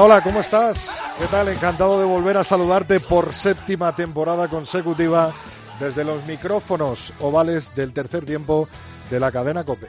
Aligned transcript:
Hola, 0.00 0.20
¿cómo 0.20 0.38
estás? 0.38 0.94
¿Qué 1.18 1.26
tal? 1.26 1.48
Encantado 1.48 1.98
de 1.98 2.04
volver 2.04 2.36
a 2.36 2.44
saludarte 2.44 3.00
por 3.00 3.34
séptima 3.34 3.96
temporada 3.96 4.46
consecutiva 4.46 5.32
desde 5.80 6.04
los 6.04 6.24
micrófonos 6.24 7.12
ovales 7.18 7.74
del 7.74 7.92
tercer 7.92 8.24
tiempo 8.24 8.68
de 9.10 9.18
la 9.18 9.32
cadena 9.32 9.64
Cope. 9.64 9.88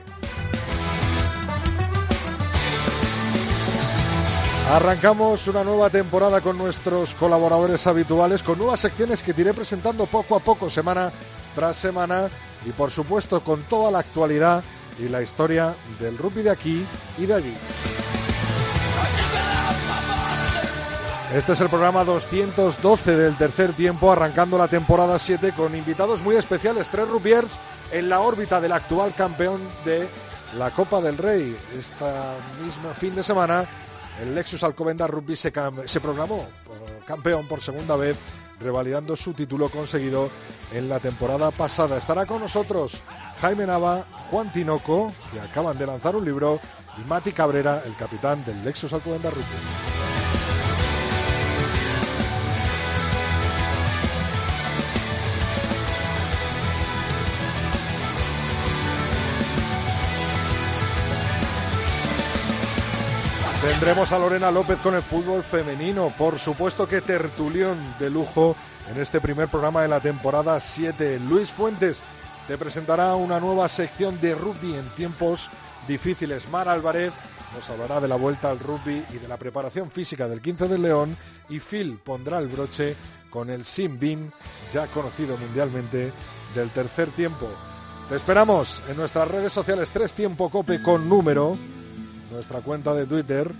Arrancamos 4.71 5.47
una 5.47 5.63
nueva 5.63 5.91
temporada 5.91 6.41
con 6.41 6.57
nuestros 6.57 7.13
colaboradores 7.13 7.85
habituales, 7.85 8.41
con 8.41 8.57
nuevas 8.57 8.79
secciones 8.79 9.21
que 9.21 9.35
te 9.35 9.41
iré 9.41 9.53
presentando 9.53 10.07
poco 10.07 10.35
a 10.35 10.39
poco, 10.39 10.71
semana 10.71 11.11
tras 11.53 11.75
semana, 11.75 12.29
y 12.65 12.71
por 12.71 12.89
supuesto 12.89 13.41
con 13.41 13.61
toda 13.65 13.91
la 13.91 13.99
actualidad 13.99 14.63
y 14.97 15.07
la 15.07 15.21
historia 15.21 15.75
del 15.99 16.17
rugby 16.17 16.41
de 16.41 16.49
aquí 16.49 16.83
y 17.19 17.27
de 17.27 17.33
allí. 17.35 17.53
Este 21.33 21.53
es 21.53 21.61
el 21.61 21.69
programa 21.69 22.03
212 22.03 23.15
del 23.15 23.37
tercer 23.37 23.73
tiempo, 23.73 24.11
arrancando 24.11 24.57
la 24.57 24.67
temporada 24.67 25.19
7 25.19 25.53
con 25.55 25.75
invitados 25.75 26.21
muy 26.21 26.35
especiales, 26.35 26.87
tres 26.87 27.07
rupiers 27.07 27.59
en 27.91 28.09
la 28.09 28.21
órbita 28.21 28.59
del 28.59 28.71
actual 28.71 29.13
campeón 29.13 29.61
de 29.85 30.07
la 30.57 30.71
Copa 30.71 30.99
del 31.01 31.19
Rey. 31.19 31.55
Este 31.77 32.05
mismo 32.63 32.89
fin 32.95 33.13
de 33.13 33.21
semana, 33.21 33.63
el 34.19 34.33
Lexus 34.33 34.63
Alcobenda 34.63 35.05
Rugby 35.05 35.35
se, 35.35 35.53
se 35.85 36.01
programó 36.01 36.47
campeón 37.05 37.47
por 37.47 37.61
segunda 37.61 37.95
vez, 37.95 38.17
revalidando 38.59 39.15
su 39.15 39.33
título 39.33 39.69
conseguido 39.69 40.31
en 40.73 40.89
la 40.89 40.97
temporada 40.99 41.51
pasada. 41.51 41.97
Estará 41.97 42.25
con 42.25 42.41
nosotros 42.41 43.01
Jaime 43.39 43.67
Nava, 43.67 44.03
Juan 44.31 44.51
Tinoco, 44.51 45.13
que 45.31 45.39
acaban 45.39 45.77
de 45.77 45.85
lanzar 45.85 46.15
un 46.15 46.25
libro, 46.25 46.59
y 46.97 47.07
Mati 47.07 47.31
Cabrera, 47.33 47.83
el 47.85 47.95
capitán 47.95 48.43
del 48.45 48.65
Lexus 48.65 48.93
Alcobenda 48.93 49.29
Rugby. 49.29 49.98
Tendremos 63.69 64.11
a 64.11 64.17
Lorena 64.17 64.49
López 64.49 64.79
con 64.79 64.95
el 64.95 65.03
fútbol 65.03 65.43
femenino. 65.43 66.11
Por 66.17 66.39
supuesto 66.39 66.87
que 66.87 67.01
tertulión 67.01 67.77
de 67.99 68.09
lujo 68.09 68.55
en 68.91 68.99
este 68.99 69.21
primer 69.21 69.47
programa 69.47 69.83
de 69.83 69.87
la 69.87 69.99
temporada 69.99 70.59
7. 70.59 71.19
Luis 71.29 71.53
Fuentes 71.53 72.01
te 72.47 72.57
presentará 72.57 73.13
una 73.13 73.39
nueva 73.39 73.67
sección 73.67 74.19
de 74.19 74.33
rugby 74.33 74.73
en 74.73 74.89
tiempos 74.97 75.51
difíciles. 75.87 76.49
Mar 76.49 76.67
Álvarez 76.67 77.13
nos 77.55 77.69
hablará 77.69 78.01
de 78.01 78.07
la 78.07 78.15
vuelta 78.15 78.49
al 78.49 78.59
rugby 78.59 79.05
y 79.13 79.17
de 79.19 79.27
la 79.27 79.37
preparación 79.37 79.91
física 79.91 80.27
del 80.27 80.41
15 80.41 80.67
de 80.67 80.77
León. 80.79 81.15
Y 81.47 81.59
Phil 81.59 81.99
pondrá 82.03 82.39
el 82.39 82.47
broche 82.47 82.95
con 83.29 83.51
el 83.51 83.65
Sin 83.65 83.99
ya 84.73 84.87
conocido 84.87 85.37
mundialmente, 85.37 86.11
del 86.55 86.69
tercer 86.71 87.09
tiempo. 87.09 87.47
Te 88.09 88.15
esperamos 88.15 88.81
en 88.89 88.97
nuestras 88.97 89.27
redes 89.27 89.53
sociales 89.53 89.91
Tres 89.91 90.13
Tiempo 90.13 90.49
Cope 90.49 90.81
con 90.81 91.07
número 91.07 91.55
nuestra 92.31 92.61
cuenta 92.61 92.93
de 92.93 93.05
Twitter, 93.05 93.51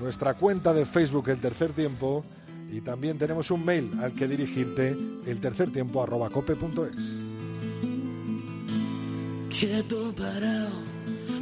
nuestra 0.00 0.34
cuenta 0.34 0.72
de 0.72 0.84
Facebook 0.84 1.28
El 1.28 1.40
Tercer 1.40 1.72
Tiempo 1.72 2.24
y 2.72 2.80
también 2.80 3.18
tenemos 3.18 3.50
un 3.50 3.64
mail 3.64 3.90
al 4.00 4.14
que 4.14 4.26
dirigirte, 4.26 4.96
el 5.26 5.40
tercer 5.40 5.70
tiempo 5.70 6.02
arroba 6.02 6.30
Quieto 9.50 10.14
parado, 10.14 10.70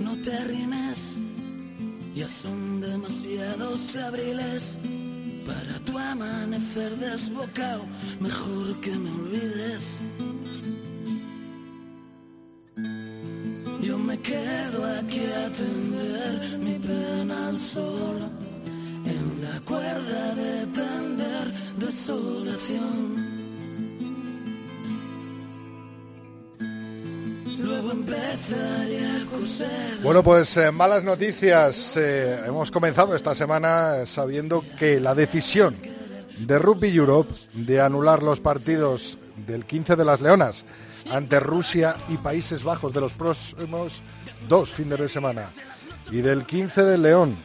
no 0.01 0.21
te 0.23 0.35
arrimes, 0.35 1.15
ya 2.17 2.29
son 2.29 2.81
demasiados 2.81 3.97
abriles. 3.97 4.77
Para 5.47 5.79
tu 5.85 5.97
amanecer 5.99 6.97
desbocado, 6.97 7.85
mejor 8.21 8.81
que 8.81 8.91
me 8.91 9.11
olvides. 9.11 9.97
Bueno, 30.03 30.23
pues 30.23 30.57
eh, 30.57 30.71
malas 30.71 31.05
noticias. 31.05 31.97
Eh, 31.97 32.43
hemos 32.47 32.71
comenzado 32.71 33.15
esta 33.15 33.35
semana 33.35 34.07
sabiendo 34.07 34.63
que 34.79 35.01
la 35.01 35.15
decisión 35.15 35.77
de 36.39 36.59
Rugby 36.59 36.95
Europe 36.95 37.33
de 37.53 37.81
anular 37.81 38.23
los 38.23 38.41
partidos 38.41 39.19
del 39.47 39.65
15 39.65 39.97
de 39.97 40.05
las 40.05 40.21
Leonas 40.21 40.65
ante 41.11 41.41
Rusia 41.41 41.97
y 42.09 42.17
Países 42.17 42.65
Bajos 42.65 42.93
de 42.93 43.01
los 43.01 43.13
próximos 43.13 44.03
dos 44.49 44.73
fines 44.73 44.99
de 44.99 45.09
semana. 45.09 45.47
Y 46.11 46.21
del 46.23 46.45
15 46.45 46.83
de 46.83 46.99
León, 46.99 47.37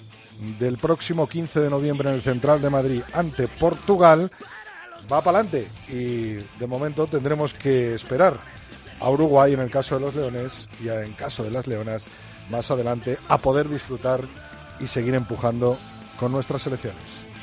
del 0.60 0.78
próximo 0.78 1.28
15 1.28 1.60
de 1.62 1.70
noviembre 1.70 2.10
en 2.10 2.16
el 2.16 2.22
Central 2.22 2.62
de 2.62 2.70
Madrid 2.70 3.02
ante 3.14 3.48
Portugal, 3.48 4.32
va 5.12 5.22
para 5.22 5.40
adelante. 5.40 5.68
Y 5.88 6.34
de 6.34 6.68
momento 6.68 7.08
tendremos 7.08 7.54
que 7.54 7.94
esperar 7.94 8.38
a 9.00 9.10
Uruguay 9.10 9.54
en 9.54 9.60
el 9.60 9.72
caso 9.72 9.96
de 9.96 10.02
los 10.02 10.16
Leones 10.16 10.70
y 10.84 10.90
en 10.90 11.14
caso 11.14 11.44
de 11.44 11.52
las 11.52 11.68
Leonas 11.68 12.06
más 12.50 12.72
adelante 12.72 13.18
a 13.28 13.38
poder 13.38 13.70
disfrutar 13.70 14.22
y 14.80 14.88
seguir 14.88 15.16
empujando 15.16 15.78
con 16.20 16.32
nuestras 16.32 16.62
selecciones. 16.64 17.35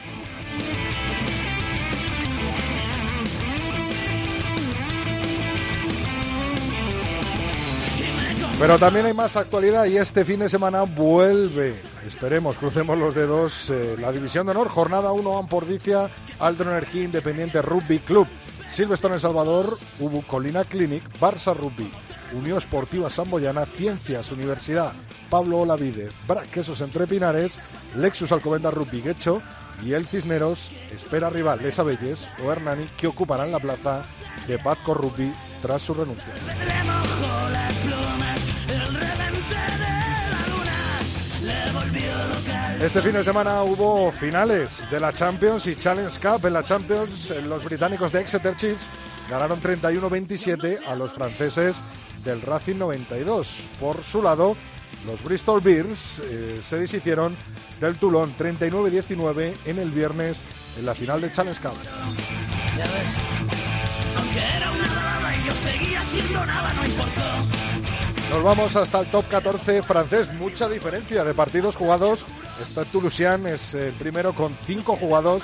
Pero 8.62 8.78
también 8.78 9.06
hay 9.06 9.12
más 9.12 9.37
actualidad 9.37 9.87
y 9.87 9.97
este 9.97 10.25
fin 10.25 10.39
de 10.39 10.49
semana 10.49 10.83
vuelve, 10.83 11.75
esperemos, 12.06 12.56
crucemos 12.56 12.97
los 12.97 13.12
dedos, 13.12 13.71
eh, 13.71 13.97
la 14.00 14.12
División 14.12 14.47
de 14.47 14.53
Honor, 14.53 14.69
jornada 14.69 15.11
1 15.11 15.37
Ampordicia, 15.37 16.09
Alto 16.39 16.62
Energía 16.62 17.03
Independiente 17.03 17.61
Rugby 17.61 17.99
Club, 17.99 18.28
Silvestre 18.69 19.15
en 19.15 19.19
Salvador, 19.19 19.77
Ubu 19.99 20.22
Colina 20.22 20.62
Clinic, 20.62 21.03
Barça 21.19 21.56
Rugby, 21.56 21.91
Unión 22.34 22.56
Esportiva 22.56 23.11
Samboyana, 23.11 23.67
Ciencias 23.67 24.31
Universidad, 24.31 24.93
Pablo 25.28 25.59
Olavide, 25.59 26.11
Quesos 26.53 26.83
Entre 26.83 27.09
Pinares, 27.09 27.59
Lexus 27.97 28.31
Alcobenda 28.31 28.71
Rugby 28.71 29.01
Guecho 29.01 29.42
y 29.83 29.95
el 29.95 30.07
Cisneros 30.07 30.71
espera 30.95 31.31
rival 31.31 31.59
Les 31.65 31.81
Abelles 31.81 32.28
o 32.47 32.53
Hernani 32.53 32.86
que 32.97 33.09
ocuparán 33.09 33.51
la 33.51 33.59
plaza 33.59 34.04
de 34.47 34.60
Pazco 34.60 34.95
Rugby 34.95 35.34
tras 35.63 35.83
su 35.83 35.95
renuncia. 35.95 36.33
Este 42.83 43.01
fin 43.01 43.13
de 43.13 43.23
semana 43.23 43.63
hubo 43.63 44.11
finales 44.11 44.83
de 44.91 44.99
la 44.99 45.13
Champions 45.13 45.69
y 45.69 45.77
Challenge 45.77 46.19
Cup. 46.19 46.45
En 46.47 46.53
la 46.53 46.65
Champions, 46.65 47.31
los 47.45 47.63
británicos 47.63 48.11
de 48.11 48.21
Exeter 48.21 48.57
Chiefs 48.57 48.89
ganaron 49.31 49.63
31-27 49.63 50.81
a 50.89 50.97
los 50.97 51.13
franceses 51.13 51.77
del 52.25 52.43
Racing 52.43 52.79
92. 52.79 53.67
Por 53.79 54.03
su 54.03 54.21
lado, 54.21 54.57
los 55.07 55.23
Bristol 55.23 55.61
Bears 55.61 56.21
eh, 56.25 56.61
se 56.69 56.81
deshicieron 56.81 57.37
del 57.81 57.95
Toulon 57.95 58.34
39-19 58.37 59.55
en 59.67 59.79
el 59.79 59.91
viernes 59.93 60.41
en 60.77 60.84
la 60.84 60.95
final 60.95 61.21
de 61.21 61.31
Challenge 61.31 61.61
Cup. 61.61 61.77
Nos 68.31 68.43
vamos 68.43 68.75
hasta 68.75 68.99
el 68.99 69.07
top 69.07 69.29
14 69.29 69.83
francés. 69.83 70.33
Mucha 70.33 70.69
diferencia 70.69 71.23
de 71.23 71.33
partidos 71.33 71.77
jugados. 71.77 72.25
Esta 72.62 72.84
Toulousain 72.84 73.44
es 73.48 73.74
el 73.74 73.92
primero 73.94 74.32
con 74.32 74.56
5 74.66 74.97
jugados 74.97 75.42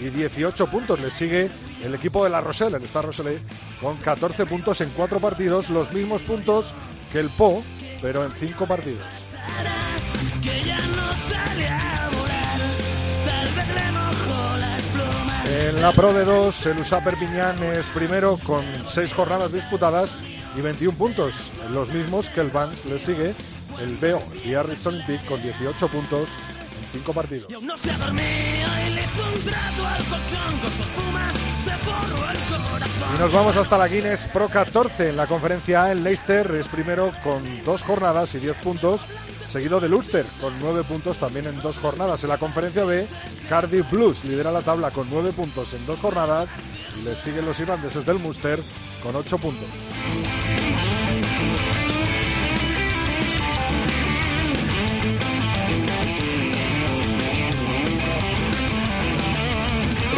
y 0.00 0.08
18 0.08 0.68
puntos. 0.68 1.00
Le 1.00 1.10
sigue 1.10 1.50
el 1.82 1.94
equipo 1.96 2.22
de 2.22 2.30
La 2.30 2.40
Rochelle, 2.40 2.76
el 2.76 2.84
Star 2.84 3.04
Rochelle, 3.04 3.40
con 3.80 3.96
14 3.96 4.46
puntos 4.46 4.80
en 4.80 4.88
4 4.90 5.18
partidos, 5.18 5.68
los 5.68 5.92
mismos 5.92 6.22
puntos 6.22 6.66
que 7.12 7.18
el 7.18 7.28
Po, 7.28 7.64
pero 8.00 8.24
en 8.24 8.30
5 8.30 8.66
partidos. 8.66 9.02
En 15.48 15.82
la 15.82 15.90
Pro 15.90 16.12
de 16.12 16.24
2, 16.24 16.66
el 16.66 16.78
USA 16.78 17.02
Perpiñán 17.02 17.60
es 17.64 17.86
primero 17.86 18.38
con 18.38 18.64
6 18.88 19.12
jornadas 19.12 19.52
disputadas 19.52 20.12
y 20.56 20.60
21 20.60 20.96
puntos, 20.96 21.34
los 21.72 21.88
mismos 21.88 22.28
que 22.30 22.40
el 22.40 22.50
Vans 22.50 22.84
le 22.84 23.00
sigue 23.00 23.34
el 23.80 23.96
BO, 23.96 24.22
el 24.32 24.40
Biarritz 24.40 24.86
Olympic, 24.86 25.24
con 25.26 25.42
18 25.42 25.88
puntos 25.88 26.28
en 26.92 27.00
5 27.00 27.12
partidos. 27.12 27.52
Y 33.14 33.18
nos 33.18 33.32
vamos 33.32 33.56
hasta 33.56 33.78
la 33.78 33.88
Guinness 33.88 34.28
Pro 34.32 34.48
14 34.48 35.10
en 35.10 35.16
la 35.16 35.26
conferencia 35.26 35.84
A. 35.84 35.92
El 35.92 36.04
Leicester 36.04 36.50
es 36.54 36.68
primero 36.68 37.12
con 37.22 37.42
2 37.64 37.82
jornadas 37.82 38.34
y 38.34 38.38
10 38.38 38.56
puntos, 38.58 39.02
seguido 39.46 39.80
del 39.80 39.94
Ulster 39.94 40.26
con 40.40 40.58
9 40.60 40.84
puntos 40.84 41.18
también 41.18 41.46
en 41.46 41.60
2 41.60 41.78
jornadas. 41.78 42.22
En 42.22 42.30
la 42.30 42.38
conferencia 42.38 42.84
B, 42.84 43.06
Cardiff 43.48 43.90
Blues 43.90 44.24
lidera 44.24 44.52
la 44.52 44.62
tabla 44.62 44.90
con 44.90 45.08
9 45.10 45.32
puntos 45.32 45.72
en 45.74 45.84
2 45.86 45.98
jornadas 45.98 46.50
y 47.00 47.04
les 47.04 47.18
siguen 47.18 47.46
los 47.46 47.58
irlandeses 47.60 48.04
del 48.04 48.18
Munster 48.18 48.60
con 49.02 49.16
8 49.16 49.38
puntos. 49.38 49.68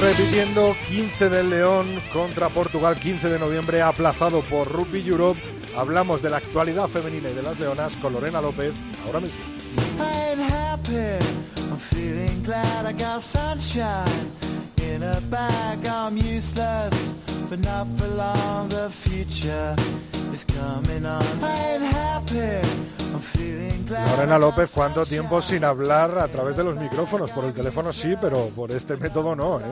Repitiendo 0.02 0.74
15 0.88 1.30
del 1.30 1.50
León 1.50 1.86
contra 2.12 2.48
Portugal, 2.48 2.98
15 2.98 3.28
de 3.28 3.38
noviembre, 3.38 3.82
aplazado 3.82 4.40
por 4.40 4.66
Rugby 4.66 5.06
Europe. 5.06 5.40
Hablamos 5.76 6.20
de 6.22 6.30
la 6.30 6.38
actualidad 6.38 6.88
femenina 6.88 7.30
y 7.30 7.34
de 7.34 7.42
las 7.42 7.60
leonas 7.60 7.96
con 7.98 8.12
Lorena 8.12 8.40
López 8.40 8.72
ahora 9.06 9.20
mismo. 9.20 9.61
Lorena 24.10 24.38
López, 24.38 24.70
¿cuánto 24.72 25.04
tiempo 25.04 25.40
sin 25.42 25.64
hablar 25.64 26.18
a 26.18 26.28
través 26.28 26.56
de 26.56 26.64
los 26.64 26.76
micrófonos? 26.76 27.30
Por 27.30 27.44
el 27.44 27.52
teléfono 27.52 27.92
sí, 27.92 28.14
pero 28.20 28.48
por 28.56 28.70
este 28.72 28.96
método 28.96 29.36
no, 29.36 29.60
¿eh? 29.60 29.62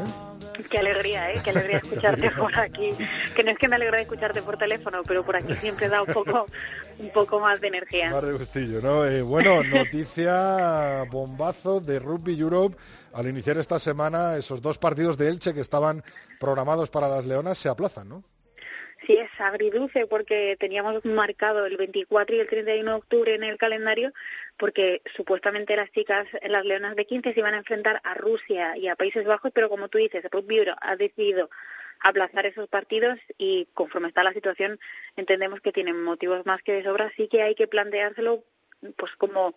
Qué 0.71 0.79
alegría, 0.79 1.33
¿eh? 1.33 1.41
Qué 1.43 1.51
alegría 1.51 1.79
escucharte 1.83 2.31
por 2.31 2.57
aquí. 2.59 2.91
Que 3.35 3.45
no 3.45 3.51
es 3.51 3.59
que 3.59 3.69
me 3.69 3.77
alegre 3.77 3.99
de 3.99 4.03
escucharte 4.03 4.43
por 4.43 4.57
teléfono, 4.57 5.03
pero 5.07 5.25
por 5.25 5.37
aquí 5.37 5.55
siempre 5.57 5.89
da 5.89 6.03
un 6.03 6.13
poco, 6.13 6.47
un 6.99 7.11
poco 7.11 7.41
más 7.41 7.61
de 7.61 7.69
energía. 7.69 8.11
Más 8.11 8.23
de 8.23 8.33
gustillo, 8.33 8.81
¿no? 8.81 9.05
Eh, 9.05 9.23
bueno, 9.23 9.63
noticia 9.65 11.05
bombazo 11.11 11.81
de 11.81 11.99
Rugby 11.99 12.39
Europe. 12.39 12.77
Al 13.13 13.27
iniciar 13.27 13.59
esta 13.59 13.79
semana, 13.79 14.37
esos 14.37 14.63
dos 14.63 14.79
partidos 14.79 15.19
de 15.19 15.29
Elche 15.29 15.53
que 15.53 15.61
estaban 15.61 16.05
programados 16.39 16.91
para 16.91 17.09
las 17.09 17.27
Leonas 17.27 17.59
se 17.59 17.69
aplazan, 17.69 18.09
¿no? 18.09 18.25
Sí, 19.07 19.17
es 19.17 19.31
agridulce 19.39 20.07
porque 20.07 20.57
teníamos 20.61 21.05
marcado 21.05 21.65
el 21.65 21.77
24 21.77 22.37
y 22.37 22.41
el 22.41 22.47
31 22.47 22.91
de 22.91 22.97
octubre 22.97 23.35
en 23.35 23.45
el 23.45 23.57
calendario 23.57 24.13
porque 24.59 25.01
supuestamente 25.17 25.75
las 25.75 25.91
chicas, 25.91 26.27
las 26.43 26.65
leonas 26.67 26.97
de 26.97 27.07
15 27.07 27.33
se 27.33 27.41
iban 27.41 27.55
a 27.55 27.59
enfrentar 27.59 28.01
a 28.05 28.15
Rusia 28.15 28.77
y 28.77 28.89
a 28.89 28.97
Países 28.97 29.25
Bajos, 29.25 29.53
pero 29.55 29.71
como 29.71 29.89
tú 29.89 29.97
dices, 29.97 30.23
el 30.23 30.31
Rugby 30.31 30.67
ha 30.81 30.97
decidido 30.97 31.49
aplazar 32.01 32.45
esos 32.47 32.69
partidos 32.69 33.19
y 33.39 33.69
conforme 33.73 34.09
está 34.09 34.23
la 34.23 34.33
situación 34.33 34.79
entendemos 35.17 35.61
que 35.61 35.73
tienen 35.73 36.03
motivos 36.03 36.45
más 36.45 36.63
que 36.63 36.73
de 36.73 36.83
sobra, 36.83 37.07
así 37.07 37.29
que 37.29 37.43
hay 37.43 37.55
que 37.55 37.69
planteárselo 37.69 38.45
pues 38.97 39.13
como 39.17 39.55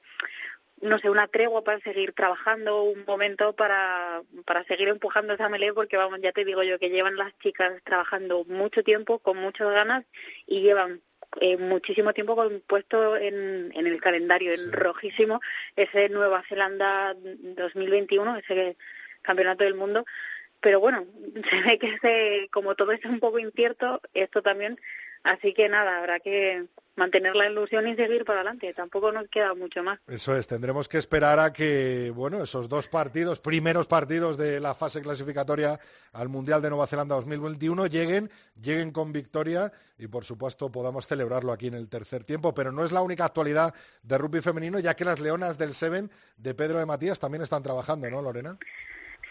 no 0.83 0.99
sé, 0.99 1.09
una 1.09 1.27
tregua 1.27 1.63
para 1.63 1.79
seguir 1.79 2.13
trabajando, 2.13 2.83
un 2.83 3.05
momento 3.05 3.55
para, 3.55 4.21
para 4.45 4.63
seguir 4.65 4.89
empujando 4.89 5.33
esa 5.33 5.47
melee, 5.49 5.73
porque 5.73 5.97
vamos, 5.97 6.19
ya 6.21 6.33
te 6.33 6.43
digo 6.43 6.61
yo 6.63 6.77
que 6.77 6.89
llevan 6.89 7.15
las 7.15 7.37
chicas 7.39 7.71
trabajando 7.83 8.43
mucho 8.45 8.83
tiempo, 8.83 9.19
con 9.19 9.37
muchas 9.37 9.71
ganas, 9.71 10.03
y 10.45 10.61
llevan 10.61 11.01
eh, 11.39 11.57
muchísimo 11.57 12.13
tiempo 12.13 12.35
puesto 12.67 13.15
en, 13.15 13.71
en 13.73 13.87
el 13.87 14.01
calendario, 14.01 14.53
en 14.53 14.73
rojísimo, 14.73 15.39
ese 15.77 16.09
Nueva 16.09 16.43
Zelanda 16.49 17.15
2021, 17.15 18.37
ese 18.37 18.75
campeonato 19.21 19.63
del 19.63 19.75
mundo. 19.75 20.05
Pero 20.59 20.81
bueno, 20.81 21.05
se 21.49 21.61
ve 21.61 21.79
que 21.79 21.93
ese, 21.93 22.49
como 22.51 22.75
todo 22.75 22.91
es 22.91 23.03
un 23.05 23.21
poco 23.21 23.39
incierto, 23.39 24.01
esto 24.13 24.41
también, 24.41 24.77
así 25.23 25.53
que 25.53 25.69
nada, 25.69 25.97
habrá 25.97 26.19
que 26.19 26.65
mantener 26.95 27.35
la 27.35 27.49
ilusión 27.49 27.87
y 27.87 27.95
seguir 27.95 28.25
para 28.25 28.39
adelante. 28.39 28.73
Tampoco 28.73 29.11
nos 29.11 29.27
queda 29.27 29.53
mucho 29.55 29.83
más. 29.83 29.99
Eso 30.07 30.35
es, 30.35 30.47
tendremos 30.47 30.87
que 30.87 30.97
esperar 30.97 31.39
a 31.39 31.51
que, 31.51 32.11
bueno, 32.15 32.43
esos 32.43 32.69
dos 32.69 32.87
partidos, 32.87 33.39
primeros 33.39 33.87
partidos 33.87 34.37
de 34.37 34.59
la 34.59 34.75
fase 34.75 35.01
clasificatoria 35.01 35.79
al 36.11 36.29
Mundial 36.29 36.61
de 36.61 36.69
Nueva 36.69 36.87
Zelanda 36.87 37.15
2021 37.15 37.87
lleguen, 37.87 38.29
lleguen 38.61 38.91
con 38.91 39.11
victoria 39.11 39.71
y, 39.97 40.07
por 40.07 40.25
supuesto, 40.25 40.71
podamos 40.71 41.07
celebrarlo 41.07 41.51
aquí 41.51 41.67
en 41.67 41.75
el 41.75 41.89
tercer 41.89 42.23
tiempo. 42.23 42.53
Pero 42.53 42.71
no 42.71 42.83
es 42.85 42.91
la 42.91 43.01
única 43.01 43.25
actualidad 43.25 43.73
de 44.03 44.17
rugby 44.17 44.41
femenino, 44.41 44.79
ya 44.79 44.95
que 44.95 45.05
las 45.05 45.19
leonas 45.19 45.57
del 45.57 45.73
Seven 45.73 46.11
de 46.37 46.53
Pedro 46.53 46.79
de 46.79 46.85
Matías 46.85 47.19
también 47.19 47.41
están 47.41 47.63
trabajando, 47.63 48.09
¿no, 48.09 48.21
Lorena? 48.21 48.57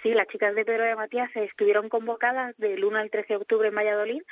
Sí, 0.02 0.14
las 0.14 0.26
chicas 0.26 0.52
de 0.56 0.64
Pedro 0.64 0.82
de 0.82 0.96
Matías 0.96 1.31
estuvieron 1.37 1.88
convocadas 1.88 2.56
del 2.58 2.84
1 2.84 2.99
al 2.99 3.08
13 3.08 3.28
de 3.28 3.37
octubre 3.37 3.69
en 3.69 3.76
Valladolid 3.76 4.22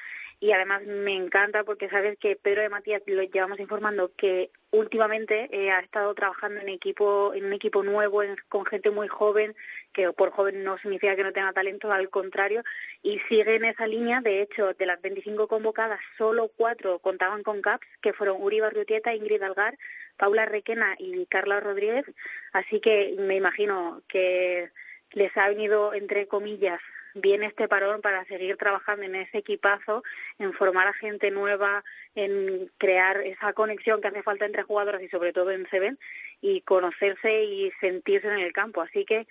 y 0.40 0.50
además 0.50 0.82
me 0.84 1.14
encanta 1.14 1.62
porque 1.62 1.88
sabes 1.88 2.18
que 2.18 2.34
Pedro 2.34 2.62
de 2.62 2.68
Matías 2.68 3.02
lo 3.06 3.22
llevamos 3.22 3.60
informando 3.60 4.10
que 4.16 4.50
últimamente 4.72 5.48
eh, 5.52 5.70
ha 5.70 5.78
estado 5.78 6.12
trabajando 6.14 6.60
en 6.60 6.70
equipo 6.70 7.34
en 7.34 7.44
un 7.44 7.52
equipo 7.52 7.84
nuevo 7.84 8.20
con 8.48 8.66
gente 8.66 8.90
muy 8.90 9.06
joven 9.06 9.54
que 9.92 10.12
por 10.12 10.32
joven 10.32 10.64
no 10.64 10.76
significa 10.78 11.14
que 11.14 11.22
no 11.22 11.32
tenga 11.32 11.52
talento 11.52 11.92
al 11.92 12.10
contrario 12.10 12.64
y 13.04 13.20
sigue 13.20 13.54
en 13.54 13.66
esa 13.66 13.86
línea. 13.86 14.20
De 14.20 14.42
hecho 14.42 14.74
de 14.74 14.86
las 14.86 15.00
25 15.00 15.46
convocadas 15.46 16.00
solo 16.18 16.50
cuatro 16.56 16.98
contaban 16.98 17.44
con 17.44 17.62
CAPS 17.62 17.86
que 18.00 18.12
fueron 18.12 18.42
Uri 18.42 18.58
Barriutieta, 18.58 19.14
Ingrid 19.14 19.42
Algar, 19.44 19.78
Paula 20.16 20.46
Requena 20.46 20.96
y 20.98 21.26
Carla 21.26 21.60
Rodríguez. 21.60 22.06
Así 22.52 22.80
que 22.80 23.14
me 23.20 23.36
imagino 23.36 24.02
que 24.08 24.72
les 25.12 25.36
ha 25.36 25.48
venido, 25.48 25.94
entre 25.94 26.26
comillas, 26.26 26.80
bien 27.14 27.42
este 27.42 27.68
parón 27.68 28.00
para 28.00 28.24
seguir 28.24 28.56
trabajando 28.56 29.04
en 29.04 29.16
ese 29.16 29.38
equipazo, 29.38 30.02
en 30.38 30.52
formar 30.52 30.86
a 30.86 30.92
gente 30.92 31.30
nueva, 31.30 31.84
en 32.14 32.70
crear 32.78 33.18
esa 33.18 33.52
conexión 33.52 34.00
que 34.00 34.08
hace 34.08 34.22
falta 34.22 34.46
entre 34.46 34.62
jugadoras 34.62 35.02
y 35.02 35.08
sobre 35.08 35.32
todo 35.32 35.50
en 35.50 35.68
Seven 35.70 35.98
y 36.40 36.60
conocerse 36.62 37.44
y 37.44 37.70
sentirse 37.80 38.28
en 38.28 38.40
el 38.40 38.52
campo. 38.52 38.82
Así 38.82 39.04
que 39.04 39.26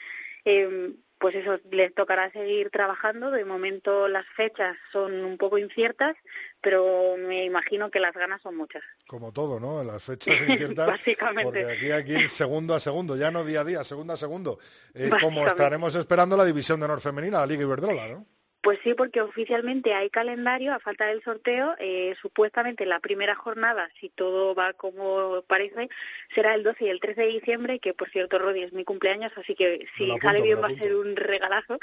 eh, 0.46 0.94
pues 1.20 1.36
eso, 1.36 1.60
les 1.70 1.94
tocará 1.94 2.32
seguir 2.32 2.70
trabajando. 2.70 3.30
De 3.30 3.44
momento 3.46 4.08
las 4.08 4.26
fechas 4.36 4.76
son 4.92 5.14
un 5.26 5.38
poco 5.38 5.58
inciertas, 5.58 6.16
pero 6.62 7.16
me 7.18 7.44
imagino 7.44 7.92
que 7.92 8.00
las 8.00 8.14
ganas 8.14 8.42
son 8.42 8.56
muchas. 8.56 8.82
Como 9.08 9.32
todo, 9.32 9.60
¿no? 9.60 9.84
Las 9.84 10.04
fechas 10.06 10.42
inciertas. 10.48 10.88
Básicamente. 10.88 11.44
Porque 11.62 11.74
aquí 11.74 11.92
hay 11.92 12.06
que 12.06 12.14
ir 12.24 12.30
segundo 12.30 12.74
a 12.74 12.80
segundo, 12.80 13.18
ya 13.18 13.32
no 13.32 13.44
día 13.44 13.62
a 13.62 13.66
día, 13.66 13.84
segundo 13.84 14.14
a 14.14 14.18
segundo. 14.18 14.60
Eh, 14.94 15.10
como 15.22 15.46
estaremos 15.46 15.94
esperando 15.96 16.38
la 16.38 16.46
división 16.46 16.80
de 16.80 16.86
honor 16.86 17.02
femenina, 17.02 17.40
la 17.40 17.46
Liga 17.46 17.64
Iberdrola, 17.64 18.08
¿no? 18.08 18.26
Pues 18.62 18.78
sí, 18.84 18.94
porque 18.94 19.22
oficialmente 19.22 19.94
hay 19.94 20.10
calendario 20.10 20.74
a 20.74 20.80
falta 20.80 21.06
del 21.06 21.24
sorteo. 21.24 21.76
Eh, 21.80 22.16
supuestamente 22.22 22.86
la 22.86 23.00
primera 23.00 23.34
jornada, 23.34 23.90
si 24.00 24.10
todo 24.10 24.54
va 24.54 24.74
como 24.74 25.42
parece, 25.48 25.88
será 26.36 26.56
el 26.56 26.64
12 26.64 26.86
y 26.86 26.90
el 26.90 27.00
13 27.00 27.22
de 27.22 27.28
diciembre, 27.28 27.80
que 27.80 27.94
por 27.94 28.10
cierto, 28.10 28.38
Rodi, 28.38 28.64
es 28.64 28.74
mi 28.74 28.84
cumpleaños, 28.84 29.32
así 29.38 29.56
que 29.56 29.88
si 29.96 30.12
sale 30.20 30.42
bien 30.42 30.62
va 30.62 30.68
a 30.68 30.76
ser 30.76 30.94
un 30.96 31.16
regalazo. 31.16 31.80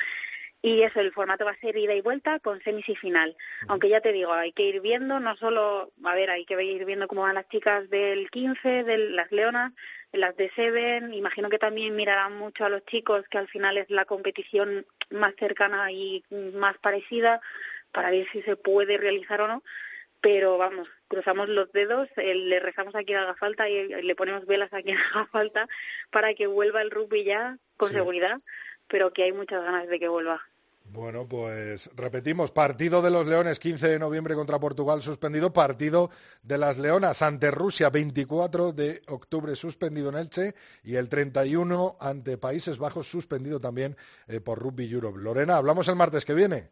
Y 0.63 0.83
eso, 0.83 1.01
el 1.01 1.13
formato 1.13 1.45
va 1.45 1.53
a 1.53 1.61
ser 1.61 1.77
ida 1.77 1.95
y 1.95 2.01
vuelta 2.01 2.41
con 2.41 2.61
semis 2.63 2.89
y 2.89 2.97
final. 2.97 3.37
Aunque 3.69 3.89
ya 3.89 4.01
te 4.01 4.13
digo, 4.13 4.33
hay 4.33 4.53
que 4.53 4.65
ir 4.65 4.81
viendo, 4.81 5.21
no 5.21 5.37
solo, 5.37 5.93
a 6.03 6.15
ver, 6.15 6.31
hay 6.31 6.45
que 6.45 6.61
ir 6.65 6.85
viendo 6.85 7.07
cómo 7.09 7.23
van 7.23 7.35
las 7.35 7.49
chicas 7.49 7.89
del 7.91 8.31
15, 8.31 8.83
de 8.85 8.99
las 9.11 9.31
Leonas, 9.31 9.73
las 10.13 10.37
de 10.37 10.51
Seven. 10.57 11.15
Imagino 11.15 11.51
que 11.51 11.59
también 11.59 11.95
mirarán 11.95 12.37
mucho 12.37 12.65
a 12.65 12.71
los 12.71 12.85
chicos, 12.87 13.29
que 13.29 13.39
al 13.39 13.49
final 13.49 13.77
es 13.79 13.91
la 13.91 14.07
competición 14.07 14.87
más 15.11 15.35
cercana 15.39 15.93
y 15.93 16.25
más 16.31 16.79
parecida, 16.79 17.41
para 17.93 18.11
ver 18.11 18.27
si 18.29 18.43
se 18.43 18.57
puede 18.57 18.99
realizar 18.99 19.41
o 19.43 19.49
no. 19.49 19.63
Pero 20.21 20.59
vamos, 20.59 20.89
cruzamos 21.09 21.49
los 21.49 21.71
dedos, 21.73 22.09
eh, 22.17 22.35
le 22.35 22.59
rezamos 22.61 22.95
a 22.95 23.05
quien 23.05 23.19
haga 23.19 23.35
falta 23.35 23.69
y 23.69 23.89
le 23.89 24.15
ponemos 24.15 24.47
velas 24.47 24.73
a 24.73 24.83
quien 24.83 24.97
haga 25.15 25.27
falta 25.27 25.69
para 26.11 26.35
que 26.35 26.47
vuelva 26.47 26.83
el 26.83 26.91
rugby 26.91 27.25
ya 27.25 27.59
con 27.77 27.93
seguridad, 27.93 28.41
pero 28.89 29.13
que 29.13 29.25
hay 29.25 29.33
muchas 29.33 29.63
ganas 29.63 29.89
de 29.89 29.99
que 29.99 30.09
vuelva. 30.09 30.41
Bueno, 30.91 31.27
pues 31.29 31.91
repetimos, 31.95 32.53
partido 32.53 33.03
de 33.03 33.11
los 33.11 33.27
Leones 33.27 33.59
15 33.59 33.89
de 33.89 33.99
noviembre 33.99 34.35
contra 34.35 34.59
Portugal 34.59 35.03
suspendido, 35.03 35.53
partido 35.53 36.11
de 36.43 36.59
las 36.59 36.79
Leonas 36.79 37.23
ante 37.23 37.51
Rusia 37.51 37.91
24 37.91 38.73
de 38.73 39.03
octubre 39.09 39.55
suspendido 39.57 40.09
en 40.11 40.17
Elche 40.17 40.55
y 40.85 40.97
el 40.97 41.09
31 41.09 41.97
ante 42.01 42.39
Países 42.39 42.79
Bajos 42.79 43.09
suspendido 43.09 43.61
también 43.61 43.97
eh, 44.29 44.41
por 44.41 44.59
Rugby 44.59 44.91
Europe. 44.91 45.19
Lorena, 45.19 45.57
hablamos 45.57 45.89
el 45.89 45.97
martes 45.97 46.25
que 46.25 46.35
viene. 46.35 46.71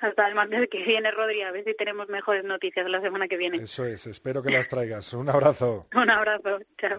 Hasta 0.00 0.28
el 0.28 0.34
martes 0.34 0.68
que 0.68 0.82
viene, 0.84 1.10
Rodri, 1.12 1.42
a 1.42 1.52
ver 1.52 1.64
si 1.64 1.74
tenemos 1.74 2.08
mejores 2.08 2.42
noticias 2.42 2.90
la 2.90 3.00
semana 3.00 3.28
que 3.28 3.36
viene. 3.36 3.58
Eso 3.58 3.84
es, 3.84 4.06
espero 4.06 4.42
que 4.42 4.50
las 4.50 4.66
traigas. 4.66 5.12
Un 5.12 5.28
abrazo. 5.28 5.86
Un 5.94 6.10
abrazo, 6.10 6.58
chao. 6.78 6.98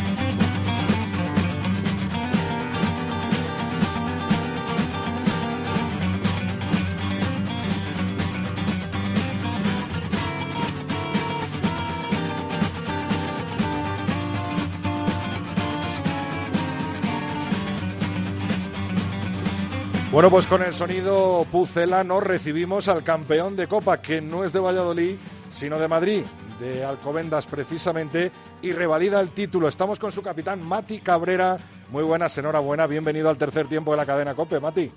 Bueno, 20.11 20.29
pues 20.29 20.45
con 20.45 20.61
el 20.61 20.73
sonido 20.73 21.45
pucelano 21.49 22.19
recibimos 22.19 22.89
al 22.89 23.01
campeón 23.01 23.55
de 23.55 23.67
Copa, 23.67 24.01
que 24.01 24.19
no 24.19 24.43
es 24.43 24.51
de 24.51 24.59
Valladolid, 24.59 25.15
sino 25.49 25.79
de 25.79 25.87
Madrid, 25.87 26.23
de 26.59 26.83
Alcobendas 26.83 27.47
precisamente, 27.47 28.29
y 28.61 28.73
revalida 28.73 29.21
el 29.21 29.31
título. 29.31 29.69
Estamos 29.69 29.99
con 29.99 30.11
su 30.11 30.21
capitán, 30.21 30.61
Mati 30.61 30.99
Cabrera. 30.99 31.57
Muy 31.91 32.03
buenas, 32.03 32.37
enhorabuena, 32.37 32.87
bienvenido 32.87 33.29
al 33.29 33.37
tercer 33.37 33.69
tiempo 33.69 33.91
de 33.91 33.97
la 33.97 34.05
cadena 34.05 34.33
Cope, 34.33 34.59
Mati. 34.59 34.91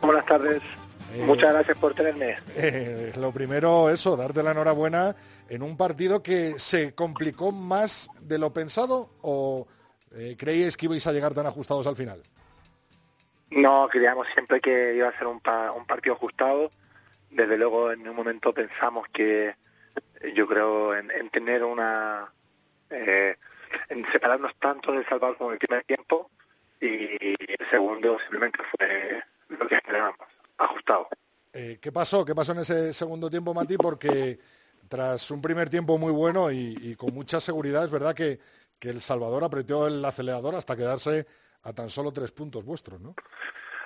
Buenas 0.00 0.24
tardes. 0.24 0.62
Eh, 1.12 1.24
Muchas 1.26 1.52
gracias 1.52 1.76
por 1.76 1.92
tenerme. 1.92 2.36
Eh, 2.56 3.12
lo 3.16 3.32
primero, 3.32 3.90
eso, 3.90 4.16
darte 4.16 4.42
la 4.42 4.52
enhorabuena 4.52 5.14
en 5.46 5.62
un 5.62 5.76
partido 5.76 6.22
que 6.22 6.58
se 6.58 6.94
complicó 6.94 7.52
más 7.52 8.08
de 8.18 8.38
lo 8.38 8.50
pensado 8.50 9.10
o 9.20 9.66
eh, 10.14 10.36
creíais 10.38 10.74
que 10.74 10.86
ibais 10.86 11.06
a 11.06 11.12
llegar 11.12 11.34
tan 11.34 11.44
ajustados 11.44 11.86
al 11.86 11.96
final. 11.96 12.22
No, 13.50 13.88
creíamos 13.90 14.26
siempre 14.34 14.60
que 14.60 14.94
iba 14.94 15.08
a 15.08 15.18
ser 15.18 15.26
un, 15.26 15.40
pa- 15.40 15.72
un 15.72 15.86
partido 15.86 16.14
ajustado. 16.14 16.70
Desde 17.30 17.56
luego, 17.56 17.92
en 17.92 18.06
un 18.08 18.14
momento 18.16 18.52
pensamos 18.52 19.06
que 19.12 19.48
eh, 20.20 20.32
yo 20.34 20.46
creo 20.46 20.94
en, 20.96 21.10
en 21.10 21.30
tener 21.30 21.64
una. 21.64 22.32
eh, 22.90 23.36
en 23.90 24.04
separarnos 24.12 24.54
tanto 24.58 24.92
del 24.92 25.06
Salvador 25.06 25.36
como 25.36 25.52
el 25.52 25.58
primer 25.58 25.84
tiempo. 25.84 26.30
Y 26.80 26.86
el 26.86 27.66
segundo 27.70 28.18
simplemente 28.20 28.60
fue 28.64 29.22
lo 29.48 29.66
que 29.66 29.74
esperábamos, 29.74 30.28
ajustado. 30.58 31.08
Eh, 31.52 31.78
¿Qué 31.80 31.90
pasó? 31.90 32.24
¿Qué 32.24 32.34
pasó 32.34 32.52
en 32.52 32.58
ese 32.58 32.92
segundo 32.92 33.28
tiempo, 33.28 33.52
Mati? 33.52 33.76
Porque 33.76 34.38
tras 34.88 35.30
un 35.30 35.42
primer 35.42 35.68
tiempo 35.68 35.98
muy 35.98 36.12
bueno 36.12 36.50
y, 36.52 36.76
y 36.80 36.94
con 36.94 37.12
mucha 37.12 37.40
seguridad, 37.40 37.84
es 37.84 37.90
verdad 37.90 38.14
que, 38.14 38.38
que 38.78 38.90
El 38.90 39.00
Salvador 39.00 39.42
apretó 39.44 39.86
el 39.88 40.04
acelerador 40.04 40.54
hasta 40.54 40.76
quedarse 40.76 41.26
a 41.62 41.72
tan 41.72 41.90
solo 41.90 42.12
tres 42.12 42.32
puntos 42.32 42.64
vuestros, 42.64 43.00
¿no? 43.00 43.14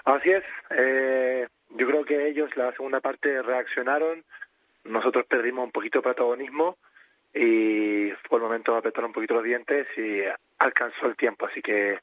Así 0.05 0.31
es. 0.31 0.43
eh, 0.71 1.49
yo 1.71 1.87
creo 1.87 2.05
que 2.05 2.27
ellos 2.27 2.57
la 2.57 2.73
segunda 2.73 3.01
parte 3.01 3.43
reaccionaron. 3.43 4.25
Nosotros 4.85 5.25
perdimos 5.25 5.65
un 5.65 5.73
poquito 5.73 5.99
de 5.99 6.03
protagonismo 6.03 6.79
y 7.33 8.11
fue 8.29 8.39
el 8.39 8.43
momento 8.43 8.73
de 8.73 8.79
apretar 8.79 9.05
un 9.05 9.13
poquito 9.13 9.35
los 9.35 9.45
dientes 9.45 9.87
y 9.97 10.23
alcanzó 10.59 11.07
el 11.07 11.17
tiempo. 11.17 11.47
Así 11.47 11.63
que 11.63 12.01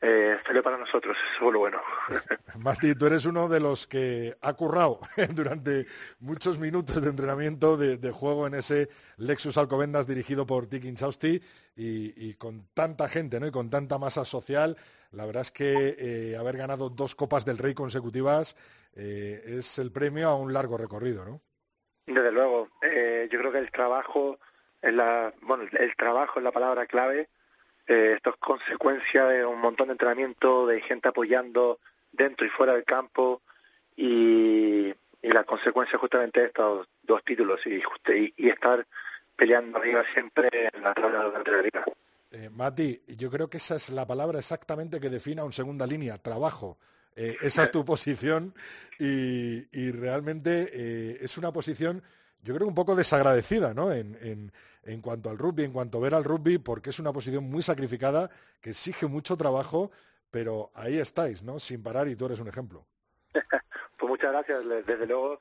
eh, 0.00 0.38
salió 0.46 0.62
para 0.62 0.78
nosotros. 0.78 1.16
Eso 1.16 1.38
fue 1.44 1.52
lo 1.52 1.58
bueno. 1.60 1.78
Mati, 2.58 2.94
tú 2.94 3.06
eres 3.06 3.24
uno 3.26 3.48
de 3.48 3.60
los 3.60 3.86
que 3.86 4.36
ha 4.40 4.52
currado 4.54 5.00
durante 5.34 5.86
muchos 6.18 6.58
minutos 6.58 7.02
de 7.02 7.10
entrenamiento 7.10 7.76
de, 7.76 7.96
de 7.96 8.10
juego 8.10 8.46
en 8.46 8.54
ese 8.54 8.88
Lexus 9.16 9.56
Alcobendas 9.56 10.06
dirigido 10.06 10.46
por 10.46 10.66
Tiki 10.66 10.88
Inchausti 10.88 11.40
y, 11.76 12.28
y 12.28 12.34
con 12.34 12.68
tanta 12.74 13.08
gente 13.08 13.38
¿no? 13.40 13.46
y 13.46 13.50
con 13.50 13.70
tanta 13.70 13.98
masa 13.98 14.24
social. 14.24 14.76
La 15.12 15.26
verdad 15.26 15.42
es 15.42 15.50
que 15.50 15.96
eh, 15.98 16.36
haber 16.36 16.56
ganado 16.56 16.88
dos 16.88 17.14
Copas 17.14 17.44
del 17.44 17.58
Rey 17.58 17.74
consecutivas 17.74 18.56
eh, 18.94 19.42
es 19.58 19.78
el 19.78 19.90
premio 19.92 20.28
a 20.28 20.36
un 20.36 20.52
largo 20.52 20.76
recorrido, 20.78 21.24
¿no? 21.24 21.40
Desde 22.06 22.32
luego. 22.32 22.68
eh, 22.82 23.28
yo 23.30 23.38
creo 23.38 23.52
que 23.52 23.58
el 23.58 23.70
trabajo 23.70 24.38
es 24.82 24.92
la, 24.92 25.32
bueno, 25.42 25.64
el 25.72 25.96
trabajo 25.96 26.38
es 26.40 26.44
la 26.44 26.52
palabra 26.52 26.86
clave. 26.86 27.28
Eh, 27.90 28.12
esto 28.14 28.30
es 28.30 28.36
consecuencia 28.36 29.24
de 29.24 29.44
un 29.44 29.60
montón 29.60 29.88
de 29.88 29.92
entrenamiento, 29.92 30.66
de 30.66 30.80
gente 30.80 31.08
apoyando 31.08 31.80
dentro 32.12 32.46
y 32.46 32.48
fuera 32.48 32.74
del 32.74 32.84
campo 32.84 33.42
y, 33.96 34.88
y 35.22 35.28
la 35.32 35.44
consecuencia 35.44 35.98
justamente 35.98 36.40
de 36.40 36.46
estos 36.46 36.86
dos 37.02 37.24
títulos 37.24 37.66
y, 37.66 37.80
juste- 37.80 38.16
y, 38.16 38.34
y 38.36 38.48
estar 38.48 38.86
peleando 39.36 39.78
arriba 39.78 40.04
siempre 40.12 40.48
en 40.72 40.82
la 40.82 40.94
tabla 40.94 41.24
durante 41.24 41.50
la 41.50 41.62
liga. 41.62 41.84
Eh, 42.30 42.48
Mati, 42.50 43.02
yo 43.08 43.28
creo 43.30 43.50
que 43.50 43.56
esa 43.56 43.74
es 43.76 43.88
la 43.90 44.06
palabra 44.06 44.38
exactamente 44.38 45.00
que 45.00 45.10
define 45.10 45.40
a 45.40 45.44
un 45.44 45.52
segunda 45.52 45.86
línea, 45.86 46.18
trabajo. 46.18 46.78
Eh, 47.16 47.36
esa 47.42 47.64
es 47.64 47.70
tu 47.72 47.84
posición 47.84 48.54
y, 49.00 49.66
y 49.76 49.90
realmente 49.90 50.70
eh, 50.72 51.18
es 51.22 51.36
una 51.38 51.52
posición, 51.52 52.02
yo 52.42 52.54
creo, 52.54 52.66
un 52.68 52.74
poco 52.74 52.94
desagradecida, 52.96 53.74
¿no? 53.74 53.92
En, 53.92 54.16
en- 54.22 54.52
en 54.82 55.02
cuanto 55.02 55.28
al 55.28 55.36
rugby, 55.38 55.64
en 55.64 55.72
cuanto 55.72 55.98
a 55.98 56.00
ver 56.00 56.14
al 56.14 56.24
rugby, 56.24 56.56
porque 56.58 56.90
es 56.90 56.98
una 56.98 57.12
posición 57.12 57.44
muy 57.44 57.62
sacrificada, 57.62 58.30
que 58.62 58.70
exige 58.70 59.06
mucho 59.06 59.36
trabajo, 59.36 59.90
pero 60.30 60.70
ahí 60.74 60.98
estáis, 60.98 61.42
¿no? 61.42 61.58
Sin 61.58 61.82
parar 61.82 62.08
y 62.08 62.16
tú 62.16 62.26
eres 62.26 62.40
un 62.40 62.48
ejemplo. 62.48 62.86
Pues 63.98 64.08
muchas 64.08 64.32
gracias. 64.32 64.64
Desde 64.86 65.06
luego, 65.06 65.40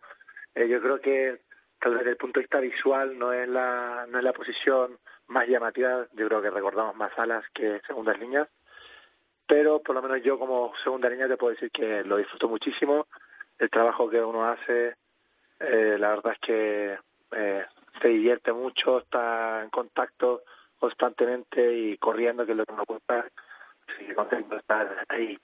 eh, 0.53 0.67
yo 0.67 0.81
creo 0.81 0.99
que 0.99 1.41
tal 1.79 1.97
desde 1.97 2.09
el 2.11 2.17
punto 2.17 2.39
de 2.39 2.43
vista 2.43 2.59
visual 2.59 3.17
no 3.17 3.31
es 3.31 3.47
la 3.47 4.05
no 4.09 4.17
es 4.17 4.23
la 4.23 4.33
posición 4.33 4.99
más 5.27 5.47
llamativa. 5.47 6.05
Yo 6.13 6.27
creo 6.27 6.41
que 6.41 6.49
recordamos 6.51 6.95
más 6.97 7.11
alas 7.17 7.45
que 7.53 7.81
segundas 7.87 8.19
líneas. 8.19 8.49
Pero 9.47 9.81
por 9.81 9.95
lo 9.95 10.01
menos 10.01 10.21
yo 10.21 10.37
como 10.37 10.73
segunda 10.83 11.09
línea 11.09 11.27
te 11.27 11.37
puedo 11.37 11.53
decir 11.53 11.71
que 11.71 12.03
lo 12.03 12.17
disfruto 12.17 12.49
muchísimo. 12.49 13.07
El 13.57 13.69
trabajo 13.69 14.09
que 14.09 14.21
uno 14.21 14.43
hace, 14.45 14.95
eh, 15.59 15.97
la 15.99 16.09
verdad 16.09 16.33
es 16.33 16.39
que 16.39 16.97
eh, 17.31 17.65
se 18.01 18.07
divierte 18.07 18.53
mucho, 18.53 18.99
está 18.99 19.63
en 19.63 19.69
contacto 19.69 20.43
constantemente 20.77 21.77
y 21.77 21.97
corriendo, 21.97 22.45
que 22.45 22.53
es 22.53 22.57
lo 22.57 22.65
que 22.65 22.73
me 22.73 22.83
gusta. 22.87 23.27
Así 23.87 24.05
que 24.05 24.15
contento 24.15 24.55
de 24.55 24.61
estar 24.61 25.05
ahí, 25.09 25.37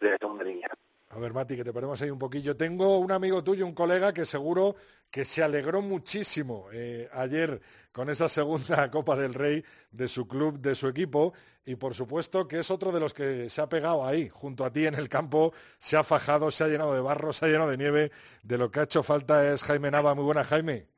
de 0.00 0.10
la 0.10 0.18
segunda 0.18 0.44
línea. 0.44 0.68
A 1.10 1.18
ver, 1.18 1.32
Mati, 1.34 1.56
que 1.56 1.64
te 1.64 1.72
perdemos 1.72 2.00
ahí 2.00 2.10
un 2.10 2.18
poquillo. 2.18 2.56
Tengo 2.56 2.98
un 2.98 3.12
amigo 3.12 3.44
tuyo, 3.44 3.66
un 3.66 3.74
colega, 3.74 4.14
que 4.14 4.24
seguro 4.24 4.76
que 5.10 5.26
se 5.26 5.42
alegró 5.42 5.82
muchísimo 5.82 6.68
eh, 6.72 7.08
ayer 7.12 7.60
con 7.92 8.08
esa 8.10 8.28
segunda 8.28 8.90
Copa 8.90 9.16
del 9.16 9.34
Rey 9.34 9.64
de 9.90 10.08
su 10.08 10.26
club, 10.26 10.58
de 10.58 10.74
su 10.74 10.88
equipo, 10.88 11.34
y 11.64 11.76
por 11.76 11.94
supuesto 11.94 12.48
que 12.48 12.58
es 12.58 12.70
otro 12.70 12.90
de 12.90 13.00
los 13.00 13.14
que 13.14 13.48
se 13.48 13.60
ha 13.60 13.68
pegado 13.68 14.04
ahí, 14.04 14.28
junto 14.28 14.64
a 14.64 14.72
ti 14.72 14.86
en 14.86 14.94
el 14.94 15.08
campo, 15.08 15.52
se 15.78 15.96
ha 15.96 16.02
fajado, 16.02 16.50
se 16.50 16.64
ha 16.64 16.68
llenado 16.68 16.94
de 16.94 17.00
barro, 17.00 17.32
se 17.32 17.44
ha 17.44 17.48
llenado 17.48 17.70
de 17.70 17.76
nieve. 17.76 18.10
De 18.42 18.58
lo 18.58 18.70
que 18.70 18.80
ha 18.80 18.82
hecho 18.84 19.02
falta 19.02 19.52
es 19.52 19.62
Jaime 19.62 19.90
Nava. 19.90 20.14
Muy 20.14 20.24
buena, 20.24 20.42
Jaime. 20.42 20.88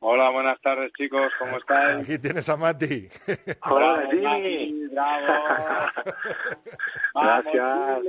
Hola, 0.00 0.30
buenas 0.30 0.60
tardes 0.60 0.92
chicos, 0.92 1.32
¿cómo 1.38 1.56
estáis? 1.56 2.02
Aquí 2.02 2.18
tienes 2.18 2.48
a 2.48 2.56
Mati. 2.56 3.08
Hola. 3.62 4.06
Mati, 4.22 4.88
bravo. 4.90 5.26
Gracias. 7.14 7.64
Vamos. 7.64 8.04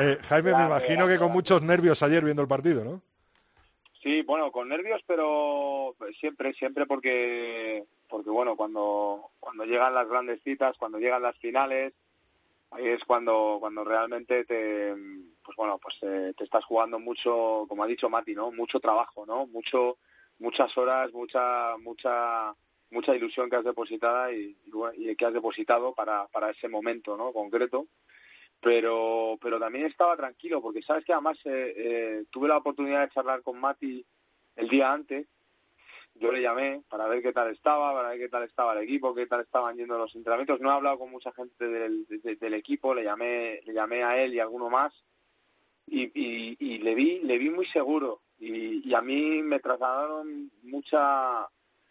Eh, 0.00 0.18
Jaime, 0.28 0.54
me 0.54 0.64
imagino 0.64 1.06
que 1.06 1.18
con 1.18 1.32
muchos 1.32 1.60
nervios 1.60 2.02
ayer 2.02 2.24
viendo 2.24 2.42
el 2.42 2.48
partido, 2.48 2.84
¿no? 2.84 3.02
Sí, 4.04 4.20
bueno, 4.20 4.52
con 4.52 4.68
nervios, 4.68 5.00
pero 5.06 5.96
siempre, 6.20 6.52
siempre 6.52 6.84
porque, 6.84 7.86
porque 8.06 8.28
bueno, 8.28 8.54
cuando, 8.54 9.30
cuando 9.40 9.64
llegan 9.64 9.94
las 9.94 10.06
grandes 10.06 10.42
citas, 10.42 10.76
cuando 10.78 10.98
llegan 10.98 11.22
las 11.22 11.38
finales, 11.38 11.94
ahí 12.70 12.86
es 12.86 13.02
cuando, 13.06 13.56
cuando 13.60 13.82
realmente 13.82 14.44
te, 14.44 14.94
pues 15.42 15.56
bueno, 15.56 15.78
pues 15.78 15.96
eh, 16.02 16.34
te 16.36 16.44
estás 16.44 16.66
jugando 16.66 16.98
mucho, 16.98 17.64
como 17.66 17.82
ha 17.82 17.86
dicho 17.86 18.10
Mati, 18.10 18.34
¿no? 18.34 18.52
Mucho 18.52 18.78
trabajo, 18.78 19.24
¿no? 19.24 19.46
Mucho, 19.46 19.96
muchas 20.38 20.76
horas, 20.76 21.10
mucha, 21.14 21.74
mucha, 21.78 22.54
mucha 22.90 23.16
ilusión 23.16 23.48
que 23.48 23.56
has 23.56 23.64
depositada 23.64 24.30
y, 24.34 24.54
que 25.16 25.24
has 25.24 25.32
depositado 25.32 25.94
para, 25.94 26.26
para 26.26 26.50
ese 26.50 26.68
momento, 26.68 27.16
¿no? 27.16 27.32
Concreto 27.32 27.86
pero 28.64 29.38
pero 29.42 29.60
también 29.60 29.84
estaba 29.84 30.16
tranquilo 30.16 30.62
porque 30.62 30.82
sabes 30.82 31.04
que 31.04 31.12
además 31.12 31.36
eh, 31.44 31.74
eh, 31.76 32.24
tuve 32.30 32.48
la 32.48 32.56
oportunidad 32.56 33.02
de 33.06 33.12
charlar 33.12 33.42
con 33.42 33.60
Mati 33.60 34.04
el 34.56 34.68
día 34.68 34.90
antes. 34.90 35.26
Yo 36.14 36.32
le 36.32 36.40
llamé 36.40 36.82
para 36.88 37.06
ver 37.08 37.20
qué 37.22 37.32
tal 37.32 37.52
estaba 37.52 37.92
para 37.92 38.08
ver 38.10 38.18
qué 38.20 38.28
tal 38.30 38.44
estaba 38.44 38.72
el 38.72 38.84
equipo 38.84 39.14
qué 39.14 39.26
tal 39.26 39.42
estaban 39.42 39.76
yendo 39.76 39.98
los 39.98 40.14
entrenamientos. 40.14 40.60
No 40.60 40.70
he 40.70 40.72
hablado 40.72 40.98
con 40.98 41.10
mucha 41.10 41.30
gente 41.32 41.68
del, 41.68 42.06
de- 42.08 42.36
del 42.36 42.54
equipo 42.54 42.94
le 42.94 43.04
llamé 43.04 43.60
le 43.66 43.74
llamé 43.74 44.02
a 44.02 44.16
él 44.22 44.32
y 44.32 44.40
a 44.40 44.44
alguno 44.44 44.70
más. 44.70 44.94
Y, 45.86 46.10
y, 46.14 46.78
le 46.78 46.94
vi 46.94 47.18
le 47.20 47.36
vi 47.36 47.50
muy 47.50 47.66
seguro. 47.66 48.22
Y, 48.38 48.88
y, 48.88 48.94
a 48.94 49.02
mí 49.02 49.42
me 49.42 49.60
trasladaron 49.60 50.50
mucha 50.62 51.46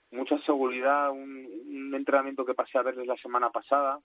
mucha 0.09 0.39
seguridad 0.39 1.11
un, 1.11 1.47
un 1.67 1.93
entrenamiento 1.93 2.43
que 2.45 2.55
pasé 2.55 2.79
a 2.79 2.83
verles 2.83 3.05
la 3.05 3.17
semana 3.17 3.51
pasada 3.51 3.99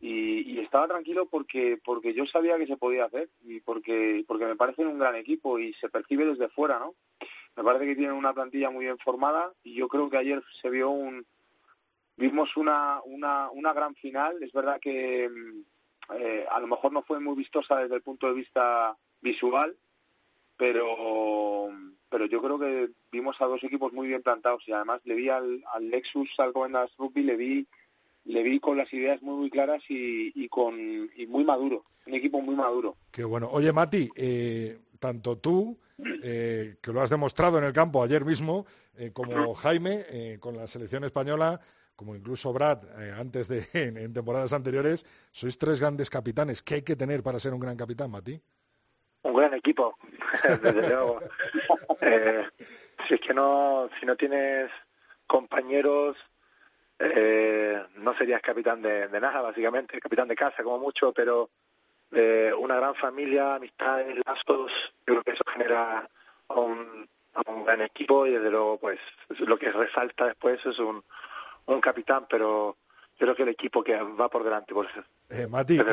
y, 0.00 0.52
y, 0.52 0.58
estaba 0.60 0.88
tranquilo 0.88 1.26
porque 1.26 1.78
porque 1.84 2.14
yo 2.14 2.24
sabía 2.26 2.56
que 2.56 2.66
se 2.66 2.76
podía 2.76 3.04
hacer 3.04 3.28
y 3.44 3.60
porque 3.60 4.24
porque 4.26 4.46
me 4.46 4.56
parecen 4.56 4.86
un 4.86 4.98
gran 4.98 5.14
equipo 5.14 5.58
y 5.58 5.74
se 5.74 5.90
percibe 5.90 6.24
desde 6.24 6.48
fuera 6.48 6.78
no 6.78 6.94
me 7.56 7.64
parece 7.64 7.86
que 7.86 7.96
tienen 7.96 8.16
una 8.16 8.32
plantilla 8.32 8.70
muy 8.70 8.86
bien 8.86 8.98
formada 8.98 9.52
y 9.62 9.74
yo 9.74 9.88
creo 9.88 10.08
que 10.08 10.16
ayer 10.16 10.42
se 10.62 10.70
vio 10.70 10.90
un 10.90 11.26
vimos 12.16 12.56
una 12.56 13.00
una 13.04 13.50
una 13.50 13.72
gran 13.72 13.94
final. 13.94 14.42
Es 14.42 14.52
verdad 14.52 14.80
que 14.80 15.30
eh, 16.18 16.46
a 16.50 16.60
lo 16.60 16.66
mejor 16.66 16.92
no 16.92 17.02
fue 17.02 17.20
muy 17.20 17.34
vistosa 17.34 17.76
desde 17.78 17.96
el 17.96 18.02
punto 18.02 18.28
de 18.28 18.34
vista 18.34 18.96
visual 19.20 19.76
pero 20.56 21.68
pero 22.08 22.26
yo 22.26 22.42
creo 22.42 22.58
que 22.58 22.90
vimos 23.12 23.36
a 23.40 23.46
dos 23.46 23.62
equipos 23.64 23.92
muy 23.92 24.08
bien 24.08 24.22
plantados 24.22 24.62
y 24.66 24.72
además 24.72 25.00
le 25.04 25.14
vi 25.14 25.28
al, 25.28 25.62
al 25.72 25.90
Lexus 25.90 26.30
Alcobendas 26.38 26.90
Rugby 26.96 27.22
le 27.22 27.36
vi 27.36 27.66
le 28.24 28.42
vi 28.42 28.60
con 28.60 28.76
las 28.76 28.92
ideas 28.92 29.22
muy 29.22 29.36
muy 29.36 29.50
claras 29.50 29.82
y, 29.88 30.32
y 30.34 30.48
con 30.48 30.74
y 31.16 31.26
muy 31.26 31.44
maduro, 31.44 31.84
un 32.06 32.14
equipo 32.14 32.40
muy 32.40 32.54
maduro. 32.54 32.96
Qué 33.10 33.24
bueno. 33.24 33.48
Oye, 33.52 33.72
Mati, 33.72 34.10
eh, 34.14 34.78
tanto 34.98 35.38
tú, 35.38 35.78
eh, 36.22 36.76
que 36.80 36.92
lo 36.92 37.00
has 37.00 37.10
demostrado 37.10 37.58
en 37.58 37.64
el 37.64 37.72
campo 37.72 38.02
ayer 38.02 38.24
mismo, 38.24 38.66
eh, 38.96 39.12
como 39.12 39.54
Jaime, 39.54 40.04
eh, 40.10 40.38
con 40.40 40.56
la 40.56 40.66
selección 40.66 41.04
española, 41.04 41.60
como 41.96 42.14
incluso 42.14 42.52
Brad, 42.52 42.84
eh, 43.00 43.14
antes 43.16 43.48
de 43.48 43.66
en, 43.72 43.96
en, 43.96 44.12
temporadas 44.12 44.52
anteriores, 44.52 45.06
sois 45.32 45.56
tres 45.58 45.80
grandes 45.80 46.10
capitanes. 46.10 46.62
¿Qué 46.62 46.76
hay 46.76 46.82
que 46.82 46.96
tener 46.96 47.22
para 47.22 47.40
ser 47.40 47.54
un 47.54 47.60
gran 47.60 47.76
capitán, 47.76 48.10
Mati? 48.10 48.40
Un 49.22 49.34
gran 49.34 49.54
equipo, 49.54 49.96
desde 50.62 50.88
luego. 50.88 51.20
Si 53.08 53.14
es 53.14 53.20
que 53.22 53.32
no, 53.32 53.88
si 53.98 54.04
no 54.04 54.14
tienes 54.14 54.70
compañeros 55.26 56.18
eh, 57.00 57.82
no 57.96 58.14
serías 58.14 58.42
capitán 58.42 58.82
de, 58.82 59.08
de, 59.08 59.20
nada, 59.20 59.40
básicamente, 59.40 59.98
capitán 60.00 60.28
de 60.28 60.36
casa 60.36 60.62
como 60.62 60.78
mucho, 60.78 61.12
pero 61.12 61.48
eh, 62.12 62.52
una 62.58 62.76
gran 62.76 62.94
familia, 62.94 63.54
amistades, 63.54 64.18
lazos, 64.26 64.92
yo 65.06 65.14
creo 65.14 65.22
que 65.22 65.30
eso 65.30 65.44
genera 65.50 66.08
a 66.48 66.60
un, 66.60 67.08
a 67.32 67.50
un 67.50 67.64
gran 67.64 67.80
equipo 67.80 68.26
y 68.26 68.32
desde 68.32 68.50
luego 68.50 68.78
pues 68.78 68.98
lo 69.38 69.58
que 69.58 69.72
resalta 69.72 70.26
después 70.26 70.64
es 70.66 70.78
un, 70.78 71.02
un 71.66 71.80
capitán, 71.80 72.26
pero 72.28 72.76
yo 73.18 73.26
creo 73.26 73.34
que 73.34 73.42
el 73.44 73.48
equipo 73.50 73.82
que 73.82 73.96
va 73.96 74.28
por 74.28 74.44
delante, 74.44 74.74
por 74.74 74.86
eso. 74.86 75.02
Eh, 75.30 75.46
Mati, 75.46 75.78
¿qué, 75.78 75.84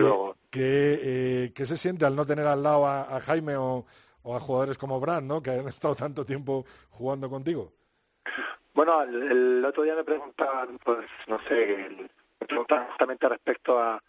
¿qué, 0.49 0.99
eh, 1.03 1.51
¿qué, 1.53 1.65
se 1.65 1.77
siente 1.77 2.05
al 2.05 2.15
no 2.15 2.25
tener 2.25 2.47
al 2.47 2.63
lado 2.63 2.87
a, 2.87 3.15
a 3.15 3.21
Jaime 3.21 3.55
o, 3.55 3.85
o, 4.23 4.35
a 4.35 4.39
jugadores 4.39 4.77
como 4.77 4.99
Brad, 4.99 5.21
¿no? 5.21 5.41
que 5.41 5.51
han 5.51 5.67
estado 5.67 5.95
tanto 5.95 6.25
tiempo 6.25 6.65
jugando 6.89 7.29
contigo? 7.29 7.71
Bueno, 8.77 9.01
el, 9.01 9.65
otro 9.65 9.81
día 9.81 9.95
me 9.95 10.03
preguntaban, 10.03 10.77
pues, 10.77 11.07
no 11.25 11.39
sé, 11.47 11.89
me 12.39 12.45
preguntaban 12.45 12.85
justamente 12.85 13.27
respecto 13.27 13.79
a, 13.79 13.99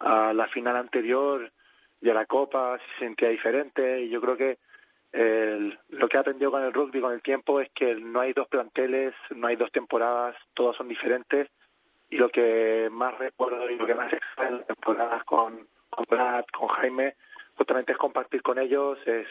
a 0.00 0.32
la 0.32 0.48
final 0.48 0.74
anterior 0.74 1.52
y 2.00 2.10
a 2.10 2.14
la 2.14 2.26
Copa, 2.26 2.76
si 2.78 2.92
se 2.94 3.04
sentía 3.04 3.28
diferente, 3.28 4.00
y 4.00 4.08
yo 4.08 4.20
creo 4.20 4.36
que 4.36 4.58
el, 5.12 5.78
lo 5.90 6.08
que 6.08 6.16
he 6.16 6.20
aprendido 6.20 6.50
con 6.50 6.64
el 6.64 6.72
rugby 6.72 7.00
con 7.00 7.12
el 7.12 7.22
tiempo 7.22 7.60
es 7.60 7.70
que 7.70 7.94
no 7.94 8.18
hay 8.18 8.32
dos 8.32 8.48
planteles, 8.48 9.14
no 9.30 9.46
hay 9.46 9.54
dos 9.54 9.70
temporadas, 9.70 10.34
todas 10.54 10.76
son 10.76 10.88
diferentes, 10.88 11.46
y 12.08 12.18
lo 12.18 12.30
que 12.30 12.88
más 12.90 13.16
recuerdo 13.16 13.70
y 13.70 13.76
lo 13.76 13.86
que 13.86 13.94
más 13.94 14.12
extrae 14.12 14.48
en 14.48 14.56
las 14.56 14.66
temporadas 14.66 15.22
con, 15.22 15.68
con 15.88 16.04
Brad, 16.10 16.46
con 16.52 16.66
Jaime, 16.66 17.14
justamente 17.54 17.92
es 17.92 17.98
compartir 17.98 18.42
con 18.42 18.58
ellos, 18.58 18.98
es 19.06 19.28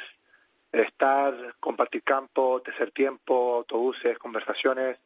estar, 0.71 1.55
compartir 1.59 2.03
campo, 2.03 2.61
tercer 2.61 2.91
tiempo, 2.91 3.55
autobuses, 3.55 4.17
conversaciones, 4.17 4.97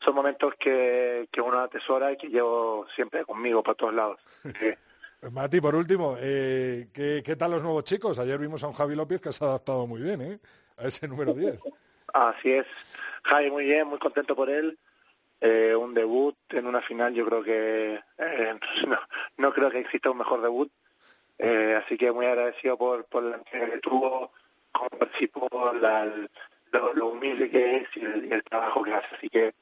son 0.00 0.14
momentos 0.14 0.54
que, 0.58 1.28
que 1.30 1.40
uno 1.40 1.58
atesora 1.58 2.12
y 2.12 2.16
que 2.16 2.28
llevo 2.28 2.86
siempre 2.94 3.24
conmigo 3.24 3.62
para 3.62 3.74
todos 3.74 3.94
lados. 3.94 4.20
Mati, 5.30 5.60
por 5.60 5.74
último, 5.74 6.16
eh, 6.20 6.88
¿qué, 6.92 7.22
¿qué, 7.24 7.36
tal 7.36 7.52
los 7.52 7.62
nuevos 7.62 7.84
chicos? 7.84 8.18
Ayer 8.18 8.38
vimos 8.38 8.62
a 8.62 8.68
un 8.68 8.74
Javi 8.74 8.94
López 8.94 9.20
que 9.20 9.32
se 9.32 9.44
ha 9.44 9.48
adaptado 9.48 9.86
muy 9.86 10.00
bien 10.00 10.20
¿eh? 10.20 10.38
a 10.76 10.86
ese 10.86 11.08
número 11.08 11.32
10. 11.32 11.58
Así 12.12 12.52
es. 12.52 12.66
Javi, 13.24 13.50
muy 13.50 13.64
bien, 13.64 13.88
muy 13.88 13.98
contento 13.98 14.36
por 14.36 14.50
él. 14.50 14.78
Eh, 15.40 15.74
un 15.74 15.92
debut 15.92 16.36
en 16.50 16.66
una 16.66 16.80
final, 16.80 17.12
yo 17.12 17.26
creo 17.26 17.42
que 17.42 18.00
eh, 18.18 18.54
no, 18.86 18.98
no 19.36 19.52
creo 19.52 19.70
que 19.70 19.80
exista 19.80 20.10
un 20.10 20.18
mejor 20.18 20.42
debut. 20.42 20.70
Eh, 21.38 21.78
así 21.82 21.98
que 21.98 22.12
muy 22.12 22.26
agradecido 22.26 22.78
por, 22.78 23.04
por 23.06 23.22
la 23.22 23.38
que 23.40 23.78
tuvo, 23.82 24.32
cómo 24.76 24.90
participó, 24.90 25.48
la, 25.80 26.06
lo, 26.72 26.94
lo, 26.94 27.06
humilde 27.08 27.50
que 27.50 27.76
es 27.76 27.96
y 27.96 28.00
el, 28.00 28.26
y 28.26 28.32
el, 28.32 28.42
trabajo 28.44 28.82
que 28.82 28.94
hace. 28.94 29.14
Así 29.16 29.28
que 29.28 29.54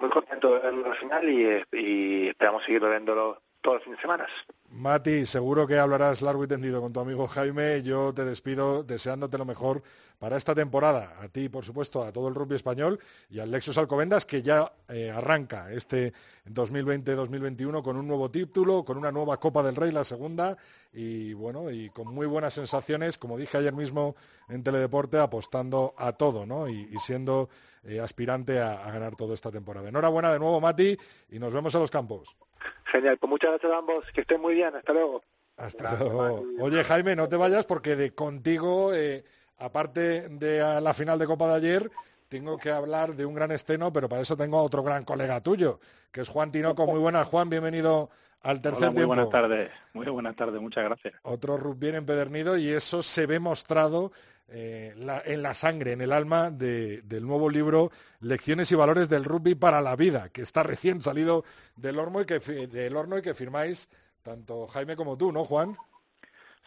muy 0.00 0.10
contento 0.10 0.54
de 0.54 0.60
verlo 0.60 0.86
al 0.86 0.96
final 0.96 1.28
y, 1.28 1.62
y 1.72 2.28
esperamos 2.28 2.64
seguir 2.64 2.82
viéndolo 2.82 3.42
todos 3.66 3.78
los 3.78 3.84
fines 3.84 3.98
de 3.98 4.02
semana. 4.02 4.26
Mati, 4.70 5.26
seguro 5.26 5.66
que 5.66 5.76
hablarás 5.76 6.22
largo 6.22 6.44
y 6.44 6.46
tendido 6.46 6.80
con 6.80 6.92
tu 6.92 7.00
amigo 7.00 7.26
Jaime. 7.26 7.82
Yo 7.82 8.14
te 8.14 8.24
despido 8.24 8.84
deseándote 8.84 9.38
lo 9.38 9.44
mejor 9.44 9.82
para 10.20 10.36
esta 10.36 10.54
temporada. 10.54 11.16
A 11.20 11.28
ti, 11.28 11.48
por 11.48 11.64
supuesto, 11.64 12.04
a 12.04 12.12
todo 12.12 12.28
el 12.28 12.34
rugby 12.36 12.54
español 12.54 13.00
y 13.28 13.40
al 13.40 13.50
Lexus 13.50 13.76
Alcobendas, 13.76 14.24
que 14.24 14.42
ya 14.42 14.70
eh, 14.88 15.10
arranca 15.10 15.72
este 15.72 16.12
2020-2021 16.46 17.82
con 17.82 17.96
un 17.96 18.06
nuevo 18.06 18.30
título, 18.30 18.84
con 18.84 18.98
una 18.98 19.10
nueva 19.10 19.38
Copa 19.38 19.64
del 19.64 19.74
Rey, 19.74 19.90
la 19.90 20.04
segunda, 20.04 20.56
y 20.92 21.32
bueno, 21.32 21.68
y 21.70 21.90
con 21.90 22.14
muy 22.14 22.26
buenas 22.28 22.54
sensaciones, 22.54 23.18
como 23.18 23.36
dije 23.36 23.58
ayer 23.58 23.74
mismo 23.74 24.14
en 24.48 24.62
Teledeporte, 24.62 25.18
apostando 25.18 25.92
a 25.96 26.12
todo, 26.12 26.46
¿no? 26.46 26.68
Y, 26.68 26.96
siendo 26.98 27.48
eh, 27.82 27.98
aspirante 27.98 28.60
a, 28.60 28.84
a 28.86 28.92
ganar 28.92 29.16
toda 29.16 29.34
esta 29.34 29.50
temporada. 29.50 29.88
Enhorabuena 29.88 30.32
de 30.32 30.38
nuevo, 30.38 30.60
Mati, 30.60 30.96
y 31.30 31.38
nos 31.40 31.52
vemos 31.52 31.74
en 31.74 31.80
los 31.80 31.90
campos. 31.90 32.36
Genial, 32.84 33.18
pues 33.18 33.30
muchas 33.30 33.50
gracias 33.50 33.72
a 33.72 33.78
ambos, 33.78 34.04
que 34.14 34.20
estén 34.22 34.40
muy 34.40 34.54
bien, 34.54 34.74
hasta 34.74 34.92
luego. 34.92 35.22
Hasta 35.56 35.96
luego. 35.96 36.44
Oye, 36.60 36.84
Jaime, 36.84 37.16
no 37.16 37.28
te 37.28 37.36
vayas 37.36 37.64
porque 37.64 37.96
de 37.96 38.14
contigo, 38.14 38.92
eh, 38.94 39.24
aparte 39.58 40.28
de 40.28 40.80
la 40.80 40.94
final 40.94 41.18
de 41.18 41.26
Copa 41.26 41.48
de 41.48 41.54
ayer, 41.54 41.90
tengo 42.28 42.58
que 42.58 42.70
hablar 42.70 43.14
de 43.14 43.24
un 43.24 43.34
gran 43.34 43.50
estreno, 43.52 43.92
pero 43.92 44.08
para 44.08 44.22
eso 44.22 44.36
tengo 44.36 44.58
a 44.58 44.62
otro 44.62 44.82
gran 44.82 45.04
colega 45.04 45.40
tuyo, 45.40 45.80
que 46.10 46.20
es 46.20 46.28
Juan 46.28 46.52
Tinoco. 46.52 46.86
Muy 46.86 46.98
buenas, 46.98 47.26
Juan, 47.28 47.48
bienvenido 47.48 48.10
al 48.42 48.60
tercer 48.60 48.78
Hola, 48.78 48.90
muy 48.90 48.96
tiempo. 48.96 49.14
buenas 49.14 49.30
tardes, 49.30 49.70
muy 49.92 50.06
buenas 50.06 50.36
tardes, 50.36 50.60
muchas 50.60 50.84
gracias. 50.84 51.14
Otro 51.22 51.56
rugby 51.56 51.88
empedernido 51.88 52.56
y 52.58 52.68
eso 52.68 53.02
se 53.02 53.26
ve 53.26 53.38
mostrado 53.38 54.12
eh, 54.48 54.94
la, 54.96 55.22
en 55.24 55.42
la 55.42 55.54
sangre, 55.54 55.92
en 55.92 56.00
el 56.00 56.12
alma 56.12 56.50
de, 56.50 57.02
del 57.02 57.26
nuevo 57.26 57.50
libro 57.50 57.90
Lecciones 58.20 58.70
y 58.70 58.76
valores 58.76 59.08
del 59.08 59.24
rugby 59.24 59.54
para 59.54 59.82
la 59.82 59.96
vida, 59.96 60.28
que 60.28 60.42
está 60.42 60.62
recién 60.62 61.00
salido 61.00 61.44
del 61.76 61.98
horno 61.98 62.20
y 62.20 62.26
que, 62.26 62.38
del 62.38 62.96
horno 62.96 63.18
y 63.18 63.22
que 63.22 63.34
firmáis 63.34 63.88
tanto 64.22 64.66
Jaime 64.68 64.96
como 64.96 65.16
tú, 65.16 65.32
¿no, 65.32 65.44
Juan? 65.44 65.76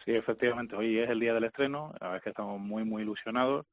Sí, 0.04 0.12
efectivamente, 0.12 0.76
hoy 0.76 0.98
es 0.98 1.10
el 1.10 1.20
día 1.20 1.34
del 1.34 1.44
estreno, 1.44 1.92
verdad 1.92 2.16
es 2.16 2.22
que 2.22 2.30
estamos 2.30 2.58
muy, 2.58 2.84
muy 2.84 3.02
ilusionados 3.02 3.66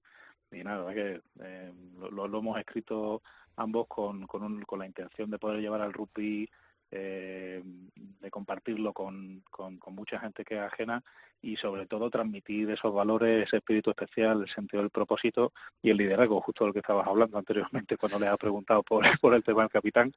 y 0.52 0.64
nada, 0.64 0.94
que 0.94 1.22
eh, 1.42 1.74
lo, 2.12 2.26
hemos 2.26 2.60
escrito 2.60 3.22
ambos 3.56 3.88
con, 3.88 4.26
con, 4.28 4.44
un, 4.44 4.62
con, 4.64 4.80
la 4.80 4.86
intención 4.86 5.30
de 5.30 5.40
poder 5.40 5.60
llevar 5.60 5.82
al 5.82 5.94
rugby, 5.94 6.50
eh, 6.92 7.62
de 7.96 8.32
compartirlo 8.32 8.94
con, 8.94 9.44
con, 9.50 9.80
mucha 9.88 10.20
gente 10.20 10.46
que 10.46 10.56
es 10.56 10.62
ajena 10.62 11.04
y 11.42 11.56
sobre 11.56 11.86
todo 11.86 12.10
transmitir 12.10 12.70
esos 12.72 12.94
valores, 12.94 13.48
ese 13.48 13.58
espíritu 13.58 13.90
especial, 13.92 14.42
el 14.42 14.50
sentido 14.50 14.84
del 14.84 14.90
propósito 14.90 15.54
y 15.82 15.90
el 15.90 15.98
liderazgo, 15.98 16.42
justo 16.42 16.64
de 16.64 16.70
lo 16.70 16.74
que 16.74 16.80
estabas 16.80 17.08
hablando 17.08 17.38
anteriormente 17.38 17.98
cuando 17.98 18.20
les 18.20 18.30
has 18.30 18.38
preguntado 18.38 18.84
por, 18.84 19.04
por 19.22 19.34
el 19.34 19.44
tema 19.44 19.62
del 19.62 19.70
capitán, 19.70 20.12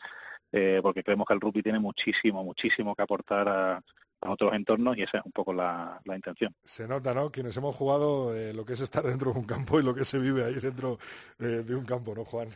eh, 0.53 0.81
porque 0.83 1.03
creemos 1.03 1.27
que 1.27 1.35
el 1.35 1.41
rugby 1.41 1.63
tiene 1.63 1.79
muchísimo, 1.79 2.43
muchísimo 2.43 2.95
que 2.95 3.03
aportar 3.03 3.49
a, 3.49 3.83
a 4.23 4.31
otros 4.31 4.53
entornos 4.53 4.97
y 4.97 5.03
esa 5.03 5.19
es 5.19 5.25
un 5.25 5.33
poco 5.33 5.53
la, 5.53 6.01
la 6.05 6.17
intención. 6.17 6.55
Se 6.65 6.87
nota, 6.87 7.15
¿no? 7.15 7.31
Quienes 7.31 7.57
hemos 7.57 7.75
jugado 7.75 8.35
eh, 8.37 8.53
lo 8.53 8.65
que 8.65 8.75
es 8.75 8.81
estar 8.81 9.03
dentro 9.03 9.33
de 9.33 9.39
un 9.39 9.47
campo 9.47 9.81
y 9.81 9.83
lo 9.83 9.95
que 9.95 10.05
se 10.05 10.19
vive 10.19 10.45
ahí 10.45 10.55
dentro 10.55 10.99
eh, 11.39 11.63
de 11.67 11.75
un 11.75 11.85
campo, 11.85 12.15
¿no, 12.15 12.25
Juan? 12.25 12.49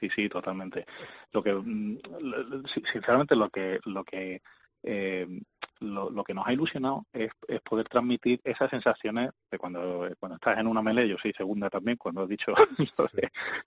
Sí, 0.00 0.10
sí, 0.10 0.28
totalmente. 0.28 0.84
Lo 1.32 1.42
que, 1.42 1.52
sinceramente, 2.92 3.36
lo 3.36 3.48
que, 3.48 3.78
lo 3.84 4.04
que, 4.04 4.42
eh, 4.84 5.26
lo, 5.80 6.10
lo, 6.10 6.24
que 6.24 6.34
nos 6.34 6.46
ha 6.46 6.52
ilusionado 6.52 7.06
es, 7.12 7.30
es, 7.48 7.60
poder 7.62 7.88
transmitir 7.88 8.40
esas 8.44 8.70
sensaciones 8.70 9.30
de 9.50 9.58
cuando, 9.58 10.08
cuando 10.20 10.36
estás 10.36 10.58
en 10.58 10.66
una 10.66 10.82
melee, 10.82 11.08
yo 11.08 11.16
soy 11.18 11.32
segunda 11.32 11.70
también, 11.70 11.96
cuando 11.96 12.22
has 12.22 12.28
dicho 12.28 12.54
sí. 13.14 13.22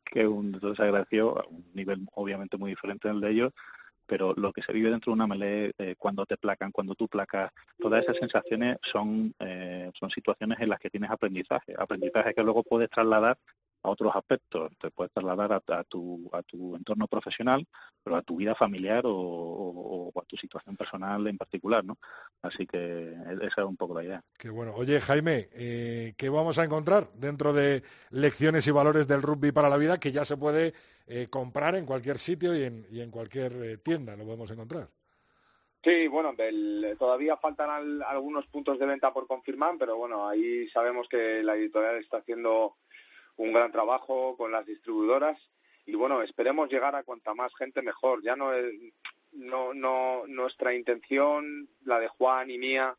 que 0.06 0.27
un 0.27 0.51
desagracio, 0.51 1.39
a 1.39 1.47
un 1.47 1.65
nivel 1.73 2.08
obviamente 2.13 2.58
muy 2.58 2.71
diferente 2.71 3.08
del 3.08 3.19
de 3.19 3.32
ellos, 3.32 3.53
pero 4.06 4.34
lo 4.38 4.53
que 4.53 4.62
se 4.62 4.71
vive 4.71 4.89
dentro 4.89 5.12
de 5.12 5.15
una 5.15 5.27
melee, 5.27 5.73
eh, 5.77 5.95
cuando 5.97 6.25
te 6.25 6.38
placan, 6.38 6.71
cuando 6.71 6.95
tú 6.95 7.08
placas, 7.08 7.51
todas 7.77 8.03
esas 8.03 8.17
sensaciones 8.17 8.77
son, 8.82 9.34
eh, 9.39 9.91
son 9.99 10.10
situaciones 10.10 10.60
en 10.62 10.69
las 10.69 10.80
que 10.80 10.89
tienes 10.89 11.12
aprendizaje, 11.12 11.75
aprendizaje 11.77 12.34
que 12.34 12.43
luego 12.43 12.63
puedes 12.63 12.89
trasladar 12.89 13.38
a 13.88 13.91
otros 13.91 14.15
aspectos, 14.15 14.71
te 14.80 14.91
puedes 14.91 15.12
trasladar 15.13 15.52
a, 15.54 15.84
tu, 15.84 16.30
a 16.34 16.43
tu 16.43 16.76
entorno 16.76 17.08
profesional, 17.08 17.65
pero 18.04 18.15
a 18.15 18.21
tu 18.21 18.36
vida 18.38 18.56
familiar 18.56 19.04
o, 19.06 20.12
a 20.15 20.26
tu 20.26 20.38
situación 20.38 20.76
personal 20.76 21.26
en 21.28 21.38
particular, 21.38 21.84
¿no? 21.84 21.97
Así 22.41 22.65
que 22.65 23.13
esa 23.41 23.62
es 23.62 23.67
un 23.67 23.78
poco 23.78 23.95
la 23.95 24.04
idea. 24.04 24.23
Qué 24.38 24.50
bueno. 24.50 24.73
Oye, 24.76 25.00
Jaime, 25.02 25.50
eh, 25.54 26.13
¿qué 26.17 26.30
vamos 26.30 26.58
a 26.58 26.63
encontrar 26.63 27.10
dentro 27.13 27.54
de 27.54 27.84
lecciones 28.10 28.67
y 28.67 28.71
valores 28.71 29.08
del 29.08 29.21
rugby 29.21 29.52
para 29.52 29.69
la 29.69 29.78
vida 29.78 30.00
que 30.00 30.12
ya 30.12 30.26
se 30.26 30.38
puede 30.38 30.73
eh, 31.08 31.28
comprar 31.30 31.76
en 31.76 31.86
cualquier 31.86 32.19
sitio 32.19 32.56
y 32.56 32.63
en, 32.63 32.86
y 32.91 33.02
en 33.02 33.12
cualquier 33.12 33.54
eh, 33.63 33.78
tienda? 33.78 34.15
Lo 34.15 34.26
podemos 34.26 34.52
encontrar. 34.52 34.89
Sí, 35.84 36.08
bueno, 36.08 36.36
todavía 37.00 37.38
faltan 37.38 38.02
algunos 38.06 38.45
puntos 38.47 38.78
de 38.78 38.86
venta 38.86 39.13
por 39.13 39.26
confirmar, 39.26 39.76
pero 39.80 39.95
bueno, 39.95 40.28
ahí 40.28 40.67
sabemos 40.69 41.08
que 41.08 41.41
la 41.43 41.56
editorial 41.56 41.95
está 41.95 42.17
haciendo 42.17 42.76
un 43.38 43.54
gran 43.54 43.71
trabajo 43.71 44.36
con 44.36 44.52
las 44.52 44.65
distribuidoras 44.65 45.39
y 45.86 45.95
bueno, 45.95 46.21
esperemos 46.21 46.69
llegar 46.69 46.95
a 46.95 47.04
cuanta 47.04 47.34
más 47.34 47.56
gente 47.56 47.82
mejor. 47.82 48.21
Ya 48.21 48.36
no 48.36 48.54
es, 48.54 48.73
no, 49.32 49.73
no, 49.73 50.28
nuestra 50.28 50.73
intención, 50.73 51.69
la 51.86 52.00
de 52.00 52.10
Juan 52.10 52.52
y 52.52 52.58
mía, 52.58 52.97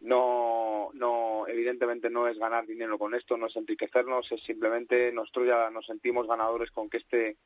no, 0.00 0.90
no, 0.94 1.46
evidentemente 1.46 2.10
no 2.10 2.26
es 2.26 2.38
ganar 2.38 2.66
dinero 2.66 2.98
con 2.98 3.14
esto, 3.14 3.36
no 3.36 3.46
es 3.46 3.56
enriquecernos, 3.56 4.32
es 4.32 4.42
simplemente 4.42 5.12
nosotros 5.12 5.46
ya 5.46 5.70
nos 5.70 5.86
sentimos 5.86 6.26
ganadores 6.26 6.70
con 6.70 6.88
que 6.88 6.98
este 6.98 7.36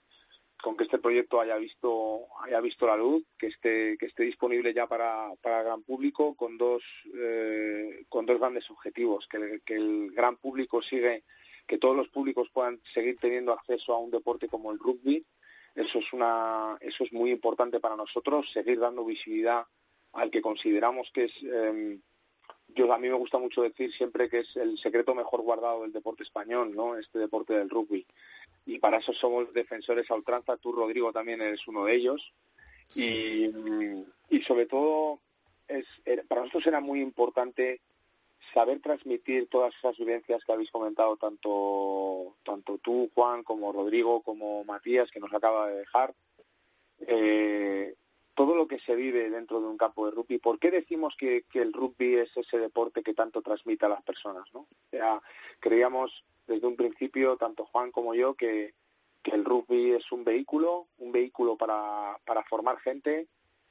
con 0.62 0.74
que 0.74 0.84
este 0.84 0.98
proyecto 0.98 1.38
haya 1.38 1.58
visto 1.58 2.28
haya 2.42 2.60
visto 2.62 2.86
la 2.86 2.96
luz, 2.96 3.24
que 3.38 3.48
esté 3.48 3.98
que 3.98 4.06
esté 4.06 4.22
disponible 4.22 4.72
ya 4.72 4.86
para, 4.86 5.28
para 5.42 5.58
el 5.58 5.64
gran 5.66 5.82
público 5.82 6.34
con 6.34 6.56
dos 6.56 6.82
eh, 7.14 8.04
con 8.08 8.24
dos 8.24 8.38
grandes 8.38 8.70
objetivos, 8.70 9.26
que, 9.28 9.60
que 9.66 9.74
el 9.74 10.12
gran 10.12 10.36
público 10.36 10.80
sigue, 10.80 11.24
que 11.66 11.78
todos 11.78 11.96
los 11.96 12.08
públicos 12.08 12.48
puedan 12.52 12.80
seguir 12.94 13.18
teniendo 13.20 13.52
acceso 13.52 13.92
a 13.92 13.98
un 13.98 14.10
deporte 14.10 14.48
como 14.48 14.72
el 14.72 14.78
rugby. 14.78 15.24
Eso 15.74 15.98
es 15.98 16.12
una 16.12 16.76
eso 16.80 17.04
es 17.04 17.12
muy 17.12 17.30
importante 17.30 17.80
para 17.80 17.96
nosotros, 17.96 18.50
seguir 18.52 18.78
dando 18.78 19.04
visibilidad 19.04 19.64
al 20.12 20.30
que 20.30 20.40
consideramos 20.40 21.10
que 21.12 21.24
es 21.24 21.32
em, 21.42 22.00
yo 22.68 22.92
a 22.92 22.98
mí 22.98 23.08
me 23.08 23.14
gusta 23.14 23.38
mucho 23.38 23.62
decir 23.62 23.92
siempre 23.92 24.28
que 24.28 24.40
es 24.40 24.56
el 24.56 24.78
secreto 24.78 25.14
mejor 25.14 25.42
guardado 25.42 25.82
del 25.82 25.92
deporte 25.92 26.22
español, 26.22 26.74
¿no? 26.74 26.96
Este 26.96 27.18
deporte 27.18 27.54
del 27.54 27.70
rugby 27.70 28.06
y 28.66 28.80
para 28.80 28.98
eso 28.98 29.12
somos 29.12 29.52
defensores 29.54 30.10
a 30.10 30.16
ultranza. 30.16 30.56
Tú, 30.56 30.72
Rodrigo, 30.72 31.12
también 31.12 31.40
eres 31.40 31.66
uno 31.68 31.84
de 31.84 31.94
ellos. 31.94 32.32
Y, 32.94 33.46
y 34.28 34.42
sobre 34.42 34.66
todo, 34.66 35.20
es, 35.68 35.86
para 36.28 36.40
nosotros 36.42 36.66
era 36.66 36.80
muy 36.80 37.00
importante 37.00 37.80
saber 38.56 38.80
transmitir 38.80 39.48
todas 39.50 39.74
esas 39.76 39.98
vivencias 39.98 40.42
que 40.42 40.50
habéis 40.50 40.70
comentado, 40.70 41.18
tanto, 41.18 42.36
tanto 42.42 42.78
tú, 42.78 43.10
Juan, 43.14 43.42
como 43.42 43.70
Rodrigo, 43.70 44.22
como 44.22 44.64
Matías, 44.64 45.10
que 45.10 45.20
nos 45.20 45.30
acaba 45.34 45.68
de 45.68 45.76
dejar. 45.80 46.14
Eh, 47.00 47.94
todo 48.34 48.54
lo 48.54 48.66
que 48.66 48.78
se 48.78 48.94
vive 48.94 49.28
dentro 49.28 49.60
de 49.60 49.66
un 49.66 49.76
campo 49.76 50.06
de 50.06 50.12
rugby. 50.12 50.38
¿Por 50.38 50.58
qué 50.58 50.70
decimos 50.70 51.14
que, 51.18 51.44
que 51.50 51.60
el 51.60 51.74
rugby 51.74 52.14
es 52.14 52.34
ese 52.34 52.58
deporte 52.58 53.02
que 53.02 53.12
tanto 53.12 53.42
transmite 53.42 53.84
a 53.84 53.90
las 53.90 54.02
personas? 54.02 54.46
¿no? 54.54 54.60
O 54.60 54.90
sea, 54.90 55.20
creíamos 55.60 56.24
desde 56.46 56.66
un 56.66 56.76
principio, 56.76 57.36
tanto 57.36 57.66
Juan 57.66 57.90
como 57.92 58.14
yo, 58.14 58.34
que, 58.34 58.72
el 59.24 59.44
rugby 59.44 59.90
es 59.90 60.12
un 60.12 60.22
vehículo, 60.22 60.86
un 60.98 61.10
vehículo 61.10 61.56
para, 61.56 62.16
para 62.24 62.44
formar 62.44 62.78
gente. 62.78 63.26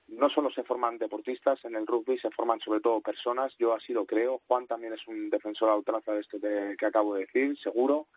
No 0.08 0.30
solo 0.30 0.52
se 0.52 0.64
forman 0.64 0.98
deportistas 0.98 1.64
en 1.66 1.76
el 1.76 1.88
rugby, 1.88 2.18
se 2.20 2.30
forman 2.30 2.60
sobre 2.60 2.80
todo 2.80 3.02
personas. 3.02 3.56
Yo 3.58 3.74
así 3.74 3.92
lo 3.92 4.06
creo. 4.06 4.42
Juan 4.48 4.68
también 4.68 4.94
es 4.94 5.08
un 5.08 5.30
defensor 5.30 5.70
a 5.70 5.76
ultranza 5.76 6.14
de 6.14 6.22
esto 6.22 6.40
que, 6.40 6.86
acabo 6.86 7.16
de 7.16 7.22
decir, 7.22 7.58
seguro. 7.58 8.08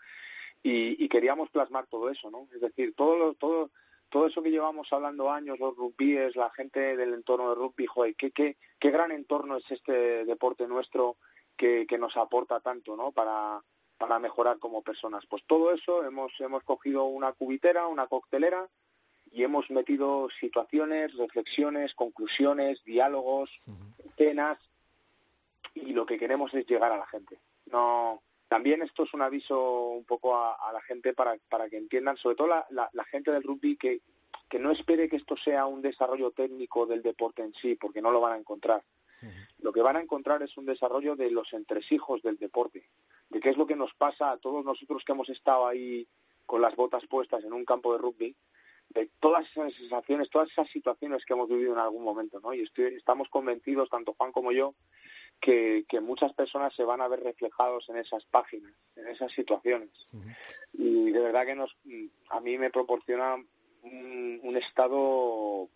Y, 0.62 1.08
queríamos 1.08 1.48
plasmar 1.50 1.86
todo 1.86 2.10
eso, 2.10 2.30
¿no? 2.30 2.48
Es 2.54 2.60
decir, 2.60 2.94
todo, 2.94 3.32
todo, 3.34 3.70
todo 4.10 4.26
eso 4.26 4.42
que 4.42 4.50
llevamos 4.50 4.92
hablando 4.92 5.30
años, 5.30 5.58
los 5.58 5.74
rugbyes, 5.76 6.36
la 6.36 6.50
gente 6.50 6.96
del 6.96 7.14
entorno 7.14 7.50
de 7.50 7.54
rugby, 7.54 7.86
joder, 7.86 8.14
qué, 8.16 8.32
qué, 8.32 8.58
qué 8.78 8.90
gran 8.90 9.10
entorno 9.10 9.56
es 9.56 9.70
este 9.70 10.24
deporte 10.26 10.66
nuestro 10.66 11.16
que, 11.56 11.86
que 11.86 11.98
nos 11.98 12.16
aporta 12.16 12.60
tanto, 12.60 12.96
¿no? 12.96 13.12
Para, 13.12 13.62
para 13.98 14.18
mejorar 14.18 14.58
como 14.58 14.82
personas. 14.82 15.26
Pues 15.26 15.42
todo 15.46 15.72
eso 15.72 16.04
hemos, 16.04 16.32
hemos 16.40 16.62
cogido 16.62 17.04
una 17.04 17.32
cubitera, 17.32 17.86
una 17.86 18.06
coctelera 18.06 18.68
y 19.32 19.42
hemos 19.42 19.70
metido 19.70 20.28
situaciones, 20.40 21.14
reflexiones, 21.16 21.94
conclusiones, 21.94 22.82
diálogos, 22.84 23.50
escenas 24.04 24.58
y 25.74 25.92
lo 25.92 26.06
que 26.06 26.18
queremos 26.18 26.52
es 26.54 26.66
llegar 26.66 26.92
a 26.92 26.98
la 26.98 27.06
gente. 27.06 27.38
No, 27.66 28.22
también 28.48 28.82
esto 28.82 29.04
es 29.04 29.14
un 29.14 29.22
aviso 29.22 29.88
un 29.88 30.04
poco 30.04 30.36
a, 30.36 30.72
la 30.72 30.80
gente 30.82 31.12
para, 31.12 31.36
para 31.48 31.68
que 31.68 31.76
entiendan, 31.76 32.16
sobre 32.16 32.36
todo 32.36 32.48
la, 32.48 32.66
la, 32.92 33.04
gente 33.04 33.30
del 33.30 33.42
rugby, 33.42 33.76
que, 33.76 34.00
que 34.48 34.58
no 34.58 34.70
espere 34.70 35.08
que 35.08 35.16
esto 35.16 35.36
sea 35.36 35.66
un 35.66 35.82
desarrollo 35.82 36.30
técnico 36.30 36.86
del 36.86 37.02
deporte 37.02 37.42
en 37.42 37.52
sí, 37.54 37.74
porque 37.74 38.02
no 38.02 38.10
lo 38.10 38.20
van 38.20 38.32
a 38.32 38.38
encontrar. 38.38 38.82
Lo 39.58 39.72
que 39.72 39.82
van 39.82 39.96
a 39.96 40.00
encontrar 40.00 40.42
es 40.44 40.56
un 40.56 40.64
desarrollo 40.64 41.16
de 41.16 41.32
los 41.32 41.52
entresijos 41.52 42.22
del 42.22 42.36
deporte 42.36 42.88
de 43.30 43.40
qué 43.40 43.50
es 43.50 43.56
lo 43.56 43.66
que 43.66 43.76
nos 43.76 43.92
pasa 43.94 44.30
a 44.30 44.36
todos 44.38 44.64
nosotros 44.64 45.02
que 45.04 45.12
hemos 45.12 45.28
estado 45.28 45.66
ahí 45.66 46.06
con 46.46 46.62
las 46.62 46.74
botas 46.76 47.06
puestas 47.06 47.44
en 47.44 47.52
un 47.52 47.64
campo 47.64 47.92
de 47.92 47.98
rugby, 47.98 48.34
de 48.90 49.10
todas 49.20 49.44
esas 49.50 49.74
sensaciones, 49.74 50.30
todas 50.30 50.50
esas 50.50 50.68
situaciones 50.70 51.24
que 51.24 51.34
hemos 51.34 51.48
vivido 51.48 51.72
en 51.72 51.78
algún 51.78 52.04
momento, 52.04 52.40
¿no? 52.40 52.54
Y 52.54 52.68
estamos 52.76 53.28
convencidos, 53.28 53.90
tanto 53.90 54.14
Juan 54.16 54.32
como 54.32 54.52
yo, 54.52 54.74
que, 55.40 55.84
muchas 56.02 56.32
personas 56.32 56.74
se 56.74 56.84
van 56.84 57.00
a 57.00 57.08
ver 57.08 57.20
reflejados 57.20 57.88
en 57.88 57.96
esas 57.96 58.24
páginas, 58.26 58.72
en 58.96 59.08
esas 59.08 59.32
situaciones. 59.32 59.90
Y 60.72 61.10
de 61.10 61.20
verdad 61.20 61.46
que 61.46 61.54
nos, 61.54 61.76
a 62.30 62.40
mí 62.40 62.58
me 62.58 62.70
proporciona 62.70 63.36
un, 63.82 64.56
estado 64.56 65.68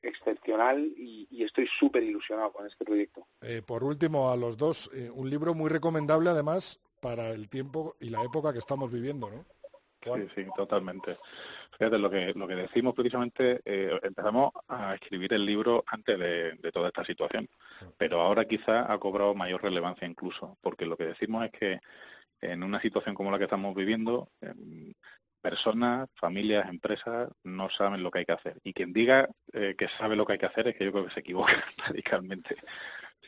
excepcional 0.00 0.92
y, 0.96 1.42
estoy 1.42 1.66
súper 1.66 2.02
ilusionado 2.02 2.52
con 2.52 2.66
este 2.66 2.84
proyecto. 2.84 3.26
Eh, 3.40 3.62
por 3.66 3.84
último, 3.84 4.30
a 4.30 4.36
los 4.36 4.56
dos, 4.56 4.90
eh, 4.94 5.10
un 5.10 5.28
libro 5.28 5.54
muy 5.54 5.68
recomendable 5.68 6.30
además 6.30 6.80
para 7.00 7.30
el 7.30 7.48
tiempo 7.48 7.96
y 8.00 8.10
la 8.10 8.22
época 8.22 8.52
que 8.52 8.60
estamos 8.60 8.90
viviendo, 8.90 9.28
¿no? 9.28 9.44
Sí, 10.02 10.28
sí, 10.34 10.46
totalmente. 10.56 11.16
Fíjate, 11.78 11.98
lo 11.98 12.10
que, 12.10 12.32
lo 12.34 12.46
que 12.46 12.54
decimos 12.54 12.94
precisamente, 12.94 13.60
eh, 13.64 13.98
empezamos 14.02 14.52
a 14.68 14.94
escribir 14.94 15.32
el 15.32 15.44
libro 15.44 15.82
antes 15.86 16.18
de, 16.18 16.70
toda 16.72 16.88
esta 16.88 17.04
situación, 17.04 17.48
pero 17.96 18.20
ahora 18.20 18.44
quizá 18.44 18.92
ha 18.92 18.98
cobrado 18.98 19.34
mayor 19.34 19.62
relevancia 19.62 20.06
incluso, 20.06 20.58
porque 20.60 20.86
lo 20.86 20.96
que 20.96 21.06
decimos 21.06 21.44
es 21.44 21.50
que 21.50 21.80
en 22.40 22.62
una 22.62 22.80
situación 22.80 23.14
como 23.14 23.30
la 23.30 23.38
que 23.38 23.44
estamos 23.44 23.74
viviendo, 23.74 24.28
em, 24.40 24.92
personas, 25.40 26.08
familias, 26.14 26.68
empresas 26.68 27.28
no 27.42 27.68
saben 27.68 28.02
lo 28.02 28.10
que 28.10 28.20
hay 28.20 28.24
que 28.24 28.32
hacer. 28.32 28.60
Y 28.62 28.72
quien 28.72 28.92
diga 28.92 29.28
eh, 29.52 29.74
que 29.76 29.88
sabe 29.88 30.16
lo 30.16 30.24
que 30.24 30.34
hay 30.34 30.38
que 30.38 30.46
hacer 30.46 30.68
es 30.68 30.76
que 30.76 30.84
yo 30.84 30.92
creo 30.92 31.06
que 31.06 31.14
se 31.14 31.20
equivoca 31.20 31.52
radicalmente. 31.78 32.56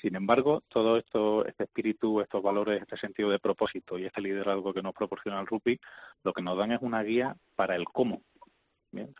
Sin 0.01 0.17
embargo, 0.17 0.63
todo 0.69 0.99
esto, 0.99 1.47
este 1.47 1.65
espíritu, 1.65 2.21
estos 2.21 2.43
valores, 2.43 2.81
este 2.81 2.97
sentido 2.97 3.31
de 3.31 3.39
propósito 3.39 3.99
y 3.99 4.05
este 4.05 4.21
liderazgo 4.21 4.75
que 4.75 4.83
nos 4.83 4.93
proporciona 4.93 5.41
el 5.41 5.47
rugby, 5.47 5.81
lo 6.23 6.33
que 6.33 6.43
nos 6.43 6.59
dan 6.59 6.73
es 6.73 6.79
una 6.83 7.03
guía 7.03 7.37
para 7.57 7.75
el 7.75 7.87
cómo. 7.87 8.23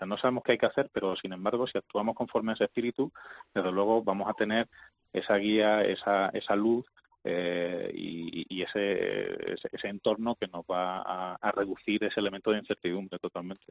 No 0.07 0.17
sabemos 0.17 0.43
qué 0.45 0.53
hay 0.53 0.59
que 0.59 0.67
hacer, 0.67 0.91
pero 0.93 1.17
sin 1.17 1.33
embargo, 1.33 1.67
si 1.67 1.79
actuamos 1.79 2.15
conforme 2.15 2.53
a 2.53 2.55
ese 2.55 2.65
espíritu, 2.65 3.13
desde 3.55 3.73
luego 3.73 4.03
vamos 4.03 4.29
a 4.29 4.35
tener 4.35 4.69
esa 5.13 5.37
guía, 5.37 5.83
esa, 5.83 6.29
esa 6.31 6.57
luz 6.57 6.87
eh, 7.27 7.91
y, 7.95 8.63
ese, 8.63 9.55
ese, 9.73 9.89
entorno 9.89 10.35
que 10.35 10.47
nos 10.47 10.63
va 10.65 11.01
a, 11.01 11.53
reducir 11.53 12.05
ese 12.05 12.21
elemento 12.21 12.51
de 12.51 12.59
incertidumbre 12.59 13.19
totalmente. 13.19 13.65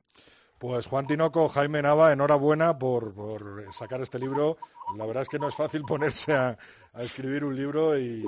Pues 0.58 0.88
Juan 0.88 1.06
Tinoco, 1.06 1.50
Jaime 1.50 1.82
Nava, 1.82 2.14
enhorabuena 2.14 2.78
por, 2.80 3.14
sacar 3.72 4.02
este 4.02 4.18
libro. 4.18 4.58
La 4.98 5.06
verdad 5.06 5.22
es 5.22 5.30
que 5.30 5.38
no 5.38 5.50
es 5.50 5.56
fácil 5.56 5.84
ponerse 5.88 6.34
a, 6.34 6.58
escribir 7.00 7.44
un 7.44 7.56
libro 7.56 7.98
y, 7.98 8.24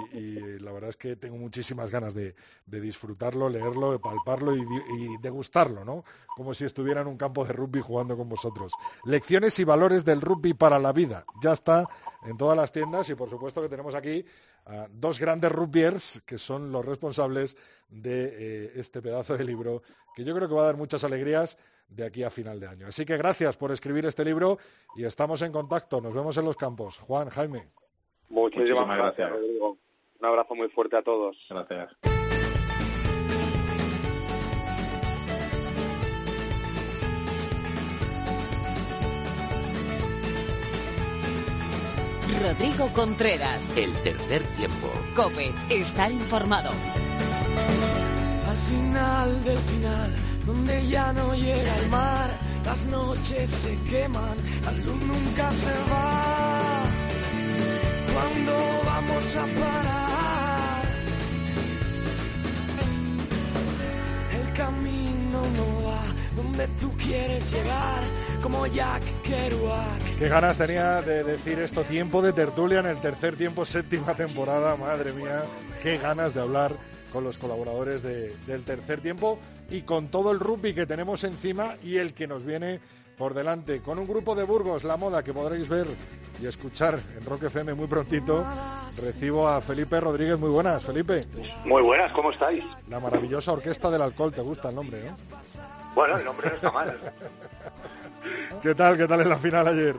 la 0.59 0.71
verdad 0.71 0.89
es 0.89 0.97
que 0.97 1.15
tengo 1.15 1.37
muchísimas 1.37 1.89
ganas 1.89 2.13
de, 2.13 2.35
disfrutarlo, 2.65 3.49
leerlo, 3.49 3.91
de 3.91 3.99
palparlo 3.99 4.55
y, 4.55 4.61
y, 4.61 5.17
degustarlo, 5.21 5.85
¿no? 5.85 6.03
Como 6.35 6.53
si 6.53 6.65
estuviera 6.65 7.01
en 7.01 7.07
un 7.07 7.17
campo 7.17 7.45
de 7.45 7.53
rugby 7.53 7.81
jugando 7.81 8.15
con 8.15 8.29
vosotros. 8.29 8.73
Lecciones 9.05 9.57
y 9.59 9.63
valores 9.63 10.05
del 10.05 10.21
rugby 10.21 10.53
para 10.53 10.77
la 10.77 10.93
vida. 10.93 11.25
Ya 11.41 11.53
está 11.53 11.87
en 12.25 12.37
todas 12.37 12.57
las 12.57 12.71
tiendas 12.71 13.09
y 13.09 13.15
por 13.15 13.29
supuesto 13.29 13.61
que 13.61 13.69
tenemos 13.69 13.95
aquí 13.95 14.25
a 14.65 14.87
dos 14.89 15.19
grandes 15.19 15.51
rugbyers 15.51 16.21
que 16.25 16.37
son 16.37 16.71
los 16.71 16.85
responsables 16.85 17.55
de 17.89 18.65
eh, 18.65 18.71
este 18.75 19.01
pedazo 19.01 19.37
de 19.37 19.43
libro 19.43 19.83
que 20.15 20.23
yo 20.23 20.35
creo 20.35 20.47
que 20.47 20.55
va 20.55 20.63
a 20.63 20.65
dar 20.67 20.77
muchas 20.77 21.03
alegrías 21.03 21.57
de 21.87 22.05
aquí 22.05 22.23
a 22.23 22.29
final 22.29 22.59
de 22.59 22.67
año. 22.67 22.87
Así 22.87 23.05
que 23.05 23.17
gracias 23.17 23.57
por 23.57 23.71
escribir 23.71 24.05
este 24.05 24.25
libro 24.25 24.57
y 24.95 25.03
estamos 25.03 25.41
en 25.41 25.51
contacto. 25.51 26.01
Nos 26.01 26.13
vemos 26.13 26.35
en 26.37 26.45
los 26.45 26.55
campos. 26.55 26.97
Juan, 26.99 27.29
Jaime. 27.29 27.69
Muchísimas, 28.29 28.97
gracias, 28.97 29.29
Rodrigo. 29.29 29.77
Un 30.19 30.25
abrazo 30.25 30.55
muy 30.55 30.69
fuerte 30.69 30.97
a 30.97 31.03
todos. 31.03 31.37
Gracias. 31.49 32.14
Rodrigo 42.41 42.87
Contreras. 42.93 43.69
El 43.75 43.91
tercer 44.03 44.41
tiempo. 44.57 44.91
Cope, 45.15 45.51
estar 45.69 46.11
informado. 46.11 46.69
Al 48.49 48.57
final 48.57 49.43
del 49.43 49.57
final, 49.57 50.15
donde 50.45 50.87
ya 50.87 51.13
no 51.13 51.33
llega 51.35 51.75
el 51.77 51.89
mar, 51.89 52.29
las 52.65 52.85
noches 52.87 53.49
se 53.49 53.75
queman, 53.89 54.37
la 54.63 54.71
luz 54.71 55.01
nunca 55.03 55.51
se 55.51 55.71
va. 55.91 56.83
¿Cuándo 58.13 58.53
vamos 58.85 59.35
a 59.35 59.45
parar? 59.59 60.85
El 64.31 64.53
camino 64.53 65.41
no 65.57 65.85
va 65.85 66.01
donde 66.35 66.67
tú 66.79 66.91
quieres 66.97 67.51
llegar, 67.51 68.03
como 68.45 68.67
Jack 68.67 69.01
Kerouac. 69.23 70.17
Qué 70.19 70.29
ganas 70.29 70.55
tenía 70.55 71.01
de 71.01 71.23
decir 71.23 71.57
esto, 71.57 71.81
tiempo 71.83 72.21
de 72.21 72.31
tertulia 72.31 72.79
en 72.79 72.85
el 72.85 72.97
tercer 73.01 73.35
tiempo, 73.35 73.65
séptima 73.65 74.13
temporada, 74.13 74.75
madre 74.75 75.13
mía, 75.13 75.41
qué 75.81 75.97
ganas 75.97 76.35
de 76.35 76.41
hablar 76.41 76.73
con 77.11 77.23
los 77.23 77.39
colaboradores 77.39 78.03
de- 78.03 78.35
del 78.45 78.63
tercer 78.63 79.01
tiempo 79.01 79.39
y 79.71 79.81
con 79.81 80.09
todo 80.09 80.29
el 80.31 80.39
rugby 80.39 80.75
que 80.75 80.85
tenemos 80.85 81.23
encima 81.23 81.73
y 81.81 81.97
el 81.97 82.13
que 82.13 82.27
nos 82.27 82.45
viene 82.45 82.79
por 83.17 83.33
delante. 83.33 83.81
Con 83.81 83.97
un 83.97 84.07
grupo 84.07 84.35
de 84.35 84.43
Burgos, 84.43 84.83
La 84.83 84.95
Moda, 84.95 85.23
que 85.23 85.33
podréis 85.33 85.67
ver 85.67 85.87
y 86.39 86.45
escuchar 86.45 86.99
en 87.17 87.25
Rock 87.25 87.45
FM 87.45 87.73
muy 87.73 87.87
prontito, 87.87 88.45
recibo 89.01 89.47
a 89.47 89.59
Felipe 89.59 89.99
Rodríguez. 89.99 90.37
Muy 90.37 90.51
buenas, 90.51 90.83
Felipe. 90.83 91.25
Muy 91.65 91.81
buenas, 91.81 92.11
¿cómo 92.11 92.29
estáis? 92.29 92.63
La 92.89 92.99
maravillosa 92.99 93.53
Orquesta 93.53 93.89
del 93.89 94.03
Alcohol, 94.03 94.31
¿te 94.35 94.41
gusta 94.41 94.69
el 94.69 94.75
nombre, 94.75 95.01
no? 95.09 95.15
Bueno, 95.95 96.17
el 96.19 96.25
nombre 96.25 96.49
no 96.49 96.55
está 96.57 96.71
mal. 96.71 96.99
¿Qué 98.61 98.73
tal, 98.73 98.97
qué 98.97 99.07
tal 99.07 99.21
en 99.21 99.29
la 99.29 99.37
final 99.37 99.67
ayer? 99.67 99.95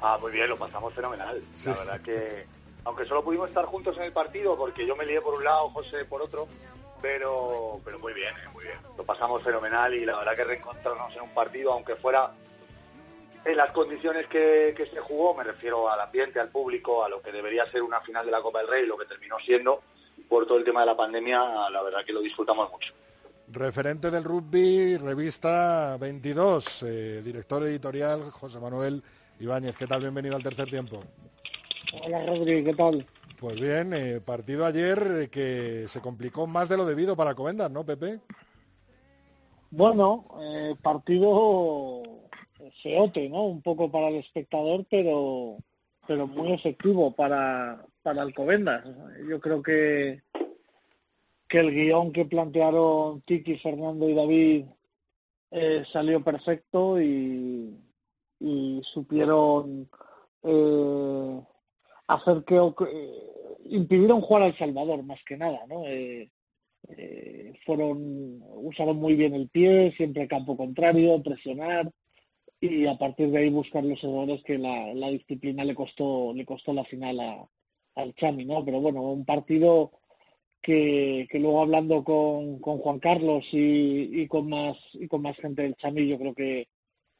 Ah, 0.00 0.18
muy 0.20 0.32
bien, 0.32 0.48
lo 0.48 0.56
pasamos 0.56 0.94
fenomenal. 0.94 1.42
La 1.64 1.74
verdad 1.74 2.00
que, 2.00 2.46
aunque 2.84 3.04
solo 3.04 3.24
pudimos 3.24 3.48
estar 3.48 3.64
juntos 3.64 3.96
en 3.96 4.04
el 4.04 4.12
partido, 4.12 4.56
porque 4.56 4.86
yo 4.86 4.94
me 4.96 5.04
lié 5.04 5.20
por 5.20 5.34
un 5.34 5.44
lado, 5.44 5.70
José 5.70 6.04
por 6.04 6.22
otro, 6.22 6.46
pero, 7.02 7.80
pero 7.84 7.98
muy 7.98 8.12
bien, 8.12 8.34
eh, 8.36 8.48
muy 8.52 8.64
bien. 8.64 8.78
Lo 8.96 9.04
pasamos 9.04 9.42
fenomenal 9.42 9.94
y 9.94 10.04
la 10.04 10.18
verdad 10.18 10.36
que 10.36 10.44
reencontrarnos 10.44 11.14
en 11.16 11.22
un 11.22 11.34
partido, 11.34 11.72
aunque 11.72 11.96
fuera 11.96 12.32
en 13.44 13.56
las 13.56 13.70
condiciones 13.70 14.26
que, 14.26 14.74
que 14.76 14.86
se 14.86 15.00
jugó, 15.00 15.34
me 15.34 15.44
refiero 15.44 15.90
al 15.90 16.00
ambiente, 16.00 16.38
al 16.38 16.50
público, 16.50 17.04
a 17.04 17.08
lo 17.08 17.22
que 17.22 17.32
debería 17.32 17.70
ser 17.70 17.82
una 17.82 18.00
final 18.00 18.26
de 18.26 18.32
la 18.32 18.42
Copa 18.42 18.60
del 18.60 18.68
Rey, 18.68 18.86
lo 18.86 18.96
que 18.96 19.06
terminó 19.06 19.38
siendo, 19.38 19.82
por 20.28 20.46
todo 20.46 20.58
el 20.58 20.64
tema 20.64 20.80
de 20.80 20.86
la 20.86 20.96
pandemia, 20.96 21.70
la 21.70 21.82
verdad 21.82 22.04
que 22.04 22.12
lo 22.12 22.20
disfrutamos 22.20 22.70
mucho. 22.70 22.92
Referente 23.50 24.10
del 24.10 24.24
rugby, 24.24 24.96
revista 24.98 25.96
22, 25.98 26.82
eh, 26.82 27.22
director 27.24 27.62
editorial 27.64 28.30
José 28.30 28.60
Manuel 28.60 29.02
Ibáñez. 29.40 29.76
¿Qué 29.76 29.86
tal? 29.86 30.02
Bienvenido 30.02 30.36
al 30.36 30.42
tercer 30.42 30.68
tiempo. 30.68 31.02
Hola 32.04 32.26
Rodri, 32.26 32.62
¿qué 32.62 32.74
tal? 32.74 33.06
Pues 33.38 33.60
bien, 33.60 33.94
eh, 33.94 34.20
partido 34.20 34.66
ayer 34.66 34.98
eh, 35.22 35.28
que 35.28 35.86
se 35.86 36.00
complicó 36.00 36.46
más 36.46 36.68
de 36.68 36.76
lo 36.76 36.84
debido 36.84 37.16
para 37.16 37.34
Covendas, 37.34 37.70
¿no, 37.70 37.84
Pepe? 37.84 38.20
Bueno, 39.70 40.26
eh, 40.40 40.74
partido 40.82 42.02
seote, 42.82 43.28
¿no? 43.28 43.44
Un 43.44 43.62
poco 43.62 43.90
para 43.90 44.08
el 44.08 44.16
espectador, 44.16 44.84
pero 44.90 45.56
pero 46.08 46.26
muy 46.26 46.52
efectivo 46.52 47.14
para, 47.14 47.84
para 48.02 48.22
Alcobendas. 48.22 48.82
Yo 49.28 49.38
creo 49.40 49.62
que, 49.62 50.22
que 51.48 51.58
el 51.60 51.72
guion 51.72 52.12
que 52.12 52.26
plantearon 52.26 53.22
Tiki, 53.22 53.56
Fernando 53.58 54.08
y 54.08 54.14
David 54.14 54.64
eh, 55.50 55.84
salió 55.92 56.22
perfecto 56.22 57.00
y, 57.00 57.74
supieron 58.82 59.88
eh, 60.44 61.40
hacer 62.06 62.44
que 62.44 62.56
eh, 62.56 63.62
impidieron 63.64 64.20
jugar 64.20 64.44
al 64.44 64.58
Salvador 64.58 65.02
más 65.02 65.18
que 65.24 65.36
nada, 65.36 65.60
¿no? 65.68 65.84
Eh, 65.86 66.30
eh, 66.88 67.52
fueron 67.66 68.40
usaron 68.56 68.96
muy 68.98 69.16
bien 69.16 69.34
el 69.34 69.48
pie, 69.48 69.92
siempre 69.96 70.28
campo 70.28 70.56
contrario, 70.56 71.22
presionar 71.22 71.90
y 72.60 72.86
a 72.86 72.96
partir 72.96 73.30
de 73.30 73.38
ahí 73.38 73.50
buscar 73.50 73.84
los 73.84 74.02
errores 74.02 74.42
que 74.44 74.58
la, 74.58 74.94
la 74.94 75.08
disciplina 75.08 75.64
le 75.64 75.74
costó 75.74 76.32
le 76.34 76.44
costó 76.46 76.72
la 76.72 76.84
final 76.84 77.20
a, 77.20 77.48
al 77.96 78.14
Chami, 78.14 78.44
¿no? 78.44 78.64
Pero 78.64 78.80
bueno, 78.80 79.02
un 79.02 79.24
partido 79.24 79.92
que, 80.60 81.26
que 81.30 81.38
luego 81.38 81.62
hablando 81.62 82.02
con, 82.04 82.58
con 82.58 82.78
Juan 82.78 82.98
Carlos 82.98 83.44
y, 83.52 84.22
y 84.22 84.26
con 84.26 84.48
más 84.48 84.76
y 84.94 85.06
con 85.08 85.22
más 85.22 85.36
gente 85.36 85.62
del 85.62 85.76
Chami 85.76 86.06
yo 86.06 86.18
creo 86.18 86.34
que, 86.34 86.68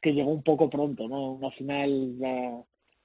que 0.00 0.12
llegó 0.12 0.30
un 0.32 0.42
poco 0.42 0.68
pronto, 0.68 1.08
¿no? 1.08 1.32
Una 1.32 1.50
final 1.52 2.16
ya 2.18 2.62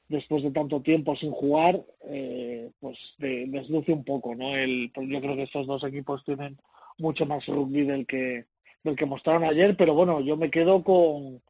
después 0.09 0.43
de 0.43 0.51
tanto 0.51 0.81
tiempo 0.81 1.15
sin 1.15 1.31
jugar, 1.31 1.83
eh, 2.09 2.69
pues 2.79 2.97
de- 3.17 3.45
desluce 3.47 3.93
un 3.93 4.03
poco, 4.03 4.35
¿no? 4.35 4.55
El, 4.55 4.91
pues 4.93 5.07
yo 5.09 5.21
creo 5.21 5.35
que 5.35 5.43
estos 5.43 5.65
dos 5.65 5.83
equipos 5.83 6.23
tienen 6.25 6.57
mucho 6.97 7.25
más 7.25 7.45
rugby 7.47 7.83
del 7.83 8.05
que 8.05 8.45
del 8.83 8.95
que 8.97 9.05
mostraron 9.05 9.45
ayer, 9.45 9.77
pero 9.77 9.93
bueno, 9.93 10.19
yo 10.19 10.35
me 10.35 10.51
quedo 10.51 10.83
con, 10.83 11.41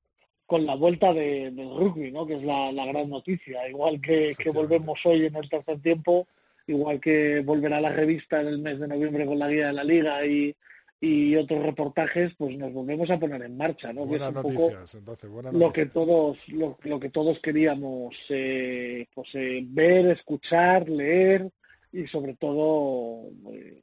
con 0.46 0.66
la 0.68 0.76
vuelta 0.76 1.14
de, 1.14 1.50
del 1.50 1.76
rugby, 1.76 2.12
¿no? 2.12 2.28
Que 2.28 2.36
es 2.36 2.44
la, 2.44 2.72
la 2.72 2.86
gran 2.86 3.10
noticia. 3.10 3.68
Igual 3.68 4.00
que, 4.00 4.36
que 4.38 4.52
volvemos 4.52 5.04
hoy 5.06 5.26
en 5.26 5.36
el 5.36 5.50
tercer 5.50 5.82
tiempo, 5.82 6.28
igual 6.68 7.00
que 7.00 7.42
volverá 7.42 7.82
la 7.82 7.92
revista 7.92 8.42
en 8.42 8.48
el 8.48 8.60
mes 8.60 8.80
de 8.80 8.88
noviembre 8.88 9.26
con 9.26 9.40
la 9.40 9.48
guía 9.48 9.68
de 9.68 9.74
la 9.74 9.84
liga 9.84 10.26
y, 10.26 10.56
y 11.00 11.36
otros 11.36 11.62
reportajes, 11.64 12.34
pues 12.38 12.58
nos 12.58 12.72
volvemos 12.72 13.10
a 13.10 13.20
poner 13.20 13.42
en 13.42 13.58
marcha, 13.58 13.92
¿no? 13.92 14.08
Que 14.08 14.16
es 14.16 14.22
Buenas 14.22 14.30
un 14.30 14.42
poco 14.42 14.70
entonces, 14.98 15.30
buenas 15.30 15.54
lo 15.54 15.74
que 15.74 15.86
todos 15.88 16.38
lo, 16.48 16.78
lo 16.84 17.00
que 17.00 17.10
todos 17.10 17.40
queríamos 17.42 18.16
eh, 18.30 19.06
pues 19.14 19.28
eh, 19.34 19.66
ver 19.68 20.06
escuchar 20.08 20.88
leer 20.88 21.52
y 21.92 22.08
sobre 22.08 22.36
todo 22.36 23.30
eh, 23.52 23.82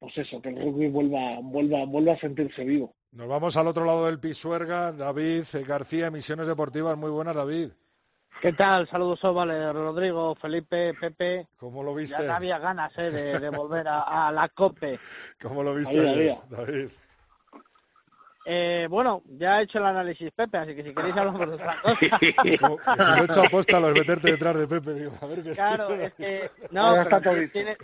pues 0.00 0.18
eso 0.18 0.42
que 0.42 0.48
el 0.48 0.56
rugby 0.56 0.88
vuelva 0.88 1.38
vuelva 1.40 1.84
vuelva 1.84 2.14
a 2.14 2.18
sentirse 2.18 2.64
vivo 2.64 2.96
Nos 3.12 3.28
vamos 3.28 3.56
al 3.56 3.68
otro 3.68 3.84
lado 3.84 4.06
del 4.06 4.18
Pisuerga. 4.18 4.90
David 4.90 5.44
García, 5.66 6.10
Misiones 6.10 6.48
Deportivas. 6.48 6.98
Muy 6.98 7.10
buenas, 7.10 7.36
David. 7.36 7.70
¿Qué 8.40 8.52
tal? 8.52 8.88
Saludos, 8.88 9.24
Óvale, 9.24 9.72
Rodrigo, 9.72 10.34
Felipe, 10.34 10.94
Pepe. 10.94 11.48
¿Cómo 11.56 11.82
lo 11.82 11.94
viste? 11.94 12.24
Ya 12.24 12.36
había 12.36 12.58
ganas 12.58 12.92
eh, 12.98 13.10
de, 13.10 13.38
de 13.40 13.50
volver 13.50 13.88
a, 13.88 14.28
a 14.28 14.32
la 14.32 14.48
COPE. 14.48 15.00
¿Cómo 15.40 15.62
lo 15.62 15.74
viste 15.74 15.98
había. 15.98 16.38
David? 16.50 16.88
Eh, 18.48 18.86
bueno, 18.88 19.22
ya 19.26 19.58
he 19.58 19.64
hecho 19.64 19.78
el 19.78 19.86
análisis 19.86 20.30
Pepe, 20.30 20.58
así 20.58 20.76
que 20.76 20.84
si 20.84 20.94
queréis 20.94 21.16
hablamos 21.16 21.48
de 21.48 21.54
otra 21.54 21.80
cosa. 21.82 22.20
Como 22.60 22.76
que 22.76 22.84
si 23.04 23.10
lo 23.10 23.16
he 23.16 23.24
hecho 23.24 23.42
aposta 23.42 23.80
lo 23.80 23.88
de 23.88 23.94
meterte 23.94 24.30
detrás 24.30 24.56
de 24.56 24.68
Pepe. 24.68 24.94
Digo, 24.94 25.12
a 25.20 25.26
ver 25.26 25.42
qué 25.42 25.52
Claro, 25.52 25.90
es 25.94 26.14
que 26.14 26.50
no, 26.70 26.94
pero 27.10 27.34
dicho. 27.34 27.52
tiene, 27.52 27.76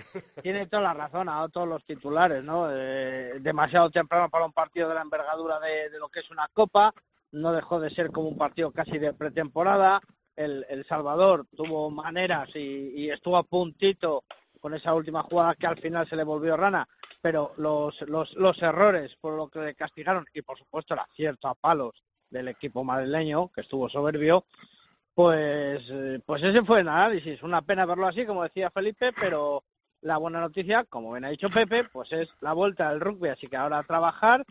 tiene 0.42 0.66
toda 0.68 0.82
la 0.82 0.94
razón, 0.94 1.28
a 1.28 1.48
todos 1.48 1.66
los 1.66 1.84
titulares, 1.84 2.44
¿no? 2.44 2.68
Eh, 2.70 3.38
demasiado 3.40 3.90
temprano 3.90 4.28
para 4.28 4.44
un 4.44 4.52
partido 4.52 4.88
de 4.88 4.94
la 4.94 5.02
envergadura 5.02 5.58
de, 5.58 5.90
de 5.90 5.98
lo 5.98 6.08
que 6.08 6.20
es 6.20 6.30
una 6.30 6.46
copa, 6.52 6.94
no 7.32 7.50
dejó 7.52 7.80
de 7.80 7.90
ser 7.90 8.12
como 8.12 8.28
un 8.28 8.38
partido 8.38 8.70
casi 8.70 8.98
de 8.98 9.14
pretemporada. 9.14 10.00
El, 10.36 10.64
el 10.68 10.86
Salvador 10.86 11.46
tuvo 11.54 11.90
maneras 11.90 12.48
y, 12.54 12.92
y 13.02 13.10
estuvo 13.10 13.36
a 13.36 13.42
puntito 13.42 14.24
con 14.60 14.74
esa 14.74 14.94
última 14.94 15.22
jugada 15.22 15.54
que 15.56 15.66
al 15.66 15.78
final 15.78 16.08
se 16.08 16.16
le 16.16 16.24
volvió 16.24 16.56
rana, 16.56 16.88
pero 17.20 17.52
los, 17.56 18.00
los, 18.02 18.32
los 18.34 18.62
errores 18.62 19.16
por 19.20 19.34
lo 19.34 19.48
que 19.48 19.58
le 19.58 19.74
castigaron 19.74 20.24
y 20.32 20.42
por 20.42 20.56
supuesto 20.56 20.94
el 20.94 21.00
acierto 21.00 21.48
a 21.48 21.54
palos 21.54 22.02
del 22.30 22.48
equipo 22.48 22.84
madrileño, 22.84 23.50
que 23.52 23.60
estuvo 23.60 23.88
soberbio, 23.88 24.44
pues, 25.14 25.82
eh, 25.90 26.20
pues 26.24 26.42
ese 26.42 26.64
fue 26.64 26.80
el 26.80 26.88
análisis. 26.88 27.42
Una 27.42 27.60
pena 27.60 27.84
verlo 27.84 28.06
así, 28.06 28.24
como 28.24 28.42
decía 28.44 28.70
Felipe, 28.70 29.12
pero 29.12 29.64
la 30.00 30.16
buena 30.16 30.40
noticia, 30.40 30.84
como 30.84 31.12
bien 31.12 31.24
ha 31.24 31.30
dicho 31.30 31.50
Pepe, 31.50 31.84
pues 31.84 32.10
es 32.12 32.28
la 32.40 32.52
vuelta 32.54 32.90
del 32.90 33.00
rugby, 33.00 33.28
así 33.28 33.46
que 33.48 33.56
ahora 33.56 33.78
a 33.78 33.82
trabajar 33.84 34.44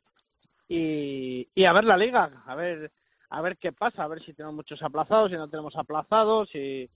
y, 0.68 1.50
y 1.56 1.66
a 1.66 1.74
ver 1.74 1.86
la 1.86 1.98
liga, 1.98 2.44
a 2.46 2.56
ver 2.56 2.92
a 3.32 3.42
ver 3.42 3.58
qué 3.58 3.72
pasa, 3.72 4.04
a 4.04 4.08
ver 4.08 4.24
si 4.24 4.34
tenemos 4.34 4.56
muchos 4.56 4.82
aplazados, 4.84 5.32
si 5.32 5.38
no 5.38 5.50
tenemos 5.50 5.76
aplazados, 5.76 6.50
si, 6.52 6.90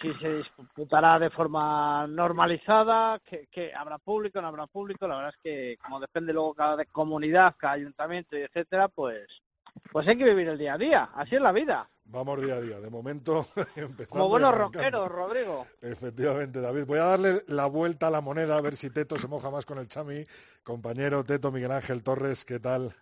si 0.00 0.14
se 0.14 0.36
disputará 0.38 1.18
de 1.18 1.30
forma 1.30 2.06
normalizada, 2.08 3.18
que, 3.24 3.48
que 3.48 3.74
habrá 3.74 3.98
público, 3.98 4.40
no 4.40 4.48
habrá 4.48 4.66
público, 4.66 5.06
la 5.06 5.16
verdad 5.16 5.34
es 5.36 5.40
que 5.42 5.76
como 5.84 6.00
depende 6.00 6.32
luego 6.32 6.54
cada 6.54 6.76
de- 6.76 6.86
comunidad, 6.86 7.54
cada 7.58 7.74
ayuntamiento 7.74 8.38
y 8.38 8.42
etcétera, 8.42 8.88
pues 8.88 9.26
pues 9.92 10.08
hay 10.08 10.16
que 10.16 10.24
vivir 10.24 10.48
el 10.48 10.58
día 10.58 10.74
a 10.74 10.78
día, 10.78 11.10
así 11.14 11.36
es 11.36 11.40
la 11.40 11.52
vida. 11.52 11.88
Vamos 12.04 12.40
día 12.40 12.54
a 12.54 12.60
día. 12.60 12.80
De 12.80 12.88
momento, 12.90 13.46
empezando. 13.76 14.08
Como 14.08 14.28
buenos 14.28 14.54
rockeros, 14.54 15.08
Rodrigo. 15.10 15.66
Efectivamente, 15.82 16.60
David. 16.60 16.84
Voy 16.86 16.98
a 16.98 17.04
darle 17.04 17.44
la 17.48 17.66
vuelta 17.66 18.06
a 18.06 18.10
la 18.10 18.20
moneda 18.22 18.56
a 18.56 18.60
ver 18.62 18.76
si 18.76 18.90
Teto 18.90 19.18
se 19.18 19.28
moja 19.28 19.50
más 19.50 19.66
con 19.66 19.78
el 19.78 19.86
Chami. 19.88 20.24
Compañero 20.64 21.22
Teto, 21.22 21.52
Miguel 21.52 21.70
Ángel 21.72 22.02
Torres, 22.02 22.44
¿qué 22.46 22.58
tal? 22.58 22.94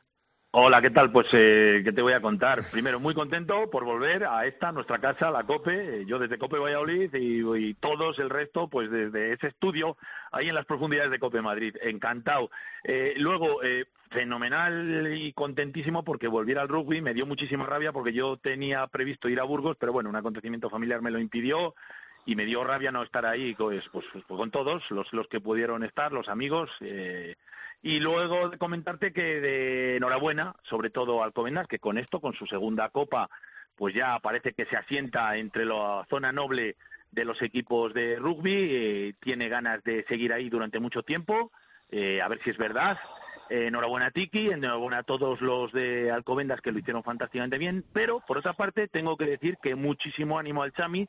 Hola, 0.58 0.80
¿qué 0.80 0.88
tal? 0.88 1.12
Pues, 1.12 1.26
eh, 1.32 1.82
¿qué 1.84 1.92
te 1.92 2.00
voy 2.00 2.14
a 2.14 2.22
contar? 2.22 2.64
Primero, 2.70 2.98
muy 2.98 3.12
contento 3.12 3.68
por 3.68 3.84
volver 3.84 4.24
a 4.24 4.46
esta, 4.46 4.72
nuestra 4.72 4.98
casa, 4.98 5.30
la 5.30 5.44
COPE. 5.44 6.00
Eh, 6.00 6.04
Yo 6.06 6.18
desde 6.18 6.38
COPE 6.38 6.58
Valladolid 6.58 7.14
y, 7.14 7.42
y 7.58 7.74
todos 7.74 8.18
el 8.20 8.30
resto, 8.30 8.66
pues 8.66 8.90
desde 8.90 9.34
ese 9.34 9.48
estudio, 9.48 9.98
ahí 10.32 10.48
en 10.48 10.54
las 10.54 10.64
profundidades 10.64 11.10
de 11.10 11.18
COPE 11.18 11.42
Madrid. 11.42 11.76
Encantado. 11.82 12.48
Eh, 12.84 13.12
luego, 13.18 13.62
eh, 13.62 13.84
fenomenal 14.10 15.14
y 15.14 15.34
contentísimo 15.34 16.04
porque 16.04 16.26
volviera 16.26 16.62
al 16.62 16.68
rugby. 16.68 17.02
Me 17.02 17.12
dio 17.12 17.26
muchísima 17.26 17.66
rabia 17.66 17.92
porque 17.92 18.14
yo 18.14 18.38
tenía 18.38 18.86
previsto 18.86 19.28
ir 19.28 19.40
a 19.40 19.44
Burgos, 19.44 19.76
pero 19.78 19.92
bueno, 19.92 20.08
un 20.08 20.16
acontecimiento 20.16 20.70
familiar 20.70 21.02
me 21.02 21.10
lo 21.10 21.18
impidió. 21.18 21.74
Y 22.26 22.34
me 22.34 22.44
dio 22.44 22.64
rabia 22.64 22.90
no 22.90 23.04
estar 23.04 23.24
ahí 23.24 23.54
pues, 23.54 23.88
pues, 23.90 24.04
pues 24.12 24.24
con 24.26 24.50
todos 24.50 24.90
los, 24.90 25.12
los 25.12 25.28
que 25.28 25.40
pudieron 25.40 25.84
estar, 25.84 26.12
los 26.12 26.28
amigos. 26.28 26.70
Eh, 26.80 27.36
y 27.82 28.00
luego 28.00 28.50
comentarte 28.58 29.12
que 29.12 29.40
de 29.40 29.96
enhorabuena, 29.96 30.56
sobre 30.64 30.90
todo 30.90 31.22
al 31.22 31.28
Alcobendas, 31.28 31.68
que 31.68 31.78
con 31.78 31.98
esto, 31.98 32.20
con 32.20 32.34
su 32.34 32.46
segunda 32.46 32.88
copa, 32.88 33.30
pues 33.76 33.94
ya 33.94 34.18
parece 34.18 34.54
que 34.54 34.66
se 34.66 34.76
asienta 34.76 35.36
entre 35.36 35.64
la 35.64 36.04
zona 36.10 36.32
noble 36.32 36.76
de 37.12 37.24
los 37.24 37.40
equipos 37.42 37.94
de 37.94 38.16
rugby, 38.16 38.68
eh, 38.70 39.14
tiene 39.20 39.48
ganas 39.48 39.84
de 39.84 40.04
seguir 40.08 40.32
ahí 40.32 40.50
durante 40.50 40.80
mucho 40.80 41.04
tiempo, 41.04 41.52
eh, 41.90 42.20
a 42.20 42.28
ver 42.28 42.40
si 42.42 42.50
es 42.50 42.58
verdad. 42.58 42.98
enhorabuena 43.48 44.06
a 44.06 44.10
Tiki, 44.10 44.50
enhorabuena 44.50 44.98
a 44.98 45.02
todos 45.04 45.40
los 45.40 45.70
de 45.70 46.10
Alcobendas 46.10 46.60
que 46.60 46.72
lo 46.72 46.80
hicieron 46.80 47.04
fantásticamente 47.04 47.58
bien, 47.58 47.84
pero 47.92 48.18
por 48.26 48.38
otra 48.38 48.54
parte 48.54 48.88
tengo 48.88 49.16
que 49.16 49.26
decir 49.26 49.58
que 49.62 49.76
muchísimo 49.76 50.40
ánimo 50.40 50.64
al 50.64 50.72
Chami, 50.72 51.08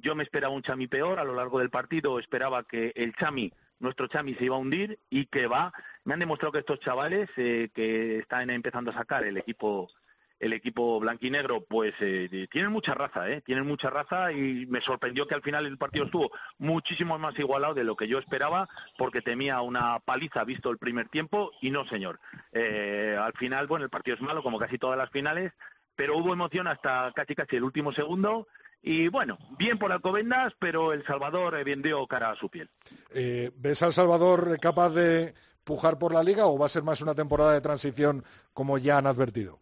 yo 0.00 0.14
me 0.14 0.24
esperaba 0.24 0.54
un 0.54 0.62
Chami 0.62 0.86
peor, 0.86 1.18
a 1.18 1.24
lo 1.24 1.34
largo 1.34 1.58
del 1.58 1.70
partido 1.70 2.18
esperaba 2.18 2.64
que 2.64 2.92
el 2.94 3.14
Chami, 3.14 3.52
nuestro 3.78 4.06
Chami, 4.08 4.34
se 4.34 4.44
iba 4.44 4.56
a 4.56 4.58
hundir 4.58 4.98
y 5.10 5.26
que 5.26 5.46
va. 5.46 5.72
Me 6.04 6.14
han 6.14 6.20
demostrado 6.20 6.52
que 6.52 6.60
estos 6.60 6.80
chavales 6.80 7.28
eh, 7.36 7.70
que 7.74 8.18
están 8.18 8.50
empezando 8.50 8.90
a 8.90 8.94
sacar 8.94 9.24
el 9.24 9.36
equipo 9.36 9.88
el 10.40 10.52
equipo 10.52 11.00
blanquinegro, 11.00 11.64
pues 11.64 11.94
eh, 12.00 12.46
tienen 12.50 12.70
mucha 12.70 12.94
raza, 12.94 13.28
¿eh? 13.28 13.40
Tienen 13.40 13.66
mucha 13.66 13.90
raza 13.90 14.32
y 14.32 14.66
me 14.66 14.80
sorprendió 14.80 15.26
que 15.26 15.34
al 15.34 15.42
final 15.42 15.66
el 15.66 15.78
partido 15.78 16.04
estuvo 16.04 16.30
muchísimo 16.58 17.18
más 17.18 17.38
igualado 17.38 17.74
de 17.74 17.84
lo 17.84 17.96
que 17.96 18.08
yo 18.08 18.18
esperaba, 18.18 18.68
porque 18.96 19.20
temía 19.20 19.60
una 19.62 19.98
paliza 20.00 20.44
visto 20.44 20.70
el 20.70 20.78
primer 20.78 21.08
tiempo 21.08 21.50
y 21.60 21.70
no, 21.70 21.86
señor. 21.86 22.20
Eh, 22.52 23.16
al 23.20 23.32
final, 23.32 23.66
bueno, 23.66 23.84
el 23.84 23.90
partido 23.90 24.16
es 24.16 24.22
malo, 24.22 24.42
como 24.42 24.58
casi 24.58 24.78
todas 24.78 24.96
las 24.96 25.10
finales, 25.10 25.52
pero 25.96 26.16
hubo 26.16 26.32
emoción 26.32 26.68
hasta 26.68 27.10
casi 27.14 27.34
casi 27.34 27.56
el 27.56 27.64
último 27.64 27.92
segundo 27.92 28.46
y 28.82 29.08
bueno, 29.08 29.38
bien 29.58 29.78
por 29.78 29.92
Alcobendas, 29.92 30.52
pero 30.58 30.92
El 30.92 31.04
Salvador 31.04 31.56
eh, 31.56 31.64
vendió 31.64 32.06
cara 32.06 32.30
a 32.30 32.36
su 32.36 32.48
piel. 32.48 32.70
Eh, 33.10 33.50
¿Ves 33.56 33.82
al 33.82 33.92
Salvador 33.92 34.58
capaz 34.60 34.90
de 34.90 35.34
pujar 35.64 35.98
por 35.98 36.14
la 36.14 36.22
liga 36.22 36.46
o 36.46 36.58
va 36.58 36.66
a 36.66 36.70
ser 36.70 36.82
más 36.82 37.00
una 37.00 37.14
temporada 37.14 37.52
de 37.52 37.60
transición 37.60 38.24
como 38.52 38.78
ya 38.78 38.98
han 38.98 39.06
advertido? 39.06 39.60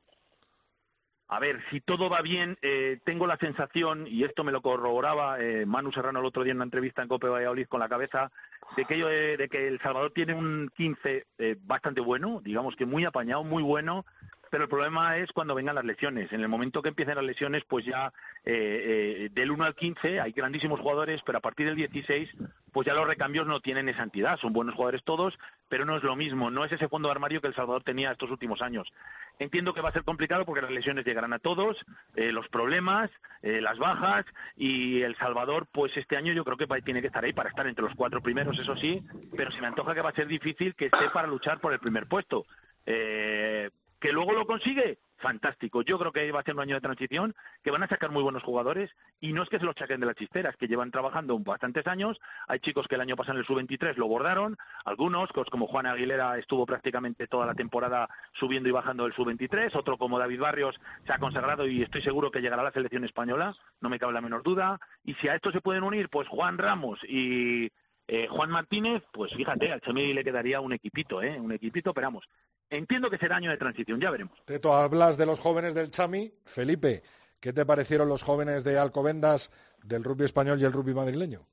A 1.28 1.40
ver, 1.40 1.60
si 1.70 1.80
todo 1.80 2.08
va 2.08 2.22
bien, 2.22 2.56
eh, 2.62 3.00
tengo 3.02 3.26
la 3.26 3.36
sensación, 3.36 4.06
y 4.06 4.22
esto 4.22 4.44
me 4.44 4.52
lo 4.52 4.62
corroboraba 4.62 5.38
Manu 5.66 5.90
Serrano 5.90 6.20
el 6.20 6.26
otro 6.26 6.44
día 6.44 6.52
en 6.52 6.58
una 6.58 6.66
entrevista 6.66 7.02
en 7.02 7.08
Cope 7.08 7.26
Valladolid 7.26 7.66
con 7.66 7.80
la 7.80 7.88
cabeza, 7.88 8.30
de 8.76 8.84
que, 8.84 8.94
de 9.36 9.48
que 9.48 9.66
El 9.66 9.80
Salvador 9.80 10.12
tiene 10.12 10.34
un 10.34 10.70
15 10.76 11.26
bastante 11.62 12.00
bueno, 12.00 12.40
digamos 12.44 12.76
que 12.76 12.86
muy 12.86 13.04
apañado, 13.04 13.42
muy 13.42 13.64
bueno, 13.64 14.06
pero 14.50 14.64
el 14.64 14.68
problema 14.70 15.16
es 15.16 15.32
cuando 15.32 15.54
vengan 15.54 15.74
las 15.74 15.84
lesiones. 15.84 16.32
En 16.32 16.40
el 16.40 16.48
momento 16.48 16.82
que 16.82 16.88
empiecen 16.88 17.16
las 17.16 17.24
lesiones, 17.24 17.64
pues 17.66 17.84
ya 17.84 18.12
eh, 18.44 19.24
eh, 19.24 19.28
del 19.32 19.50
1 19.50 19.64
al 19.64 19.74
15 19.74 20.20
hay 20.20 20.32
grandísimos 20.32 20.80
jugadores, 20.80 21.22
pero 21.24 21.38
a 21.38 21.40
partir 21.40 21.66
del 21.66 21.76
16, 21.76 22.30
pues 22.72 22.86
ya 22.86 22.94
los 22.94 23.06
recambios 23.06 23.46
no 23.46 23.60
tienen 23.60 23.88
esa 23.88 24.02
entidad. 24.02 24.38
Son 24.38 24.52
buenos 24.52 24.74
jugadores 24.74 25.02
todos, 25.04 25.38
pero 25.68 25.84
no 25.84 25.96
es 25.96 26.02
lo 26.02 26.16
mismo. 26.16 26.50
No 26.50 26.64
es 26.64 26.72
ese 26.72 26.88
fondo 26.88 27.08
de 27.08 27.12
armario 27.12 27.40
que 27.40 27.48
El 27.48 27.54
Salvador 27.54 27.82
tenía 27.82 28.12
estos 28.12 28.30
últimos 28.30 28.62
años. 28.62 28.92
Entiendo 29.38 29.74
que 29.74 29.82
va 29.82 29.90
a 29.90 29.92
ser 29.92 30.04
complicado 30.04 30.46
porque 30.46 30.62
las 30.62 30.70
lesiones 30.70 31.04
llegarán 31.04 31.32
a 31.32 31.38
todos, 31.38 31.84
eh, 32.14 32.32
los 32.32 32.48
problemas, 32.48 33.10
las 33.42 33.78
bajas, 33.78 34.24
y 34.56 35.02
El 35.02 35.14
Salvador, 35.16 35.68
pues 35.70 35.96
este 35.96 36.16
año 36.16 36.32
yo 36.32 36.44
creo 36.44 36.56
que 36.56 36.66
tiene 36.82 37.00
que 37.00 37.06
estar 37.06 37.24
ahí 37.24 37.32
para 37.32 37.48
estar 37.48 37.66
entre 37.68 37.84
los 37.84 37.94
cuatro 37.94 38.20
primeros, 38.20 38.58
eso 38.58 38.76
sí, 38.76 39.04
pero 39.36 39.52
se 39.52 39.60
me 39.60 39.68
antoja 39.68 39.94
que 39.94 40.00
va 40.00 40.08
a 40.10 40.14
ser 40.14 40.26
difícil 40.26 40.74
que 40.74 40.86
esté 40.86 41.10
para 41.10 41.28
luchar 41.28 41.60
por 41.60 41.72
el 41.72 41.78
primer 41.78 42.08
puesto. 42.08 42.44
Eh, 42.86 43.70
que 44.06 44.12
luego 44.12 44.34
lo 44.34 44.46
consigue, 44.46 45.00
fantástico. 45.16 45.82
Yo 45.82 45.98
creo 45.98 46.12
que 46.12 46.30
va 46.30 46.38
a 46.38 46.44
ser 46.44 46.54
un 46.54 46.60
año 46.60 46.76
de 46.76 46.80
transición, 46.80 47.34
que 47.64 47.72
van 47.72 47.82
a 47.82 47.88
sacar 47.88 48.12
muy 48.12 48.22
buenos 48.22 48.44
jugadores 48.44 48.88
y 49.18 49.32
no 49.32 49.42
es 49.42 49.48
que 49.48 49.58
se 49.58 49.64
los 49.64 49.74
saquen 49.76 49.98
de 49.98 50.06
las 50.06 50.14
chisteras, 50.14 50.54
que 50.56 50.68
llevan 50.68 50.92
trabajando 50.92 51.36
bastantes 51.40 51.88
años. 51.88 52.20
Hay 52.46 52.60
chicos 52.60 52.86
que 52.86 52.94
el 52.94 53.00
año 53.00 53.16
pasado 53.16 53.36
en 53.36 53.40
el 53.40 53.46
sub-23 53.46 53.96
lo 53.96 54.06
bordaron, 54.06 54.56
algunos, 54.84 55.30
como 55.50 55.66
Juan 55.66 55.86
Aguilera 55.86 56.38
estuvo 56.38 56.66
prácticamente 56.66 57.26
toda 57.26 57.46
la 57.46 57.54
temporada 57.54 58.08
subiendo 58.32 58.68
y 58.68 58.72
bajando 58.72 59.02
del 59.02 59.12
sub-23, 59.14 59.74
otro 59.74 59.98
como 59.98 60.20
David 60.20 60.38
Barrios 60.38 60.80
se 61.04 61.12
ha 61.12 61.18
consagrado 61.18 61.66
y 61.66 61.82
estoy 61.82 62.02
seguro 62.02 62.30
que 62.30 62.40
llegará 62.40 62.62
a 62.62 62.66
la 62.66 62.70
selección 62.70 63.02
española, 63.02 63.56
no 63.80 63.88
me 63.88 63.98
cabe 63.98 64.12
la 64.12 64.20
menor 64.20 64.44
duda. 64.44 64.78
Y 65.02 65.14
si 65.14 65.26
a 65.26 65.34
esto 65.34 65.50
se 65.50 65.60
pueden 65.60 65.82
unir, 65.82 66.10
pues 66.10 66.28
Juan 66.28 66.58
Ramos 66.58 67.00
y 67.08 67.72
eh, 68.08 68.28
Juan 68.28 68.50
Martínez, 68.50 69.02
pues 69.12 69.34
fíjate, 69.34 69.72
al 69.72 69.80
Chemi 69.80 70.14
le 70.14 70.22
quedaría 70.22 70.60
un 70.60 70.72
equipito, 70.72 71.22
¿eh? 71.22 71.40
Un 71.40 71.50
equipito, 71.50 71.92
pero 71.92 72.06
vamos, 72.06 72.28
Entiendo 72.70 73.10
que 73.10 73.18
será 73.18 73.36
año 73.36 73.50
de 73.50 73.56
transición, 73.56 74.00
ya 74.00 74.10
veremos. 74.10 74.38
Teto, 74.44 74.74
hablas 74.74 75.16
de 75.16 75.26
los 75.26 75.38
jóvenes 75.38 75.74
del 75.74 75.90
Chami. 75.90 76.32
Felipe, 76.44 77.02
¿qué 77.40 77.52
te 77.52 77.64
parecieron 77.64 78.08
los 78.08 78.22
jóvenes 78.22 78.64
de 78.64 78.78
Alcobendas, 78.78 79.52
del 79.82 80.02
rugby 80.02 80.24
español 80.24 80.60
y 80.60 80.64
el 80.64 80.72
rugby 80.72 80.94
madrileño? 80.94 81.46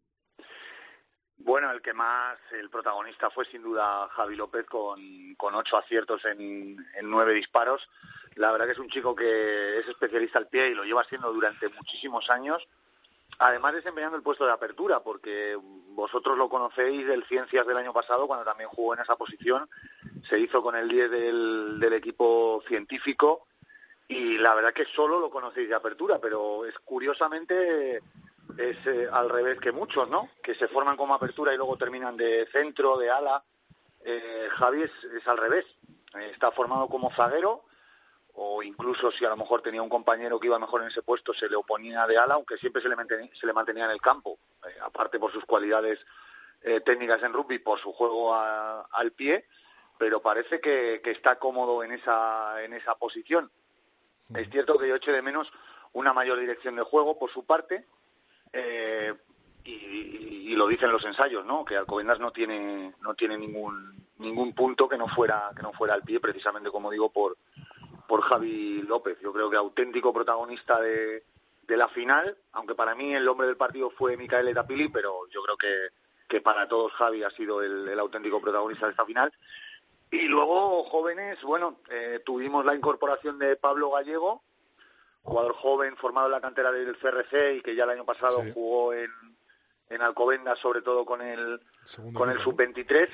Bueno, 1.38 1.72
el 1.72 1.82
que 1.82 1.94
más, 1.94 2.38
el 2.52 2.70
protagonista 2.70 3.30
fue 3.30 3.46
sin 3.46 3.62
duda 3.62 4.08
Javi 4.10 4.36
López 4.36 4.66
con, 4.66 5.36
ocho 5.38 5.78
aciertos 5.78 6.24
en, 6.26 6.78
en, 6.96 7.10
nueve 7.10 7.34
disparos. 7.34 7.90
La 8.36 8.52
verdad 8.52 8.66
que 8.66 8.72
es 8.72 8.80
un 8.80 8.90
chico 8.90 9.14
que 9.14 9.80
es 9.80 9.88
especialista 9.88 10.40
al 10.40 10.48
pie 10.48 10.70
y 10.70 10.74
lo 10.74 10.86
lleva 10.86 11.04
siendo 11.04 11.32
durante 11.34 11.70
muchísimos 11.70 12.30
años. 12.30 12.66
Además 13.40 13.74
desempeñando 13.74 14.18
el 14.18 14.24
puesto 14.24 14.46
de 14.46 14.52
apertura, 14.52 15.02
porque 15.02 15.58
vosotros 15.60 16.38
lo 16.38 16.50
conocéis 16.50 17.08
del 17.08 17.26
Ciencias 17.26 17.66
del 17.66 17.78
año 17.78 17.94
pasado, 17.94 18.28
cuando 18.28 18.46
también 18.46 18.70
jugó 18.70 18.94
en 18.94 19.02
esa 19.02 19.16
posición, 19.16 19.70
se 20.30 20.40
hizo 20.40 20.62
con 20.62 20.76
el 20.76 20.88
10 20.88 21.12
del, 21.12 21.94
equipo 21.94 22.64
científico 22.68 23.48
y 24.08 24.38
la 24.38 24.56
verdad 24.56 24.74
que 24.74 24.86
solo 24.86 25.20
lo 25.20 25.30
conocéis 25.30 25.70
de 25.70 25.76
apertura, 25.76 26.20
pero 26.20 26.66
es 26.66 26.74
curiosamente 26.80 28.02
es 28.58 28.78
eh, 28.86 29.08
al 29.12 29.30
revés 29.30 29.60
que 29.60 29.72
muchos, 29.72 30.10
¿no? 30.10 30.30
Que 30.42 30.56
se 30.56 30.68
forman 30.68 30.98
como 30.98 31.14
apertura 31.14 31.54
y 31.54 31.58
luego 31.58 31.78
terminan 31.78 32.18
de 32.18 32.48
centro, 32.52 32.98
de 32.98 33.10
ala. 33.10 33.44
Eh, 34.04 34.48
Javi 34.52 34.84
es, 34.84 34.92
es, 35.16 35.28
al 35.28 35.38
revés, 35.38 35.66
está 36.32 36.52
formado 36.52 36.88
como 36.88 37.12
zaguero 37.16 37.64
o 38.36 38.64
incluso 38.64 39.12
si 39.12 39.26
a 39.26 39.30
lo 39.30 39.38
mejor 39.38 39.62
tenía 39.62 39.82
un 39.82 39.90
compañero 39.90 40.40
que 40.40 40.48
iba 40.48 40.58
mejor 40.58 40.82
en 40.82 40.88
ese 40.88 41.04
puesto 41.04 41.34
se 41.34 41.50
le 41.50 41.56
oponía 41.56 42.08
de 42.08 42.18
ala, 42.18 42.36
aunque 42.36 42.58
siempre 42.58 42.82
se 42.82 42.90
le 42.90 42.96
mantenía, 42.96 43.30
se 43.40 43.46
le 43.46 43.54
mantenía 43.54 43.86
en 43.86 43.92
el 43.92 44.02
campo, 44.02 44.40
eh, 44.66 44.76
aparte 44.82 45.20
por 45.20 45.32
sus 45.32 45.46
cualidades 45.46 46.00
eh, 46.62 46.82
técnicas 46.82 47.22
en 47.24 47.34
rugby, 47.34 47.60
por 47.60 47.80
su 47.80 47.92
juego 47.92 48.34
al 48.34 49.12
pie, 49.12 49.46
pero 49.98 50.22
parece 50.22 50.60
que, 50.60 51.02
está 51.04 51.38
cómodo 51.38 51.84
en 51.84 51.92
esa, 51.92 52.64
en 52.64 52.74
esa 52.74 52.96
posición. 52.96 53.52
Es 54.34 54.50
cierto 54.50 54.78
que 54.78 54.88
yo 54.88 54.96
eché 54.96 55.12
de 55.12 55.22
menos 55.22 55.52
una 55.92 56.14
mayor 56.14 56.40
dirección 56.40 56.76
de 56.76 56.82
juego 56.82 57.20
por 57.20 57.30
su 57.32 57.46
parte, 57.46 57.86
eh, 58.52 59.14
y, 59.64 59.72
y, 60.52 60.56
lo 60.56 60.68
dicen 60.68 60.92
los 60.92 61.06
ensayos, 61.06 61.46
¿no? 61.46 61.64
Que 61.64 61.78
Alcobendas 61.78 62.20
no 62.20 62.32
tiene 62.32 62.94
no 63.02 63.14
tiene 63.14 63.38
ningún 63.38 64.06
ningún 64.18 64.54
punto 64.54 64.90
que 64.90 64.98
no 64.98 65.08
fuera 65.08 65.52
que 65.56 65.62
no 65.62 65.72
fuera 65.72 65.94
al 65.94 66.04
pie, 66.04 66.20
precisamente 66.20 66.70
como 66.70 66.92
digo 66.92 67.12
por 67.12 67.38
por 68.14 68.22
Javi 68.22 68.84
López. 68.84 69.18
Yo 69.24 69.34
creo 69.34 69.50
que 69.50 69.58
auténtico 69.58 70.14
protagonista 70.14 70.80
de, 70.80 71.24
de 71.64 71.78
la 71.78 71.88
final, 71.88 72.38
aunque 72.52 72.76
para 72.76 72.94
mí 72.94 73.16
el 73.16 73.28
hombre 73.28 73.48
del 73.48 73.58
partido 73.58 73.90
fue 73.90 74.16
Micael 74.18 74.50
Etapili, 74.50 74.88
pero 74.88 75.28
yo 75.32 75.42
creo 75.42 75.58
que, 75.58 75.88
que 76.28 76.40
para 76.40 76.68
todos 76.68 76.92
Javi 76.92 77.24
ha 77.24 77.32
sido 77.32 77.64
el, 77.64 78.00
auténtico 78.00 78.40
protagonista 78.40 78.86
de 78.86 78.92
esta 78.92 79.08
final. 79.08 79.34
Y 80.12 80.28
luego, 80.28 80.84
jóvenes, 80.84 81.42
bueno, 81.42 81.80
eh, 81.90 82.22
tuvimos 82.24 82.64
la 82.64 82.76
incorporación 82.76 83.40
de 83.40 83.56
Pablo 83.56 83.90
Gallego, 83.90 84.44
jugador 85.24 85.56
joven 85.56 85.98
formado 85.98 86.28
en 86.28 86.34
la 86.34 86.42
cantera 86.42 86.72
del 86.72 86.96
CRC 86.96 87.56
y 87.56 87.62
que 87.64 87.76
ya 87.76 87.86
el 87.86 87.90
año 87.90 88.06
pasado 88.06 88.44
jugó 88.54 88.94
en, 88.94 89.10
en 89.90 90.02
Alcobendas, 90.04 90.60
sobre 90.60 90.84
todo 90.84 91.04
con 91.04 91.24
el, 91.24 91.60
con 92.14 92.30
el 92.30 92.38
sub-23. 92.38 93.10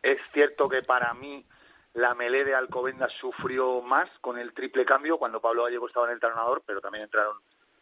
Es 0.00 0.18
cierto 0.32 0.66
que 0.70 0.82
para 0.82 1.12
mí 1.12 1.44
la 1.94 2.14
melé 2.14 2.44
de 2.44 2.54
Alcobendas 2.54 3.12
sufrió 3.12 3.80
más 3.80 4.08
con 4.20 4.38
el 4.38 4.52
triple 4.52 4.84
cambio 4.84 5.16
cuando 5.16 5.40
Pablo 5.40 5.64
Gallego 5.64 5.86
estaba 5.86 6.06
en 6.06 6.10
el 6.10 6.16
entrenador, 6.16 6.62
pero 6.66 6.80
también 6.80 7.04
entraron 7.04 7.36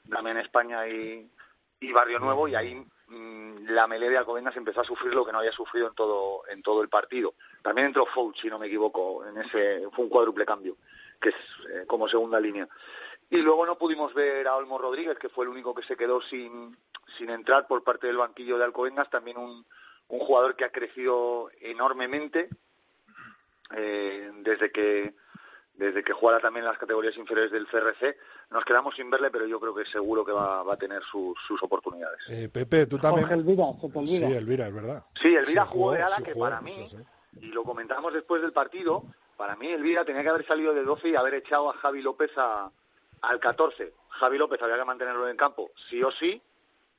Damián 0.04 0.36
España 0.36 0.86
y, 0.86 1.30
Barrio 1.92 2.20
Nuevo 2.20 2.46
y 2.46 2.54
ahí 2.54 2.74
mm, 3.08 3.68
la 3.68 3.86
melé 3.86 4.10
de 4.10 4.18
Alcobendas 4.18 4.56
empezó 4.56 4.82
a 4.82 4.84
sufrir 4.84 5.14
lo 5.14 5.24
que 5.24 5.32
no 5.32 5.38
había 5.38 5.50
sufrido 5.50 5.88
en 5.88 5.94
todo 5.94 6.42
en 6.48 6.62
todo 6.62 6.82
el 6.82 6.88
partido. 6.88 7.34
También 7.62 7.88
entró 7.88 8.06
Foul, 8.06 8.34
si 8.36 8.48
no 8.48 8.58
me 8.58 8.66
equivoco, 8.66 9.26
en 9.26 9.38
ese 9.38 9.88
fue 9.92 10.04
un 10.04 10.10
cuádruple 10.10 10.44
cambio, 10.44 10.76
que 11.18 11.30
es 11.30 11.34
eh, 11.70 11.84
como 11.86 12.06
segunda 12.06 12.38
línea. 12.38 12.68
Y 13.30 13.38
luego 13.38 13.64
no 13.64 13.78
pudimos 13.78 14.12
ver 14.12 14.46
a 14.46 14.56
Olmo 14.56 14.78
Rodríguez, 14.78 15.18
que 15.18 15.30
fue 15.30 15.46
el 15.46 15.50
único 15.50 15.74
que 15.74 15.82
se 15.82 15.96
quedó 15.96 16.20
sin, 16.20 16.76
sin 17.16 17.30
entrar 17.30 17.66
por 17.66 17.82
parte 17.82 18.08
del 18.08 18.18
banquillo 18.18 18.58
de 18.58 18.64
Alcobendas, 18.64 19.08
también 19.08 19.38
un 19.38 19.64
jugador 20.06 20.54
que 20.54 20.64
ha 20.64 20.72
crecido 20.72 21.50
enormemente, 21.60 22.50
eh, 23.76 24.30
desde 24.42 24.70
que 24.70 25.14
desde 25.74 26.04
que 26.04 26.12
jugara 26.12 26.38
también 26.38 26.64
las 26.64 26.78
categorías 26.78 27.16
inferiores 27.16 27.50
del 27.50 27.66
CRC. 27.66 28.16
Nos 28.50 28.64
quedamos 28.64 28.94
sin 28.94 29.10
verle, 29.10 29.30
pero 29.30 29.46
yo 29.46 29.58
creo 29.58 29.74
que 29.74 29.84
seguro 29.86 30.24
que 30.24 30.32
va, 30.32 30.60
a 30.60 30.76
tener 30.76 31.02
sus, 31.02 31.62
oportunidades. 31.62 32.20
Eh, 32.28 32.48
Pepe, 32.48 32.86
tú 32.86 32.98
también. 32.98 33.28
Elvira, 33.30 33.64
Sí, 34.06 34.22
Elvira, 34.22 34.66
es 34.66 34.74
verdad. 34.74 35.04
Sí, 35.20 35.34
Elvira 35.34 35.64
jugó, 35.64 35.92
de 35.92 36.02
ala, 36.02 36.18
que 36.18 36.34
para 36.34 36.60
mí, 36.60 36.86
y 37.40 37.46
lo 37.46 37.64
comentamos 37.64 38.12
después 38.12 38.42
del 38.42 38.52
partido, 38.52 39.04
para 39.36 39.56
mí 39.56 39.68
Elvira 39.68 40.04
tenía 40.04 40.22
que 40.22 40.28
haber 40.28 40.46
salido 40.46 40.74
de 40.74 40.84
12 40.84 41.08
y 41.08 41.16
haber 41.16 41.34
echado 41.34 41.70
a 41.70 41.74
Javi 41.74 42.02
López 42.02 42.30
a, 42.36 42.70
al 43.22 43.40
14. 43.40 43.94
Javi 44.08 44.38
López 44.38 44.60
había 44.62 44.76
que 44.76 44.84
mantenerlo 44.84 45.28
en 45.28 45.36
campo, 45.36 45.70
sí 45.88 46.02
o 46.02 46.12
sí, 46.12 46.42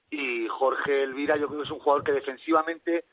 y 0.10 0.48
Jorge 0.48 1.04
Elvira 1.04 1.38
yo 1.38 1.48
creo 1.48 1.60
que 1.60 1.66
es 1.66 1.72
un 1.72 1.80
jugador 1.80 2.04
que 2.04 2.12
defensivamente 2.12 3.06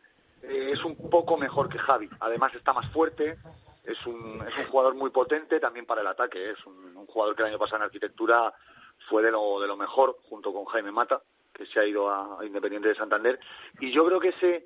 eh, 0.43 0.71
es 0.73 0.85
un 0.85 0.97
poco 0.97 1.37
mejor 1.37 1.69
que 1.69 1.79
Javi. 1.79 2.09
Además 2.21 2.55
está 2.55 2.73
más 2.73 2.91
fuerte, 2.91 3.39
es 3.85 4.07
un, 4.07 4.43
es 4.47 4.57
un 4.57 4.65
jugador 4.67 4.95
muy 4.95 5.11
potente 5.11 5.61
también 5.61 5.87
para 5.87 6.01
el 6.01 6.07
ataque. 6.07 6.51
Es 6.51 6.67
un, 6.67 6.91
jugador 7.07 7.35
que 7.35 7.43
el 7.43 7.49
año 7.49 7.59
pasado 7.59 7.79
en 7.79 7.83
arquitectura 7.85 8.55
fue 9.09 9.23
de 9.23 9.33
lo, 9.33 9.61
de 9.61 9.67
lo 9.67 9.77
mejor 9.77 10.17
junto 10.29 10.53
con 10.53 10.65
Jaime 10.67 10.93
Mata, 10.93 11.21
que 11.53 11.67
se 11.67 11.81
ha 11.81 11.85
ido 11.85 12.09
a, 12.09 12.45
Independiente 12.45 12.89
de 12.89 12.95
Santander. 12.95 13.41
Y 13.81 13.91
yo 13.91 14.07
creo 14.07 14.21
que 14.21 14.29
ese, 14.29 14.65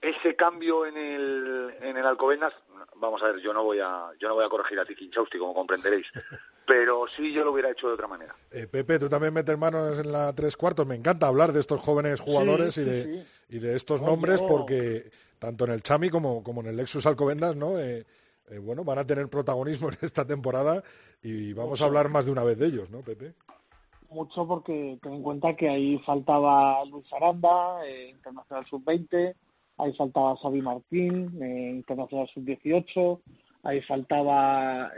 ese 0.00 0.36
cambio 0.36 0.86
en 0.86 0.96
el, 0.96 1.74
en 1.80 1.96
el 1.96 2.06
Alcobendas, 2.06 2.52
vamos 2.96 3.22
a 3.22 3.32
ver, 3.32 3.40
yo 3.40 3.52
no 3.52 3.64
voy 3.64 3.80
a, 3.80 4.10
yo 4.20 4.28
no 4.28 4.34
voy 4.34 4.44
a 4.44 4.48
corregir 4.48 4.78
a 4.78 4.84
ti, 4.84 4.94
Kinchausti, 4.94 5.38
como 5.38 5.54
comprenderéis, 5.54 6.06
pero 6.66 7.06
sí 7.16 7.32
yo 7.32 7.44
lo 7.44 7.52
hubiera 7.52 7.70
hecho 7.70 7.88
de 7.88 7.94
otra 7.94 8.06
manera. 8.06 8.34
Eh, 8.50 8.68
Pepe, 8.68 8.98
tú 8.98 9.08
también 9.08 9.34
metes 9.34 9.58
manos 9.58 9.98
en 9.98 10.12
la 10.12 10.32
tres 10.34 10.56
cuartos. 10.56 10.86
Me 10.86 10.94
encanta 10.94 11.26
hablar 11.26 11.52
de 11.52 11.60
estos 11.60 11.80
jóvenes 11.80 12.20
jugadores 12.20 12.78
y, 12.78 12.84
de, 12.84 13.26
y 13.48 13.58
de 13.58 13.76
estos 13.76 14.00
nombres 14.02 14.42
porque 14.42 15.10
tanto 15.38 15.64
en 15.64 15.72
el 15.72 15.82
Chami 15.82 16.10
como, 16.10 16.42
como 16.42 16.60
en 16.60 16.68
el 16.68 16.76
Lexus 16.76 17.06
Alcobendas, 17.06 17.56
¿no? 17.56 17.78
Eh, 17.78 18.04
eh, 18.48 18.58
bueno, 18.58 18.84
van 18.84 18.98
a 18.98 19.06
tener 19.06 19.28
protagonismo 19.28 19.88
en 19.90 19.98
esta 20.00 20.26
temporada 20.26 20.82
y 21.22 21.52
vamos 21.52 21.80
a 21.80 21.84
hablar 21.84 22.08
más 22.08 22.26
de 22.26 22.32
una 22.32 22.44
vez 22.44 22.58
de 22.58 22.66
ellos, 22.66 22.90
¿no, 22.90 23.00
Pepe? 23.00 23.34
Mucho 24.08 24.46
porque 24.46 24.98
ten 25.02 25.14
en 25.14 25.22
cuenta 25.22 25.56
que 25.56 25.68
ahí 25.68 25.98
faltaba 25.98 26.84
Luis 26.84 27.12
Aranda, 27.12 27.84
eh, 27.86 28.10
internacional 28.10 28.64
sub-20, 28.66 29.34
ahí 29.78 29.92
faltaba 29.94 30.36
Xavi 30.36 30.62
Martín, 30.62 31.42
internacional 31.42 32.28
sub-18, 32.32 33.20
ahí 33.64 33.82
faltaba 33.82 34.92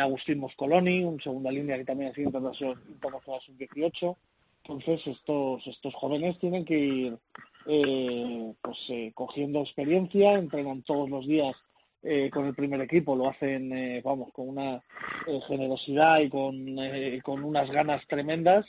Agustín 0.00 0.40
Moscoloni, 0.40 1.04
un 1.04 1.20
segunda 1.20 1.52
línea 1.52 1.78
que 1.78 1.84
también 1.84 2.10
ha 2.10 2.14
sido 2.14 2.26
internacional, 2.26 2.82
internacional 2.88 3.40
sub-18. 3.42 4.16
Entonces 4.64 5.06
estos, 5.06 5.66
estos 5.66 5.94
jóvenes 5.94 6.38
tienen 6.38 6.64
que 6.64 6.78
ir 6.78 7.18
pues 8.60 8.92
cogiendo 9.14 9.60
experiencia, 9.60 10.34
entrenan 10.34 10.82
todos 10.82 11.08
los 11.08 11.26
días 11.26 11.54
eh, 12.06 12.28
con 12.28 12.44
el 12.44 12.54
primer 12.54 12.82
equipo, 12.82 13.16
lo 13.16 13.30
hacen, 13.30 13.72
eh, 13.72 14.02
vamos, 14.04 14.30
con 14.34 14.50
una 14.50 14.82
eh, 15.26 15.40
generosidad 15.48 16.20
y 16.20 16.28
con, 16.28 16.76
con 17.22 17.42
unas 17.42 17.70
ganas 17.70 18.06
tremendas. 18.06 18.66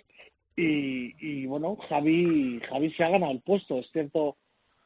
Y, 0.56 1.46
bueno, 1.48 1.76
Javi, 1.90 2.62
Javi 2.62 2.94
se 2.94 3.04
ha 3.04 3.10
ganado 3.10 3.34
el 3.34 3.42
puesto. 3.42 3.78
Es 3.78 3.92
cierto 3.92 4.38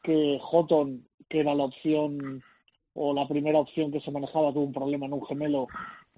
que 0.02 0.40
Houghton, 0.50 1.06
que 1.28 1.38
era 1.38 1.54
la 1.54 1.62
opción 1.62 2.42
o 2.94 3.14
la 3.14 3.28
primera 3.28 3.60
opción 3.60 3.92
que 3.92 4.00
se 4.00 4.10
manejaba, 4.10 4.52
tuvo 4.52 4.64
un 4.64 4.72
problema 4.72 5.06
en 5.06 5.12
un 5.12 5.24
gemelo 5.26 5.68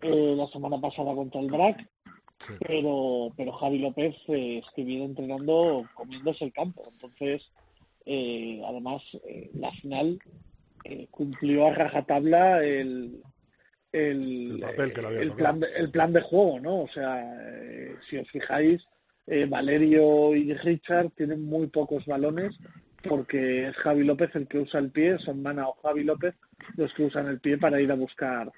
la 0.01 0.47
semana 0.49 0.81
pasada 0.81 1.15
contra 1.15 1.43
el 1.43 1.51
BRAC. 1.51 1.87
Pero, 2.67 3.33
pero 3.37 3.53
Javi 3.53 3.79
López 3.79 4.17
eh, 4.29 4.63
viene 4.77 5.05
entrenando 5.05 5.89
comiéndose 5.95 6.45
el 6.45 6.53
campo. 6.53 6.83
Entonces, 6.93 7.43
además, 8.65 9.03
la 9.55 9.71
final 9.73 10.19
eh, 10.85 11.07
cumplió 11.11 11.69
a 11.69 11.75
rajatabla 11.75 12.65
el, 12.65 13.23
el, 13.93 14.65
el, 14.79 15.33
plan 15.33 15.61
de, 15.61 15.69
el 15.77 15.91
plan 15.91 16.13
de 16.13 16.21
juego, 16.23 16.59
¿no? 16.59 16.81
O 16.81 16.89
sea, 16.89 17.23
eh, 17.41 17.95
si 18.09 18.17
os 18.17 18.29
fijáis, 18.31 18.83
eh, 19.29 19.47
Valerio 19.49 20.35
y 20.35 20.53
Richard 20.55 21.11
tienen 21.11 21.45
muy 21.45 21.69
pocos 21.69 22.05
balones 22.05 22.57
porque 23.09 23.69
es 23.69 23.77
Javi 23.77 24.03
López 24.03 24.31
el 24.35 24.49
que 24.49 24.59
usa 24.59 24.81
el 24.81 24.91
pie, 24.91 25.19
son 25.19 25.43
Mana 25.43 25.69
o 25.69 25.77
Javi 25.83 26.03
López 26.03 26.35
los 26.77 26.93
que 26.95 27.05
usan 27.05 27.29
el 27.29 27.39
pie 27.41 27.59
para 27.59 27.81
ir 27.81 27.91
a 27.91 27.97
buscar 27.97 28.51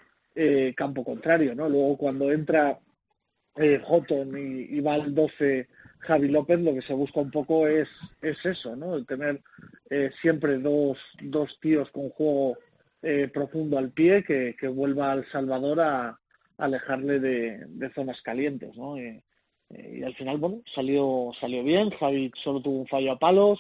campo 0.75 1.05
contrario, 1.05 1.55
¿no? 1.55 1.69
Luego 1.69 1.97
cuando 1.97 2.33
entra 2.33 2.81
eh, 3.57 3.81
y, 4.37 4.77
y, 4.77 4.81
va 4.81 4.95
al 4.95 5.15
12 5.15 5.69
Javi 6.07 6.29
López, 6.29 6.61
lo 6.61 6.75
que 6.75 6.83
se 6.83 6.93
busca 6.93 7.21
un 7.21 7.31
poco 7.31 7.67
es, 7.67 7.89
es 8.21 8.45
eso, 8.45 8.77
¿no? 8.77 8.95
El 8.95 9.07
tener 9.07 9.43
eh, 9.91 10.11
siempre 10.21 10.59
dos, 10.59 10.99
dos 11.23 11.59
tíos 11.61 11.91
con 11.91 12.11
juego 12.11 12.59
eh, 13.03 13.29
profundo 13.33 13.79
al 13.79 13.91
pie 13.91 14.23
que, 14.23 14.55
que 14.59 14.69
vuelva 14.69 15.13
al 15.13 15.31
Salvador 15.31 15.81
a, 15.81 16.21
alejarle 16.57 17.19
de, 17.19 17.91
zonas 17.95 18.23
calientes, 18.23 18.77
¿no? 18.77 18.97
Eh, 18.97 19.23
y 19.71 20.05
al 20.05 20.15
final, 20.15 20.39
bueno, 20.39 20.63
salió, 20.73 21.33
salió 21.41 21.65
bien, 21.65 21.91
Javi 21.91 22.31
solo 22.37 22.63
tuvo 22.63 22.79
un 22.79 22.87
fallo 22.87 23.11
a 23.11 23.19
palos, 23.19 23.59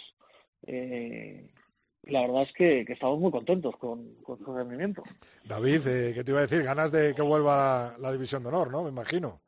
la 0.66 2.20
verdad 2.20 2.42
es 2.42 2.53
que, 2.53 2.84
estamos 2.86 3.18
muy 3.18 3.32
contentos 3.32 3.76
con, 3.78 4.14
su 4.24 4.55
rendimiento. 4.55 5.03
David, 5.45 5.80
¿qué 6.14 6.22
te 6.22 6.30
iba 6.30 6.38
a 6.38 6.47
decir? 6.47 6.62
Ganas 6.62 6.92
de 6.92 7.14
que 7.16 7.22
vuelva 7.22 7.97
la 7.99 8.12
división 8.12 8.45
de 8.45 8.51
honor, 8.51 8.70
¿no? 8.70 8.84
Me 8.84 8.90
imagino. 8.90 9.40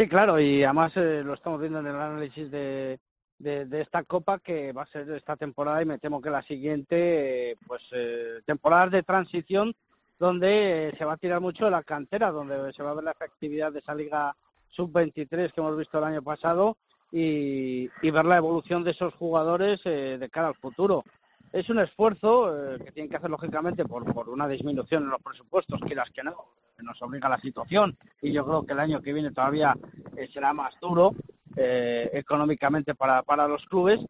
Sí, 0.00 0.08
claro, 0.08 0.40
y 0.40 0.64
además 0.64 0.96
eh, 0.96 1.22
lo 1.22 1.34
estamos 1.34 1.60
viendo 1.60 1.80
en 1.80 1.86
el 1.88 1.94
análisis 1.94 2.50
de, 2.50 2.98
de, 3.38 3.80
esta 3.82 4.02
copa 4.02 4.38
que 4.38 4.72
va 4.72 4.84
a 4.84 4.86
ser 4.86 5.10
esta 5.10 5.36
temporada 5.36 5.82
y 5.82 5.84
me 5.84 5.98
temo 5.98 6.22
que 6.22 6.30
la 6.30 6.40
siguiente, 6.40 7.50
eh, 7.50 7.56
pues 7.66 7.82
eh, 7.92 8.40
temporadas 8.46 8.92
de 8.92 9.02
transición 9.02 9.74
donde 10.18 10.94
se 10.96 11.04
va 11.04 11.12
a 11.12 11.16
tirar 11.18 11.42
mucho 11.42 11.66
de 11.66 11.72
la 11.72 11.82
cantera, 11.82 12.30
donde 12.30 12.72
se 12.72 12.82
va 12.82 12.92
a 12.92 12.94
ver 12.94 13.04
la 13.04 13.10
efectividad 13.10 13.72
de 13.72 13.80
esa 13.80 13.94
liga 13.94 14.34
sub-23 14.70 15.52
que 15.52 15.60
hemos 15.60 15.76
visto 15.76 15.98
el 15.98 16.04
año 16.04 16.22
pasado 16.22 16.78
y, 17.12 17.90
y 18.00 18.10
ver 18.10 18.24
la 18.24 18.38
evolución 18.38 18.82
de 18.82 18.92
esos 18.92 19.12
jugadores 19.16 19.84
de 19.84 20.30
cara 20.32 20.48
al 20.48 20.54
futuro. 20.54 21.04
Es 21.52 21.68
un 21.68 21.78
esfuerzo 21.78 22.78
que 22.82 22.92
tienen 22.92 23.10
que 23.10 23.18
hacer 23.18 23.28
lógicamente 23.28 23.84
por, 23.84 24.10
por 24.14 24.30
una 24.30 24.48
disminución 24.48 25.02
en 25.02 25.10
los 25.10 25.20
presupuestos, 25.20 25.78
quieras 25.82 26.08
que 26.14 26.22
no, 26.22 26.46
nos 26.82 27.00
obliga 27.02 27.28
la 27.28 27.40
situación 27.40 27.96
y 28.20 28.32
yo 28.32 28.44
creo 28.44 28.64
que 28.64 28.72
el 28.72 28.80
año 28.80 29.00
que 29.00 29.12
viene 29.12 29.30
todavía 29.30 29.76
eh, 30.16 30.28
será 30.32 30.52
más 30.52 30.74
duro 30.80 31.14
eh, 31.56 32.10
económicamente 32.12 32.94
para, 32.94 33.22
para 33.22 33.48
los 33.48 33.64
clubes, 33.66 34.00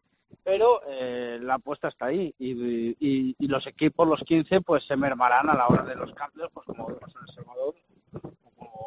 pero 0.43 0.81
eh, 0.87 1.39
la 1.41 1.55
apuesta 1.55 1.87
está 1.87 2.07
ahí 2.07 2.33
y, 2.39 2.95
y, 2.99 3.47
los 3.47 3.65
equipos, 3.67 4.07
los 4.07 4.23
15, 4.23 4.61
pues 4.61 4.85
se 4.85 4.95
mermarán 4.95 5.49
a 5.49 5.55
la 5.55 5.67
hora 5.67 5.83
de 5.83 5.95
los 5.95 6.13
cambios, 6.13 6.49
pues 6.53 6.65
como 6.65 6.87
vemos 6.87 7.13
en 7.15 7.27
El 7.27 7.35
Salvador 7.35 7.75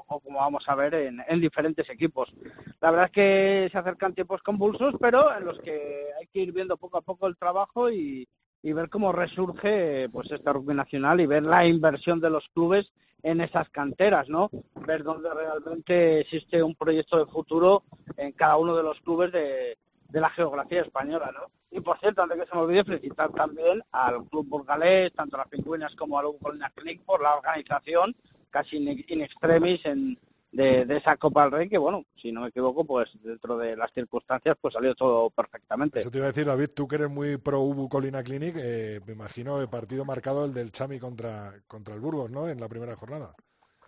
o 0.07 0.21
como, 0.21 0.39
vamos 0.39 0.65
a 0.69 0.75
ver 0.75 0.95
en, 0.95 1.23
en, 1.27 1.41
diferentes 1.41 1.89
equipos. 1.91 2.33
La 2.81 2.91
verdad 2.91 3.07
es 3.07 3.13
que 3.13 3.69
se 3.71 3.79
acercan 3.79 4.15
tiempos 4.15 4.43
convulsos, 4.43 4.95
pero 5.01 5.37
en 5.37 5.45
los 5.45 5.59
que 5.61 6.09
hay 6.19 6.27
que 6.29 6.41
ir 6.41 6.53
viendo 6.53 6.77
poco 6.77 6.99
a 6.99 7.03
poco 7.03 7.27
el 7.27 7.37
trabajo 7.37 7.91
y, 7.91 8.29
y 8.65 8.73
ver 8.73 8.89
cómo 8.89 9.13
resurge 9.13 10.09
pues 10.11 10.31
esta 10.31 10.55
rugby 10.55 10.75
nacional 10.75 11.21
y 11.21 11.27
ver 11.27 11.43
la 11.43 11.67
inversión 11.67 12.19
de 12.19 12.31
los 12.31 12.49
clubes 12.55 12.91
en 13.25 13.41
esas 13.41 13.71
canteras, 13.71 14.29
¿no? 14.29 14.51
Ver 14.87 15.03
dónde 15.03 15.33
realmente 15.33 16.21
existe 16.21 16.63
un 16.63 16.75
proyecto 16.75 17.19
de 17.19 17.33
futuro 17.33 17.83
en 18.19 18.33
cada 18.33 18.59
uno 18.59 18.77
de 18.77 18.83
los 18.83 19.01
clubes 19.01 19.33
de, 19.33 19.79
la 20.13 20.31
geografía 20.31 20.83
española, 20.83 21.33
¿no? 21.33 21.51
Y 21.77 21.81
por 21.81 21.99
cierto, 21.99 22.23
antes 22.23 22.39
que 22.39 22.47
se 22.47 22.55
me 22.55 22.61
olvide, 22.61 22.85
felicitar 22.85 23.33
también 23.33 23.83
al 23.91 24.25
Club 24.29 24.47
Burgalés, 24.47 25.13
tanto 25.13 25.37
a 25.37 25.41
las 25.41 25.49
Pingüinas 25.49 25.97
como 25.97 26.19
al 26.19 26.27
Colina 26.41 26.71
Clinic 26.71 27.03
por 27.03 27.21
la 27.21 27.35
organización, 27.35 28.15
casi 28.51 28.77
in 28.77 29.23
extremis 29.23 29.85
en, 29.87 30.17
de, 30.55 30.97
esa 30.97 31.17
Copa 31.17 31.43
del 31.43 31.53
Rey, 31.53 31.69
que 31.69 31.79
bueno, 31.79 32.05
si 32.21 32.31
no 32.31 32.43
me 32.43 32.49
equivoco, 32.49 32.85
pues 32.85 33.09
dentro 33.23 33.59
de 33.59 33.77
las 33.77 33.93
circunstancias, 33.93 34.57
pues 34.61 34.75
salió 34.75 34.95
todo 34.95 35.29
perfectamente. 35.31 36.01
Eso 36.01 36.11
te 36.11 36.19
iba 36.19 36.27
a 36.27 36.31
decir, 36.33 36.47
David, 36.47 36.71
tú 36.75 36.87
que 36.87 36.97
eres 36.97 37.11
muy 37.11 37.37
pro 37.37 37.61
Ubu 37.61 37.89
Colina 37.89 38.23
Clinic, 38.23 38.55
eh, 38.59 39.01
me 39.07 39.15
imagino 39.15 39.61
el 39.61 39.69
partido 39.69 40.05
marcado 40.05 40.45
el 40.45 40.55
del 40.55 40.71
Chami 40.71 41.01
contra, 41.01 41.55
contra 41.67 41.95
el 41.95 42.01
Burgos, 42.01 42.31
¿no? 42.31 42.49
En 42.49 42.61
la 42.61 42.69
primera 42.69 42.95
jornada. 42.95 43.35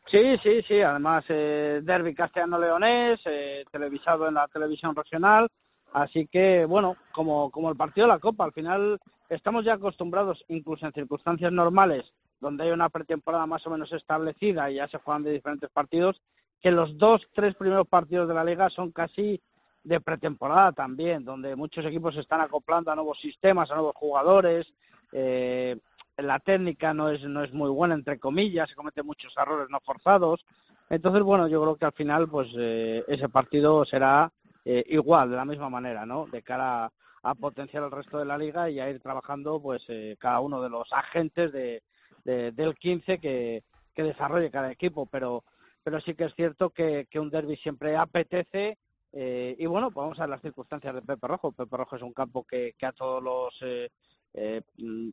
Sí, 0.08 0.36
sí, 0.42 0.62
sí, 0.66 0.80
además 0.80 1.24
eh, 1.28 1.80
derby 1.82 2.14
castellano-leonés, 2.14 3.18
eh, 3.24 3.64
televisado 3.70 4.28
en 4.28 4.34
la 4.34 4.46
televisión 4.48 4.94
regional, 4.94 5.48
así 5.92 6.26
que 6.26 6.64
bueno, 6.64 6.96
como, 7.12 7.50
como 7.50 7.70
el 7.70 7.76
partido 7.76 8.06
de 8.06 8.12
la 8.12 8.20
Copa, 8.20 8.44
al 8.44 8.52
final 8.52 9.00
estamos 9.28 9.64
ya 9.64 9.74
acostumbrados, 9.74 10.44
incluso 10.48 10.86
en 10.86 10.92
circunstancias 10.92 11.50
normales, 11.50 12.04
donde 12.40 12.64
hay 12.64 12.70
una 12.70 12.88
pretemporada 12.88 13.46
más 13.46 13.66
o 13.66 13.70
menos 13.70 13.92
establecida 13.92 14.70
y 14.70 14.76
ya 14.76 14.86
se 14.88 14.98
juegan 14.98 15.24
de 15.24 15.32
diferentes 15.32 15.70
partidos, 15.70 16.20
que 16.66 16.72
los 16.72 16.98
dos, 16.98 17.28
tres 17.32 17.54
primeros 17.54 17.86
partidos 17.86 18.26
de 18.26 18.34
la 18.34 18.42
liga 18.42 18.68
son 18.68 18.90
casi 18.90 19.40
de 19.84 20.00
pretemporada 20.00 20.72
también, 20.72 21.24
donde 21.24 21.54
muchos 21.54 21.86
equipos 21.86 22.16
se 22.16 22.22
están 22.22 22.40
acoplando 22.40 22.90
a 22.90 22.96
nuevos 22.96 23.20
sistemas, 23.20 23.70
a 23.70 23.76
nuevos 23.76 23.94
jugadores. 23.94 24.66
Eh, 25.12 25.78
la 26.16 26.40
técnica 26.40 26.92
no 26.92 27.08
es, 27.08 27.22
no 27.22 27.44
es 27.44 27.52
muy 27.52 27.70
buena, 27.70 27.94
entre 27.94 28.18
comillas, 28.18 28.68
se 28.68 28.74
cometen 28.74 29.06
muchos 29.06 29.32
errores 29.40 29.68
no 29.70 29.78
forzados. 29.78 30.44
Entonces, 30.90 31.22
bueno, 31.22 31.46
yo 31.46 31.62
creo 31.62 31.76
que 31.76 31.84
al 31.84 31.92
final, 31.92 32.28
pues 32.28 32.48
eh, 32.58 33.04
ese 33.06 33.28
partido 33.28 33.84
será 33.84 34.32
eh, 34.64 34.82
igual, 34.88 35.30
de 35.30 35.36
la 35.36 35.44
misma 35.44 35.70
manera, 35.70 36.04
¿no? 36.04 36.26
De 36.26 36.42
cara 36.42 36.90
a, 37.22 37.34
potenciar 37.36 37.84
el 37.84 37.92
resto 37.92 38.18
de 38.18 38.24
la 38.24 38.36
liga 38.36 38.68
y 38.70 38.80
a 38.80 38.90
ir 38.90 38.98
trabajando, 38.98 39.62
pues, 39.62 39.84
cada 40.18 40.40
uno 40.40 40.60
de 40.60 40.70
los 40.70 40.92
agentes 40.92 41.52
de, 41.52 41.84
del 42.24 42.74
15 42.74 43.20
que, 43.20 43.62
que 43.94 44.02
desarrolle 44.02 44.50
cada 44.50 44.72
equipo. 44.72 45.06
Pero 45.06 45.44
pero 45.86 46.00
sí 46.00 46.14
que 46.14 46.24
es 46.24 46.34
cierto 46.34 46.70
que, 46.70 47.06
un 47.14 47.30
derby 47.30 47.56
siempre 47.58 47.96
apetece 47.96 48.76
eh, 49.12 49.54
y 49.56 49.66
bueno, 49.66 49.92
pues 49.92 50.02
vamos 50.02 50.18
a 50.18 50.22
ver 50.22 50.30
las 50.30 50.42
circunstancias 50.42 50.92
de 50.92 51.00
Pepe 51.00 51.28
Rojo. 51.28 51.52
Pepe 51.52 51.76
Rojo 51.76 51.94
es 51.94 52.02
un 52.02 52.12
campo 52.12 52.42
que, 52.42 52.74
a 52.82 52.90
todos 52.90 53.22
los 53.22 53.54
eh, 53.62 53.88
eh, 54.34 54.62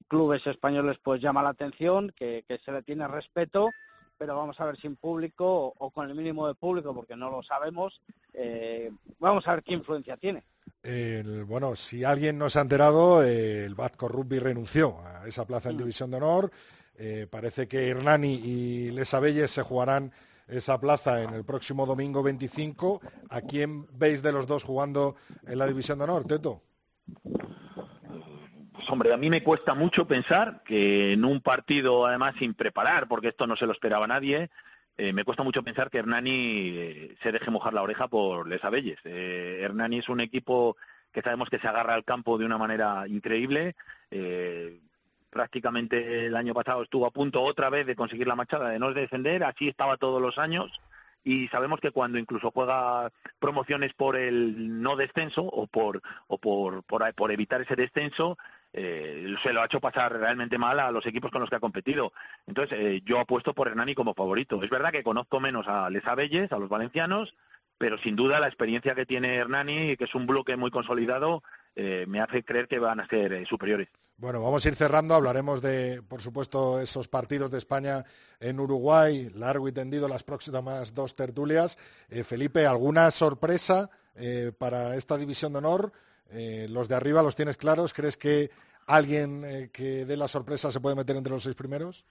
clubes 0.07 0.47
españoles 0.47 0.97
pues 1.03 1.21
llama 1.21 1.43
la 1.43 1.49
atención, 1.49 2.11
que, 2.17 2.43
se 2.65 2.71
le 2.71 2.81
tiene 2.81 3.07
respeto, 3.07 3.69
pero 4.17 4.35
vamos 4.35 4.59
a 4.59 4.65
ver 4.65 4.75
sin 4.77 4.95
público 4.95 5.75
o, 5.77 5.91
con 5.91 6.09
el 6.09 6.15
mínimo 6.15 6.47
de 6.47 6.55
público, 6.55 6.91
porque 6.91 7.15
no 7.15 7.29
lo 7.29 7.43
sabemos, 7.43 8.01
vamos 9.19 9.47
a 9.47 9.53
ver 9.53 9.63
qué 9.63 9.75
influencia 9.75 10.17
tiene. 10.17 10.43
bueno, 11.45 11.75
si 11.75 12.03
alguien 12.03 12.39
no 12.39 12.49
se 12.49 12.57
ha 12.57 12.63
enterado, 12.63 13.21
el 13.21 13.75
Vasco 13.75 14.07
Rugby 14.07 14.39
renunció 14.39 14.97
a 15.05 15.27
esa 15.27 15.45
plaza 15.45 15.69
en 15.69 15.75
mm. 15.75 15.77
División 15.77 16.09
de 16.09 16.17
Honor. 16.17 16.51
Parece 17.29 17.67
que 17.67 17.89
Hernani 17.89 18.33
y 18.33 18.89
Les 18.89 19.13
Abelles 19.13 19.51
se 19.51 19.61
jugarán 19.61 20.11
esa 20.47 20.79
plaza 20.79 21.21
en 21.21 21.33
el 21.33 21.45
próximo 21.45 21.85
domingo 21.85 22.23
25. 22.23 23.01
¿A 23.29 23.41
quién 23.41 23.87
veis 23.97 24.21
de 24.21 24.31
los 24.31 24.47
dos 24.47 24.63
jugando 24.63 25.15
en 25.47 25.57
la 25.57 25.67
División 25.67 25.97
de 25.97 26.03
Honor, 26.05 26.25
Teto? 26.25 26.61
Pues 28.73 28.89
hombre, 28.89 29.13
a 29.13 29.17
mí 29.17 29.29
me 29.29 29.43
cuesta 29.43 29.73
mucho 29.73 30.07
pensar 30.07 30.61
que 30.63 31.13
en 31.13 31.25
un 31.25 31.41
partido, 31.41 32.05
además 32.05 32.35
sin 32.37 32.53
preparar, 32.53 33.07
porque 33.07 33.29
esto 33.29 33.47
no 33.47 33.55
se 33.55 33.65
lo 33.65 33.71
esperaba 33.71 34.07
nadie, 34.07 34.49
eh, 34.97 35.13
me 35.13 35.23
cuesta 35.23 35.43
mucho 35.43 35.63
pensar 35.63 35.89
que 35.89 35.99
Hernani 35.99 36.69
eh, 36.75 37.15
se 37.23 37.31
deje 37.31 37.49
mojar 37.49 37.73
la 37.73 37.81
oreja 37.81 38.07
por 38.07 38.47
Les 38.47 38.63
Abelles. 38.63 38.99
Hernani 39.05 39.99
es 39.99 40.09
un 40.09 40.19
equipo 40.19 40.75
que 41.11 41.21
sabemos 41.21 41.49
que 41.49 41.59
se 41.59 41.67
agarra 41.67 41.93
al 41.93 42.03
campo 42.03 42.37
de 42.37 42.45
una 42.45 42.57
manera 42.57 43.07
increíble 43.07 43.75
prácticamente 45.33 46.27
el 46.27 46.35
año 46.35 46.53
pasado 46.53 46.83
estuvo 46.83 47.05
a 47.05 47.11
punto 47.11 47.41
otra 47.41 47.69
vez 47.69 47.85
de 47.85 47.95
conseguir 47.95 48.27
la 48.27 48.35
machada 48.35 48.69
de 48.69 48.79
no 48.79 48.93
descender, 48.93 49.43
así 49.43 49.67
estaba 49.67 49.97
todos 49.97 50.21
los 50.21 50.37
años 50.37 50.81
y 51.23 51.47
sabemos 51.47 51.79
que 51.79 51.91
cuando 51.91 52.17
incluso 52.17 52.51
juega 52.51 53.11
promociones 53.39 53.93
por 53.93 54.15
el 54.15 54.81
no 54.81 54.95
descenso 54.95 55.43
o 55.43 55.67
por 55.67 56.01
o 56.27 56.37
por 56.37 56.83
por, 56.83 57.31
evitar 57.31 57.61
ese 57.61 57.75
descenso 57.75 58.37
eh, 58.73 59.35
se 59.41 59.53
lo 59.53 59.61
ha 59.61 59.65
hecho 59.65 59.79
pasar 59.79 60.13
realmente 60.13 60.57
mal 60.57 60.79
a 60.79 60.91
los 60.91 61.05
equipos 61.05 61.31
con 61.31 61.41
los 61.41 61.49
que 61.49 61.57
ha 61.57 61.59
competido. 61.59 62.11
Entonces, 62.47 62.77
eh, 62.79 63.01
yo 63.05 63.19
apuesto 63.19 63.53
por 63.53 63.67
Hernani 63.67 63.93
como 63.93 64.15
favorito. 64.15 64.63
Es 64.63 64.69
verdad 64.69 64.91
que 64.91 65.03
conozco 65.03 65.39
menos 65.39 65.67
a 65.67 65.91
Les 65.91 66.05
Abelles, 66.07 66.51
a 66.51 66.57
los 66.57 66.69
valencianos, 66.69 67.35
pero 67.77 67.99
sin 67.99 68.15
duda 68.15 68.39
la 68.39 68.47
experiencia 68.47 68.95
que 68.95 69.05
tiene 69.05 69.35
Hernani, 69.35 69.95
que 69.95 70.05
es 70.05 70.15
un 70.15 70.25
bloque 70.25 70.57
muy 70.57 70.71
consolidado, 70.71 71.43
eh, 71.75 72.05
me 72.07 72.19
hace 72.19 72.43
creer 72.43 72.67
que 72.67 72.79
van 72.79 72.99
a 72.99 73.07
ser 73.07 73.45
superiores. 73.45 73.89
Bueno, 74.23 74.41
vamos 74.41 74.65
a 74.65 74.69
ir 74.69 74.75
cerrando. 74.77 75.15
Hablaremos 75.15 75.61
de, 75.61 76.01
por 76.01 76.21
supuesto, 76.21 76.79
esos 76.79 77.09
partidos 77.09 77.51
de 77.51 77.57
España 77.57 78.05
en 78.39 78.57
Uruguay, 78.57 79.29
largo 79.35 79.67
y 79.67 79.73
tendido 79.73 80.07
las 80.07 80.23
próximas 80.23 80.93
dos 80.93 81.13
tertulias. 81.13 81.77
Eh, 82.07 82.23
Felipe, 82.23 82.65
¿alguna 82.65 83.11
sorpresa 83.11 83.89
eh, 84.15 84.53
para 84.57 84.95
esta 84.95 85.17
división 85.17 85.51
de 85.51 85.57
honor? 85.57 85.91
Eh, 86.29 86.67
los 86.69 86.87
de 86.87 86.95
arriba 86.95 87.21
los 87.21 87.35
tienes 87.35 87.57
claros. 87.57 87.91
¿Crees 87.91 88.15
que 88.15 88.49
alguien 88.87 89.69
que 89.73 90.05
dé 90.05 90.15
la 90.15 90.29
sorpresa 90.29 90.71
se 90.71 90.79
puede 90.79 90.95
meter 90.95 91.17
entre 91.17 91.33
los 91.33 91.43
seis 91.43 91.57
primeros? 91.57 92.05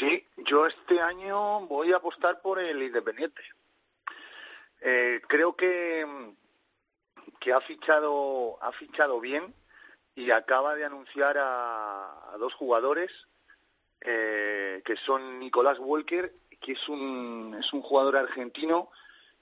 Sí, 0.00 0.26
yo 0.38 0.66
este 0.66 1.00
año 1.00 1.64
voy 1.68 1.92
a 1.92 1.98
apostar 1.98 2.42
por 2.42 2.58
el 2.58 2.82
Independiente. 2.82 3.42
creo 5.28 5.54
que, 5.54 6.34
que 7.38 7.52
ha 7.52 7.60
fichado, 7.60 8.58
ha 8.60 8.72
fichado 8.72 9.20
bien 9.20 9.59
y 10.20 10.30
acaba 10.30 10.74
de 10.74 10.84
anunciar 10.84 11.36
a, 11.38 12.36
dos 12.38 12.54
jugadores 12.54 13.10
eh, 14.02 14.82
que 14.84 14.96
son 14.96 15.38
Nicolás 15.38 15.78
Walker, 15.78 16.34
que 16.60 16.72
es 16.72 16.88
un, 16.88 17.56
es 17.58 17.72
un 17.72 17.80
jugador 17.80 18.16
argentino 18.16 18.90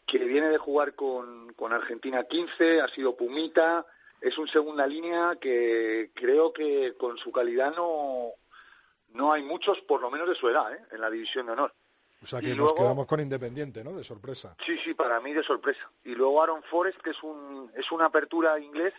que 0.06 0.18
viene 0.18 0.48
de 0.48 0.58
jugar 0.58 0.94
con, 0.94 1.52
con 1.54 1.72
Argentina 1.72 2.24
15, 2.24 2.80
ha 2.80 2.88
sido 2.88 3.16
Pumita, 3.16 3.86
es 4.20 4.38
un 4.38 4.48
segunda 4.48 4.86
línea 4.86 5.36
que 5.40 6.12
creo 6.14 6.52
que 6.52 6.94
con 6.96 7.18
su 7.18 7.32
calidad 7.32 7.74
no, 7.76 8.30
no 9.10 9.32
hay 9.32 9.42
muchos, 9.42 9.80
por 9.80 10.00
lo 10.00 10.10
menos 10.10 10.28
de 10.28 10.34
su 10.36 10.48
edad, 10.48 10.72
¿eh? 10.72 10.80
en 10.92 11.00
la 11.00 11.10
división 11.10 11.46
de 11.46 11.52
honor. 11.52 11.74
O 12.22 12.26
sea 12.26 12.40
que 12.40 12.54
nos 12.54 12.72
quedamos 12.74 13.06
con 13.06 13.20
Independiente, 13.20 13.84
¿no? 13.84 13.92
De 13.92 14.02
sorpresa. 14.02 14.56
Sí, 14.64 14.76
sí, 14.78 14.94
para 14.94 15.20
mí 15.20 15.32
de 15.32 15.42
sorpresa. 15.42 15.88
Y 16.04 16.14
luego 16.14 16.42
Aaron 16.42 16.62
Forrest, 16.64 17.00
que 17.00 17.10
es, 17.10 17.22
un, 17.22 17.70
es 17.76 17.92
una 17.92 18.06
apertura 18.06 18.58
inglés 18.58 18.92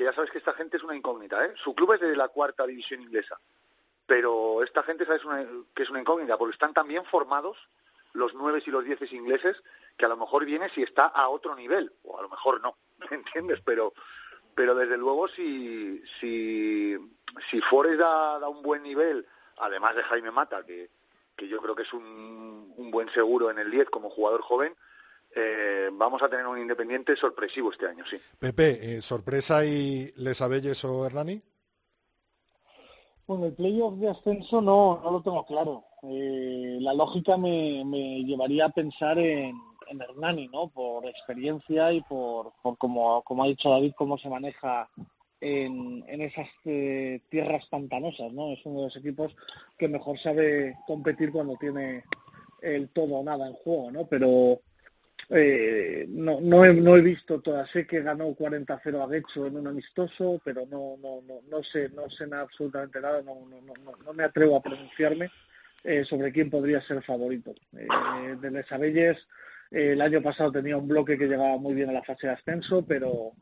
que 0.00 0.06
ya 0.06 0.14
sabes 0.14 0.30
que 0.30 0.38
esta 0.38 0.54
gente 0.54 0.78
es 0.78 0.82
una 0.82 0.96
incógnita, 0.96 1.44
¿eh? 1.44 1.52
Su 1.62 1.74
club 1.74 1.92
es 1.92 2.00
de 2.00 2.16
la 2.16 2.28
cuarta 2.28 2.66
división 2.66 3.02
inglesa, 3.02 3.38
pero 4.06 4.64
esta 4.64 4.82
gente 4.82 5.04
sabes 5.04 5.20
que 5.74 5.82
es 5.82 5.90
una 5.90 6.00
incógnita, 6.00 6.38
porque 6.38 6.54
están 6.54 6.72
tan 6.72 6.88
bien 6.88 7.04
formados 7.04 7.58
los 8.14 8.32
nueve 8.32 8.62
y 8.64 8.70
los 8.70 8.82
dieces 8.82 9.12
ingleses 9.12 9.62
que 9.98 10.06
a 10.06 10.08
lo 10.08 10.16
mejor 10.16 10.46
viene 10.46 10.70
si 10.70 10.82
está 10.82 11.04
a 11.04 11.28
otro 11.28 11.54
nivel, 11.54 11.92
o 12.04 12.18
a 12.18 12.22
lo 12.22 12.30
mejor 12.30 12.62
no, 12.62 12.78
¿me 13.10 13.14
entiendes? 13.14 13.60
Pero, 13.62 13.92
pero 14.54 14.74
desde 14.74 14.96
luego 14.96 15.28
si, 15.28 16.02
si, 16.18 16.96
si 17.50 17.60
Forest 17.60 17.98
da, 17.98 18.48
un 18.48 18.62
buen 18.62 18.82
nivel, 18.82 19.26
además 19.58 19.96
de 19.96 20.02
Jaime 20.04 20.30
Mata, 20.30 20.64
que, 20.64 20.88
que 21.36 21.46
yo 21.46 21.60
creo 21.60 21.74
que 21.74 21.82
es 21.82 21.92
un, 21.92 22.72
un 22.74 22.90
buen 22.90 23.10
seguro 23.10 23.50
en 23.50 23.58
el 23.58 23.70
10 23.70 23.90
como 23.90 24.08
jugador 24.08 24.40
joven, 24.40 24.74
eh, 25.34 25.90
vamos 25.92 26.22
a 26.22 26.28
tener 26.28 26.46
un 26.46 26.58
Independiente 26.58 27.14
sorpresivo 27.16 27.70
este 27.70 27.86
año, 27.86 28.04
sí. 28.04 28.16
Pepe, 28.38 28.96
eh, 28.96 29.00
¿sorpresa 29.00 29.64
y 29.64 30.12
Les 30.16 30.40
Abelles 30.40 30.84
o 30.84 31.06
Hernani? 31.06 31.40
Bueno, 33.26 33.46
el 33.46 33.52
playoff 33.52 33.94
de 33.94 34.10
ascenso 34.10 34.60
no, 34.60 35.00
no 35.04 35.10
lo 35.12 35.22
tengo 35.22 35.46
claro. 35.46 35.84
Eh, 36.02 36.78
la 36.80 36.94
lógica 36.94 37.36
me, 37.36 37.84
llevaría 38.24 38.66
a 38.66 38.70
pensar 38.70 39.18
en, 39.18 39.56
en, 39.86 40.02
Hernani, 40.02 40.48
¿no? 40.48 40.68
Por 40.68 41.06
experiencia 41.06 41.92
y 41.92 42.00
por, 42.02 42.52
por 42.62 42.76
como, 42.76 43.22
como 43.22 43.44
ha 43.44 43.48
dicho 43.48 43.70
David, 43.70 43.92
cómo 43.96 44.18
se 44.18 44.28
maneja 44.28 44.90
en, 45.40 46.04
en 46.08 46.22
esas 46.22 46.48
tierras 46.64 47.66
pantanosas, 47.70 48.32
¿no? 48.32 48.52
Es 48.52 48.60
uno 48.64 48.80
de 48.80 48.84
los 48.86 48.96
equipos 48.96 49.36
que 49.78 49.88
mejor 49.88 50.18
sabe 50.18 50.76
competir 50.88 51.30
cuando 51.30 51.54
tiene 51.56 52.02
el 52.62 52.88
todo 52.88 53.16
o 53.16 53.24
nada 53.24 53.46
en 53.46 53.54
juego, 53.54 53.92
¿no? 53.92 54.06
Pero 54.06 54.60
eh, 55.28 56.06
no, 56.08 56.40
no, 56.40 56.64
he, 56.64 56.74
no 56.74 56.96
he 56.96 57.02
visto 57.02 57.40
todas. 57.40 57.70
Sé 57.70 57.86
que 57.86 58.02
ganó 58.02 58.28
40-0 58.34 59.02
a 59.02 59.06
Guecho 59.06 59.46
en 59.46 59.56
un 59.56 59.66
amistoso, 59.66 60.40
pero 60.44 60.66
no, 60.66 60.96
no, 61.02 61.22
no, 61.22 61.40
no 61.48 61.62
sé, 61.62 61.90
no 61.90 62.08
sé 62.10 62.26
nada, 62.26 62.42
absolutamente 62.42 63.00
nada. 63.00 63.22
No, 63.22 63.46
no, 63.48 63.60
no, 63.60 63.92
no 64.04 64.12
me 64.12 64.24
atrevo 64.24 64.56
a 64.56 64.62
pronunciarme 64.62 65.30
eh, 65.84 66.04
sobre 66.04 66.32
quién 66.32 66.50
podría 66.50 66.82
ser 66.82 67.02
favorito. 67.02 67.54
Eh, 67.76 68.36
de 68.40 68.50
Les 68.50 68.70
Abelles, 68.72 69.16
eh, 69.70 69.92
el 69.92 70.00
año 70.00 70.20
pasado 70.20 70.52
tenía 70.52 70.76
un 70.76 70.88
bloque 70.88 71.16
que 71.16 71.26
llegaba 71.26 71.56
muy 71.58 71.74
bien 71.74 71.90
a 71.90 71.92
la 71.92 72.02
fase 72.02 72.26
de 72.26 72.34
ascenso, 72.34 72.84
pero 72.86 73.32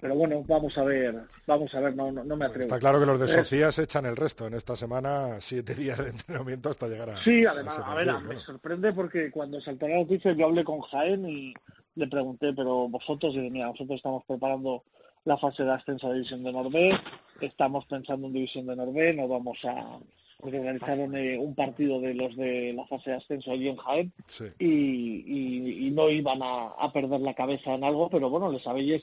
pero 0.00 0.16
bueno, 0.16 0.44
vamos 0.46 0.76
a 0.76 0.84
ver, 0.84 1.14
vamos 1.46 1.74
a 1.74 1.80
ver, 1.80 1.94
no, 1.96 2.10
no, 2.10 2.36
me 2.36 2.44
atrevo. 2.44 2.64
Está 2.64 2.78
claro 2.78 3.00
que 3.00 3.06
los 3.06 3.20
de 3.20 3.28
Socias 3.28 3.78
echan 3.78 4.06
el 4.06 4.16
resto 4.16 4.46
en 4.46 4.54
esta 4.54 4.76
semana, 4.76 5.40
siete 5.40 5.74
días 5.74 5.98
de 5.98 6.10
entrenamiento 6.10 6.68
hasta 6.68 6.88
llegar 6.88 7.10
a. 7.10 7.22
Sí, 7.22 7.46
además, 7.46 7.80
a, 7.82 7.94
ver, 7.94 8.12
me 8.22 8.38
sorprende 8.40 8.92
porque 8.92 9.30
cuando 9.30 9.60
saltó 9.60 9.88
la 9.88 9.98
noticia 9.98 10.32
yo 10.32 10.46
hablé 10.46 10.64
con 10.64 10.80
Jaén 10.80 11.28
y 11.28 11.54
le 11.94 12.08
pregunté, 12.08 12.52
pero 12.52 12.88
vosotros, 12.88 13.34
y 13.36 13.50
mira, 13.50 13.66
nosotros 13.66 13.96
estamos 13.96 14.24
preparando 14.26 14.82
la 15.24 15.38
fase 15.38 15.64
de 15.64 15.72
ascenso 15.72 16.08
a 16.08 16.12
División 16.12 16.42
de 16.42 16.52
Norbe, 16.52 17.00
estamos 17.40 17.86
pensando 17.86 18.26
en 18.26 18.32
División 18.32 18.66
de 18.66 18.76
Norbe, 18.76 19.14
no 19.14 19.28
vamos 19.28 19.58
a 19.64 19.98
organizar 20.40 20.98
un 20.98 21.54
partido 21.54 22.00
de 22.00 22.12
los 22.12 22.36
de 22.36 22.74
la 22.74 22.86
fase 22.86 23.10
de 23.10 23.16
ascenso 23.16 23.52
allí 23.52 23.68
en 23.68 23.76
Jaén 23.76 24.12
y, 24.58 25.86
y, 25.86 25.90
no 25.92 26.10
iban 26.10 26.42
a, 26.42 26.66
a, 26.78 26.92
perder 26.92 27.20
la 27.20 27.32
cabeza 27.32 27.72
en 27.72 27.84
algo, 27.84 28.10
pero 28.10 28.28
bueno, 28.28 28.52
les 28.52 28.62
sabéis 28.62 29.02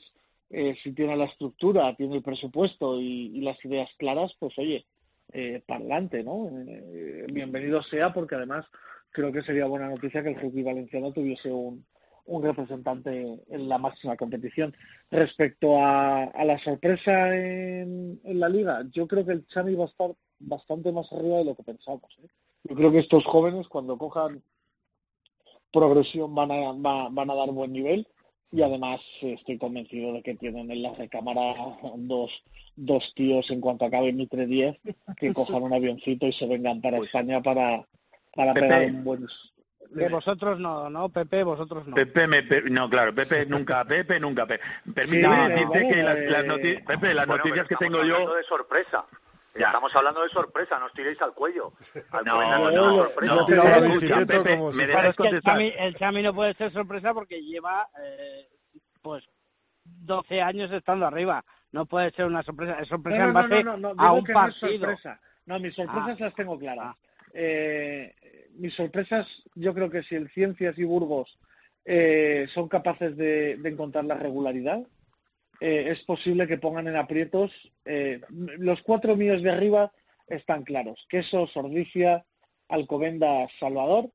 eh, 0.54 0.76
si 0.82 0.92
tiene 0.92 1.16
la 1.16 1.24
estructura, 1.24 1.94
tiene 1.96 2.16
el 2.16 2.22
presupuesto 2.22 3.00
y, 3.00 3.40
las 3.40 3.64
ideas 3.64 3.88
claras, 3.96 4.36
pues 4.38 4.56
oye, 4.58 4.84
eh, 5.32 5.62
para 5.66 5.80
adelante, 5.80 6.22
¿no? 6.22 6.50
Eh, 6.68 7.26
bienvenido 7.32 7.82
sea, 7.82 8.12
porque 8.12 8.34
además 8.34 8.66
creo 9.10 9.32
que 9.32 9.42
sería 9.42 9.64
buena 9.64 9.88
noticia 9.88 10.22
que 10.22 10.28
el 10.28 10.40
rugby 10.40 10.62
valenciano 10.62 11.10
tuviese 11.10 11.50
un, 11.50 11.86
representante 12.42 13.40
en 13.48 13.68
la 13.68 13.78
máxima 13.78 14.14
competición. 14.16 14.76
Respecto 15.10 15.78
a, 15.82 16.30
la 16.44 16.58
sorpresa 16.58 17.34
en, 17.34 18.20
la 18.22 18.50
liga, 18.50 18.84
yo 18.90 19.08
creo 19.08 19.24
que 19.24 19.32
el 19.32 19.46
Chami 19.46 19.74
va 19.74 19.84
a 19.84 19.88
estar 19.88 20.10
bastante 20.38 20.92
más 20.92 21.10
arriba 21.12 21.38
de 21.38 21.46
lo 21.46 21.54
que 21.54 21.62
pensamos. 21.62 22.10
¿eh? 22.22 22.28
Yo 22.64 22.76
creo 22.76 22.92
que 22.92 22.98
estos 22.98 23.24
jóvenes, 23.24 23.68
cuando 23.68 23.96
cojan 23.96 24.42
progresión, 25.72 26.34
van 26.34 26.50
a, 26.52 27.08
van 27.08 27.30
a 27.30 27.34
dar 27.34 27.50
buen 27.52 27.72
nivel 27.72 28.06
y 28.52 28.62
además 28.62 29.00
estoy 29.22 29.56
convencido 29.56 30.12
de 30.12 30.22
que 30.22 30.34
tienen 30.34 30.70
en 30.70 30.82
la 30.82 30.92
recámara 30.92 31.54
dos, 31.96 32.44
dos 32.76 33.12
tíos 33.16 33.50
en 33.50 33.62
cuanto 33.62 33.86
acabe 33.86 34.12
Mitre 34.12 34.46
10 34.46 34.78
que 35.16 35.32
cojan 35.34 35.62
un 35.62 35.72
avioncito 35.72 36.26
y 36.26 36.32
se 36.32 36.46
vengan 36.46 36.80
para 36.82 36.98
pues 36.98 37.08
España 37.08 37.42
para, 37.42 37.86
para 38.34 38.52
pegar 38.52 38.84
un 38.90 39.04
buen... 39.04 39.26
De 39.90 40.08
vosotros 40.08 40.58
no, 40.58 40.88
¿no? 40.88 41.10
Pepe, 41.10 41.42
vosotros 41.44 41.86
no. 41.86 41.94
Pepe, 41.94 42.26
me, 42.26 42.42
no, 42.70 42.88
claro, 42.88 43.14
Pepe 43.14 43.44
nunca, 43.44 43.84
Pepe 43.88 44.18
nunca. 44.18 44.46
Pepe. 44.46 44.64
Permítame 44.94 45.52
decirte 45.52 45.88
que 45.88 46.02
las, 46.02 46.18
las, 46.18 46.44
noticias, 46.46 46.82
Pepe, 46.86 47.12
las 47.12 47.26
noticias 47.26 47.68
que 47.68 47.76
tengo 47.76 48.02
yo... 48.02 48.34
de 48.34 48.42
sorpresa. 48.44 49.04
Ya. 49.54 49.66
Estamos 49.66 49.94
hablando 49.94 50.22
de 50.22 50.30
sorpresa, 50.30 50.78
no 50.78 50.86
os 50.86 50.92
tiréis 50.94 51.20
al 51.20 51.34
cuello. 51.34 51.74
Al 52.10 52.24
no, 52.24 52.40
no, 52.40 52.70
no, 52.70 52.94
sorpresa. 53.04 53.34
no, 53.34 54.26
Pepe, 54.26 54.56
me 54.56 54.86
dejas 54.86 55.14
que 55.14 55.28
el, 55.28 55.42
Chami, 55.42 55.72
el 55.78 55.94
Chami 55.96 56.22
no 56.22 56.34
puede 56.34 56.54
ser 56.54 56.72
sorpresa 56.72 57.12
porque 57.12 57.42
lleva 57.42 57.86
eh, 58.02 58.48
pues 59.02 59.24
12 59.84 60.40
años 60.40 60.70
estando 60.72 61.06
arriba. 61.06 61.44
No 61.70 61.86
puede 61.86 62.10
ser 62.12 62.26
una 62.26 62.42
sorpresa, 62.42 62.78
es 62.80 62.88
sorpresa 62.88 63.24
en 63.24 63.32
base 63.32 63.64
a 63.98 64.12
un 64.12 64.24
partido. 64.24 64.88
No, 65.46 65.58
mis 65.58 65.74
sorpresas 65.74 66.16
ah. 66.20 66.24
las 66.24 66.34
tengo 66.34 66.58
claras. 66.58 66.94
Ah. 66.94 66.96
Eh, 67.34 68.14
mis 68.54 68.74
sorpresas, 68.74 69.26
yo 69.54 69.74
creo 69.74 69.90
que 69.90 70.02
si 70.02 70.14
el 70.14 70.30
Ciencias 70.30 70.78
y 70.78 70.84
Burgos 70.84 71.38
eh, 71.84 72.46
son 72.52 72.68
capaces 72.68 73.16
de, 73.16 73.52
encontrar 73.64 74.04
la 74.04 74.16
regularidad, 74.16 74.82
eh, 75.62 75.92
es 75.92 76.02
posible 76.02 76.48
que 76.48 76.58
pongan 76.58 76.88
en 76.88 76.96
aprietos. 76.96 77.52
Eh, 77.84 78.20
los 78.58 78.82
cuatro 78.82 79.14
míos 79.14 79.42
de 79.42 79.50
arriba 79.50 79.92
están 80.26 80.64
claros. 80.64 81.06
Queso, 81.08 81.46
Sordicia, 81.46 82.26
Alcobendas, 82.66 83.48
Salvador. 83.60 84.10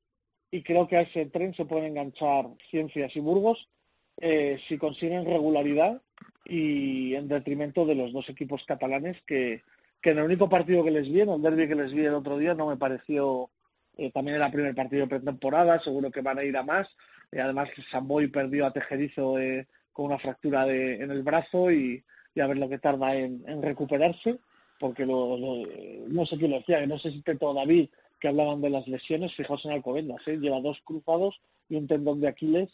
Y 0.52 0.62
creo 0.62 0.90
que 0.90 0.98
a 0.98 1.02
ese 1.02 1.28
tren 1.28 1.54
se 1.54 1.64
pueden 1.64 1.86
enganchar 1.86 2.48
Ciencias 2.70 3.16
y 3.16 3.22
Burgos 3.22 3.70
eh, 4.18 4.60
si 4.68 4.78
consiguen 4.78 5.24
regularidad 5.24 6.02
y 6.44 7.16
en 7.16 7.30
detrimento 7.30 7.86
de 7.86 7.96
los 7.96 8.12
dos 8.12 8.28
equipos 8.28 8.66
catalanes 8.66 9.16
que, 9.26 9.64
que 10.02 10.10
en 10.10 10.18
el 10.18 10.26
único 10.26 10.50
partido 10.50 10.84
que 10.84 10.92
les 10.92 11.08
vi, 11.08 11.22
en 11.22 11.30
el 11.30 11.42
derby 11.42 11.68
que 11.70 11.76
les 11.76 11.94
vi 11.94 12.06
el 12.06 12.14
otro 12.14 12.38
día, 12.38 12.56
no 12.56 12.68
me 12.68 12.76
pareció, 12.76 13.50
eh, 13.98 14.12
también 14.12 14.36
era 14.36 14.48
el 14.48 14.52
primer 14.52 14.76
partido 14.76 15.04
de 15.04 15.10
pretemporada, 15.10 15.80
seguro 15.82 16.12
que 16.12 16.22
van 16.22 16.40
a 16.40 16.44
ir 16.44 16.58
a 16.58 16.64
más. 16.64 16.90
Eh, 17.32 17.40
además, 17.40 17.70
Samboy 17.90 18.28
perdió 18.28 18.66
a 18.66 18.74
Tejerizo 18.74 19.40
eh, 19.40 19.68
con 19.98 20.06
una 20.06 20.20
fractura 20.20 20.64
de, 20.64 21.02
en 21.02 21.10
el 21.10 21.24
brazo 21.24 21.72
y, 21.72 22.04
y, 22.36 22.40
a 22.40 22.46
ver 22.46 22.60
lo 22.60 22.70
que 22.70 22.78
tarda 22.78 23.16
en, 23.16 23.44
en 23.48 23.64
recuperarse, 23.64 24.38
porque 24.80 25.08
lo, 25.08 25.36
lo, 25.36 25.68
no 26.08 26.24
sé 26.28 26.38
quién 26.38 26.52
lo 26.52 26.60
decía, 26.60 26.80
que 26.80 26.86
no 26.86 27.00
sé 27.00 27.10
si 27.10 27.24
Teto 27.24 27.52
David, 27.52 27.90
que 28.20 28.28
hablaban 28.28 28.62
de 28.62 28.70
las 28.70 28.88
lesiones, 28.88 29.34
fijaos 29.34 29.66
en 29.66 29.72
Alcobendas, 29.72 30.22
¿eh? 30.28 30.38
lleva 30.38 30.62
dos 30.62 30.80
cruzados 30.84 31.42
y 31.68 31.78
un 31.78 31.88
tendón 31.88 32.22
de 32.22 32.28
Aquiles 32.28 32.70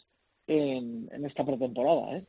en, 0.47 1.09
en 1.13 1.25
esta 1.25 1.45
pretemporada. 1.45 2.17
¿eh? 2.17 2.25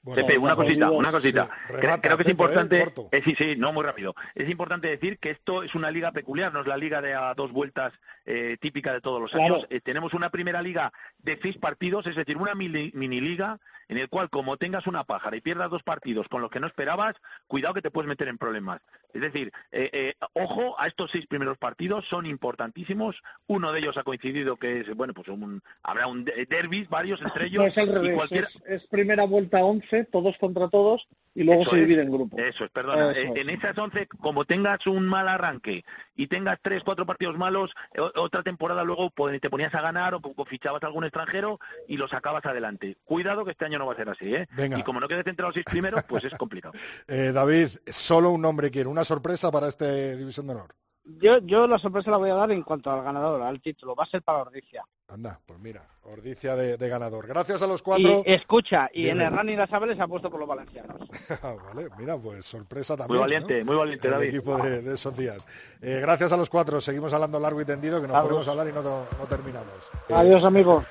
Bueno, 0.00 0.22
Pepe, 0.22 0.38
una 0.38 0.56
cosita, 0.56 0.90
una 0.90 1.10
cosita. 1.10 1.50
Sí, 1.66 1.74
creo, 1.80 2.00
creo, 2.00 2.16
que 2.16 2.22
es 2.22 2.28
importante, 2.30 2.80
eh, 2.80 2.92
eh, 3.12 3.22
sí, 3.22 3.34
sí, 3.36 3.54
no 3.58 3.72
muy 3.72 3.84
rápido. 3.84 4.14
Es 4.34 4.48
importante 4.48 4.88
decir 4.88 5.18
que 5.18 5.30
esto 5.30 5.62
es 5.62 5.74
una 5.74 5.90
liga 5.90 6.12
peculiar, 6.12 6.52
no 6.52 6.60
es 6.60 6.66
la 6.66 6.76
liga 6.76 7.02
de 7.02 7.14
a 7.14 7.34
dos 7.34 7.52
vueltas 7.52 7.92
eh, 8.24 8.56
típica 8.60 8.92
de 8.92 9.00
todos 9.00 9.20
los 9.20 9.32
claro. 9.32 9.56
años. 9.56 9.66
Eh, 9.70 9.80
tenemos 9.80 10.14
una 10.14 10.30
primera 10.30 10.62
liga 10.62 10.92
de 11.18 11.38
seis 11.42 11.58
partidos, 11.58 12.06
es 12.06 12.16
decir, 12.16 12.36
una 12.36 12.54
mini, 12.54 12.92
mini, 12.94 13.20
liga 13.20 13.58
en 13.88 13.98
el 13.98 14.08
cual 14.08 14.30
como 14.30 14.56
tengas 14.56 14.86
una 14.86 15.04
pájara 15.04 15.36
y 15.36 15.40
pierdas 15.40 15.70
dos 15.70 15.82
partidos 15.82 16.28
con 16.28 16.42
los 16.42 16.50
que 16.50 16.60
no 16.60 16.66
esperabas, 16.66 17.14
cuidado 17.46 17.74
que 17.74 17.82
te 17.82 17.90
puedes 17.90 18.08
meter 18.08 18.28
en 18.28 18.38
problemas. 18.38 18.80
Es 19.14 19.22
decir, 19.22 19.52
eh, 19.72 19.90
eh, 19.92 20.14
ojo 20.34 20.78
a 20.78 20.86
estos 20.86 21.10
seis 21.10 21.26
primeros 21.26 21.56
partidos, 21.56 22.06
son 22.06 22.26
importantísimos. 22.26 23.16
Uno 23.46 23.72
de 23.72 23.80
ellos 23.80 23.96
ha 23.96 24.04
coincidido 24.04 24.56
que 24.56 24.80
es, 24.80 24.94
bueno, 24.94 25.14
pues 25.14 25.28
un, 25.28 25.62
habrá 25.82 26.06
un 26.06 26.24
derby, 26.24 26.86
varios 26.90 27.22
entre 27.22 27.46
ellos. 27.46 27.64
No, 27.64 27.68
es 27.68 27.78
al 27.78 27.88
revés, 27.88 28.14
cualquiera... 28.14 28.48
es, 28.66 28.82
es, 28.82 28.86
primera 28.88 29.24
vuelta 29.24 29.64
11, 29.64 30.04
todos 30.04 30.36
contra 30.36 30.68
todos, 30.68 31.08
y 31.34 31.44
luego 31.44 31.62
eso 31.62 31.70
se 31.72 31.76
divide 31.78 32.02
en 32.02 32.10
grupos. 32.10 32.40
Eso 32.40 32.64
es, 32.64 32.70
perdona. 32.70 33.12
Eso 33.12 33.34
en 33.34 33.50
es. 33.50 33.58
esas 33.58 33.76
11, 33.76 34.06
como 34.20 34.44
tengas 34.44 34.86
un 34.86 35.06
mal 35.06 35.28
arranque 35.28 35.84
y 36.16 36.26
tengas 36.26 36.58
tres, 36.60 36.82
cuatro 36.84 37.06
partidos 37.06 37.36
malos, 37.36 37.74
otra 38.16 38.42
temporada 38.42 38.84
luego 38.84 39.12
te 39.40 39.50
ponías 39.50 39.74
a 39.74 39.80
ganar 39.80 40.14
o 40.14 40.44
fichabas 40.44 40.82
a 40.82 40.86
algún 40.86 41.04
extranjero 41.04 41.60
y 41.86 41.96
lo 41.96 42.08
sacabas 42.08 42.44
adelante. 42.46 42.96
Cuidado 43.04 43.44
que 43.44 43.52
este 43.52 43.64
año 43.64 43.78
no 43.78 43.86
va 43.86 43.92
a 43.92 43.96
ser 43.96 44.08
así, 44.08 44.34
¿eh? 44.34 44.48
Venga. 44.56 44.78
Y 44.78 44.82
como 44.82 45.00
no 45.00 45.08
quedes 45.08 45.26
entre 45.26 45.44
los 45.44 45.54
seis 45.54 45.64
primeros, 45.64 46.02
pues 46.08 46.24
es 46.24 46.34
complicado. 46.34 46.74
eh, 47.08 47.32
David, 47.32 47.68
solo 47.86 48.30
un 48.30 48.42
nombre 48.42 48.70
quiere, 48.70 48.88
una 48.88 49.04
sorpresa 49.04 49.50
para 49.50 49.68
este 49.68 50.16
División 50.16 50.46
de 50.46 50.54
Honor. 50.54 50.74
Yo, 51.20 51.38
yo 51.38 51.66
la 51.66 51.78
sorpresa 51.78 52.10
la 52.10 52.18
voy 52.18 52.28
a 52.28 52.34
dar 52.34 52.50
en 52.52 52.62
cuanto 52.62 52.90
al 52.90 53.02
ganador, 53.02 53.40
al 53.40 53.60
título. 53.62 53.94
Va 53.94 54.04
a 54.04 54.10
ser 54.10 54.20
para 54.22 54.42
Ordicia. 54.42 54.84
Anda, 55.08 55.40
pues 55.46 55.58
mira, 55.58 55.88
Ordicia 56.02 56.54
de, 56.54 56.76
de 56.76 56.88
ganador. 56.90 57.26
Gracias 57.26 57.62
a 57.62 57.66
los 57.66 57.80
cuatro. 57.82 58.22
Y 58.26 58.30
escucha, 58.32 58.90
y 58.92 59.04
Bien. 59.04 59.18
en 59.22 59.28
el 59.28 59.38
running 59.38 59.56
las 59.56 59.72
aves 59.72 59.96
se 59.96 60.02
ha 60.02 60.06
puesto 60.06 60.30
por 60.30 60.38
los 60.38 60.48
valencianos. 60.48 60.98
vale, 61.74 61.88
mira, 61.98 62.18
pues 62.18 62.44
sorpresa 62.44 62.94
también. 62.94 63.16
Muy 63.16 63.20
valiente, 63.20 63.60
¿no? 63.60 63.72
muy 63.72 63.76
valiente, 63.76 64.06
el 64.06 64.12
David. 64.12 64.28
equipo 64.28 64.56
de, 64.58 64.82
de 64.82 64.94
esos 64.94 65.16
días. 65.16 65.46
Eh, 65.80 65.98
gracias 66.02 66.30
a 66.32 66.36
los 66.36 66.50
cuatro. 66.50 66.78
Seguimos 66.80 67.10
hablando 67.14 67.40
largo 67.40 67.60
y 67.62 67.64
tendido, 67.64 68.02
que 68.02 68.06
nos 68.06 68.16
Adiós. 68.16 68.28
podemos 68.28 68.48
hablar 68.48 68.68
y 68.68 68.72
no, 68.72 68.82
no 68.82 69.26
terminamos. 69.30 69.90
Adiós, 70.10 70.44
amigos. 70.44 70.84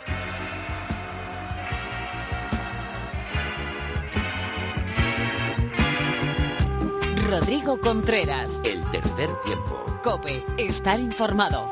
Rodrigo 7.30 7.78
Contreras. 7.82 8.62
El 8.64 8.82
tercer 8.90 9.30
tiempo. 9.44 9.86
Cope, 10.02 10.46
estar 10.58 10.98
informado. 10.98 11.70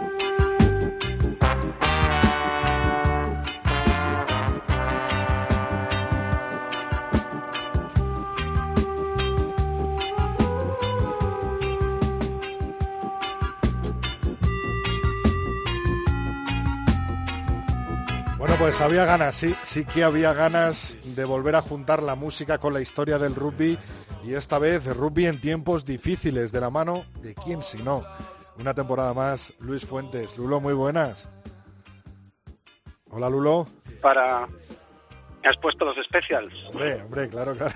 Bueno, 18.38 18.56
pues 18.60 18.82
había 18.82 19.06
ganas, 19.06 19.36
sí, 19.36 19.56
sí 19.64 19.86
que 19.86 20.04
había 20.04 20.34
ganas 20.34 21.16
de 21.16 21.24
volver 21.24 21.56
a 21.56 21.62
juntar 21.62 22.04
la 22.04 22.16
música 22.16 22.58
con 22.58 22.74
la 22.74 22.82
historia 22.82 23.18
del 23.18 23.36
rugby 23.36 23.80
y 24.26 24.34
esta 24.34 24.58
vez 24.58 24.86
rugby 24.86 25.28
en 25.28 25.40
tiempos 25.40 25.86
difíciles 25.86 26.52
de 26.52 26.60
la 26.60 26.70
mano 26.70 27.06
de 27.22 27.36
quién 27.36 27.64
si 27.64 27.78
no. 27.78 28.04
Una 28.58 28.74
temporada 28.74 29.14
más, 29.14 29.54
Luis 29.60 29.86
Fuentes. 29.86 30.38
Lulo, 30.38 30.60
muy 30.60 30.74
buenas. 30.74 31.30
Hola, 33.12 33.30
Lulo. 33.30 33.68
Para... 34.02 34.48
¿Me 35.44 35.50
has 35.50 35.58
puesto 35.58 35.86
los 35.86 36.04
specials? 36.04 36.54
Hombre, 36.70 37.04
hombre, 37.04 37.30
claro, 37.30 37.56
claro. 37.56 37.74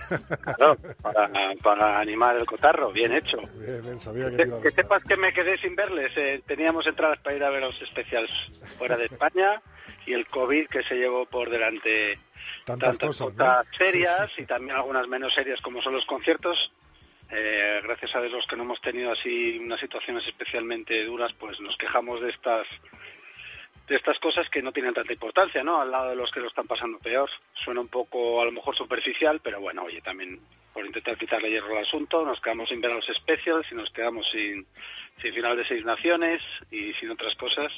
Claro, 0.56 0.78
para, 1.04 1.30
para 1.62 2.00
animar 2.00 2.36
el 2.36 2.48
cotarro, 2.48 2.92
bien 2.92 3.14
hecho. 3.14 3.38
Bien, 3.60 3.84
bien, 3.84 4.00
sabía 4.00 4.32
que, 4.32 4.38
que, 4.38 4.60
que 4.64 4.72
sepas 4.72 5.04
que 5.04 5.16
me 5.18 5.32
quedé 5.32 5.56
sin 5.60 5.76
verles. 5.76 6.10
Eh, 6.16 6.42
teníamos 6.48 6.88
entradas 6.88 7.20
para 7.20 7.36
ir 7.36 7.44
a 7.44 7.52
ver 7.52 7.62
los 7.62 7.76
specials 7.76 8.64
fuera 8.80 8.98
de 8.98 9.06
España 9.06 9.62
y 10.06 10.14
el 10.14 10.28
COVID 10.28 10.68
que 10.68 10.84
se 10.84 10.98
llevó 10.98 11.26
por 11.26 11.50
delante 11.50 12.20
tantas, 12.66 12.98
tantas 12.98 13.18
cosas, 13.18 13.66
serias 13.78 14.30
sí, 14.30 14.38
sí. 14.38 14.42
y 14.44 14.46
también 14.46 14.76
algunas 14.76 15.08
menos 15.08 15.34
serias 15.34 15.62
como 15.62 15.82
son 15.82 15.94
los 15.94 16.06
conciertos. 16.06 16.72
Eh, 17.32 17.82
gracias 17.84 18.16
a 18.16 18.22
Dios 18.22 18.34
los 18.34 18.48
que 18.48 18.56
no 18.56 18.64
hemos 18.64 18.82
tenido 18.82 19.12
así 19.12 19.60
unas 19.60 19.80
situaciones 19.80 20.26
especialmente 20.26 21.06
duras, 21.06 21.34
pues 21.34 21.60
nos 21.60 21.78
quejamos 21.78 22.22
de 22.22 22.30
estas 22.30 22.68
de 23.88 23.96
estas 23.96 24.20
cosas 24.20 24.50
que 24.50 24.62
no 24.62 24.72
tienen 24.72 24.94
tanta 24.94 25.14
importancia, 25.14 25.64
¿no? 25.64 25.82
Al 25.82 25.90
lado 25.90 26.10
de 26.10 26.16
los 26.16 26.32
que 26.32 26.40
lo 26.40 26.48
están 26.48 26.68
pasando 26.68 27.00
peor. 27.00 27.30
Suena 27.54 27.82
un 27.82 27.88
poco 27.88 28.40
a 28.42 28.46
lo 28.46 28.52
mejor 28.52 28.76
superficial, 28.76 29.42
pero 29.44 29.60
bueno, 29.60 29.84
oye, 29.84 30.00
también 30.02 30.40
por 30.74 30.86
intentar 30.86 31.18
quitarle 31.18 31.50
hierro 31.50 31.76
al 31.76 31.84
asunto, 31.84 32.24
nos 32.24 32.40
quedamos 32.40 32.70
sin 32.70 32.82
ver 32.82 32.92
a 32.92 32.96
los 32.96 33.08
specials 33.08 33.72
y 33.72 33.76
nos 33.76 33.90
quedamos 33.90 34.30
sin, 34.30 34.68
sin 35.22 35.34
final 35.34 35.58
de 35.58 35.66
seis 35.66 35.84
naciones 35.84 36.42
y 36.70 36.94
sin 36.94 37.10
otras 37.10 37.36
cosas. 37.36 37.74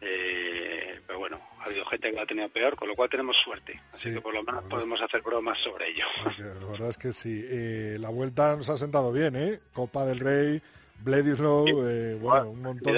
Eh, 0.00 1.00
pero 1.06 1.18
bueno, 1.18 1.40
ha 1.60 1.64
habido 1.64 1.84
gente 1.86 2.10
que 2.10 2.16
lo 2.16 2.22
ha 2.22 2.26
tenido 2.26 2.48
peor, 2.48 2.74
con 2.76 2.88
lo 2.88 2.96
cual 2.96 3.08
tenemos 3.10 3.36
suerte. 3.36 3.80
Así 3.92 4.08
Sí, 4.08 4.14
que 4.14 4.20
por 4.20 4.32
lo 4.34 4.42
menos 4.42 4.64
podemos 4.64 5.00
hacer 5.02 5.20
bromas 5.22 5.58
sobre 5.58 5.88
ello. 5.88 6.04
Porque 6.24 6.42
La 6.42 6.66
verdad 6.66 6.88
es 6.88 6.98
que 6.98 7.12
sí. 7.12 7.44
Eh, 7.48 7.96
la 7.98 8.08
vuelta 8.10 8.56
nos 8.56 8.68
ha 8.70 8.76
sentado 8.76 9.12
bien, 9.12 9.36
¿eh? 9.36 9.60
Copa 9.72 10.06
del 10.06 10.20
Rey, 10.20 10.62
Bledisloe, 11.02 11.70
eh, 11.70 12.14
bueno, 12.20 12.50
un 12.50 12.62
montón 12.62 12.92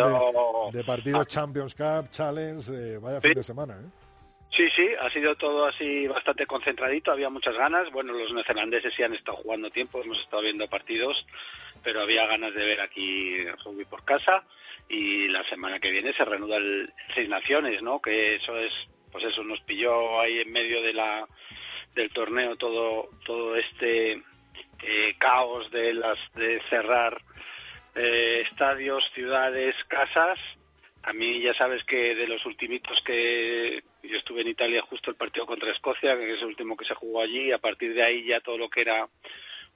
de, 0.72 0.78
de 0.78 0.84
partidos 0.84 1.26
Champions 1.26 1.74
Cup, 1.74 2.10
Challenge, 2.10 2.70
eh, 2.72 2.98
vaya 2.98 3.20
fin 3.20 3.34
de 3.34 3.42
semana, 3.42 3.74
¿eh? 3.74 3.86
Sí, 4.50 4.68
sí, 4.68 4.90
ha 5.00 5.08
sido 5.08 5.34
todo 5.34 5.64
así 5.64 6.06
bastante 6.08 6.44
concentradito, 6.46 7.10
había 7.10 7.30
muchas 7.30 7.56
ganas. 7.56 7.90
Bueno, 7.90 8.12
los 8.12 8.34
neozelandeses 8.34 8.92
sí 8.94 9.02
han 9.02 9.14
estado 9.14 9.38
jugando 9.38 9.70
tiempo, 9.70 10.02
hemos 10.02 10.20
estado 10.20 10.42
viendo 10.42 10.68
partidos, 10.68 11.26
pero 11.82 12.02
había 12.02 12.26
ganas 12.26 12.54
de 12.54 12.64
ver 12.64 12.80
aquí 12.80 13.44
rugby 13.64 13.84
por 13.84 14.04
casa 14.04 14.44
y 14.88 15.28
la 15.28 15.44
semana 15.44 15.80
que 15.80 15.90
viene 15.90 16.12
se 16.12 16.24
reanuda 16.24 16.56
el 16.56 16.92
Seis 17.14 17.28
Naciones, 17.28 17.82
¿no? 17.82 18.00
Que 18.00 18.36
eso 18.36 18.56
es, 18.58 18.72
pues 19.10 19.24
eso, 19.24 19.42
nos 19.42 19.60
pilló 19.60 20.20
ahí 20.20 20.40
en 20.40 20.52
medio 20.52 20.82
de 20.82 20.92
la 20.92 21.26
del 21.94 22.10
torneo 22.10 22.56
todo 22.56 23.10
todo 23.24 23.54
este 23.56 24.22
eh, 24.82 25.14
caos 25.18 25.70
de 25.70 25.94
las 25.94 26.18
de 26.34 26.60
cerrar 26.68 27.22
eh, 27.94 28.42
estadios, 28.42 29.10
ciudades, 29.14 29.74
casas. 29.84 30.38
A 31.02 31.12
mí 31.12 31.40
ya 31.40 31.52
sabes 31.52 31.84
que 31.84 32.14
de 32.14 32.28
los 32.28 32.46
ultimitos 32.46 33.02
que 33.02 33.82
yo 34.02 34.16
estuve 34.16 34.42
en 34.42 34.48
Italia 34.48 34.82
justo 34.82 35.10
el 35.10 35.16
partido 35.16 35.46
contra 35.46 35.70
Escocia, 35.70 36.16
que 36.16 36.32
es 36.32 36.40
el 36.40 36.48
último 36.48 36.76
que 36.76 36.84
se 36.84 36.94
jugó 36.94 37.22
allí, 37.22 37.48
y 37.48 37.52
a 37.52 37.58
partir 37.58 37.94
de 37.94 38.02
ahí 38.02 38.24
ya 38.24 38.40
todo 38.40 38.56
lo 38.56 38.70
que 38.70 38.82
era 38.82 39.08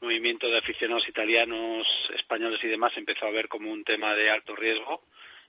movimiento 0.01 0.49
de 0.49 0.59
aficionados 0.59 1.09
italianos, 1.09 2.11
españoles 2.15 2.63
y 2.63 2.69
demás 2.69 2.97
empezó 2.97 3.27
a 3.27 3.31
ver 3.31 3.49
como 3.49 3.71
un 3.71 3.85
tema 3.85 4.15
de 4.15 4.31
alto 4.31 4.55
riesgo 4.55 5.03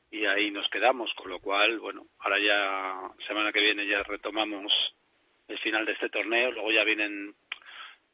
y 0.10 0.26
ahí 0.26 0.52
nos 0.52 0.70
quedamos, 0.70 1.14
con 1.14 1.30
lo 1.30 1.40
cual, 1.40 1.80
bueno, 1.80 2.08
ahora 2.20 2.40
ya 2.40 3.12
semana 3.28 3.52
que 3.52 3.60
viene 3.60 3.86
ya 3.86 4.04
retomamos 4.04 4.96
el 5.48 5.58
final 5.58 5.86
de 5.86 5.94
este 5.94 6.10
torneo, 6.10 6.52
luego 6.52 6.72
ya 6.72 6.84
vienen 6.84 7.36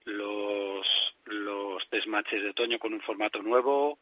los 0.05 1.15
los 1.25 1.87
test 1.89 2.07
matches 2.07 2.43
de 2.43 2.49
otoño 2.49 2.79
con 2.79 2.93
un 2.93 3.01
formato 3.01 3.41
nuevo 3.41 3.99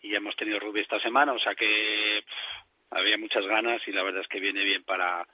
y 0.00 0.10
ya 0.10 0.16
hemos 0.18 0.36
tenido 0.36 0.58
rugby 0.58 0.80
esta 0.80 0.98
semana, 0.98 1.32
o 1.32 1.38
sea 1.38 1.54
que 1.54 2.24
había 2.90 3.18
muchas 3.18 3.46
ganas 3.46 3.86
y 3.86 3.92
la 3.92 4.02
verdad 4.02 4.22
es 4.22 4.28
que 4.28 4.40
viene 4.40 4.64
bien 4.64 4.82
para 4.84 5.26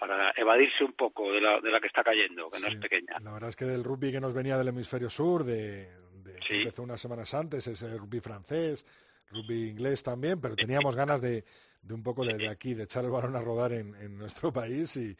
para 0.00 0.32
evadirse 0.34 0.82
un 0.82 0.94
poco 0.94 1.30
de 1.30 1.42
la, 1.42 1.60
de 1.60 1.70
la 1.70 1.78
que 1.78 1.88
está 1.88 2.02
cayendo, 2.02 2.50
que 2.50 2.56
sí, 2.56 2.62
no 2.62 2.68
es 2.70 2.76
pequeña. 2.76 3.18
La 3.22 3.32
verdad 3.34 3.50
es 3.50 3.56
que 3.56 3.66
del 3.66 3.84
rugby 3.84 4.10
que 4.10 4.20
nos 4.20 4.32
venía 4.32 4.56
del 4.56 4.68
hemisferio 4.68 5.10
sur, 5.10 5.44
de, 5.44 5.90
de 6.24 6.38
sí. 6.42 6.54
empezó 6.62 6.82
unas 6.82 7.00
semanas 7.00 7.34
antes, 7.34 7.66
ese 7.66 7.98
rugby 7.98 8.20
francés, 8.20 8.86
rugby 9.30 9.68
inglés 9.68 10.02
también, 10.02 10.40
pero 10.40 10.56
teníamos 10.56 10.96
ganas 10.96 11.20
de, 11.20 11.44
de 11.82 11.94
un 11.94 12.02
poco 12.02 12.24
de, 12.24 12.34
de, 12.34 12.48
aquí, 12.48 12.72
de 12.72 12.84
echar 12.84 13.04
el 13.04 13.10
balón 13.10 13.36
a 13.36 13.42
rodar 13.42 13.74
en, 13.74 13.94
en 13.96 14.16
nuestro 14.16 14.50
país 14.54 14.96
y, 14.96 15.14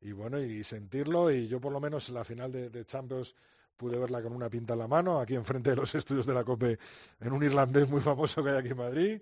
y, 0.00 0.12
bueno, 0.12 0.40
y 0.40 0.64
sentirlo. 0.64 1.30
Y 1.30 1.46
yo 1.46 1.60
por 1.60 1.72
lo 1.72 1.78
menos 1.78 2.08
la 2.08 2.24
final 2.24 2.50
de, 2.50 2.70
de 2.70 2.86
Champions 2.86 3.34
pude 3.76 3.98
verla 3.98 4.22
con 4.22 4.32
una 4.32 4.48
pinta 4.48 4.72
en 4.72 4.78
la 4.78 4.88
mano, 4.88 5.18
aquí 5.20 5.34
enfrente 5.34 5.70
de 5.70 5.76
los 5.76 5.94
estudios 5.94 6.24
de 6.24 6.32
la 6.32 6.44
COPE, 6.44 6.78
en 7.20 7.32
un 7.32 7.42
irlandés 7.42 7.86
muy 7.88 8.00
famoso 8.00 8.42
que 8.42 8.50
hay 8.50 8.56
aquí 8.56 8.68
en 8.68 8.76
Madrid. 8.78 9.20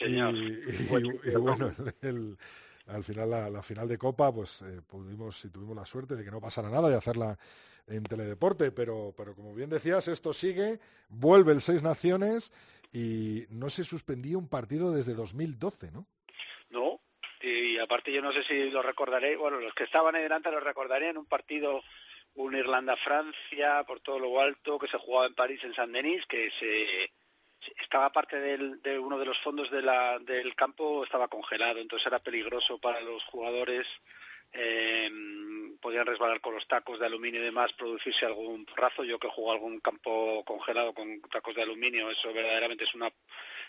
Y, 0.00 0.86
bueno, 0.88 1.72
al 2.90 3.04
final, 3.04 3.30
la, 3.30 3.62
final 3.62 3.88
de 3.88 3.98
Copa, 3.98 4.32
pues 4.32 4.62
eh, 4.62 4.80
pudimos 4.86 5.44
y 5.44 5.50
tuvimos 5.50 5.76
la 5.76 5.86
suerte 5.86 6.16
de 6.16 6.24
que 6.24 6.30
no 6.30 6.40
pasara 6.40 6.70
nada 6.70 6.90
y 6.90 6.94
hacerla 6.94 7.38
en 7.86 8.02
Teledeporte, 8.04 8.72
pero, 8.72 9.14
pero 9.16 9.34
como 9.34 9.54
bien 9.54 9.70
decías, 9.70 10.08
esto 10.08 10.32
sigue, 10.32 10.80
vuelve 11.08 11.52
el 11.52 11.60
Seis 11.60 11.82
Naciones 11.82 12.52
y 12.92 13.46
no 13.50 13.70
se 13.70 13.84
suspendía 13.84 14.38
un 14.38 14.48
partido 14.48 14.92
desde 14.92 15.14
2012, 15.14 15.90
¿no? 15.90 16.06
No, 16.70 17.00
y 17.40 17.78
aparte 17.78 18.12
yo 18.12 18.22
no 18.22 18.32
sé 18.32 18.42
si 18.44 18.70
lo 18.70 18.82
recordaré, 18.82 19.36
bueno, 19.36 19.58
los 19.58 19.74
que 19.74 19.84
estaban 19.84 20.14
ahí 20.14 20.22
delante 20.22 20.50
lo 20.50 20.60
recordarían, 20.60 21.16
un 21.16 21.26
partido 21.26 21.82
un 22.34 22.54
Irlanda-Francia 22.54 23.84
por 23.84 24.00
todo 24.00 24.18
lo 24.18 24.40
alto 24.40 24.78
que 24.78 24.88
se 24.88 24.98
jugaba 24.98 25.26
en 25.26 25.34
París, 25.34 25.62
en 25.64 25.74
Saint-Denis, 25.74 26.26
que 26.26 26.50
se 26.50 27.12
estaba 27.80 28.10
parte 28.12 28.40
del, 28.40 28.80
de 28.82 28.98
uno 28.98 29.18
de 29.18 29.26
los 29.26 29.38
fondos 29.38 29.70
de 29.70 29.82
la, 29.82 30.18
del 30.18 30.54
campo 30.54 31.04
estaba 31.04 31.28
congelado, 31.28 31.78
entonces 31.78 32.06
era 32.06 32.18
peligroso 32.18 32.78
para 32.78 33.00
los 33.00 33.24
jugadores. 33.24 33.86
Eh, 34.52 35.08
podían 35.80 36.06
resbalar 36.06 36.40
con 36.40 36.54
los 36.54 36.66
tacos 36.66 36.98
de 36.98 37.06
aluminio 37.06 37.40
y 37.40 37.44
demás, 37.44 37.72
producirse 37.72 38.26
algún 38.26 38.64
porrazo. 38.64 39.04
Yo 39.04 39.18
que 39.18 39.28
juego 39.28 39.52
algún 39.52 39.80
campo 39.80 40.44
congelado 40.44 40.92
con 40.92 41.20
tacos 41.22 41.54
de 41.54 41.62
aluminio, 41.62 42.10
eso 42.10 42.32
verdaderamente 42.32 42.84
es 42.84 42.94
una 42.94 43.10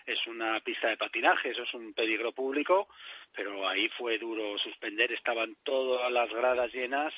es 0.05 0.25
una 0.27 0.59
pista 0.61 0.87
de 0.87 0.97
patinaje, 0.97 1.51
eso 1.51 1.63
es 1.63 1.73
un 1.73 1.93
peligro 1.93 2.31
público, 2.31 2.87
pero 3.31 3.67
ahí 3.67 3.87
fue 3.89 4.17
duro 4.17 4.57
suspender, 4.57 5.11
estaban 5.11 5.55
todas 5.63 6.11
las 6.11 6.29
gradas 6.33 6.73
llenas 6.73 7.13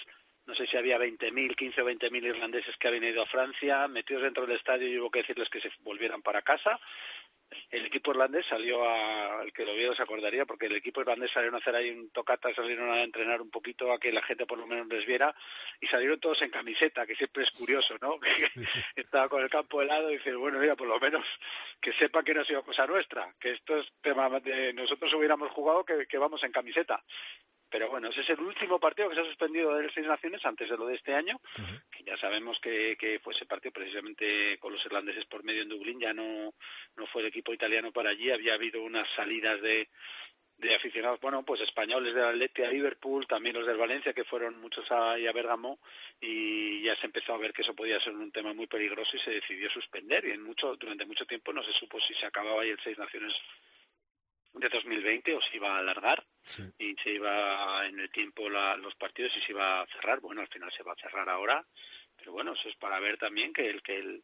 no 0.45 0.53
sé 0.55 0.67
si 0.67 0.77
había 0.77 0.97
20.000, 0.97 1.55
15 1.55 1.81
o 1.81 1.85
20.000 1.85 2.25
irlandeses 2.25 2.75
que 2.77 2.87
habían 2.87 3.05
ido 3.05 3.21
a 3.21 3.27
Francia, 3.27 3.87
metidos 3.87 4.23
dentro 4.23 4.45
del 4.45 4.57
estadio 4.57 4.87
y 4.87 4.99
hubo 4.99 5.09
que 5.09 5.19
decirles 5.19 5.49
que 5.49 5.61
se 5.61 5.71
volvieran 5.81 6.21
para 6.21 6.41
casa. 6.41 6.79
El 7.69 7.85
equipo 7.85 8.11
irlandés 8.11 8.47
salió 8.47 8.83
a, 8.83 9.43
el 9.43 9.53
que 9.53 9.63
lo 9.63 9.73
vio 9.75 9.93
se 9.93 10.01
acordaría, 10.01 10.45
porque 10.45 10.65
el 10.65 10.75
equipo 10.75 11.01
irlandés 11.01 11.31
salieron 11.31 11.55
a 11.55 11.59
hacer 11.59 11.75
ahí 11.75 11.91
un 11.91 12.09
tocata, 12.09 12.53
salieron 12.53 12.89
a 12.89 13.03
entrenar 13.03 13.41
un 13.41 13.51
poquito 13.51 13.91
a 13.91 13.99
que 13.99 14.11
la 14.11 14.23
gente 14.23 14.45
por 14.45 14.57
lo 14.57 14.65
menos 14.65 14.87
les 14.87 15.05
viera 15.05 15.33
y 15.79 15.87
salieron 15.87 16.19
todos 16.19 16.41
en 16.41 16.49
camiseta, 16.49 17.05
que 17.05 17.15
siempre 17.15 17.43
es 17.43 17.51
curioso, 17.51 17.95
¿no? 18.01 18.19
Estaba 18.95 19.29
con 19.29 19.43
el 19.43 19.49
campo 19.49 19.81
helado 19.81 20.09
y 20.09 20.17
dice, 20.17 20.33
bueno, 20.35 20.59
mira, 20.59 20.75
por 20.75 20.87
lo 20.87 20.99
menos 20.99 21.25
que 21.79 21.93
sepa 21.93 22.23
que 22.23 22.33
no 22.33 22.41
ha 22.41 22.45
sido 22.45 22.63
cosa 22.63 22.87
nuestra, 22.87 23.33
que 23.39 23.51
esto 23.51 23.77
es 23.77 23.93
tema 24.01 24.29
de 24.39 24.73
nosotros 24.73 25.13
hubiéramos 25.13 25.51
jugado 25.51 25.85
que, 25.85 26.07
que 26.07 26.17
vamos 26.17 26.43
en 26.43 26.51
camiseta. 26.51 27.03
Pero 27.73 27.89
bueno, 27.89 28.09
ese 28.09 28.21
es 28.21 28.29
el 28.29 28.39
último 28.39 28.79
partido 28.79 29.09
que 29.09 29.15
se 29.15 29.21
ha 29.21 29.25
suspendido 29.25 29.73
de 29.73 29.85
las 29.85 29.93
seis 29.95 30.05
naciones 30.05 30.45
antes 30.45 30.69
de 30.69 30.77
lo 30.77 30.85
de 30.85 30.93
este 30.93 31.15
año, 31.15 31.41
que 31.89 32.03
ya 32.03 32.15
sabemos 32.17 32.59
que, 32.59 32.95
que 32.99 33.19
pues 33.19 33.37
ese 33.37 33.47
partido 33.47 33.71
precisamente 33.71 34.59
con 34.59 34.73
los 34.73 34.85
irlandeses 34.85 35.25
por 35.25 35.43
medio 35.43 35.63
en 35.63 35.69
Dublín 35.69 35.99
ya 35.99 36.13
no, 36.13 36.53
no 36.95 37.07
fue 37.07 37.23
el 37.23 37.29
equipo 37.29 37.51
italiano 37.51 37.91
para 37.91 38.11
allí, 38.11 38.29
había 38.29 38.53
habido 38.53 38.83
unas 38.83 39.09
salidas 39.15 39.59
de, 39.63 39.89
de 40.57 40.75
aficionados, 40.75 41.19
bueno, 41.19 41.43
pues 41.43 41.61
españoles 41.61 42.13
del 42.13 42.25
Atleti 42.25 42.61
a 42.61 42.69
Liverpool, 42.69 43.25
también 43.25 43.55
los 43.55 43.65
del 43.65 43.77
Valencia, 43.77 44.13
que 44.13 44.23
fueron 44.23 44.61
muchos 44.61 44.91
ahí 44.91 45.25
a 45.25 45.33
Bergamo, 45.33 45.79
y 46.21 46.83
ya 46.83 46.95
se 46.95 47.07
empezó 47.07 47.33
a 47.33 47.39
ver 47.39 47.53
que 47.53 47.63
eso 47.63 47.73
podía 47.73 47.99
ser 47.99 48.13
un 48.13 48.31
tema 48.31 48.53
muy 48.53 48.67
peligroso 48.67 49.17
y 49.17 49.19
se 49.19 49.31
decidió 49.31 49.67
suspender. 49.71 50.25
Y 50.25 50.31
en 50.31 50.43
mucho, 50.43 50.75
durante 50.75 51.07
mucho 51.07 51.25
tiempo 51.25 51.51
no 51.51 51.63
se 51.63 51.73
supo 51.73 51.99
si 51.99 52.13
se 52.13 52.27
acababa 52.27 52.61
ahí 52.61 52.69
el 52.69 52.79
Seis 52.83 52.99
Naciones 52.99 53.33
de 54.53 54.69
2020 54.69 55.33
o 55.33 55.41
se 55.41 55.57
iba 55.57 55.75
a 55.75 55.79
alargar 55.79 56.23
y 56.77 56.95
se 56.95 57.11
iba 57.11 57.85
en 57.87 57.99
el 57.99 58.09
tiempo 58.09 58.49
los 58.49 58.95
partidos 58.95 59.35
y 59.37 59.41
se 59.41 59.51
iba 59.51 59.81
a 59.81 59.87
cerrar. 59.87 60.19
Bueno, 60.19 60.41
al 60.41 60.47
final 60.47 60.71
se 60.71 60.83
va 60.83 60.93
a 60.93 61.01
cerrar 61.01 61.29
ahora, 61.29 61.65
pero 62.15 62.31
bueno, 62.31 62.53
eso 62.53 62.69
es 62.69 62.75
para 62.75 62.99
ver 62.99 63.17
también 63.17 63.53
que 63.53 63.69
el 63.69 63.81
que 63.81 63.97
el, 63.97 64.23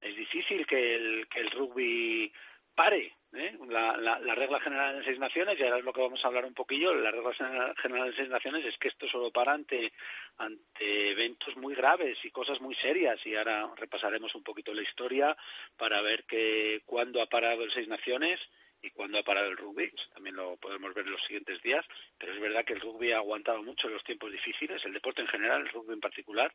es 0.00 0.16
difícil 0.16 0.66
que 0.66 0.96
el, 0.96 1.28
que 1.28 1.40
el 1.40 1.50
rugby 1.50 2.32
pare. 2.74 3.16
¿eh? 3.32 3.58
La, 3.68 3.96
la, 3.96 4.34
regla 4.34 4.60
general 4.60 4.96
en 4.96 5.04
seis 5.04 5.18
naciones, 5.18 5.58
y 5.58 5.62
ahora 5.62 5.78
es 5.78 5.84
lo 5.84 5.92
que 5.92 6.00
vamos 6.00 6.24
a 6.24 6.28
hablar 6.28 6.44
un 6.44 6.54
poquillo, 6.54 6.94
la 6.94 7.10
regla 7.10 7.32
general 7.76 8.08
en 8.08 8.16
seis 8.16 8.28
naciones 8.28 8.64
es 8.64 8.78
que 8.78 8.88
esto 8.88 9.06
solo 9.06 9.30
para 9.30 9.52
ante, 9.52 9.92
ante 10.38 11.10
eventos 11.10 11.56
muy 11.56 11.74
graves 11.74 12.24
y 12.24 12.30
cosas 12.30 12.60
muy 12.60 12.74
serias, 12.74 13.24
y 13.26 13.36
ahora 13.36 13.70
repasaremos 13.76 14.34
un 14.34 14.42
poquito 14.42 14.74
la 14.74 14.82
historia 14.82 15.36
para 15.76 16.00
ver 16.00 16.24
que 16.24 16.82
cuándo 16.86 17.22
ha 17.22 17.26
parado 17.26 17.62
el 17.62 17.70
seis 17.70 17.86
naciones 17.86 18.40
y 18.82 18.90
cuándo 18.90 19.18
ha 19.18 19.22
parado 19.22 19.48
el 19.48 19.56
rugby. 19.56 19.92
También 20.12 20.36
lo 20.36 20.56
podemos 20.56 20.94
ver 20.94 21.06
en 21.06 21.12
los 21.12 21.22
siguientes 21.22 21.60
días, 21.62 21.84
pero 22.18 22.32
es 22.32 22.40
verdad 22.40 22.64
que 22.64 22.74
el 22.74 22.80
rugby 22.80 23.12
ha 23.12 23.18
aguantado 23.18 23.62
mucho 23.62 23.88
los 23.88 24.04
tiempos 24.04 24.32
difíciles, 24.32 24.84
el 24.84 24.92
deporte 24.92 25.22
en 25.22 25.28
general, 25.28 25.62
el 25.62 25.68
rugby 25.68 25.94
en 25.94 26.00
particular, 26.00 26.52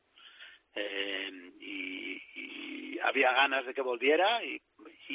eh, 0.73 1.32
y, 1.59 2.99
había 3.03 3.34
ganas 3.34 3.65
de 3.65 3.73
que 3.73 3.82
volviera 3.82 4.43
y, 4.43 4.59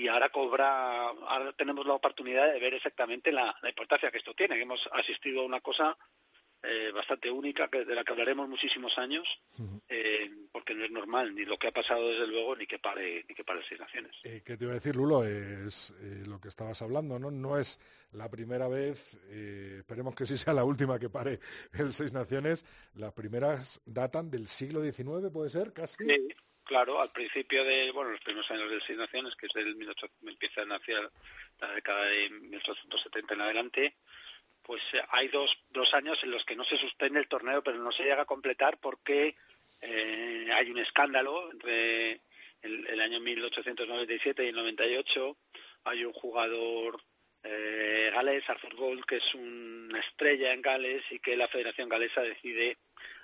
ahora 0.07 0.29
cobra, 0.29 1.09
ahora 1.09 1.53
tenemos 1.55 1.85
la 1.87 1.95
oportunidad 1.95 2.53
de 2.53 2.61
ver 2.61 2.75
exactamente 2.75 3.33
la, 3.33 3.57
la 3.61 3.69
importancia 3.69 4.11
que 4.11 4.19
esto 4.19 4.33
tiene. 4.33 4.61
Hemos 4.61 4.89
asistido 4.93 5.41
a 5.41 5.45
una 5.45 5.61
cosa 5.61 5.99
eh, 6.63 6.91
bastante 6.93 7.31
única, 7.31 7.69
que, 7.69 7.85
de 7.85 7.95
la 7.95 8.05
que 8.05 8.13
hablaremos 8.13 8.49
muchísimos 8.49 8.99
años, 8.99 9.41
eh, 9.89 10.31
porque 10.53 10.75
no 10.75 10.85
es 10.85 10.91
normal 10.91 11.35
ni 11.35 11.45
lo 11.45 11.59
que 11.59 11.69
ha 11.69 11.73
pasado 11.73 12.09
desde 12.09 12.27
luego 12.27 12.55
ni 12.55 12.67
que 12.67 12.79
pare 12.79 13.25
ni 13.29 13.35
que 13.35 13.45
pare 13.45 13.63
Seis 13.67 13.81
Naciones. 13.81 14.13
Eh, 14.25 14.43
¿Qué 14.45 14.57
te 14.57 14.65
iba 14.65 14.73
a 14.73 14.75
decir, 14.75 14.97
Lulo? 14.97 15.25
Es 15.25 15.95
eh, 16.01 16.23
lo 16.27 16.41
que 16.41 16.49
estabas 16.49 16.83
hablando, 16.83 17.19
¿no? 17.19 17.31
No 17.31 17.59
es 17.59 17.79
la 18.13 18.31
primera 18.31 18.69
vez, 18.69 19.15
esperemos 19.31 20.15
que 20.15 20.27
sí 20.27 20.37
sea 20.37 20.53
la 20.53 20.65
última 20.65 20.99
que 20.99 21.09
pare 21.09 21.41
el 21.73 21.93
Seis 21.93 22.13
Naciones. 22.13 22.67
Las 22.95 23.13
primeras 23.13 23.81
datan 23.87 24.31
del 24.31 24.49
siglo 24.49 24.83
XIX, 24.83 25.31
¿puede 25.33 25.49
ser? 25.49 25.73
Casi. 25.73 25.97
Sí. 25.99 26.29
Claro, 26.65 27.01
al 27.01 27.11
principio 27.11 27.65
de, 27.65 27.91
bueno, 27.91 28.13
los 28.13 28.21
primeros 28.21 28.49
años 28.53 28.71
del 28.71 28.81
Seis 28.83 28.97
Naciones, 28.97 29.35
que 29.35 29.47
es 29.47 29.53
del 29.55 29.75
1800, 29.75 30.29
empiezan 30.29 30.71
hacia 30.71 31.01
la 31.59 31.73
década 31.73 32.05
de 32.05 32.31
1870 32.31 33.35
en 33.35 33.41
adelante, 33.41 33.97
pues 34.63 34.83
eh, 34.95 35.03
hay 35.11 35.29
dos, 35.29 35.59
dos 35.71 35.95
años 35.95 36.23
en 36.23 36.31
los 36.31 36.45
que 36.45 36.57
no 36.57 36.65
se 36.65 36.77
suspende 36.77 37.21
el 37.21 37.29
torneo, 37.29 37.63
pero 37.63 37.79
no 37.79 37.93
se 37.93 38.05
llega 38.05 38.23
a 38.23 38.27
completar 38.27 38.79
porque 38.79 39.37
eh, 39.81 40.47
hay 40.53 40.71
un 40.71 40.79
escándalo 40.79 41.51
entre 41.51 42.21
el, 42.63 43.01
año 43.01 43.21
1897 43.21 44.45
y 44.45 44.49
el 44.49 44.55
98. 44.55 45.37
Hay 45.85 46.05
un 46.05 46.13
jugador 46.13 47.03
eh, 47.43 48.11
galés, 48.13 48.49
Arthur 48.49 48.75
Gold, 48.75 49.05
que 49.05 49.17
es 49.17 49.35
una 49.35 49.99
estrella 50.01 50.53
en 50.53 50.63
Gales 50.63 51.03
y 51.11 51.19
que 51.19 51.37
la 51.37 51.49
Federación 51.49 51.89
Galesa 51.89 52.23
decide 52.23 52.79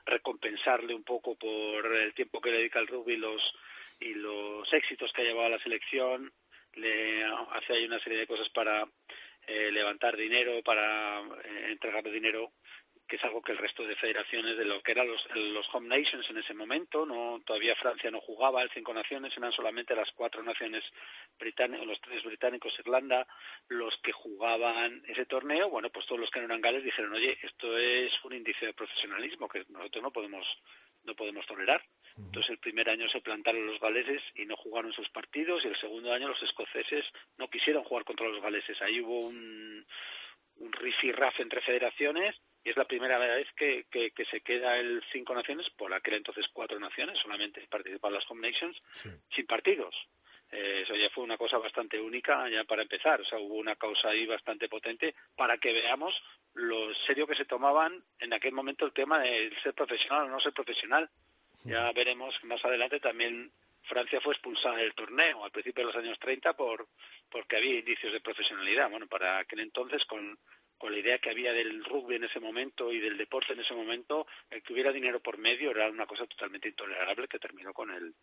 recompensarle 0.07 0.95
un 0.95 1.05
poco 1.05 1.37
por 1.37 1.95
el 1.95 2.15
tiempo 2.15 2.41
que 2.41 2.51
le 2.51 2.59
dedica 2.59 2.79
al 2.79 2.87
rugby 2.87 3.17
los, 3.17 3.55
y 4.01 4.15
los 4.15 4.73
éxitos 4.73 5.13
que 5.13 5.23
ha 5.23 5.25
llevado 5.25 5.47
a 5.47 5.57
la 5.57 5.63
selección. 5.63 6.33
Le 6.75 7.25
hace 7.53 7.73
ahí 7.73 7.85
una 7.87 8.01
serie 8.01 8.19
de 8.19 8.27
cosas 8.27 8.49
para 8.51 8.87
eh, 9.47 9.71
levantar 9.73 10.17
dinero, 10.17 10.63
para 10.63 11.21
eh, 11.21 11.67
entregar 11.71 12.03
dinero, 12.05 12.53
que 13.07 13.17
es 13.17 13.25
algo 13.25 13.41
que 13.41 13.53
el 13.53 13.59
resto 13.59 13.87
de 13.87 13.95
federaciones 13.95 14.57
de 14.57 14.65
lo 14.65 14.83
que 14.83 14.93
eran 14.93 15.07
los, 15.09 15.29
home 15.73 15.89
nations 15.89 16.29
en 16.31 16.39
ese 16.39 16.55
momento, 16.55 17.07
no 17.07 17.41
todavía 17.45 17.77
Francia 17.77 18.11
no 18.11 18.21
jugaba, 18.21 18.63
el 18.63 18.71
cinco 18.71 18.93
naciones 18.93 19.37
eran 19.37 19.53
solamente 19.53 19.95
las 19.95 20.11
cuatro 20.13 20.43
naciones 20.43 20.83
británicas, 21.39 21.87
los 21.87 22.01
tres 22.01 22.25
británicos, 22.25 22.79
Irlanda, 22.81 23.27
los 23.69 23.97
que 23.99 24.13
jugaban 24.13 25.03
ese 25.07 25.27
torneo, 25.27 25.71
bueno, 25.71 25.91
pues 25.91 26.07
todos 26.07 26.21
los 26.21 26.31
que 26.31 26.41
no 26.41 26.47
eran 26.47 26.61
gales 26.61 26.83
dijeron, 26.83 27.13
oye, 27.13 27.39
esto 27.43 27.79
es 27.79 28.25
un 28.25 28.33
índice 28.33 28.67
de 28.67 28.75
profesionalismo 28.75 29.49
que 29.49 29.65
nosotros 29.69 30.03
no 30.03 30.13
podemos 30.13 30.61
no 31.05 31.15
podemos 31.15 31.47
tolerar. 31.47 31.83
Entonces 32.17 32.51
el 32.51 32.59
primer 32.59 32.89
año 32.89 33.09
se 33.09 33.21
plantaron 33.21 33.67
los 33.67 33.79
galeses 33.79 34.23
y 34.35 34.47
no 34.47 34.57
jugaron 34.57 34.93
sus 34.93 35.11
partidos 35.11 35.65
y 35.65 35.69
el 35.69 35.77
segundo 35.77 36.13
año 36.13 36.29
los 36.29 36.43
escoceses 36.43 37.05
no 37.37 37.49
quisieron 37.49 37.85
jugar 37.85 38.05
contra 38.05 38.29
los 38.29 38.41
galeses. 38.41 38.81
Ahí 38.81 39.01
hubo 39.01 39.21
un, 39.21 39.87
un 40.57 40.73
raf 40.73 41.41
entre 41.41 41.61
federaciones 41.61 42.35
y 42.65 42.71
es 42.71 42.77
la 42.77 42.87
primera 42.87 43.19
vez 43.19 43.47
que, 43.55 43.87
que, 43.91 44.25
se 44.25 44.41
queda 44.41 44.77
el 44.79 45.01
cinco 45.13 45.35
naciones, 45.35 45.71
por 45.71 45.95
aquel 45.95 46.15
entonces 46.15 46.49
cuatro 46.53 46.81
naciones, 46.81 47.17
solamente 47.17 47.65
participan 47.69 48.13
las 48.13 48.29
Home 48.29 48.49
Nations, 48.49 48.77
sin 49.31 49.47
partidos. 49.47 50.09
Eh, 50.51 50.81
eso 50.83 50.95
ya 50.97 51.09
fue 51.11 51.23
una 51.23 51.37
cosa 51.37 51.59
bastante 51.59 52.01
única 52.01 52.49
ya 52.49 52.65
para 52.65 52.83
empezar, 52.83 53.21
o 53.21 53.25
sea, 53.25 53.39
hubo 53.39 53.55
una 53.55 53.77
causa 53.77 54.09
ahí 54.09 54.27
bastante 54.27 54.69
potente 54.69 55.15
para 55.37 55.59
que 55.59 55.73
veamos 55.73 56.23
lo 56.55 56.93
serio 56.95 57.27
que 57.27 57.37
se 57.37 57.45
tomaban 57.45 58.05
en 58.19 58.33
aquel 58.33 58.53
momento 58.53 58.85
el 58.85 58.93
tema 58.93 59.21
de 59.21 59.53
ser 59.63 59.73
profesional 59.75 60.27
o 60.27 60.31
no 60.31 60.41
ser 60.41 60.53
profesional. 60.53 61.09
Ya 61.67 61.93
veremos 61.93 62.43
más 62.45 62.65
adelante 62.65 63.01
también 63.01 63.53
Francia 63.83 64.21
fue 64.21 64.33
expulsada 64.33 64.77
del 64.77 64.95
torneo 64.95 65.45
al 65.45 65.53
principio 65.53 65.87
de 65.87 65.93
los 65.93 66.03
años 66.03 66.19
30 66.19 66.55
por 66.57 66.89
porque 67.31 67.57
había 67.57 67.79
indicios 67.79 68.13
de 68.13 68.21
profesionalidad. 68.21 68.91
Bueno, 68.91 69.07
para 69.07 69.39
aquel 69.39 69.61
entonces 69.61 70.05
con, 70.05 70.39
con 70.77 70.93
la 70.93 70.99
idea 70.99 71.19
que 71.19 71.31
había 71.31 71.53
del 71.53 71.85
rugby 71.85 72.17
en 72.17 72.25
ese 72.25 72.41
momento 72.41 72.93
y 72.93 72.99
del 72.99 73.17
deporte 73.17 73.53
en 73.53 73.61
ese 73.61 73.75
momento, 73.75 74.27
el 74.51 74.63
que 74.63 74.73
hubiera 74.73 74.93
dinero 74.93 75.21
por 75.21 75.39
medio 75.39 75.71
era 75.71 75.89
una 75.89 76.07
cosa 76.07 76.27
totalmente 76.27 76.69
intolerable 76.69 77.29
que 77.29 77.39
terminó 77.39 77.73
con 77.73 77.91
el 77.91 78.15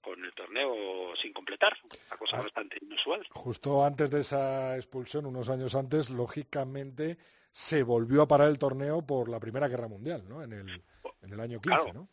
con 0.00 0.24
el 0.24 0.32
torneo 0.32 1.14
sin 1.16 1.32
completar, 1.32 1.76
una 1.82 2.16
cosa 2.16 2.38
ah. 2.38 2.42
bastante 2.42 2.78
inusual. 2.80 3.26
Justo 3.30 3.84
antes 3.84 4.12
de 4.12 4.20
esa 4.20 4.76
expulsión, 4.76 5.26
unos 5.26 5.48
años 5.48 5.74
antes, 5.74 6.08
lógicamente 6.08 7.18
se 7.50 7.82
volvió 7.82 8.22
a 8.22 8.28
parar 8.28 8.48
el 8.48 8.58
torneo 8.58 9.04
por 9.04 9.28
la 9.28 9.40
Primera 9.40 9.66
Guerra 9.66 9.88
Mundial, 9.88 10.24
¿no? 10.28 10.40
En 10.42 10.52
el, 10.52 10.84
en 11.22 11.32
el 11.32 11.40
año 11.40 11.60
15, 11.60 11.92
¿no? 11.92 12.08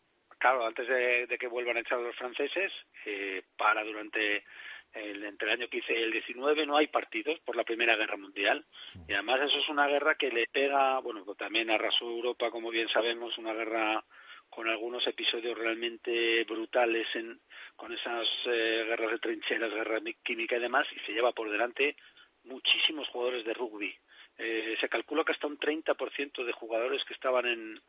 Claro, 0.46 0.64
antes 0.64 0.86
de, 0.86 1.38
que 1.38 1.48
vuelvan 1.48 1.76
a 1.76 1.80
echar 1.80 1.98
los 1.98 2.14
franceses, 2.14 2.70
eh, 3.04 3.42
para 3.56 3.82
durante 3.82 4.44
el, 4.92 5.24
entre 5.24 5.48
el 5.48 5.60
año 5.60 5.68
15 5.68 5.92
y 5.92 6.02
el 6.02 6.12
19 6.12 6.66
no 6.66 6.76
hay 6.76 6.86
partidos 6.86 7.40
por 7.40 7.56
la 7.56 7.64
Primera 7.64 7.96
Guerra 7.96 8.16
Mundial. 8.16 8.64
Y 9.08 9.14
además 9.14 9.40
eso 9.40 9.58
es 9.58 9.68
una 9.68 9.88
guerra 9.88 10.14
que 10.14 10.30
le 10.30 10.46
pega, 10.46 11.00
bueno, 11.00 11.24
pues 11.24 11.36
también 11.36 11.68
arrasó 11.70 12.08
Europa, 12.08 12.52
como 12.52 12.70
bien 12.70 12.88
sabemos, 12.88 13.38
una 13.38 13.54
guerra 13.54 14.04
con 14.48 14.68
algunos 14.68 15.04
episodios 15.08 15.58
realmente 15.58 16.44
brutales 16.44 17.08
en, 17.16 17.40
con 17.74 17.92
esas 17.92 18.28
eh, 18.46 18.84
guerras 18.86 19.10
de 19.10 19.18
trincheras, 19.18 19.74
guerra 19.74 20.00
química 20.22 20.56
y 20.56 20.60
demás, 20.60 20.86
y 20.94 21.00
se 21.00 21.12
lleva 21.12 21.32
por 21.32 21.50
delante 21.50 21.96
muchísimos 22.44 23.08
jugadores 23.08 23.44
de 23.44 23.52
rugby. 23.52 23.98
Eh, 24.38 24.76
se 24.78 24.88
calcula 24.88 25.24
que 25.24 25.32
hasta 25.32 25.46
un 25.46 25.58
30% 25.58 26.44
de 26.44 26.52
jugadores 26.52 27.04
que 27.04 27.14
estaban 27.14 27.46
en, 27.46 27.80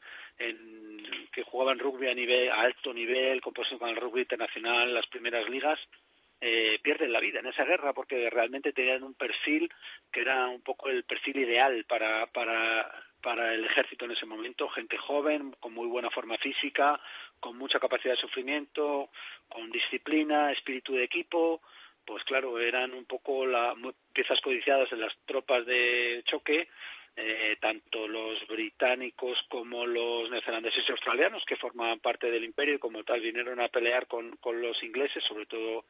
que 1.32 1.43
jugaban 1.43 1.80
rugby 1.80 2.08
a 2.08 2.16
nivel 2.16 2.50
a 2.50 2.62
alto 2.62 2.93
nivel, 2.93 3.41
compuesto 3.41 3.78
con 3.78 3.89
el 3.89 3.98
rugby 3.98 4.22
internacional, 4.22 4.93
las 4.93 5.08
primeras 5.08 5.50
ligas, 5.50 5.80
eh, 6.39 6.80
pierden 6.84 7.12
la 7.12 7.20
vida 7.20 7.39
en 7.39 7.48
esa 7.48 7.66
guerra 7.66 7.93
porque 7.93 8.30
realmente 8.30 8.72
tenían 8.72 9.04
un 9.04 9.16
perfil 9.16 9.70
que 10.12 10.22
era 10.22 10.48
un 10.48 10.62
poco 10.62 10.89
el 10.89 11.04
perfil 11.04 11.38
ideal 11.38 11.84
para, 11.86 12.28
para, 12.28 12.91
para 13.22 13.54
el 13.54 13.66
ejército 13.66 14.06
en 14.06 14.12
ese 14.12 14.26
momento, 14.26 14.70
gente 14.70 14.98
joven, 14.98 15.56
con 15.60 15.74
muy 15.74 15.88
buena 15.88 16.12
forma 16.12 16.38
física, 16.38 17.02
con 17.39 17.58
mucha 17.58 17.80
capacidad 17.80 18.14
de 18.14 18.22
sufrimiento, 18.22 19.10
con 19.50 19.70
disciplina, 19.72 20.52
espíritu 20.52 20.93
de 20.93 21.04
equipo, 21.04 21.62
pues 22.08 22.24
claro, 22.24 22.58
eran 22.58 22.93
un 22.93 23.03
poco 23.05 23.45
las 23.45 23.76
piezas 24.14 24.39
codiciadas 24.39 24.89
de 24.89 24.95
las 24.95 25.16
tropas 25.26 25.66
de 25.66 26.22
choque, 26.24 26.70
eh, 27.18 27.58
tanto 27.60 28.08
los 28.08 28.47
británicos 28.47 29.43
como 29.49 29.86
los 29.86 30.30
neozelandeses 30.32 30.88
y 30.88 30.91
australianos, 30.93 31.45
que 31.45 31.58
formaban 31.58 31.99
parte 31.99 32.32
del 32.32 32.45
imperio 32.45 32.76
y 32.76 32.80
como 32.80 33.03
tal 33.03 33.20
vinieron 33.20 33.60
a 33.60 33.68
pelear 33.68 34.08
con, 34.08 34.38
con 34.38 34.62
los 34.62 34.82
ingleses, 34.84 35.22
sobre 35.22 35.47
todo 35.47 35.86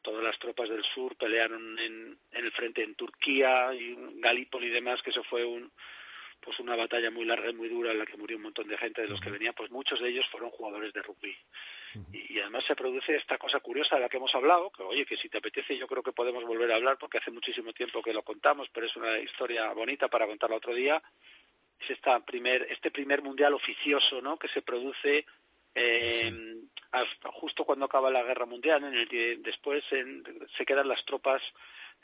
todas 0.00 0.24
las 0.24 0.38
tropas 0.38 0.70
del 0.70 0.82
sur 0.82 1.14
pelearon 1.16 1.78
en, 1.78 2.18
en 2.32 2.44
el 2.44 2.52
frente 2.52 2.82
en 2.82 2.94
Turquía 2.94 3.74
y 3.74 3.94
Galípoli 4.14 4.68
y 4.68 4.70
demás, 4.70 5.02
que 5.02 5.10
eso 5.10 5.22
fue 5.22 5.44
un, 5.44 5.70
pues 6.40 6.58
una 6.60 6.76
batalla 6.76 7.10
muy 7.10 7.24
larga 7.24 7.50
y 7.50 7.54
muy 7.54 7.68
dura 7.68 7.92
en 7.92 7.98
la 7.98 8.06
que 8.06 8.16
murió 8.16 8.36
un 8.36 8.44
montón 8.44 8.68
de 8.68 8.78
gente 8.78 9.02
de 9.02 9.08
los 9.08 9.20
que 9.20 9.30
venía, 9.30 9.52
pues 9.52 9.70
muchos 9.70 10.00
de 10.00 10.08
ellos 10.08 10.28
fueron 10.28 10.50
jugadores 10.50 10.92
de 10.92 11.02
rugby. 11.02 11.36
y, 12.12 12.38
además 12.38 12.64
se 12.64 12.76
produce 12.76 13.16
esta 13.16 13.36
cosa 13.38 13.60
curiosa 13.60 13.96
de 13.96 14.02
la 14.02 14.08
que 14.08 14.16
hemos 14.16 14.34
hablado, 14.34 14.70
que 14.70 14.82
oye, 14.82 15.04
que 15.04 15.16
si 15.16 15.28
te 15.28 15.38
apetece 15.38 15.76
yo 15.76 15.86
creo 15.86 16.02
que 16.02 16.12
podemos 16.12 16.44
volver 16.44 16.70
a 16.72 16.76
hablar 16.76 16.98
porque 16.98 17.18
hace 17.18 17.30
muchísimo 17.30 17.72
tiempo 17.72 18.02
que 18.02 18.14
lo 18.14 18.22
contamos, 18.22 18.68
pero 18.72 18.86
es 18.86 18.96
una 18.96 19.18
historia 19.18 19.72
bonita 19.72 20.08
para 20.08 20.26
contarla 20.26 20.56
otro 20.56 20.74
día. 20.74 21.02
Es 21.78 21.90
esta 21.90 22.24
primer, 22.24 22.66
este 22.70 22.90
primer 22.90 23.22
mundial 23.22 23.54
oficioso, 23.54 24.20
¿no? 24.20 24.38
Que 24.38 24.48
se 24.48 24.62
produce 24.62 25.24
eh, 25.74 26.32
justo 27.32 27.64
cuando 27.64 27.86
acaba 27.86 28.10
la 28.10 28.22
guerra 28.22 28.46
mundial, 28.46 28.84
en 28.84 28.94
el 28.94 29.08
que 29.08 29.36
después 29.38 29.84
se 29.84 30.66
quedan 30.66 30.88
las 30.88 31.04
tropas 31.04 31.42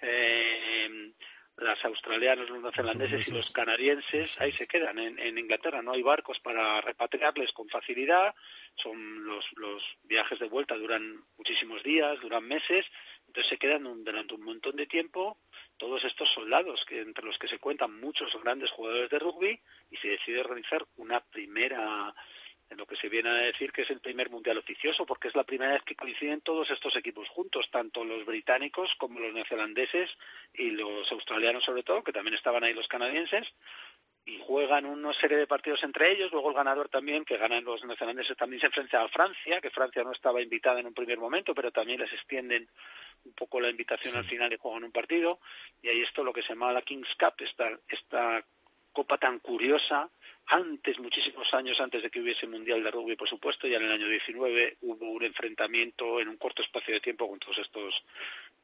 eh, 0.01 1.13
las 1.57 1.83
australianos, 1.85 2.51
los 2.51 2.61
neozelandeses 2.61 3.29
y 3.29 3.31
los 3.33 3.51
canadienses 3.51 4.39
ahí 4.41 4.53
se 4.53 4.67
quedan 4.67 4.99
en, 4.99 5.39
Inglaterra. 5.39 5.83
No 5.83 5.93
hay 5.93 6.03
barcos 6.03 6.39
para 6.41 6.81
repatriarles 6.81 7.53
con 7.53 7.69
facilidad. 7.69 8.35
Son 8.75 9.25
los, 9.25 9.53
los 9.57 9.83
viajes 10.03 10.39
de 10.39 10.49
vuelta 10.49 10.77
duran 10.77 11.25
muchísimos 11.39 11.83
días, 11.83 12.21
duran 12.21 12.47
meses. 12.47 12.85
Entonces 13.27 13.51
se 13.51 13.59
quedan 13.59 14.05
durante 14.05 14.35
un 14.35 14.43
montón 14.43 14.77
de 14.77 14.87
tiempo 14.87 15.39
todos 15.77 16.05
estos 16.05 16.29
soldados, 16.31 16.85
que 16.85 17.01
entre 17.01 17.25
los 17.25 17.39
que 17.39 17.49
se 17.49 17.59
cuentan 17.59 17.99
muchos 18.01 18.37
grandes 18.43 18.71
jugadores 18.71 19.11
de 19.11 19.19
rugby, 19.19 19.61
y 19.91 19.97
se 19.97 20.09
decide 20.09 20.41
organizar 20.41 20.87
una 20.97 21.21
primera 21.21 22.15
en 22.69 22.77
lo 22.79 22.87
que 22.87 22.97
se 22.97 23.09
viene 23.09 23.29
a 23.29 23.35
decir 23.35 23.73
que 23.73 23.83
es 23.83 23.91
el 23.91 24.01
primer 24.01 24.31
mundial 24.31 24.59
oficioso, 24.59 25.07
porque 25.07 25.29
es 25.29 25.37
la 25.37 25.45
primera 25.45 25.73
vez 25.73 25.83
que 25.83 25.95
coinciden 25.95 26.41
todos 26.41 26.71
estos 26.71 26.97
equipos 26.97 27.29
juntos, 27.29 27.71
tanto 27.71 28.05
los 28.05 28.25
británicos 28.25 28.95
como 28.97 29.21
los 29.21 29.33
neozelandeses 29.33 30.17
y 30.53 30.71
los 30.73 31.11
australianos 31.13 31.65
sobre 31.65 31.83
todo, 31.83 32.03
que 32.03 32.13
también 32.13 32.35
estaban 32.35 32.65
ahí 32.65 32.75
los 32.75 32.89
canadienses, 32.89 33.53
y 34.25 34.41
juegan 34.45 34.87
una 34.87 35.13
serie 35.13 35.37
de 35.37 35.47
partidos 35.47 35.85
entre 35.85 36.11
ellos, 36.11 36.33
luego 36.33 36.51
el 36.51 36.57
ganador 36.57 36.89
también, 36.89 37.25
que 37.25 37.37
ganan 37.37 37.65
los 37.65 37.85
neozelandeses, 37.85 38.37
también 38.37 38.61
se 38.61 38.67
enfrenta 38.67 39.03
a 39.03 39.09
Francia, 39.09 39.61
que 39.61 39.71
Francia 39.71 40.03
no 40.03 40.11
estaba 40.11 40.43
invitada 40.43 40.81
en 40.81 40.87
un 40.87 40.95
primer 40.95 41.19
momento, 41.19 41.55
pero 41.55 41.71
también 41.71 42.01
les 42.01 42.13
extienden 42.13 42.69
un 43.25 43.33
poco 43.35 43.61
la 43.61 43.69
invitación 43.69 44.17
al 44.17 44.25
final 44.25 44.53
y 44.53 44.57
juegan 44.57 44.83
un 44.83 44.91
partido, 44.91 45.39
y 45.81 45.89
ahí 45.89 46.01
esto 46.01 46.25
lo 46.25 46.33
que 46.33 46.43
se 46.43 46.51
llama 46.51 46.73
la 46.73 46.83
King's 46.83 47.15
Cup, 47.15 47.35
esta, 47.39 47.79
esta 47.89 48.45
copa 48.97 49.19
tan 49.19 49.41
curiosa, 49.41 50.11
antes, 50.47 50.99
muchísimos 50.99 51.53
años 51.53 51.79
antes 51.83 52.03
de 52.03 52.09
que 52.09 52.19
hubiese 52.19 52.47
Mundial 52.47 52.83
de 52.83 52.91
Rugby, 52.91 53.15
por 53.15 53.29
supuesto, 53.29 53.69
ya 53.69 53.77
en 53.77 53.83
el 53.83 53.93
año 53.93 54.09
19 54.09 54.79
hubo 54.81 55.11
un 55.11 55.23
enfrentamiento 55.23 56.19
en 56.19 56.29
un 56.29 56.39
corto 56.39 56.63
espacio 56.63 56.95
de 56.95 57.01
tiempo 57.01 57.29
con 57.29 57.39
todos 57.39 57.59
estos 57.59 58.07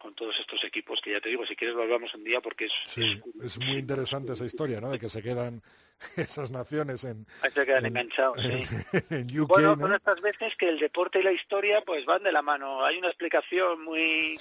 con 0.03 0.15
todos 0.17 0.39
estos 0.41 0.65
equipos 0.65 1.01
que 1.01 1.13
ya 1.13 1.21
te 1.21 1.29
digo, 1.29 1.47
si 1.47 1.55
quieres 1.55 1.77
lo 1.77 1.83
hablamos 1.85 2.13
un 2.15 2.25
día 2.25 2.41
porque 2.41 2.67
es... 2.67 2.99
es, 2.99 3.59
muy 3.59 3.77
interesante 3.77 4.33
esa 4.33 4.45
historia, 4.45 4.81
¿no? 4.81 4.91
De 4.91 4.99
que 4.99 5.09
se 5.09 5.23
quedan 5.23 5.63
esas 6.17 6.51
naciones 6.51 7.05
en... 7.05 7.25
se 7.55 7.65
quedan 7.65 7.87
enganchados, 7.87 8.43
sí. 8.43 9.39
bueno, 9.47 9.77
son 9.79 9.95
estas 9.95 10.21
veces 10.21 10.57
que 10.57 10.69
el 10.69 10.81
deporte 10.81 11.21
y 11.21 11.23
la 11.23 11.31
historia 11.31 11.83
pues 11.83 12.05
van 12.05 12.25
de 12.25 12.33
la 12.33 12.43
mano. 12.43 12.85
Hay 12.85 12.99
una 12.99 13.09
explicación 13.09 13.85
muy 13.85 14.37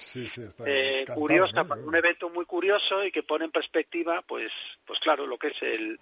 eh, 0.66 1.06
curiosa, 1.14 1.62
un 1.62 1.96
evento 1.96 2.32
muy 2.32 2.46
curioso 2.46 3.06
y 3.06 3.12
que 3.12 3.22
pone 3.22 3.46
en 3.46 3.52
perspectiva, 3.52 4.24
pues, 4.24 4.52
pues 4.84 5.00
claro, 5.00 5.28
lo 5.28 5.38
que 5.38 5.50
es 5.50 5.62
el 5.62 6.00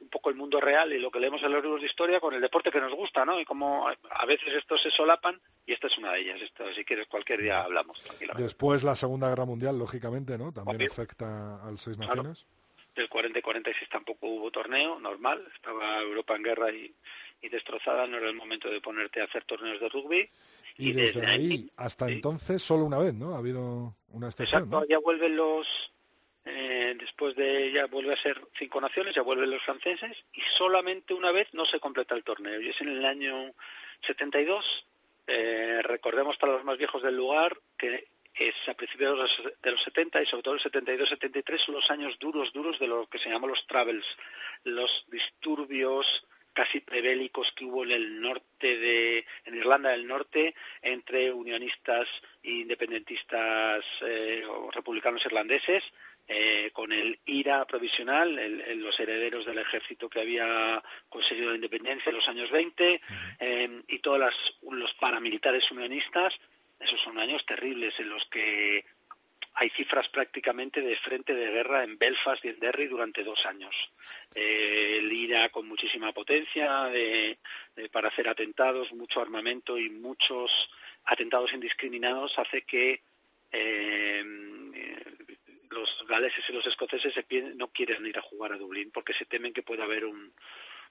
un 0.00 0.08
poco 0.08 0.30
el 0.30 0.36
mundo 0.36 0.60
real 0.60 0.92
y 0.92 0.98
lo 0.98 1.10
que 1.10 1.20
leemos 1.20 1.42
en 1.42 1.52
los 1.52 1.62
libros 1.62 1.80
de 1.80 1.86
historia 1.86 2.20
con 2.20 2.34
el 2.34 2.40
deporte 2.40 2.70
que 2.70 2.80
nos 2.80 2.94
gusta, 2.94 3.24
¿no? 3.24 3.38
Y 3.38 3.44
como 3.44 3.86
a 3.86 4.26
veces 4.26 4.54
estos 4.54 4.80
se 4.80 4.90
solapan 4.90 5.40
y 5.66 5.72
esta 5.72 5.86
es 5.86 5.98
una 5.98 6.12
de 6.12 6.20
ellas. 6.20 6.40
Esto, 6.42 6.64
si 6.72 6.84
quieres, 6.84 7.06
cualquier 7.06 7.42
día 7.42 7.62
hablamos 7.62 8.00
tranquilamente. 8.00 8.42
Después 8.42 8.82
la 8.82 8.96
Segunda 8.96 9.28
Guerra 9.28 9.44
Mundial, 9.44 9.78
lógicamente, 9.78 10.38
¿no? 10.38 10.52
También 10.52 10.90
afecta 10.90 11.62
al 11.64 11.78
Seis 11.78 11.98
Naciones. 11.98 12.46
Del 12.94 13.08
40 13.08 13.38
y 13.38 13.42
46 13.42 13.88
tampoco 13.90 14.28
hubo 14.28 14.50
torneo 14.52 15.00
normal, 15.00 15.44
estaba 15.54 16.00
Europa 16.00 16.36
en 16.36 16.42
guerra 16.44 16.70
y, 16.70 16.94
destrozada, 17.50 18.06
no 18.06 18.16
era 18.16 18.30
el 18.30 18.36
momento 18.36 18.70
de 18.70 18.80
ponerte 18.80 19.20
a 19.20 19.24
hacer 19.24 19.44
torneos 19.44 19.78
de 19.78 19.88
rugby. 19.90 20.30
Y, 20.78 20.92
desde, 20.92 21.26
ahí 21.26 21.70
hasta 21.76 22.08
entonces 22.08 22.62
solo 22.62 22.84
una 22.84 22.98
vez, 22.98 23.12
¿no? 23.12 23.34
Ha 23.34 23.38
habido 23.38 23.94
una 24.08 24.28
excepción. 24.28 24.62
Exacto, 24.62 24.86
ya 24.88 24.98
vuelven 24.98 25.36
los 25.36 25.92
eh, 26.46 26.94
después 26.98 27.34
de 27.36 27.72
ya 27.72 27.86
vuelve 27.86 28.12
a 28.12 28.18
ser 28.18 28.40
cinco 28.58 28.80
naciones, 28.80 29.14
ya 29.14 29.22
vuelven 29.22 29.50
los 29.50 29.62
franceses 29.62 30.24
y 30.32 30.40
solamente 30.42 31.14
una 31.14 31.32
vez 31.32 31.48
no 31.54 31.64
se 31.64 31.80
completa 31.80 32.14
el 32.14 32.24
torneo 32.24 32.60
y 32.60 32.68
es 32.68 32.80
en 32.80 32.88
el 32.88 33.04
año 33.04 33.54
72. 34.02 34.86
Eh, 35.26 35.80
recordemos 35.82 36.36
para 36.36 36.52
los 36.52 36.64
más 36.64 36.76
viejos 36.76 37.02
del 37.02 37.16
lugar 37.16 37.58
que 37.78 38.08
es 38.34 38.54
a 38.68 38.74
principios 38.74 39.12
de 39.12 39.22
los, 39.22 39.56
de 39.62 39.70
los 39.70 39.82
70 39.82 40.22
y 40.22 40.26
sobre 40.26 40.42
todo 40.42 40.54
el 40.54 40.60
72-73 40.60 41.58
son 41.58 41.76
los 41.76 41.90
años 41.90 42.18
duros, 42.18 42.52
duros 42.52 42.78
de 42.78 42.88
lo 42.88 43.06
que 43.06 43.18
se 43.18 43.30
llama 43.30 43.46
los 43.46 43.66
travels, 43.66 44.06
los 44.64 45.06
disturbios 45.08 46.26
casi 46.52 46.80
prebélicos 46.80 47.52
que 47.52 47.64
hubo 47.64 47.84
en 47.84 47.90
el 47.90 48.20
norte 48.20 48.78
de 48.78 49.26
en 49.44 49.56
Irlanda 49.56 49.90
del 49.90 50.06
Norte 50.06 50.54
entre 50.82 51.32
unionistas 51.32 52.08
e 52.42 52.52
independentistas 52.52 53.84
eh, 54.02 54.44
o 54.46 54.70
republicanos 54.70 55.24
irlandeses 55.26 55.82
eh, 56.26 56.70
con 56.72 56.90
el 56.90 57.20
IRA 57.26 57.66
provisional, 57.66 58.34
los 58.76 58.98
herederos 58.98 59.44
del 59.44 59.58
ejército 59.58 60.08
que 60.08 60.22
había 60.22 60.82
conseguido 61.10 61.50
la 61.50 61.56
independencia 61.56 62.08
en 62.08 62.16
los 62.16 62.28
años 62.28 62.50
20, 62.50 63.00
eh, 63.40 63.82
y 63.88 63.98
todos 63.98 64.34
los 64.62 64.94
paramilitares 64.94 65.70
unionistas, 65.70 66.40
esos 66.80 66.98
son 66.98 67.18
años 67.18 67.44
terribles 67.44 68.00
en 68.00 68.08
los 68.08 68.24
que 68.24 68.86
hay 69.52 69.68
cifras 69.68 70.08
prácticamente 70.08 70.80
de 70.80 70.96
frente 70.96 71.34
de 71.34 71.50
guerra 71.50 71.84
en 71.84 71.98
Belfast 71.98 72.42
y 72.44 72.48
en 72.48 72.58
Derry 72.58 72.86
durante 72.86 73.22
dos 73.22 73.44
años. 73.44 73.92
Eh, 74.34 74.96
el 75.00 75.12
IRA 75.12 75.50
con 75.50 75.68
muchísima 75.68 76.12
potencia 76.12 76.90
para 77.92 78.08
hacer 78.08 78.28
atentados, 78.30 78.92
mucho 78.94 79.20
armamento 79.20 79.76
y 79.78 79.90
muchos 79.90 80.70
atentados 81.04 81.52
indiscriminados 81.52 82.38
hace 82.38 82.62
que 82.62 83.02
los 85.74 86.04
galeses 86.08 86.48
y 86.48 86.52
los 86.52 86.66
escoceses 86.66 87.14
no 87.56 87.68
quieren 87.72 88.06
ir 88.06 88.18
a 88.18 88.22
jugar 88.22 88.52
a 88.52 88.56
Dublín 88.56 88.90
porque 88.92 89.12
se 89.12 89.26
temen 89.26 89.52
que 89.52 89.62
pueda 89.62 89.84
haber 89.84 90.04
un, 90.04 90.32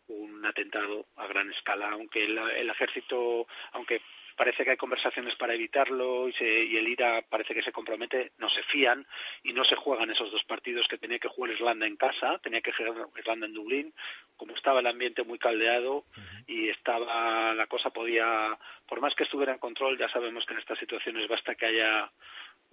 un 0.08 0.46
atentado 0.46 1.08
a 1.16 1.28
gran 1.28 1.50
escala, 1.50 1.92
aunque 1.92 2.26
el, 2.26 2.70
ejército, 2.70 3.48
aunque 3.72 4.02
parece 4.36 4.64
que 4.64 4.72
hay 4.72 4.78
conversaciones 4.78 5.36
para 5.36 5.54
evitarlo 5.54 6.28
y, 6.28 6.34
y, 6.42 6.78
el 6.78 6.88
IRA 6.88 7.22
parece 7.30 7.54
que 7.54 7.62
se 7.62 7.72
compromete, 7.72 8.34
no 8.38 8.50
se 8.50 8.64
fían 8.64 9.08
y 9.44 9.54
no 9.54 9.64
se 9.64 9.76
juegan 9.76 10.10
esos 10.10 10.32
dos 10.32 10.44
partidos 10.44 10.88
que 10.88 10.98
tenía 10.98 11.20
que 11.20 11.28
jugar 11.28 11.52
Irlanda 11.52 11.86
en 11.86 11.96
casa, 11.96 12.40
tenía 12.40 12.62
que 12.62 12.74
jugar 12.74 13.10
Irlanda 13.16 13.46
en 13.46 13.54
Dublín, 13.54 13.94
como 14.36 14.56
estaba 14.56 14.80
el 14.80 14.88
ambiente 14.88 15.24
muy 15.24 15.38
caldeado 15.38 16.06
y 16.48 16.70
estaba 16.70 17.54
la 17.54 17.68
cosa 17.68 17.92
podía, 17.92 18.58
por 18.88 19.02
más 19.02 19.16
que 19.16 19.24
estuviera 19.24 19.54
en 19.54 19.60
control, 19.60 19.98
ya 19.98 20.10
sabemos 20.10 20.46
que 20.46 20.54
en 20.54 20.60
estas 20.60 20.80
situaciones 20.80 21.28
basta 21.28 21.56
que 21.56 21.68
haya 21.68 22.12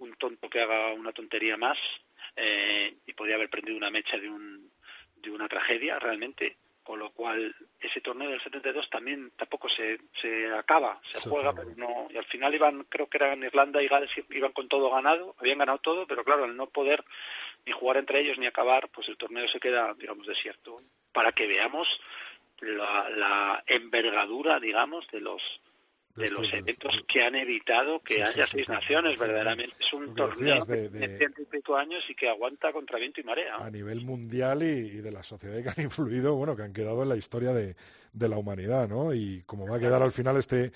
un 0.01 0.15
tonto 0.15 0.49
que 0.49 0.61
haga 0.61 0.93
una 0.93 1.13
tontería 1.13 1.57
más 1.57 1.77
eh, 2.35 2.97
y 3.05 3.13
podía 3.13 3.35
haber 3.35 3.49
prendido 3.49 3.77
una 3.77 3.91
mecha 3.91 4.17
de, 4.17 4.29
un, 4.29 4.71
de 5.15 5.31
una 5.31 5.47
tragedia 5.47 5.99
realmente. 5.99 6.57
Con 6.83 6.97
lo 6.97 7.11
cual 7.11 7.55
ese 7.79 8.01
torneo 8.01 8.31
del 8.31 8.41
72 8.41 8.89
también 8.89 9.31
tampoco 9.37 9.69
se, 9.69 10.01
se 10.19 10.51
acaba, 10.51 10.99
se, 11.13 11.29
juega, 11.29 11.53
pero 11.53 11.71
no, 11.77 12.07
y 12.09 12.17
al 12.17 12.25
final 12.25 12.55
iban, 12.55 12.85
creo 12.89 13.07
que 13.07 13.17
eran 13.17 13.43
Irlanda 13.43 13.83
y 13.83 13.87
Gales, 13.87 14.09
iban 14.31 14.51
con 14.51 14.67
todo 14.67 14.89
ganado, 14.89 15.35
habían 15.37 15.59
ganado 15.59 15.77
todo, 15.77 16.07
pero 16.07 16.23
claro, 16.23 16.45
al 16.45 16.57
no 16.57 16.69
poder 16.69 17.05
ni 17.67 17.71
jugar 17.71 17.97
entre 17.97 18.19
ellos 18.19 18.39
ni 18.39 18.47
acabar, 18.47 18.89
pues 18.89 19.07
el 19.09 19.17
torneo 19.17 19.47
se 19.47 19.59
queda, 19.59 19.93
digamos, 19.93 20.25
desierto, 20.25 20.81
para 21.13 21.31
que 21.33 21.45
veamos 21.45 22.01
la, 22.61 23.09
la 23.11 23.63
envergadura, 23.67 24.59
digamos, 24.59 25.07
de 25.11 25.21
los 25.21 25.61
de 26.15 26.29
los 26.29 26.53
eventos 26.53 27.03
que 27.07 27.23
han 27.23 27.35
evitado 27.35 28.01
que 28.01 28.23
haya 28.23 28.45
seis 28.47 28.67
naciones, 28.67 29.17
verdaderamente. 29.17 29.75
Es 29.79 29.93
un 29.93 30.13
torneo 30.13 30.65
de, 30.65 30.89
de, 30.89 31.17
ciento 31.17 31.41
y 31.41 31.45
pico 31.45 31.75
años 31.75 32.03
y 32.09 32.15
que 32.15 32.29
aguanta 32.29 32.71
contra 32.71 32.97
viento 32.97 33.21
y 33.21 33.23
marea. 33.23 33.55
A 33.55 33.69
nivel 33.69 34.01
mundial 34.01 34.63
y, 34.63 35.01
de 35.01 35.11
la 35.11 35.23
sociedad 35.23 35.61
que 35.61 35.69
han 35.69 35.85
influido, 35.85 36.35
bueno, 36.35 36.55
que 36.55 36.63
han 36.63 36.73
quedado 36.73 37.03
en 37.03 37.09
la 37.09 37.17
historia 37.17 37.53
de, 37.53 37.75
la 38.13 38.37
humanidad, 38.37 38.87
¿no? 38.87 39.13
Y 39.13 39.43
como 39.45 39.67
va 39.67 39.77
a 39.77 39.79
quedar 39.79 40.01
al 40.01 40.11
final 40.11 40.37
este 40.37 40.71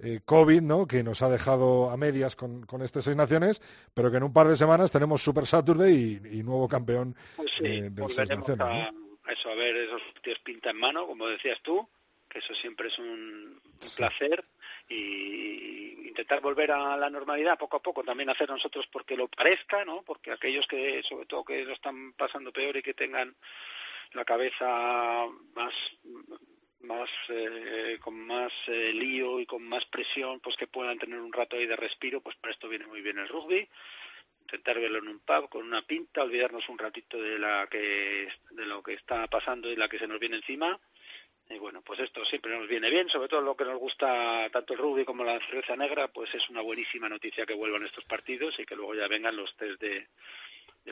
eh, 0.00 0.20
COVID, 0.24 0.62
¿no? 0.62 0.86
Que 0.86 1.02
nos 1.02 1.22
ha 1.22 1.28
dejado 1.28 1.90
a 1.90 1.96
medias 1.96 2.34
con, 2.36 2.64
con 2.64 2.82
estas 2.82 3.04
seis 3.04 3.16
naciones, 3.16 3.60
pero 3.94 4.10
que 4.10 4.16
en 4.16 4.22
un 4.22 4.32
par 4.32 4.48
de 4.48 4.56
semanas 4.56 4.90
tenemos 4.90 5.22
Super 5.22 5.46
Saturday 5.46 6.20
y, 6.32 6.42
nuevo 6.42 6.68
campeón 6.68 7.14
pues 7.36 7.50
sí, 7.52 7.80
de 7.80 8.08
seis 8.08 8.28
naciones. 8.28 8.60
A, 8.60 8.92
eso, 9.32 9.50
a 9.50 9.54
ver 9.54 9.76
esos 9.76 10.02
tíos 10.22 10.38
pinta 10.38 10.70
en 10.70 10.78
mano, 10.78 11.06
como 11.06 11.26
decías 11.26 11.58
tú, 11.62 11.86
que 12.28 12.38
eso 12.38 12.54
siempre 12.54 12.88
es 12.88 12.98
un, 12.98 13.60
placer 13.96 14.44
y 14.88 16.08
intentar 16.08 16.40
volver 16.40 16.72
a 16.72 16.96
la 16.96 17.10
normalidad 17.10 17.58
poco 17.58 17.76
a 17.76 17.82
poco, 17.82 18.02
también 18.02 18.30
hacer 18.30 18.48
nosotros 18.48 18.86
porque 18.88 19.16
lo 19.16 19.28
parezca, 19.28 19.84
¿no? 19.84 20.02
Porque 20.02 20.32
aquellos 20.32 20.66
que, 20.66 21.02
sobre 21.02 21.26
todo 21.26 21.44
que 21.44 21.64
lo 21.64 21.74
están 21.74 22.12
pasando 22.14 22.52
peor 22.52 22.76
y 22.76 22.82
que 22.82 22.94
tengan 22.94 23.36
la 24.12 24.24
cabeza 24.24 25.26
más 25.54 25.74
más 26.80 27.10
eh, 27.28 27.98
con 28.00 28.14
más 28.14 28.52
eh, 28.68 28.92
lío 28.92 29.40
y 29.40 29.46
con 29.46 29.62
más 29.62 29.84
presión, 29.86 30.40
pues 30.40 30.56
que 30.56 30.66
puedan 30.66 30.98
tener 30.98 31.20
un 31.20 31.32
rato 31.32 31.56
ahí 31.56 31.66
de 31.66 31.76
respiro, 31.76 32.20
pues 32.20 32.36
para 32.36 32.52
esto 32.52 32.68
viene 32.68 32.86
muy 32.86 33.02
bien 33.02 33.18
el 33.18 33.28
rugby. 33.28 33.68
Intentar 34.42 34.80
verlo 34.80 34.98
en 34.98 35.08
un 35.08 35.18
pub 35.20 35.48
con 35.50 35.66
una 35.66 35.82
pinta, 35.82 36.22
olvidarnos 36.22 36.68
un 36.68 36.78
ratito 36.78 37.20
de 37.20 37.38
la 37.38 37.66
que 37.70 38.28
de 38.50 38.66
lo 38.66 38.82
que 38.82 38.94
está 38.94 39.26
pasando 39.26 39.70
y 39.70 39.76
la 39.76 39.88
que 39.88 39.98
se 39.98 40.08
nos 40.08 40.18
viene 40.18 40.36
encima 40.36 40.80
y 41.50 41.58
bueno, 41.58 41.82
pues 41.82 42.00
esto 42.00 42.24
siempre 42.24 42.56
nos 42.56 42.68
viene 42.68 42.90
bien, 42.90 43.08
sobre 43.08 43.28
todo 43.28 43.40
lo 43.40 43.56
que 43.56 43.64
nos 43.64 43.78
gusta 43.78 44.48
tanto 44.52 44.74
el 44.74 44.78
rugby 44.78 45.04
como 45.04 45.24
la 45.24 45.40
cerveza 45.40 45.76
negra, 45.76 46.08
pues 46.08 46.34
es 46.34 46.48
una 46.50 46.60
buenísima 46.60 47.08
noticia 47.08 47.46
que 47.46 47.54
vuelvan 47.54 47.84
estos 47.84 48.04
partidos 48.04 48.58
y 48.58 48.66
que 48.66 48.76
luego 48.76 48.94
ya 48.94 49.08
vengan 49.08 49.36
los 49.36 49.56
test 49.56 49.80
de, 49.80 50.08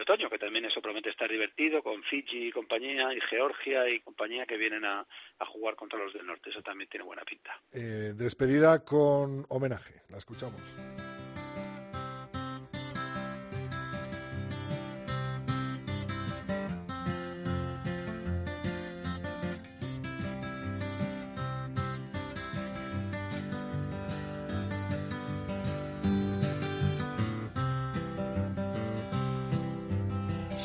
otoño, 0.00 0.28
que 0.28 0.38
también 0.38 0.66
eso 0.66 0.82
promete 0.82 1.08
estar 1.08 1.30
divertido 1.30 1.82
con 1.82 2.02
Fiji 2.02 2.48
y 2.48 2.52
compañía, 2.52 3.14
y 3.14 3.20
Georgia 3.20 3.88
y 3.88 4.00
compañía 4.00 4.44
que 4.44 4.58
vienen 4.58 4.84
a, 4.84 5.06
jugar 5.46 5.74
contra 5.74 5.98
los 5.98 6.12
del 6.12 6.26
norte. 6.26 6.50
Eso 6.50 6.60
también 6.60 6.88
tiene 6.90 7.04
buena 7.04 7.22
pinta. 7.22 7.58
Eh, 7.72 8.12
despedida 8.14 8.84
con 8.84 9.46
homenaje, 9.48 10.02
la 10.10 10.18
escuchamos. 10.18 10.60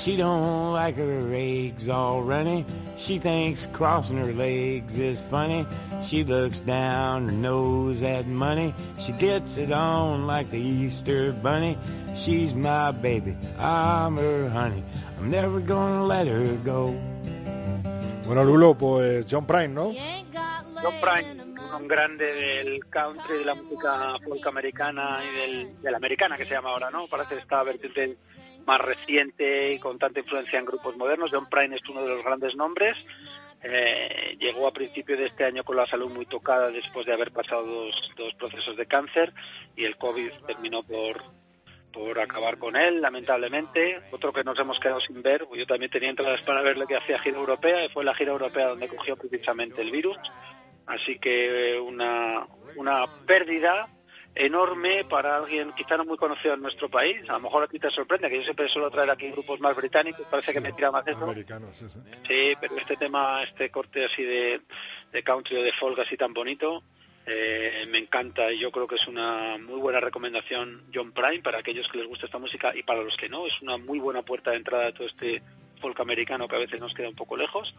She 0.01 0.17
don't 0.17 0.73
like 0.73 0.95
her 0.95 1.29
eggs 1.31 1.87
all 1.87 2.23
runny. 2.23 2.65
She 2.97 3.19
thinks 3.19 3.67
crossing 3.67 4.17
her 4.17 4.33
legs 4.33 4.95
is 4.95 5.21
funny. 5.21 5.63
She 6.03 6.23
looks 6.23 6.59
down 6.59 7.29
her 7.29 7.31
nose 7.31 8.01
at 8.01 8.25
money. 8.25 8.73
She 8.99 9.11
gets 9.11 9.57
it 9.57 9.71
on 9.71 10.25
like 10.25 10.49
the 10.49 10.57
Easter 10.57 11.31
bunny. 11.31 11.77
She's 12.15 12.55
my 12.55 12.89
baby, 12.89 13.37
I'm 13.59 14.17
her 14.17 14.49
honey. 14.49 14.83
I'm 15.19 15.29
never 15.29 15.59
gonna 15.59 16.03
let 16.03 16.25
her 16.25 16.57
go. 16.65 16.95
Bueno, 18.25 18.43
Lulo, 18.43 18.73
pues 18.73 19.27
John 19.27 19.45
Prine, 19.45 19.75
¿no? 19.75 19.93
John 20.81 20.95
Prine, 20.99 21.43
un 21.77 21.87
grande 21.87 22.25
del 22.25 22.89
country, 22.89 23.37
de 23.37 23.45
la 23.45 23.53
música 23.53 24.17
folk 24.23 24.47
americana 24.47 25.19
y 25.23 25.35
del, 25.35 25.79
de 25.79 25.91
la 25.91 25.97
americana 25.97 26.37
que 26.37 26.45
se 26.45 26.55
llama 26.55 26.69
ahora, 26.69 26.89
¿no? 26.89 27.05
Parece 27.05 27.37
esta 27.37 27.61
vertiente 27.61 28.17
más 28.65 28.79
reciente 28.79 29.73
y 29.73 29.79
con 29.79 29.99
tanta 29.99 30.19
influencia 30.19 30.59
en 30.59 30.65
grupos 30.65 30.95
modernos. 30.97 31.31
John 31.31 31.49
Prine 31.49 31.75
es 31.75 31.89
uno 31.89 32.01
de 32.03 32.15
los 32.15 32.23
grandes 32.23 32.55
nombres. 32.55 32.95
Eh, 33.63 34.37
llegó 34.39 34.67
a 34.67 34.73
principio 34.73 35.15
de 35.17 35.27
este 35.27 35.45
año 35.45 35.63
con 35.63 35.75
la 35.75 35.85
salud 35.85 36.09
muy 36.09 36.25
tocada 36.25 36.69
después 36.69 37.05
de 37.05 37.13
haber 37.13 37.31
pasado 37.31 37.63
dos, 37.63 38.11
dos 38.17 38.33
procesos 38.33 38.75
de 38.75 38.87
cáncer 38.87 39.33
y 39.75 39.85
el 39.85 39.97
COVID 39.97 40.31
terminó 40.47 40.81
por, 40.81 41.21
por 41.93 42.19
acabar 42.19 42.57
con 42.57 42.75
él, 42.75 43.01
lamentablemente. 43.01 44.01
Otro 44.11 44.33
que 44.33 44.43
nos 44.43 44.57
hemos 44.57 44.79
quedado 44.79 44.99
sin 44.99 45.21
ver, 45.21 45.47
yo 45.55 45.67
también 45.67 45.91
tenía 45.91 46.09
entradas 46.09 46.41
para 46.41 46.61
ver 46.61 46.77
lo 46.77 46.87
que 46.87 46.95
hacía 46.95 47.19
gira 47.19 47.37
europea, 47.37 47.85
y 47.85 47.89
fue 47.89 48.03
la 48.03 48.15
gira 48.15 48.31
europea 48.31 48.69
donde 48.69 48.87
cogió 48.87 49.15
precisamente 49.15 49.81
el 49.81 49.91
virus. 49.91 50.17
Así 50.87 51.19
que 51.19 51.79
una, 51.79 52.47
una 52.75 53.05
pérdida 53.25 53.89
enorme 54.35 55.03
para 55.03 55.37
alguien 55.37 55.73
quizá 55.73 55.97
no 55.97 56.05
muy 56.05 56.17
conocido 56.17 56.53
en 56.53 56.61
nuestro 56.61 56.89
país. 56.89 57.21
A 57.29 57.33
lo 57.33 57.41
mejor 57.41 57.63
a 57.63 57.67
ti 57.67 57.79
te 57.79 57.89
sorprende, 57.89 58.29
que 58.29 58.37
yo 58.37 58.43
siempre 58.43 58.67
suelo 58.67 58.89
traer 58.89 59.09
aquí 59.09 59.29
grupos 59.31 59.59
más 59.59 59.75
británicos, 59.75 60.25
parece 60.29 60.53
que 60.53 60.61
me 60.61 60.71
tira 60.71 60.91
más 60.91 61.05
eso. 61.07 61.33
sí, 62.27 62.53
pero 62.59 62.77
este 62.77 62.97
tema, 62.97 63.43
este 63.43 63.69
corte 63.69 64.05
así 64.05 64.23
de, 64.23 64.61
de 65.11 65.23
country 65.23 65.57
o 65.57 65.63
de 65.63 65.73
folk 65.73 65.99
así 65.99 66.17
tan 66.17 66.33
bonito, 66.33 66.83
eh, 67.25 67.85
me 67.89 67.99
encanta 67.99 68.51
y 68.51 68.57
yo 68.57 68.71
creo 68.71 68.87
que 68.87 68.95
es 68.95 69.07
una 69.07 69.57
muy 69.59 69.79
buena 69.79 69.99
recomendación 69.99 70.85
John 70.93 71.11
Prime 71.11 71.41
para 71.41 71.59
aquellos 71.59 71.87
que 71.87 71.99
les 71.99 72.07
gusta 72.07 72.25
esta 72.25 72.39
música 72.39 72.73
y 72.75 72.81
para 72.81 73.03
los 73.03 73.15
que 73.15 73.29
no, 73.29 73.45
es 73.45 73.61
una 73.61 73.77
muy 73.77 73.99
buena 73.99 74.23
puerta 74.23 74.51
de 74.51 74.57
entrada 74.57 74.87
a 74.87 74.93
todo 74.93 75.05
este 75.05 75.43
folk 75.79 75.99
americano 75.99 76.47
que 76.47 76.55
a 76.55 76.59
veces 76.59 76.79
nos 76.79 76.93
queda 76.93 77.09
un 77.09 77.15
poco 77.15 77.37
lejos. 77.37 77.75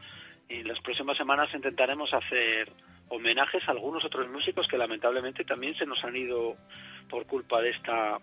Y 0.48 0.56
en 0.56 0.68
las 0.68 0.80
próximas 0.80 1.16
semanas 1.16 1.54
intentaremos 1.54 2.12
hacer 2.14 2.72
homenajes 3.08 3.68
a 3.68 3.72
algunos 3.72 4.04
otros 4.04 4.28
músicos 4.28 4.68
que 4.68 4.78
lamentablemente 4.78 5.44
también 5.44 5.74
se 5.74 5.86
nos 5.86 6.02
han 6.04 6.16
ido 6.16 6.56
por 7.08 7.26
culpa 7.26 7.60
de 7.60 7.70
esta 7.70 8.18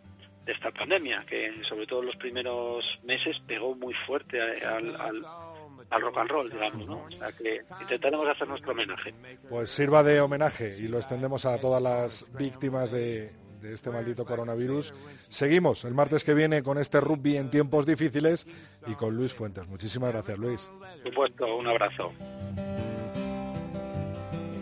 de 0.46 0.54
esta 0.54 0.72
pandemia, 0.72 1.24
que 1.28 1.64
sobre 1.64 1.86
todo 1.86 2.00
en 2.00 2.08
los 2.08 2.16
primeros 2.16 3.00
meses 3.04 3.40
pegó 3.46 3.76
muy 3.76 3.94
fuerte 3.94 4.42
al, 4.42 4.96
al, 4.96 6.02
rock 6.02 6.18
and 6.18 6.30
roll, 6.30 6.50
digamos, 6.50 6.88
¿no? 6.88 7.04
O 7.04 7.12
sea 7.12 7.32
que 7.32 7.62
intentaremos 7.82 8.28
hacer 8.28 8.48
nuestro 8.48 8.72
homenaje. 8.72 9.14
Pues 9.48 9.70
sirva 9.70 10.02
de 10.02 10.22
homenaje 10.22 10.76
y 10.80 10.88
lo 10.88 10.98
extendemos 10.98 11.46
a 11.46 11.60
todas 11.60 11.82
las 11.84 12.26
víctimas 12.34 12.90
de, 12.90 13.32
de 13.62 13.74
este 13.74 13.92
maldito 13.92 14.26
coronavirus. 14.26 14.94
Seguimos 15.28 15.84
el 15.86 15.94
martes 15.94 16.24
que 16.24 16.34
viene 16.34 16.64
con 16.64 16.78
este 16.78 17.00
rugby 17.02 17.38
en 17.38 17.50
tiempos 17.50 17.86
difíciles 17.86 18.48
y 18.88 18.96
con 18.96 19.16
Luis 19.16 19.34
Fuentes. 19.34 19.68
Muchísimas 19.68 20.12
gracias, 20.12 20.38
Luis. 20.38 20.70
Por 21.04 21.12
supuesto, 21.12 21.56
un 21.58 21.68
abrazo. 21.68 22.12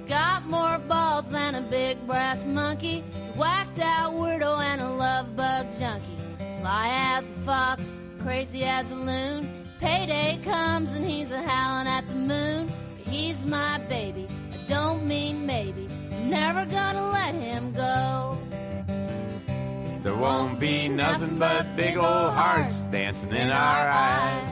Got 0.07 0.45
more 0.45 0.77
balls 0.87 1.29
than 1.29 1.55
a 1.55 1.61
big 1.61 2.05
brass 2.07 2.45
monkey. 2.45 3.03
He's 3.11 3.29
whacked 3.31 3.79
out 3.79 4.13
weirdo 4.13 4.59
and 4.59 4.81
a 4.81 4.89
love 4.89 5.35
bug 5.35 5.67
junkie. 5.77 6.17
Sly 6.59 6.89
as 6.91 7.29
a 7.29 7.33
fox, 7.45 7.85
crazy 8.21 8.63
as 8.63 8.89
a 8.91 8.95
loon. 8.95 9.65
Payday 9.79 10.39
comes 10.43 10.91
and 10.93 11.05
he's 11.05 11.31
a 11.31 11.41
howling 11.41 11.87
at 11.87 12.07
the 12.07 12.15
moon. 12.15 12.71
But 12.97 13.13
he's 13.13 13.43
my 13.45 13.79
baby, 13.89 14.27
I 14.53 14.57
don't 14.69 15.05
mean 15.05 15.45
maybe. 15.45 15.87
I'm 16.11 16.29
never 16.29 16.65
gonna 16.65 17.09
let 17.11 17.35
him 17.35 17.73
go. 17.73 18.37
There 20.03 20.15
won't 20.15 20.57
be 20.57 20.87
nothing 20.87 21.37
but 21.37 21.75
big 21.75 21.97
old 21.97 22.33
hearts 22.33 22.77
dancing 22.91 23.31
in 23.31 23.49
our 23.49 23.89
eyes. 23.89 24.49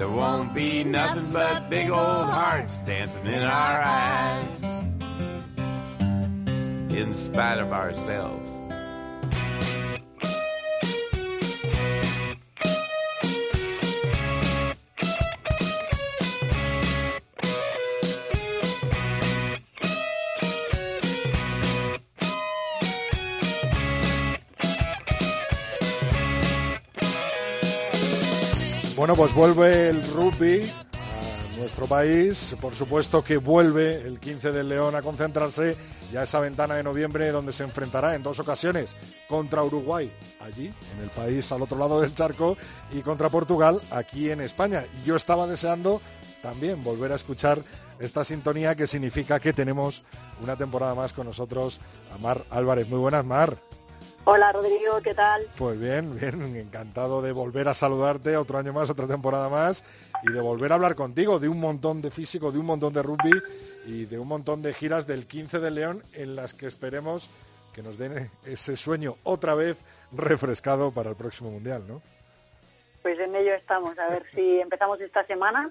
There 0.00 0.08
won't 0.08 0.54
be 0.54 0.82
nothing 0.82 1.30
but 1.30 1.68
big 1.68 1.90
old 1.90 2.24
hearts 2.24 2.74
dancing 2.86 3.26
in 3.26 3.42
our 3.42 3.82
eyes. 3.84 4.46
In 6.90 7.14
spite 7.14 7.58
of 7.58 7.70
ourselves. 7.70 8.50
Bueno, 29.00 29.16
pues 29.16 29.32
vuelve 29.32 29.88
el 29.88 30.06
rugby 30.12 30.70
a 30.92 31.56
nuestro 31.56 31.86
país. 31.86 32.54
Por 32.60 32.74
supuesto 32.74 33.24
que 33.24 33.38
vuelve 33.38 34.02
el 34.02 34.20
15 34.20 34.52
del 34.52 34.68
León 34.68 34.94
a 34.94 35.00
concentrarse 35.00 35.74
ya 36.12 36.24
esa 36.24 36.38
ventana 36.38 36.74
de 36.74 36.82
noviembre 36.82 37.30
donde 37.30 37.52
se 37.52 37.64
enfrentará 37.64 38.14
en 38.14 38.22
dos 38.22 38.40
ocasiones 38.40 38.94
contra 39.26 39.64
Uruguay, 39.64 40.12
allí, 40.40 40.66
en 40.66 41.02
el 41.02 41.08
país 41.08 41.50
al 41.50 41.62
otro 41.62 41.78
lado 41.78 42.02
del 42.02 42.14
charco, 42.14 42.58
y 42.92 43.00
contra 43.00 43.30
Portugal, 43.30 43.80
aquí 43.90 44.30
en 44.30 44.42
España. 44.42 44.84
Y 45.00 45.06
yo 45.06 45.16
estaba 45.16 45.46
deseando 45.46 46.02
también 46.42 46.84
volver 46.84 47.12
a 47.12 47.14
escuchar 47.14 47.62
esta 48.00 48.22
sintonía 48.22 48.74
que 48.74 48.86
significa 48.86 49.40
que 49.40 49.54
tenemos 49.54 50.02
una 50.42 50.56
temporada 50.56 50.94
más 50.94 51.14
con 51.14 51.26
nosotros 51.26 51.80
a 52.14 52.18
Mar 52.18 52.44
Álvarez. 52.50 52.86
Muy 52.90 52.98
buenas, 52.98 53.24
Mar. 53.24 53.69
Hola 54.24 54.52
Rodrigo, 54.52 55.00
¿qué 55.02 55.14
tal? 55.14 55.48
Pues 55.56 55.80
bien, 55.80 56.18
bien, 56.18 56.56
encantado 56.56 57.22
de 57.22 57.32
volver 57.32 57.68
a 57.68 57.74
saludarte 57.74 58.36
otro 58.36 58.58
año 58.58 58.72
más, 58.72 58.90
otra 58.90 59.06
temporada 59.06 59.48
más 59.48 59.82
y 60.22 60.32
de 60.32 60.40
volver 60.40 60.72
a 60.72 60.74
hablar 60.74 60.94
contigo 60.94 61.38
de 61.38 61.48
un 61.48 61.58
montón 61.58 62.02
de 62.02 62.10
físico, 62.10 62.52
de 62.52 62.58
un 62.58 62.66
montón 62.66 62.92
de 62.92 63.02
rugby 63.02 63.32
y 63.86 64.04
de 64.04 64.18
un 64.18 64.28
montón 64.28 64.60
de 64.62 64.74
giras 64.74 65.06
del 65.06 65.26
15 65.26 65.58
de 65.58 65.70
León 65.70 66.02
en 66.12 66.36
las 66.36 66.52
que 66.52 66.66
esperemos 66.66 67.30
que 67.72 67.82
nos 67.82 67.96
den 67.96 68.30
ese 68.44 68.76
sueño 68.76 69.16
otra 69.22 69.54
vez 69.54 69.78
refrescado 70.12 70.92
para 70.92 71.10
el 71.10 71.16
próximo 71.16 71.50
Mundial, 71.50 71.84
¿no? 71.88 72.02
Pues 73.02 73.18
en 73.18 73.34
ello 73.34 73.54
estamos, 73.54 73.98
a 73.98 74.10
ver 74.10 74.26
si 74.34 74.60
empezamos 74.60 75.00
esta 75.00 75.24
semana. 75.24 75.70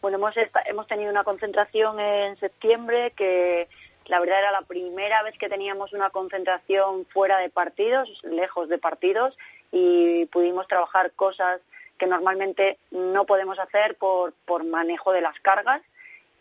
Bueno, 0.00 0.16
hemos, 0.16 0.34
hemos 0.64 0.86
tenido 0.86 1.10
una 1.10 1.24
concentración 1.24 2.00
en 2.00 2.36
septiembre 2.38 3.12
que 3.14 3.68
la 4.06 4.20
verdad 4.20 4.40
era 4.40 4.52
la 4.52 4.62
primera 4.62 5.22
vez 5.22 5.36
que 5.38 5.48
teníamos 5.48 5.92
una 5.92 6.10
concentración 6.10 7.06
fuera 7.06 7.38
de 7.38 7.50
partidos, 7.50 8.20
lejos 8.22 8.68
de 8.68 8.78
partidos, 8.78 9.36
y 9.70 10.26
pudimos 10.26 10.68
trabajar 10.68 11.12
cosas 11.12 11.60
que 11.98 12.06
normalmente 12.06 12.78
no 12.90 13.24
podemos 13.24 13.58
hacer 13.58 13.96
por, 13.96 14.32
por 14.44 14.64
manejo 14.64 15.12
de 15.12 15.20
las 15.20 15.38
cargas 15.40 15.80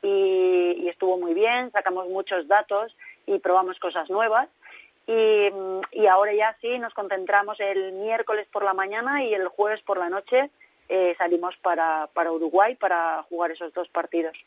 y, 0.02 0.88
estuvo 0.88 1.18
muy 1.18 1.34
bien, 1.34 1.72
sacamos 1.72 2.08
muchos 2.10 2.48
datos 2.48 2.96
y 3.26 3.40
probamos 3.40 3.80
cosas 3.80 4.10
nuevas. 4.10 4.48
Y, 5.08 5.52
ahora 6.08 6.34
ya 6.34 6.58
sí 6.62 6.80
nos 6.80 6.94
concentramos 6.94 7.60
el 7.60 7.94
miércoles 7.94 8.48
por 8.52 8.64
la 8.64 8.74
mañana 8.74 9.24
y 9.24 9.34
el 9.34 9.48
jueves 9.48 9.82
por 9.82 9.98
la 9.98 10.10
noche 10.10 10.50
eh, 10.92 11.16
salimos 11.18 11.56
para, 11.58 12.10
para, 12.14 12.32
Uruguay 12.32 12.76
para 12.76 13.24
jugar 13.24 13.52
esos 13.52 13.74
dos 13.74 13.88
partidos. 13.90 14.38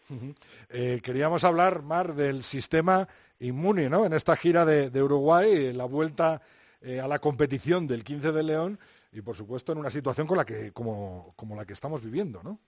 Eh, 0.70 1.00
queríamos 1.02 1.42
hablar, 1.44 1.82
Mar, 1.82 2.14
del 2.14 2.44
sistema 2.44 3.08
inmune, 3.40 3.88
¿no? 3.88 4.06
En 4.06 4.12
esta 4.12 4.36
gira 4.36 4.64
de, 4.64 5.02
Uruguay, 5.02 5.72
la 5.72 5.86
vuelta 5.86 6.42
eh, 6.82 7.00
a 7.00 7.08
la 7.08 7.18
competición 7.18 7.86
del 7.86 8.04
15 8.04 8.32
de 8.32 8.42
León 8.42 8.78
y, 9.12 9.22
por 9.22 9.36
supuesto, 9.36 9.72
en 9.72 9.78
una 9.78 9.90
situación 9.90 10.26
con 10.26 10.36
la 10.36 10.44
que, 10.44 10.72
como, 10.72 11.32
como 11.36 11.56
la 11.56 11.64
que 11.64 11.72
estamos 11.72 12.02
viviendo, 12.02 12.42
¿no? 12.42 12.58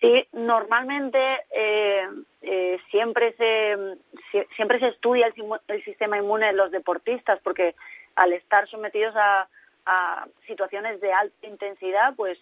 Sí, 0.00 0.28
normalmente 0.32 1.46
eh, 1.50 2.06
eh, 2.42 2.78
siempre 2.90 3.34
se 3.38 3.96
siempre 4.54 4.78
se 4.78 4.88
estudia 4.88 5.32
el, 5.68 5.84
sistema 5.84 6.18
inmune 6.18 6.46
de 6.46 6.52
los 6.52 6.70
deportistas 6.70 7.38
porque 7.42 7.74
al 8.14 8.34
estar 8.34 8.68
sometidos 8.68 9.14
a, 9.16 9.48
situaciones 10.48 11.00
de 11.00 11.12
alta 11.12 11.46
intensidad, 11.46 12.14
pues 12.16 12.36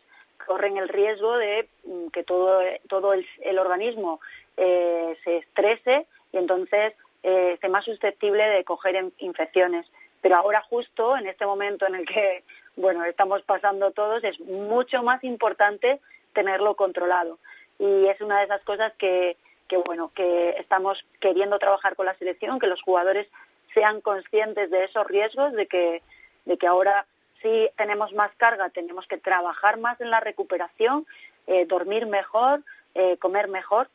corren 0.46 0.76
el 0.76 0.88
riesgo 0.88 1.36
de 1.36 1.68
mm, 1.84 2.08
que 2.08 2.22
todo 2.22 2.60
todo 2.88 3.14
el, 3.14 3.58
organismo 3.58 4.20
eh, 4.56 5.16
se 5.24 5.38
estrese 5.38 6.06
y 6.32 6.38
entonces 6.38 6.94
esté 7.22 7.70
más 7.70 7.86
susceptible 7.86 8.46
de 8.46 8.64
coger 8.64 9.12
infecciones. 9.18 9.86
Pero 10.20 10.36
ahora 10.36 10.60
justo 10.60 11.16
en 11.16 11.26
este 11.26 11.46
momento 11.46 11.86
en 11.86 11.94
el 11.94 12.06
que 12.06 12.44
bueno 12.76 13.04
estamos 13.04 13.42
pasando 13.42 13.92
todos 13.92 14.22
es 14.24 14.38
mucho 14.40 15.02
más 15.02 15.24
importante 15.24 16.00
tenerlo 16.34 16.76
controlado. 16.76 17.38
Y 17.78 18.06
es 18.06 18.20
una 18.20 18.38
de 18.38 18.44
esas 18.44 18.62
cosas 18.62 18.92
que, 18.98 19.36
que, 19.68 19.78
bueno, 19.78 20.12
que 20.14 20.50
estamos 20.58 21.04
queriendo 21.20 21.58
trabajar 21.58 21.96
con 21.96 22.06
la 22.06 22.16
selección, 22.16 22.58
que 22.58 22.66
los 22.66 22.82
jugadores 22.82 23.26
sean 23.72 24.00
conscientes 24.00 24.70
de 24.70 24.84
esos 24.84 25.06
riesgos, 25.06 25.52
de 25.52 25.66
que, 25.66 26.02
de 26.44 26.58
que 26.58 26.66
ahora 26.66 27.06
sí 27.44 27.70
tenemos 27.76 28.12
más 28.14 28.30
carga, 28.36 28.70
tenemos 28.70 29.06
que 29.06 29.18
trabajar 29.18 29.78
más 29.78 30.00
en 30.00 30.10
la 30.10 30.20
recuperación, 30.20 31.06
eh, 31.46 31.66
dormir 31.66 32.06
mejor, 32.06 32.64
eh, 32.94 33.18
comer 33.18 33.48
mejor. 33.48 33.90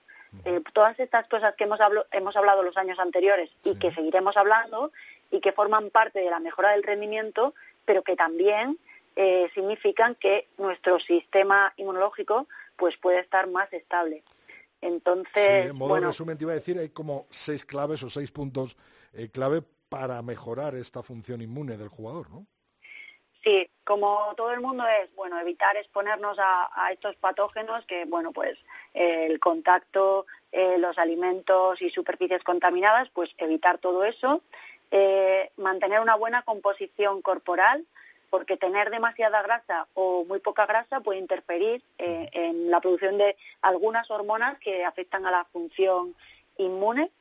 Eh, 0.45 0.61
todas 0.73 0.97
estas 0.99 1.27
cosas 1.27 1.55
que 1.55 1.63
hemos, 1.63 1.79
hemos 2.11 2.35
hablado 2.35 2.61
los 2.61 2.77
años 2.77 2.99
anteriores 2.99 3.49
y 3.63 3.75
que 3.75 3.91
seguiremos 3.91 4.37
hablando 4.37 4.91
y 5.31 5.39
que 5.41 5.51
forman 5.51 5.89
parte 5.89 6.19
de 6.19 6.29
la 6.29 6.39
mejora 6.39 6.71
del 6.71 6.83
rendimiento, 6.83 7.55
pero 7.83 8.03
que 8.03 8.15
también 8.15 8.77
significan 9.53 10.15
que 10.15 10.47
nuestro 10.57 10.97
sistema 10.97 11.73
inmunológico 11.75 12.47
pues 12.77 12.95
puede 12.95 13.19
estar 13.19 13.49
más 13.49 13.67
estable. 13.73 14.23
Entonces, 14.79 15.65
en 15.65 15.75
modo 15.75 15.99
resumen 15.99 16.37
te 16.37 16.45
iba 16.45 16.53
a 16.53 16.55
decir, 16.55 16.79
hay 16.79 16.87
como 16.87 17.27
seis 17.29 17.65
claves 17.65 18.01
o 18.03 18.09
seis 18.09 18.31
puntos 18.31 18.77
clave 19.33 19.61
para 19.89 20.21
mejorar 20.21 20.73
esta 20.75 21.03
función 21.03 21.41
inmune 21.41 21.75
del 21.75 21.89
jugador, 21.89 22.29
¿no? 22.29 22.47
Sí, 23.43 23.69
como 23.85 24.33
todo 24.35 24.51
el 24.51 24.59
mundo 24.59 24.85
es, 24.85 25.13
bueno, 25.15 25.39
evitar 25.39 25.77
exponernos 25.77 26.37
a, 26.39 26.91
estos 26.91 27.15
patógenos 27.15 27.85
que, 27.85 28.05
bueno, 28.05 28.31
pues 28.31 28.57
eh, 28.93 29.27
el 29.27 29.39
contacto, 29.39 30.25
los 30.51 30.97
alimentos 30.97 31.79
y 31.81 31.91
superficies 31.91 32.43
contaminadas, 32.43 33.07
pues 33.13 33.29
evitar 33.37 33.77
todo 33.77 34.03
eso, 34.03 34.41
mantener 35.57 36.01
una 36.01 36.15
buena 36.15 36.41
composición 36.41 37.21
corporal, 37.21 37.85
porque 38.29 38.57
tener 38.57 38.89
demasiada 38.89 39.41
grasa 39.41 39.87
o 39.93 40.25
muy 40.25 40.39
poca 40.39 40.65
grasa 40.65 41.01
puede 41.01 41.19
interferir 41.19 41.83
eh, 41.97 42.29
en 42.33 42.69
la 42.69 42.79
producción 42.79 43.17
de 43.17 43.35
algunas 43.61 44.09
hormonas 44.11 44.57
que 44.59 44.85
afectan 44.85 45.25
a 45.25 45.31
la 45.31 45.45
función 45.45 46.15
inmune. 46.57 47.11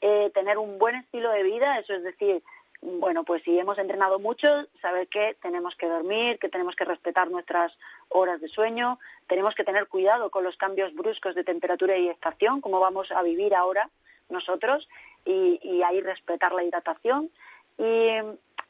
Eh, 0.00 0.30
tener 0.34 0.58
un 0.58 0.78
buen 0.78 0.94
estilo 0.94 1.30
de 1.30 1.42
vida, 1.42 1.78
eso 1.78 1.94
es 1.94 2.02
decir, 2.02 2.42
bueno, 2.82 3.24
pues 3.24 3.42
si 3.42 3.58
hemos 3.58 3.78
entrenado 3.78 4.18
mucho, 4.18 4.66
saber 4.80 5.08
que 5.08 5.36
tenemos 5.40 5.74
que 5.76 5.88
dormir, 5.88 6.38
que 6.38 6.48
tenemos 6.48 6.76
que 6.76 6.84
respetar 6.84 7.30
nuestras 7.30 7.72
horas 8.08 8.40
de 8.40 8.48
sueño, 8.48 8.98
tenemos 9.26 9.54
que 9.54 9.64
tener 9.64 9.88
cuidado 9.88 10.30
con 10.30 10.44
los 10.44 10.56
cambios 10.56 10.94
bruscos 10.94 11.34
de 11.34 11.44
temperatura 11.44 11.96
y 11.96 12.08
estación, 12.08 12.60
como 12.60 12.80
vamos 12.80 13.10
a 13.10 13.22
vivir 13.22 13.54
ahora 13.54 13.90
nosotros, 14.28 14.88
y, 15.24 15.82
ahí 15.82 16.00
respetar 16.00 16.52
la 16.52 16.64
hidratación. 16.64 17.30
Y 17.78 18.10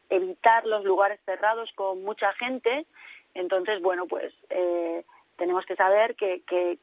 evitar 0.08 0.66
los 0.66 0.84
lugares 0.84 1.20
cerrados 1.24 1.72
con 1.72 2.02
mucha 2.02 2.32
gente. 2.34 2.86
Entonces, 3.34 3.80
bueno, 3.80 4.06
pues 4.06 4.32
eh, 4.50 5.04
tenemos 5.36 5.66
que 5.66 5.76
saber 5.76 6.16
que, 6.16 6.42
que, 6.42 6.78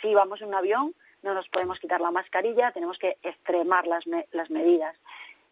si 0.00 0.14
vamos 0.14 0.40
en 0.40 0.48
un 0.48 0.54
avión 0.54 0.94
no 1.22 1.34
nos 1.34 1.48
podemos 1.48 1.78
quitar 1.78 2.00
la 2.00 2.10
mascarilla, 2.10 2.72
tenemos 2.72 2.98
que 2.98 3.16
extremar 3.22 3.86
las, 3.86 4.04
las 4.32 4.50
medidas 4.50 4.96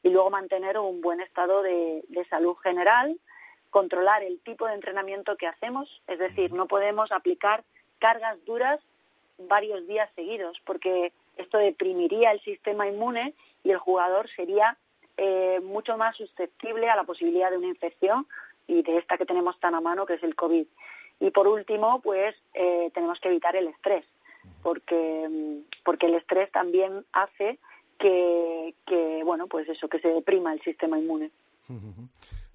y 0.02 0.10
luego 0.10 0.30
mantener 0.30 0.78
un 0.78 1.00
buen 1.00 1.20
estado 1.20 1.62
de, 1.62 2.04
de 2.08 2.24
salud 2.26 2.56
general, 2.56 3.18
controlar 3.70 4.22
el 4.22 4.40
tipo 4.40 4.66
de 4.66 4.74
entrenamiento 4.74 5.36
que 5.36 5.46
hacemos, 5.46 6.02
es 6.06 6.18
decir, 6.18 6.52
no 6.52 6.66
podemos 6.66 7.12
aplicar 7.12 7.64
cargas 7.98 8.36
duras 8.44 8.80
varios 9.38 9.86
días 9.86 10.10
seguidos, 10.14 10.60
porque 10.64 11.12
esto 11.36 11.58
deprimiría 11.58 12.32
el 12.32 12.40
sistema 12.40 12.86
inmune 12.86 13.34
y 13.62 13.70
el 13.70 13.78
jugador 13.78 14.28
sería 14.34 14.76
eh, 15.16 15.60
mucho 15.60 15.96
más 15.96 16.16
susceptible 16.16 16.88
a 16.88 16.96
la 16.96 17.04
posibilidad 17.04 17.50
de 17.50 17.58
una 17.58 17.68
infección 17.68 18.26
y 18.66 18.82
de 18.82 18.98
esta 18.98 19.18
que 19.18 19.26
tenemos 19.26 19.58
tan 19.60 19.74
a 19.74 19.80
mano, 19.80 20.06
que 20.06 20.14
es 20.14 20.22
el 20.22 20.34
COVID. 20.34 20.66
Y 21.20 21.30
por 21.30 21.46
último, 21.46 22.00
pues 22.00 22.34
eh, 22.54 22.90
tenemos 22.94 23.20
que 23.20 23.28
evitar 23.28 23.56
el 23.56 23.68
estrés, 23.68 24.04
porque, 24.62 25.60
porque 25.84 26.06
el 26.06 26.14
estrés 26.14 26.50
también 26.50 27.04
hace 27.12 27.58
que, 28.00 29.22
bueno, 29.24 29.46
pues 29.46 29.68
eso, 29.68 29.88
que 29.88 30.00
se 30.00 30.08
deprima 30.08 30.52
el 30.52 30.60
sistema 30.62 30.98
inmune. 30.98 31.30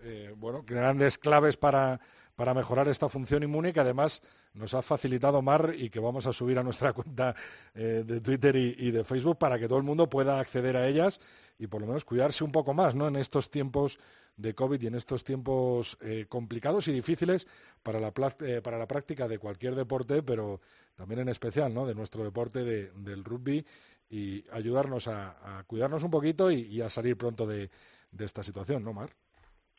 Eh, 0.08 0.36
bueno, 0.38 0.62
grandes 0.64 1.18
claves 1.18 1.58
para, 1.58 2.00
para 2.36 2.54
mejorar 2.54 2.88
esta 2.88 3.09
función 3.09 3.43
inmune 3.43 3.74
que 3.74 3.80
además 3.80 4.22
nos 4.54 4.74
ha 4.74 4.82
facilitado 4.82 5.42
Mar 5.42 5.74
y 5.78 5.89
que 5.89 6.00
vamos 6.00 6.28
a 6.28 6.34
subir 6.34 6.59
a 6.59 6.63
nuestra 6.63 6.93
cuenta 6.93 7.36
eh, 7.74 8.04
de 8.05 8.22
Twitter 8.22 8.55
y, 8.55 8.92
de 8.92 9.04
Facebook 9.04 9.38
para 9.38 9.58
que 9.58 9.67
todo 9.67 9.78
el 9.78 9.84
mundo 9.84 10.09
pueda 10.09 10.39
acceder 10.39 10.78
a 10.78 10.88
ellas 10.88 11.20
y 11.58 11.67
por 11.67 11.82
lo 11.82 11.88
menos 11.88 12.04
cuidarse 12.04 12.43
un 12.43 12.51
poco 12.51 12.74
más 12.74 12.96
¿no? 12.96 13.08
en 13.08 13.16
estos 13.16 13.50
tiempos 13.50 13.97
de 14.36 14.54
COVID 14.54 14.82
y 14.82 14.88
en 14.88 14.96
estos 14.96 15.24
tiempos 15.24 15.97
eh, 16.01 16.26
complicados 16.28 16.89
y 16.89 16.92
difíciles 16.92 17.47
para 17.82 18.01
la, 18.01 18.12
eh, 18.42 18.62
para 18.62 18.78
la 18.78 18.88
práctica 18.88 19.30
de 19.30 19.39
cualquier 19.39 19.76
deporte, 19.76 20.22
pero 20.24 20.59
también 20.96 21.22
en 21.22 21.30
especial 21.30 21.74
¿no? 21.74 21.86
de 21.86 21.96
nuestro 21.96 22.24
deporte 22.24 22.66
del 22.66 23.24
rugby 23.24 23.66
y 24.09 24.45
ayudarnos 24.51 25.07
a, 25.07 25.63
cuidarnos 25.67 26.03
un 26.03 26.11
poquito 26.11 26.51
y, 26.51 26.82
a 26.82 26.89
salir 26.89 27.17
pronto 27.17 27.45
de, 27.45 27.69
de 28.11 28.25
esta 28.25 28.43
situación, 28.43 28.83
¿no, 28.83 28.93
Mar? 28.93 29.09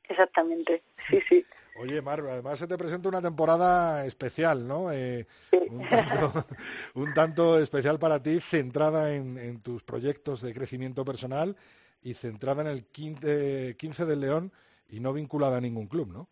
Exactamente, 0.09 0.83
sí, 1.09 1.21
sí. 1.21 1.47
Oye, 1.79 2.01
Mar, 2.01 2.21
además 2.21 2.59
se 2.59 2.67
te 2.67 2.79
presenta 2.79 3.09
una 3.09 3.21
temporada 3.21 4.07
especial, 4.07 4.67
¿no? 4.67 4.91
Eh, 4.91 5.27
un, 6.95 7.13
tanto, 7.15 7.59
especial 7.59 7.99
para 7.99 8.23
ti, 8.23 8.41
centrada 8.41 9.13
en, 9.13 9.61
tus 9.61 9.83
proyectos 9.83 10.41
de 10.41 10.55
crecimiento 10.55 11.05
personal 11.05 11.57
y 12.03 12.15
centrada 12.15 12.63
en 12.63 12.69
el 12.69 12.87
15, 12.87 13.77
15 13.79 14.07
del 14.07 14.21
León 14.21 14.53
y 14.89 15.01
no 15.01 15.13
vinculada 15.13 15.59
a 15.59 15.61
ningún 15.61 15.87
club, 15.87 16.09
¿no? 16.09 16.29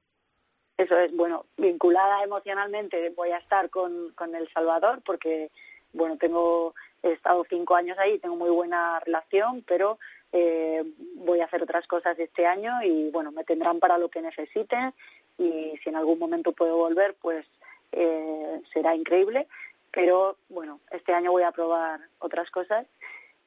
Eso 0.76 0.98
es, 0.98 1.14
bueno, 1.14 1.46
vinculada 1.56 2.24
emocionalmente 2.24 3.10
voy 3.10 3.30
a 3.30 3.38
estar 3.38 3.70
con, 3.70 4.12
con 4.14 4.34
El 4.34 4.48
Salvador 4.52 5.02
porque, 5.04 5.50
bueno, 5.92 6.16
tengo, 6.16 6.74
he 7.04 7.12
estado 7.12 7.44
cinco 7.48 7.76
años 7.76 7.98
ahí, 7.98 8.18
tengo 8.18 8.34
muy 8.34 8.50
buena 8.50 8.98
relación, 9.00 9.62
pero 9.66 9.98
eh, 10.32 10.82
voy 11.16 11.40
a 11.40 11.44
hacer 11.44 11.62
otras 11.62 11.86
cosas 11.86 12.18
este 12.18 12.46
año 12.46 12.82
y 12.82 13.10
bueno, 13.10 13.30
me 13.30 13.44
tendrán 13.44 13.78
para 13.78 13.98
lo 13.98 14.08
que 14.08 14.22
necesiten 14.22 14.94
y 15.38 15.78
si 15.82 15.90
en 15.90 15.96
algún 15.96 16.18
momento 16.18 16.52
puedo 16.52 16.76
volver, 16.76 17.14
pues 17.20 17.46
eh, 17.92 18.62
será 18.72 18.94
increíble. 18.94 19.46
pero 19.92 20.36
bueno, 20.48 20.80
este 20.90 21.12
año 21.12 21.30
voy 21.30 21.44
a 21.44 21.52
probar 21.52 22.00
otras 22.18 22.50
cosas 22.50 22.86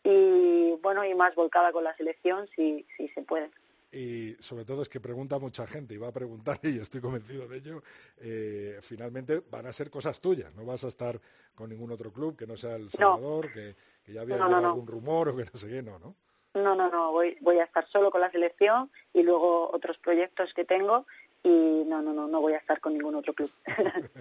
y 0.04 0.78
bueno, 0.82 1.04
y 1.04 1.14
más 1.16 1.36
volcada 1.36 1.72
con 1.72 1.84
la 1.84 1.96
selección 1.98 2.48
si, 2.56 2.86
si 2.96 3.10
se 3.10 3.24
puede 3.24 3.50
y 3.92 4.36
sobre 4.40 4.66
todo 4.66 4.82
es 4.82 4.90
que 4.90 5.00
pregunta 5.00 5.40
mucha 5.40 5.66
gente 5.66 5.94
y 5.94 5.98
va 5.98 6.10
a 6.10 6.14
preguntar 6.14 6.60
y 6.64 6.80
estoy 6.80 7.02
convencido 7.02 7.48
de 7.48 7.58
ello, 7.58 7.84
eh, 8.18 8.80
finalmente 8.82 9.42
van 9.50 9.68
a 9.68 9.74
ser 9.74 9.90
cosas 9.90 10.20
tuyas, 10.20 10.54
no 10.56 10.66
vas 10.66 10.84
a 10.84 10.88
estar 10.88 11.20
con 11.56 11.70
ningún 11.70 11.92
otro 11.92 12.12
club 12.12 12.36
que 12.36 12.48
no 12.48 12.58
sea 12.58 12.76
El 12.76 12.90
Salvador, 12.90 13.52
que, 13.52 13.76
ya 14.08 14.22
había 14.22 14.36
algún 14.36 14.88
rumor 14.88 15.30
o 15.30 15.36
que 15.36 15.46
no 15.46 15.52
sé 15.54 15.68
qué, 15.68 15.82
no, 15.82 16.00
¿no? 16.00 16.16
No, 16.54 16.76
no, 16.76 16.90
no, 16.90 17.12
voy, 17.12 17.38
voy 17.42 17.60
a 17.60 17.66
estar 17.66 17.88
solo 17.90 18.10
con 18.10 18.22
la 18.22 18.32
selección 18.32 18.90
y 19.14 19.22
luego 19.22 19.70
otros 19.72 19.98
proyectos 20.00 20.54
que 20.54 20.66
tengo 20.66 21.06
y 21.48 21.86
no, 21.86 22.02
no, 22.02 22.14
no, 22.14 22.28
no 22.28 22.42
voy 22.42 22.54
a 22.54 22.58
estar 22.58 22.80
con 22.82 22.94
ningún 22.94 23.16
otro 23.16 23.34
club. 23.34 23.50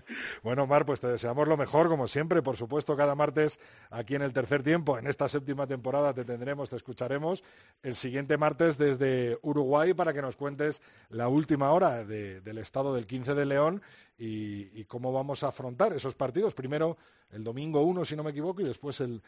bueno, 0.42 0.66
Mar, 0.66 0.86
pues 0.86 1.00
te 1.00 1.08
deseamos 1.08 1.48
lo 1.48 1.56
mejor, 1.56 1.88
como 1.88 2.06
siempre, 2.06 2.42
por 2.42 2.56
supuesto, 2.56 2.96
cada 2.96 3.14
martes 3.14 3.58
aquí 3.90 4.14
en 4.14 4.22
el 4.22 4.32
tercer 4.32 4.62
tiempo, 4.62 4.98
en 4.98 5.06
esta 5.06 5.28
séptima 5.28 5.66
temporada 5.66 6.14
te 6.14 6.24
tendremos, 6.24 6.70
te 6.70 6.76
escucharemos 6.76 7.42
el 7.82 7.96
siguiente 7.96 8.38
martes 8.38 8.78
desde 8.78 9.38
Uruguay 9.42 9.92
para 9.94 10.12
que 10.12 10.22
nos 10.22 10.36
cuentes 10.36 10.82
la 11.08 11.28
última 11.28 11.72
hora 11.72 12.04
del 12.04 12.58
estado 12.58 12.94
del 12.94 13.06
15 13.06 13.34
de 13.34 13.46
León 13.46 13.82
y, 14.18 14.84
cómo 14.84 15.12
vamos 15.12 15.42
a 15.42 15.48
afrontar 15.48 15.92
esos 15.92 16.14
partidos. 16.14 16.54
Primero 16.54 16.96
el 17.30 17.42
domingo 17.42 17.82
1, 17.82 18.04
si 18.04 18.14
no 18.14 18.22
me 18.22 18.30
equivoco, 18.30 18.62
y 18.62 18.64
después 18.64 19.00
el, 19.00 19.20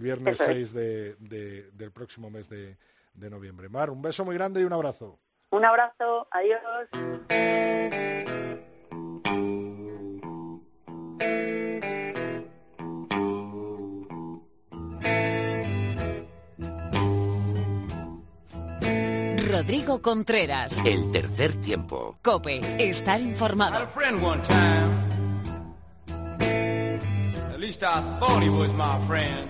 viernes 0.00 0.38
6 0.38 0.72
del 0.72 1.90
próximo 1.94 2.28
mes 2.28 2.48
de 2.48 2.76
noviembre. 3.30 3.68
Mar, 3.68 3.90
un 3.90 4.02
beso 4.02 4.24
muy 4.24 4.34
grande 4.34 4.60
y 4.60 4.64
un 4.64 4.72
abrazo. 4.72 5.18
Un 5.50 5.64
abrazo, 5.64 6.28
adiós. 6.30 6.88
Rodrigo 19.50 20.02
Contreras. 20.02 20.76
El 20.84 21.10
tercer 21.10 21.58
tiempo. 21.60 22.18
Cope, 22.22 22.60
estar 22.78 23.20
informado. 23.20 23.86
At 27.52 27.60
least 27.60 27.82
I 27.82 28.00
thought 28.18 28.42
he 28.42 28.50
was 28.50 28.74
my 28.74 28.98
friend. 29.06 29.48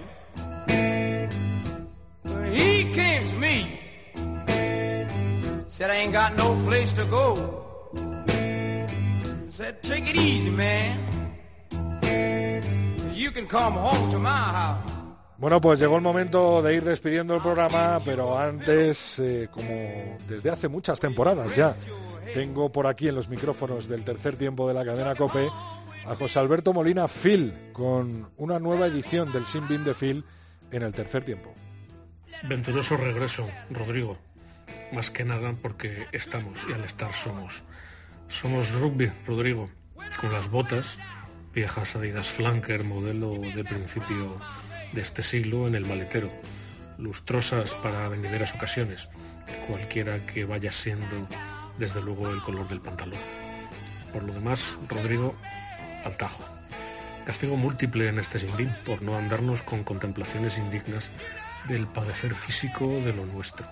Said 5.76 5.90
I 5.90 5.96
ain't 5.96 6.12
got 6.14 6.34
no 6.38 6.56
place 6.64 6.90
to 6.94 7.04
go. 7.04 7.36
Said 9.50 9.82
take 9.82 10.08
it 10.08 10.16
easy, 10.16 10.48
man. 10.48 11.06
You 13.12 13.30
can 13.30 13.46
come 13.46 13.74
home 13.74 14.10
to 14.10 14.18
my 14.18 14.30
house. 14.30 14.90
Bueno, 15.36 15.60
pues 15.60 15.78
llegó 15.78 15.96
el 15.96 16.00
momento 16.00 16.62
de 16.62 16.76
ir 16.76 16.82
despidiendo 16.82 17.34
el 17.34 17.42
programa, 17.42 17.98
pero 18.02 18.38
antes, 18.38 19.18
eh, 19.18 19.50
como 19.52 20.16
desde 20.26 20.48
hace 20.48 20.68
muchas 20.68 20.98
temporadas 20.98 21.54
ya, 21.54 21.76
tengo 22.32 22.72
por 22.72 22.86
aquí 22.86 23.08
en 23.08 23.14
los 23.14 23.28
micrófonos 23.28 23.86
del 23.86 24.02
tercer 24.02 24.36
tiempo 24.36 24.66
de 24.66 24.72
la 24.72 24.82
cadena 24.82 25.14
COPE 25.14 25.50
a 26.06 26.14
José 26.14 26.38
Alberto 26.38 26.72
Molina 26.72 27.06
Phil 27.06 27.52
con 27.74 28.30
una 28.38 28.58
nueva 28.58 28.86
edición 28.86 29.30
del 29.30 29.44
Sin 29.44 29.68
Bin 29.68 29.84
de 29.84 29.92
Phil 29.92 30.24
en 30.70 30.82
el 30.82 30.94
tercer 30.94 31.22
tiempo. 31.22 31.52
Venturoso 32.48 32.96
regreso, 32.96 33.46
Rodrigo 33.68 34.16
más 34.92 35.10
que 35.10 35.24
nada 35.24 35.54
porque 35.60 36.06
estamos 36.12 36.58
y 36.68 36.72
al 36.72 36.84
estar 36.84 37.12
somos. 37.12 37.64
Somos 38.28 38.70
rugby, 38.72 39.10
Rodrigo, 39.26 39.70
con 40.20 40.32
las 40.32 40.50
botas, 40.50 40.98
viejas 41.54 41.96
Adidas 41.96 42.28
Flanker, 42.28 42.84
modelo 42.84 43.38
de 43.38 43.64
principio 43.64 44.40
de 44.92 45.00
este 45.00 45.22
siglo 45.22 45.68
en 45.68 45.74
el 45.74 45.86
maletero, 45.86 46.30
lustrosas 46.98 47.74
para 47.74 48.08
venideras 48.08 48.54
ocasiones, 48.54 49.08
cualquiera 49.68 50.24
que 50.26 50.44
vaya 50.44 50.72
siendo 50.72 51.28
desde 51.78 52.00
luego 52.00 52.30
el 52.30 52.42
color 52.42 52.68
del 52.68 52.80
pantalón. 52.80 53.20
Por 54.12 54.22
lo 54.22 54.32
demás, 54.32 54.78
Rodrigo, 54.88 55.36
al 56.04 56.16
tajo. 56.16 56.44
Castigo 57.24 57.56
múltiple 57.56 58.08
en 58.08 58.18
este 58.18 58.38
sinbín 58.38 58.72
por 58.84 59.02
no 59.02 59.16
andarnos 59.16 59.62
con 59.62 59.82
contemplaciones 59.82 60.58
indignas 60.58 61.10
del 61.68 61.86
padecer 61.86 62.34
físico 62.34 62.86
de 63.04 63.12
lo 63.12 63.26
nuestro 63.26 63.66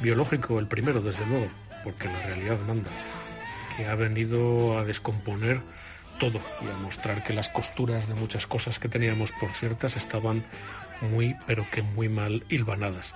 biológico 0.00 0.58
el 0.58 0.66
primero, 0.66 1.00
desde 1.00 1.26
luego, 1.26 1.48
porque 1.82 2.08
la 2.08 2.20
realidad 2.22 2.58
manda, 2.66 2.90
que 3.76 3.86
ha 3.86 3.94
venido 3.94 4.78
a 4.78 4.84
descomponer 4.84 5.60
todo 6.18 6.40
y 6.62 6.68
a 6.68 6.76
mostrar 6.78 7.24
que 7.24 7.32
las 7.32 7.48
costuras 7.48 8.08
de 8.08 8.14
muchas 8.14 8.46
cosas 8.46 8.78
que 8.78 8.88
teníamos 8.88 9.32
por 9.32 9.52
ciertas 9.52 9.96
estaban 9.96 10.44
muy, 11.00 11.36
pero 11.46 11.66
que 11.70 11.82
muy 11.82 12.08
mal 12.08 12.44
hilvanadas. 12.48 13.14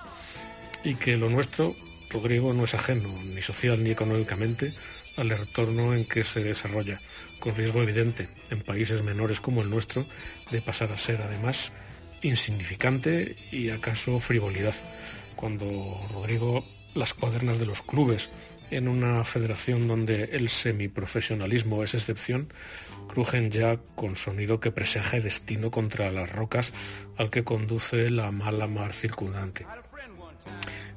Y 0.83 0.95
que 0.95 1.17
lo 1.17 1.29
nuestro, 1.29 1.75
Rodrigo, 2.09 2.53
no 2.53 2.63
es 2.63 2.73
ajeno, 2.73 3.21
ni 3.23 3.41
social 3.41 3.83
ni 3.83 3.91
económicamente, 3.91 4.73
al 5.17 5.29
retorno 5.29 5.93
en 5.93 6.05
que 6.05 6.23
se 6.23 6.43
desarrolla, 6.43 7.01
con 7.39 7.55
riesgo 7.55 7.81
evidente, 7.81 8.29
en 8.49 8.61
países 8.61 9.03
menores 9.03 9.41
como 9.41 9.61
el 9.61 9.69
nuestro, 9.69 10.05
de 10.51 10.61
pasar 10.61 10.91
a 10.91 10.97
ser 10.97 11.21
además 11.21 11.73
insignificante 12.21 13.35
y 13.51 13.69
acaso 13.69 14.19
frivolidad, 14.19 14.75
cuando 15.39 15.97
Rodrigo 16.11 16.65
las 16.95 17.13
cuadernas 17.13 17.59
de 17.59 17.65
los 17.65 17.81
clubes 17.81 18.29
en 18.71 18.89
una 18.89 19.23
federación 19.23 19.87
donde 19.87 20.25
el 20.33 20.49
semiprofesionalismo 20.49 21.81
es 21.81 21.93
excepción, 21.93 22.51
crujen 23.07 23.49
ya 23.49 23.77
con 23.95 24.17
sonido 24.17 24.59
que 24.59 24.71
presagia 24.71 25.21
destino 25.21 25.71
contra 25.71 26.11
las 26.11 26.29
rocas 26.29 26.73
al 27.15 27.29
que 27.29 27.45
conduce 27.45 28.09
la 28.09 28.31
mala 28.31 28.67
mar 28.67 28.91
circundante. 28.91 29.65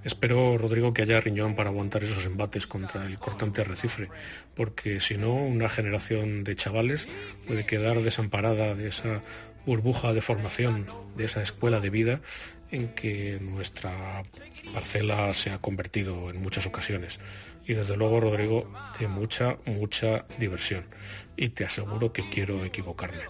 Espero, 0.02 0.58
Rodrigo, 0.58 0.92
que 0.92 1.02
haya 1.02 1.20
riñón 1.20 1.54
para 1.54 1.70
aguantar 1.70 2.02
esos 2.02 2.26
embates 2.26 2.66
contra 2.66 3.06
el 3.06 3.20
cortante 3.20 3.60
arrecife, 3.60 4.08
porque 4.56 4.98
si 5.00 5.18
no, 5.18 5.34
una 5.34 5.68
generación 5.68 6.42
de 6.42 6.56
chavales 6.56 7.06
puede 7.46 7.64
quedar 7.64 8.02
desamparada 8.02 8.74
de 8.74 8.88
esa 8.88 9.22
burbuja 9.64 10.12
de 10.12 10.20
formación, 10.20 10.86
de 11.16 11.26
esa 11.26 11.42
escuela 11.42 11.78
de 11.78 11.90
vida 11.90 12.20
en 12.72 12.88
que 12.88 13.38
nuestra 13.40 14.24
parcela 14.72 15.32
se 15.34 15.50
ha 15.50 15.58
convertido 15.58 16.30
en 16.30 16.42
muchas 16.42 16.66
ocasiones. 16.66 17.20
Y 17.64 17.74
desde 17.74 17.96
luego, 17.96 18.18
Rodrigo, 18.18 18.68
de 18.98 19.06
mucha, 19.06 19.58
mucha 19.66 20.24
diversión. 20.38 20.84
Y 21.36 21.50
te 21.50 21.64
aseguro 21.64 22.12
que 22.12 22.28
quiero 22.28 22.64
equivocarme. 22.64 23.22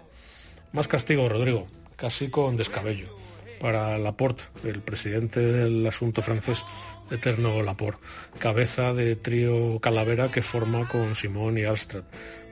Más 0.72 0.88
castigo, 0.88 1.28
Rodrigo, 1.28 1.68
casi 1.96 2.30
con 2.30 2.56
descabello. 2.56 3.14
Para 3.60 3.96
Laporte, 3.98 4.44
el 4.64 4.80
presidente 4.80 5.38
del 5.38 5.86
asunto 5.86 6.20
francés, 6.20 6.64
eterno 7.12 7.62
Laporte, 7.62 8.04
cabeza 8.38 8.92
de 8.92 9.14
trío 9.14 9.78
Calavera 9.78 10.32
que 10.32 10.42
forma 10.42 10.88
con 10.88 11.14
Simón 11.14 11.58
y 11.58 11.62
Alstrad. 11.62 12.04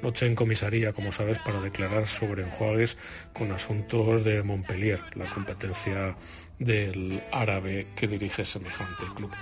Noche 0.03 0.27
en 0.27 0.37
comisaría, 0.37 0.93
como 0.93 1.11
sabes, 1.11 1.41
para 1.41 1.61
declarar 1.61 2.07
sobre 2.07 2.43
enjuagues 2.43 2.97
con 3.33 3.51
asuntos 3.51 4.25
de 4.25 4.43
Montpellier, 4.45 5.01
la 5.17 5.27
competencia 5.27 6.17
del 6.61 7.25
árabe 7.33 7.89
que 7.97 8.07
dirige 8.07 8.45
semejante 8.45 9.07
club. 9.17 9.33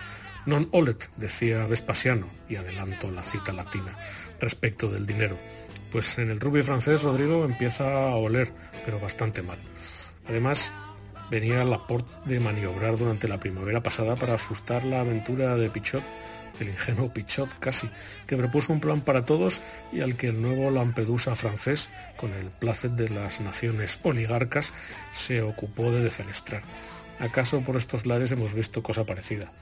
Non 0.49 0.65
olet, 0.73 1.13
decía 1.21 1.69
Vespasiano, 1.69 2.25
y 2.49 2.57
adelanto 2.57 3.13
la 3.13 3.21
cita 3.21 3.53
latina, 3.53 3.93
respecto 4.41 4.89
del 4.89 5.05
dinero. 5.05 5.37
Pues 5.93 6.17
en 6.17 6.31
el 6.31 6.41
rugby 6.41 6.63
francés 6.63 7.03
Rodrigo 7.03 7.45
empieza 7.45 8.09
a 8.09 8.17
oler, 8.17 8.49
pero 8.85 8.99
bastante 8.99 9.43
mal. 9.43 9.59
Además, 10.25 10.73
venía 11.31 11.65
Laporte 11.65 12.13
de 12.25 12.41
maniobrar 12.41 12.97
durante 12.97 13.29
la 13.29 13.41
primavera 13.41 13.83
pasada 13.83 14.17
para 14.17 14.39
frustrar 14.39 14.85
la 14.85 15.01
aventura 15.01 15.57
de 15.57 15.69
Pichot, 15.69 16.05
el 16.61 16.69
ingenuo 16.69 17.13
Pichot 17.13 17.59
casi, 17.59 17.91
que 18.27 18.37
propuso 18.37 18.73
un 18.73 18.81
plan 18.81 19.01
para 19.01 19.25
todos 19.25 19.61
y 19.93 20.01
al 20.01 20.17
que 20.17 20.29
el 20.29 20.41
nuevo 20.41 20.71
Lampedusa 20.71 21.35
francés, 21.35 21.91
con 22.17 22.33
el 22.33 22.47
placet 22.47 22.93
de 22.93 23.11
las 23.11 23.41
naciones 23.41 24.01
oligarcas, 24.03 24.73
se 25.13 25.43
ocupó 25.43 25.91
de 25.91 26.03
defenestrar. 26.03 26.63
¿Acaso 27.19 27.61
por 27.63 27.77
estos 27.77 28.07
lares 28.07 28.31
hemos 28.33 28.55
visto 28.55 28.83
cosa 28.83 29.05
parecida? 29.05 29.53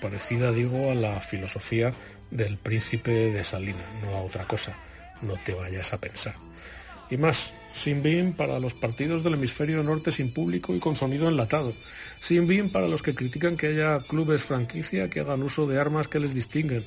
Parecida, 0.00 0.52
digo, 0.52 0.90
a 0.90 0.94
la 0.94 1.20
filosofía 1.20 1.94
del 2.30 2.58
príncipe 2.58 3.32
de 3.32 3.42
Salina, 3.42 3.84
no 4.02 4.10
a 4.10 4.22
otra 4.22 4.46
cosa. 4.46 4.76
No 5.22 5.34
te 5.42 5.54
vayas 5.54 5.94
a 5.94 6.00
pensar. 6.00 6.34
Y 7.08 7.16
más, 7.16 7.54
sin 7.72 8.02
BIM 8.02 8.32
para 8.32 8.58
los 8.58 8.74
partidos 8.74 9.22
del 9.22 9.34
hemisferio 9.34 9.82
norte 9.82 10.12
sin 10.12 10.32
público 10.32 10.74
y 10.74 10.80
con 10.80 10.96
sonido 10.96 11.28
enlatado. 11.28 11.74
Sin 12.20 12.46
BIM 12.46 12.70
para 12.70 12.88
los 12.88 13.02
que 13.02 13.14
critican 13.14 13.56
que 13.56 13.68
haya 13.68 14.00
clubes 14.00 14.44
franquicia 14.44 15.08
que 15.08 15.20
hagan 15.20 15.42
uso 15.42 15.66
de 15.66 15.80
armas 15.80 16.08
que 16.08 16.18
les 16.18 16.34
distinguen. 16.34 16.84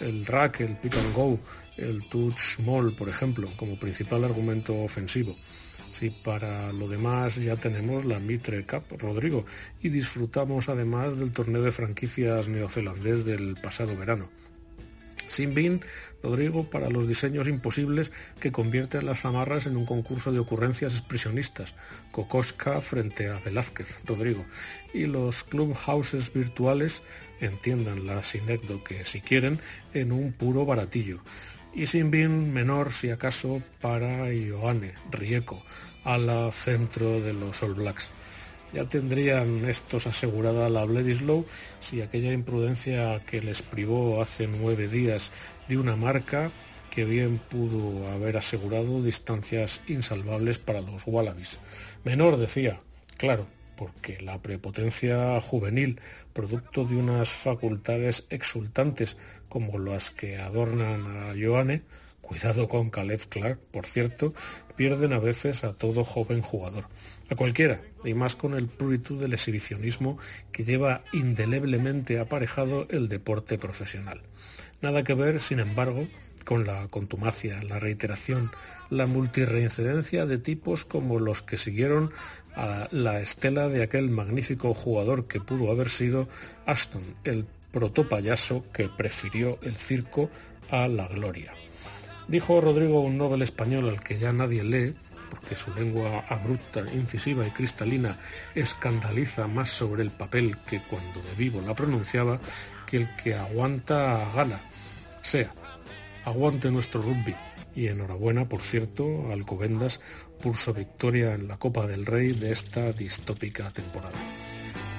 El 0.00 0.24
rack, 0.24 0.60
el 0.60 0.76
pick 0.76 0.94
and 0.94 1.14
go, 1.14 1.40
el 1.76 2.06
touch 2.08 2.38
small, 2.38 2.94
por 2.94 3.08
ejemplo, 3.08 3.50
como 3.56 3.78
principal 3.78 4.24
argumento 4.24 4.74
ofensivo. 4.74 5.36
Si 5.96 6.10
para 6.10 6.74
lo 6.74 6.88
demás 6.88 7.36
ya 7.36 7.56
tenemos 7.56 8.04
la 8.04 8.18
Mitre 8.18 8.66
Cup, 8.66 8.84
Rodrigo, 8.98 9.46
y 9.80 9.88
disfrutamos 9.88 10.68
además 10.68 11.18
del 11.18 11.32
torneo 11.32 11.62
de 11.62 11.72
franquicias 11.72 12.50
neozelandés 12.50 13.24
del 13.24 13.56
pasado 13.62 13.96
verano. 13.96 14.28
Sin 15.26 15.54
bin, 15.54 15.80
Rodrigo, 16.22 16.68
para 16.68 16.90
los 16.90 17.08
diseños 17.08 17.48
imposibles 17.48 18.12
que 18.40 18.52
convierten 18.52 19.06
las 19.06 19.22
zamarras 19.22 19.64
en 19.64 19.78
un 19.78 19.86
concurso 19.86 20.32
de 20.32 20.38
ocurrencias 20.38 20.92
expresionistas. 20.92 21.74
Kokoska 22.12 22.82
frente 22.82 23.28
a 23.28 23.40
Velázquez, 23.40 23.98
Rodrigo. 24.04 24.44
Y 24.92 25.06
los 25.06 25.44
clubhouses 25.44 26.30
virtuales, 26.30 27.02
entiendan 27.40 28.06
la 28.06 28.22
sinécdo 28.22 28.84
que 28.84 29.06
si 29.06 29.22
quieren, 29.22 29.60
en 29.94 30.12
un 30.12 30.34
puro 30.34 30.66
baratillo. 30.66 31.22
Y 31.76 31.88
sin 31.88 32.10
bin 32.10 32.54
menor, 32.54 32.90
si 32.90 33.10
acaso, 33.10 33.62
para 33.82 34.32
Ioane, 34.32 34.94
Rieco, 35.10 35.62
a 36.04 36.16
la 36.16 36.50
centro 36.50 37.20
de 37.20 37.34
los 37.34 37.62
All 37.62 37.74
Blacks. 37.74 38.10
Ya 38.72 38.88
tendrían 38.88 39.66
estos 39.66 40.06
asegurada 40.06 40.70
la 40.70 40.86
Bledisloe 40.86 41.44
si 41.78 42.00
aquella 42.00 42.32
imprudencia 42.32 43.20
que 43.26 43.42
les 43.42 43.60
privó 43.60 44.22
hace 44.22 44.46
nueve 44.46 44.88
días 44.88 45.32
de 45.68 45.76
una 45.76 45.96
marca 45.96 46.50
que 46.90 47.04
bien 47.04 47.38
pudo 47.38 48.10
haber 48.10 48.38
asegurado 48.38 49.02
distancias 49.02 49.82
insalvables 49.86 50.58
para 50.58 50.80
los 50.80 51.02
Wallabies. 51.06 51.58
Menor, 52.04 52.38
decía, 52.38 52.80
claro, 53.18 53.46
porque 53.76 54.18
la 54.20 54.40
prepotencia 54.42 55.40
juvenil, 55.40 56.00
producto 56.32 56.84
de 56.84 56.96
unas 56.96 57.28
facultades 57.28 58.24
exultantes 58.30 59.16
como 59.48 59.78
las 59.78 60.10
que 60.10 60.38
adornan 60.38 61.06
a 61.06 61.34
Joanne, 61.40 61.82
cuidado 62.20 62.66
con 62.66 62.90
Caleb 62.90 63.20
Clark, 63.28 63.60
por 63.70 63.86
cierto, 63.86 64.34
pierden 64.74 65.12
a 65.12 65.20
veces 65.20 65.62
a 65.62 65.72
todo 65.72 66.02
joven 66.02 66.42
jugador. 66.42 66.88
A 67.28 67.36
cualquiera, 67.36 67.82
y 68.04 68.14
más 68.14 68.36
con 68.36 68.54
el 68.54 68.68
prurito 68.68 69.16
del 69.16 69.32
exhibicionismo 69.32 70.18
que 70.52 70.64
lleva 70.64 71.04
indeleblemente 71.12 72.18
aparejado 72.18 72.86
el 72.90 73.08
deporte 73.08 73.58
profesional. 73.58 74.22
Nada 74.80 75.04
que 75.04 75.14
ver, 75.14 75.40
sin 75.40 75.60
embargo, 75.60 76.06
con 76.46 76.64
la 76.64 76.86
contumacia, 76.86 77.62
la 77.64 77.80
reiteración, 77.80 78.52
la 78.88 79.06
multirreincidencia 79.06 80.26
de 80.26 80.38
tipos 80.38 80.84
como 80.84 81.18
los 81.18 81.42
que 81.42 81.56
siguieron 81.56 82.12
a 82.54 82.86
la 82.92 83.20
estela 83.20 83.68
de 83.68 83.82
aquel 83.82 84.08
magnífico 84.10 84.72
jugador 84.72 85.26
que 85.26 85.40
pudo 85.40 85.72
haber 85.72 85.90
sido 85.90 86.28
Aston, 86.64 87.16
el 87.24 87.46
protopayaso 87.72 88.64
que 88.72 88.88
prefirió 88.88 89.58
el 89.62 89.76
circo 89.76 90.30
a 90.70 90.86
la 90.86 91.08
gloria. 91.08 91.52
Dijo 92.28 92.60
Rodrigo 92.60 93.00
un 93.00 93.18
Nobel 93.18 93.42
español 93.42 93.88
al 93.88 94.00
que 94.00 94.18
ya 94.18 94.32
nadie 94.32 94.62
lee, 94.62 94.94
porque 95.28 95.56
su 95.56 95.74
lengua 95.74 96.26
abrupta, 96.28 96.84
incisiva 96.94 97.44
y 97.44 97.50
cristalina 97.50 98.20
escandaliza 98.54 99.48
más 99.48 99.68
sobre 99.70 100.04
el 100.04 100.12
papel 100.12 100.56
que 100.58 100.80
cuando 100.84 101.20
de 101.22 101.34
vivo 101.36 101.60
la 101.60 101.74
pronunciaba, 101.74 102.38
que 102.86 102.98
el 102.98 103.16
que 103.16 103.34
aguanta 103.34 104.30
gana. 104.32 104.62
Sea, 105.22 105.50
aguante 106.26 106.70
nuestro 106.70 107.00
rugby. 107.00 107.34
Y 107.74 107.88
enhorabuena, 107.88 108.44
por 108.44 108.60
cierto, 108.60 109.30
Alcobendas 109.30 110.00
por 110.42 110.56
su 110.56 110.74
victoria 110.74 111.34
en 111.34 111.48
la 111.48 111.56
Copa 111.56 111.86
del 111.86 112.04
Rey 112.04 112.32
de 112.32 112.52
esta 112.52 112.92
distópica 112.92 113.70
temporada. 113.70 114.16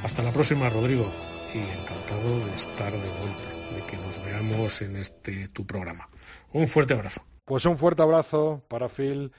Hasta 0.04 0.24
la 0.24 0.32
próxima, 0.32 0.70
Rodrigo, 0.70 1.12
y 1.54 1.58
encantado 1.58 2.40
de 2.45 2.56
estar 2.56 2.91
de 2.91 3.10
vuelta, 3.20 3.49
de 3.76 3.86
que 3.86 3.98
nos 3.98 4.24
veamos 4.24 4.82
en 4.82 4.95
este 4.95 5.48
tu 5.49 5.66
programa. 5.66 6.08
Un 6.54 6.68
fuerte 6.68 6.94
abrazo. 6.94 7.22
Pues 7.45 7.66
un 7.66 7.78
fuerte 7.78 8.04
abrazo 8.04 8.64
para 8.68 8.90
Phil 8.90 9.32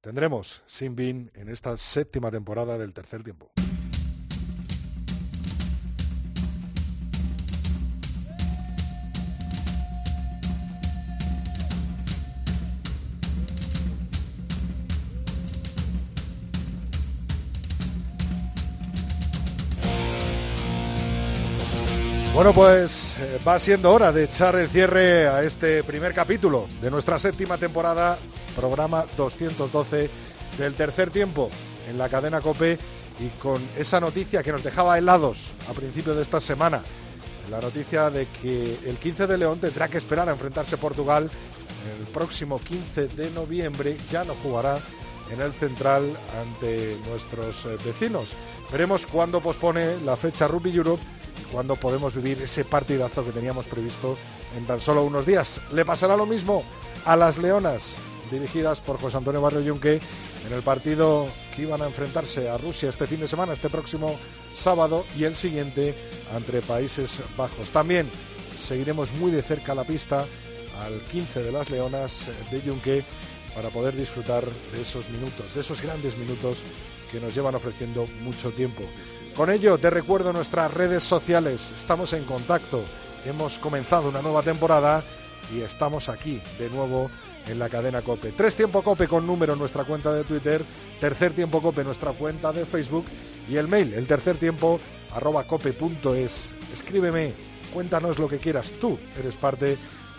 tendremos 0.00 0.62
Sin 0.66 0.94
Bin 0.94 1.30
en 1.34 1.48
esta 1.48 1.76
séptima 1.76 2.30
temporada 2.30 2.76
del 2.76 2.92
tercer 2.92 3.22
tiempo. 3.22 3.50
Bueno, 22.34 22.52
pues 22.52 23.16
eh, 23.20 23.38
va 23.46 23.60
siendo 23.60 23.92
hora 23.92 24.10
de 24.10 24.24
echar 24.24 24.56
el 24.56 24.68
cierre 24.68 25.28
a 25.28 25.44
este 25.44 25.84
primer 25.84 26.12
capítulo 26.12 26.66
de 26.82 26.90
nuestra 26.90 27.16
séptima 27.16 27.58
temporada 27.58 28.18
programa 28.56 29.04
212 29.16 30.10
del 30.58 30.74
tercer 30.74 31.10
tiempo 31.10 31.48
en 31.88 31.96
la 31.96 32.08
cadena 32.08 32.40
Cope 32.40 32.76
y 33.20 33.28
con 33.40 33.62
esa 33.78 34.00
noticia 34.00 34.42
que 34.42 34.50
nos 34.50 34.64
dejaba 34.64 34.98
helados 34.98 35.52
a 35.70 35.74
principio 35.74 36.12
de 36.16 36.22
esta 36.22 36.40
semana. 36.40 36.82
La 37.52 37.60
noticia 37.60 38.10
de 38.10 38.26
que 38.26 38.80
el 38.84 38.96
15 38.96 39.28
de 39.28 39.38
León 39.38 39.60
tendrá 39.60 39.86
que 39.86 39.98
esperar 39.98 40.28
a 40.28 40.32
enfrentarse 40.32 40.74
a 40.74 40.78
Portugal 40.78 41.30
el 42.00 42.06
próximo 42.08 42.58
15 42.58 43.06
de 43.06 43.30
noviembre. 43.30 43.96
Ya 44.10 44.24
no 44.24 44.34
jugará 44.42 44.80
en 45.30 45.40
el 45.40 45.52
central 45.52 46.18
ante 46.36 46.96
nuestros 47.06 47.64
eh, 47.64 47.78
vecinos. 47.84 48.30
Veremos 48.72 49.06
cuándo 49.06 49.40
pospone 49.40 50.00
la 50.00 50.16
fecha 50.16 50.48
Rugby 50.48 50.74
Europe 50.74 51.02
y 51.40 51.52
cuándo 51.52 51.76
podemos 51.76 52.14
vivir 52.14 52.40
ese 52.42 52.64
partidazo 52.64 53.24
que 53.24 53.32
teníamos 53.32 53.66
previsto 53.66 54.16
en 54.56 54.66
tan 54.66 54.80
solo 54.80 55.02
unos 55.02 55.26
días. 55.26 55.60
¿Le 55.72 55.84
pasará 55.84 56.16
lo 56.16 56.26
mismo 56.26 56.64
a 57.04 57.16
las 57.16 57.38
Leonas? 57.38 57.96
dirigidas 58.30 58.80
por 58.80 59.00
José 59.00 59.16
Antonio 59.16 59.40
Barrio 59.40 59.60
Yunque 59.60 60.00
en 60.46 60.52
el 60.52 60.62
partido 60.62 61.26
que 61.54 61.62
iban 61.62 61.80
a 61.82 61.86
enfrentarse 61.86 62.48
a 62.48 62.58
Rusia 62.58 62.88
este 62.88 63.06
fin 63.06 63.20
de 63.20 63.28
semana, 63.28 63.52
este 63.52 63.70
próximo 63.70 64.18
sábado 64.54 65.04
y 65.16 65.24
el 65.24 65.36
siguiente 65.36 65.94
entre 66.34 66.60
Países 66.60 67.22
Bajos. 67.36 67.70
También 67.70 68.10
seguiremos 68.58 69.12
muy 69.14 69.30
de 69.30 69.42
cerca 69.42 69.74
la 69.74 69.84
pista 69.84 70.26
al 70.84 71.00
15 71.04 71.42
de 71.42 71.52
las 71.52 71.70
Leonas 71.70 72.28
de 72.50 72.62
Yunque 72.62 73.04
para 73.54 73.70
poder 73.70 73.96
disfrutar 73.96 74.44
de 74.72 74.82
esos 74.82 75.08
minutos, 75.08 75.54
de 75.54 75.60
esos 75.60 75.80
grandes 75.80 76.16
minutos 76.16 76.62
que 77.10 77.20
nos 77.20 77.34
llevan 77.34 77.54
ofreciendo 77.54 78.06
mucho 78.20 78.50
tiempo. 78.50 78.82
Con 79.36 79.50
ello, 79.50 79.78
te 79.78 79.90
recuerdo 79.90 80.32
nuestras 80.32 80.72
redes 80.72 81.02
sociales, 81.02 81.72
estamos 81.74 82.12
en 82.12 82.24
contacto, 82.24 82.84
hemos 83.24 83.58
comenzado 83.58 84.08
una 84.08 84.22
nueva 84.22 84.42
temporada 84.42 85.02
y 85.52 85.60
estamos 85.60 86.08
aquí 86.08 86.40
de 86.56 86.70
nuevo 86.70 87.10
en 87.48 87.58
la 87.58 87.68
cadena 87.68 88.00
Cope. 88.02 88.30
Tres 88.30 88.54
Tiempo 88.54 88.82
Cope 88.82 89.08
con 89.08 89.26
número 89.26 89.54
en 89.54 89.58
nuestra 89.58 89.82
cuenta 89.82 90.12
de 90.12 90.22
Twitter, 90.22 90.64
Tercer 91.00 91.32
Tiempo 91.34 91.60
Cope 91.60 91.80
en 91.80 91.88
nuestra 91.88 92.12
cuenta 92.12 92.52
de 92.52 92.64
Facebook 92.64 93.06
y 93.50 93.56
el 93.56 93.66
mail, 93.66 93.94
el 93.94 94.06
tercer 94.06 94.36
tiempo 94.36 94.78
arroba 95.12 95.42
cope.es. 95.42 96.54
Escríbeme, 96.72 97.34
cuéntanos 97.72 98.20
lo 98.20 98.28
que 98.28 98.38
quieras. 98.38 98.72
Tú 98.80 98.98
eres 99.18 99.36
parte 99.36 99.76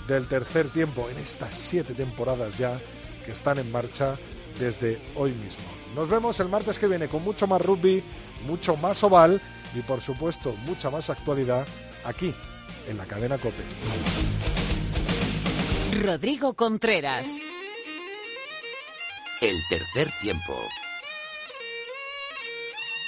del 0.10 0.28
tercer 0.28 0.68
tiempo 0.70 1.10
en 1.10 1.18
estas 1.20 1.54
siete 1.54 1.94
temporadas 1.94 2.58
ya 2.58 2.82
que 3.26 3.32
están 3.32 3.60
en 3.60 3.72
marcha 3.72 4.18
desde 4.60 5.02
hoy 5.16 5.32
mismo. 5.32 5.75
Nos 5.96 6.10
vemos 6.10 6.38
el 6.42 6.50
martes 6.50 6.78
que 6.78 6.88
viene 6.88 7.08
con 7.08 7.24
mucho 7.24 7.48
más 7.48 7.62
rugby, 7.62 8.04
mucho 8.46 8.76
más 8.76 9.02
oval 9.02 9.42
y 9.74 9.80
por 9.80 10.02
supuesto 10.02 10.54
mucha 10.66 10.90
más 10.90 11.10
actualidad 11.10 11.66
aquí 12.04 12.34
en 12.90 12.98
la 12.98 13.06
cadena 13.06 13.38
Cope. 13.38 13.64
Rodrigo 16.04 16.54
Contreras. 16.54 17.30
El 19.42 19.56
tercer 19.70 20.10
tiempo. 20.22 20.54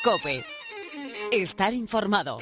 Cope. 0.06 0.46
Estar 1.34 1.74
informado. 1.74 2.40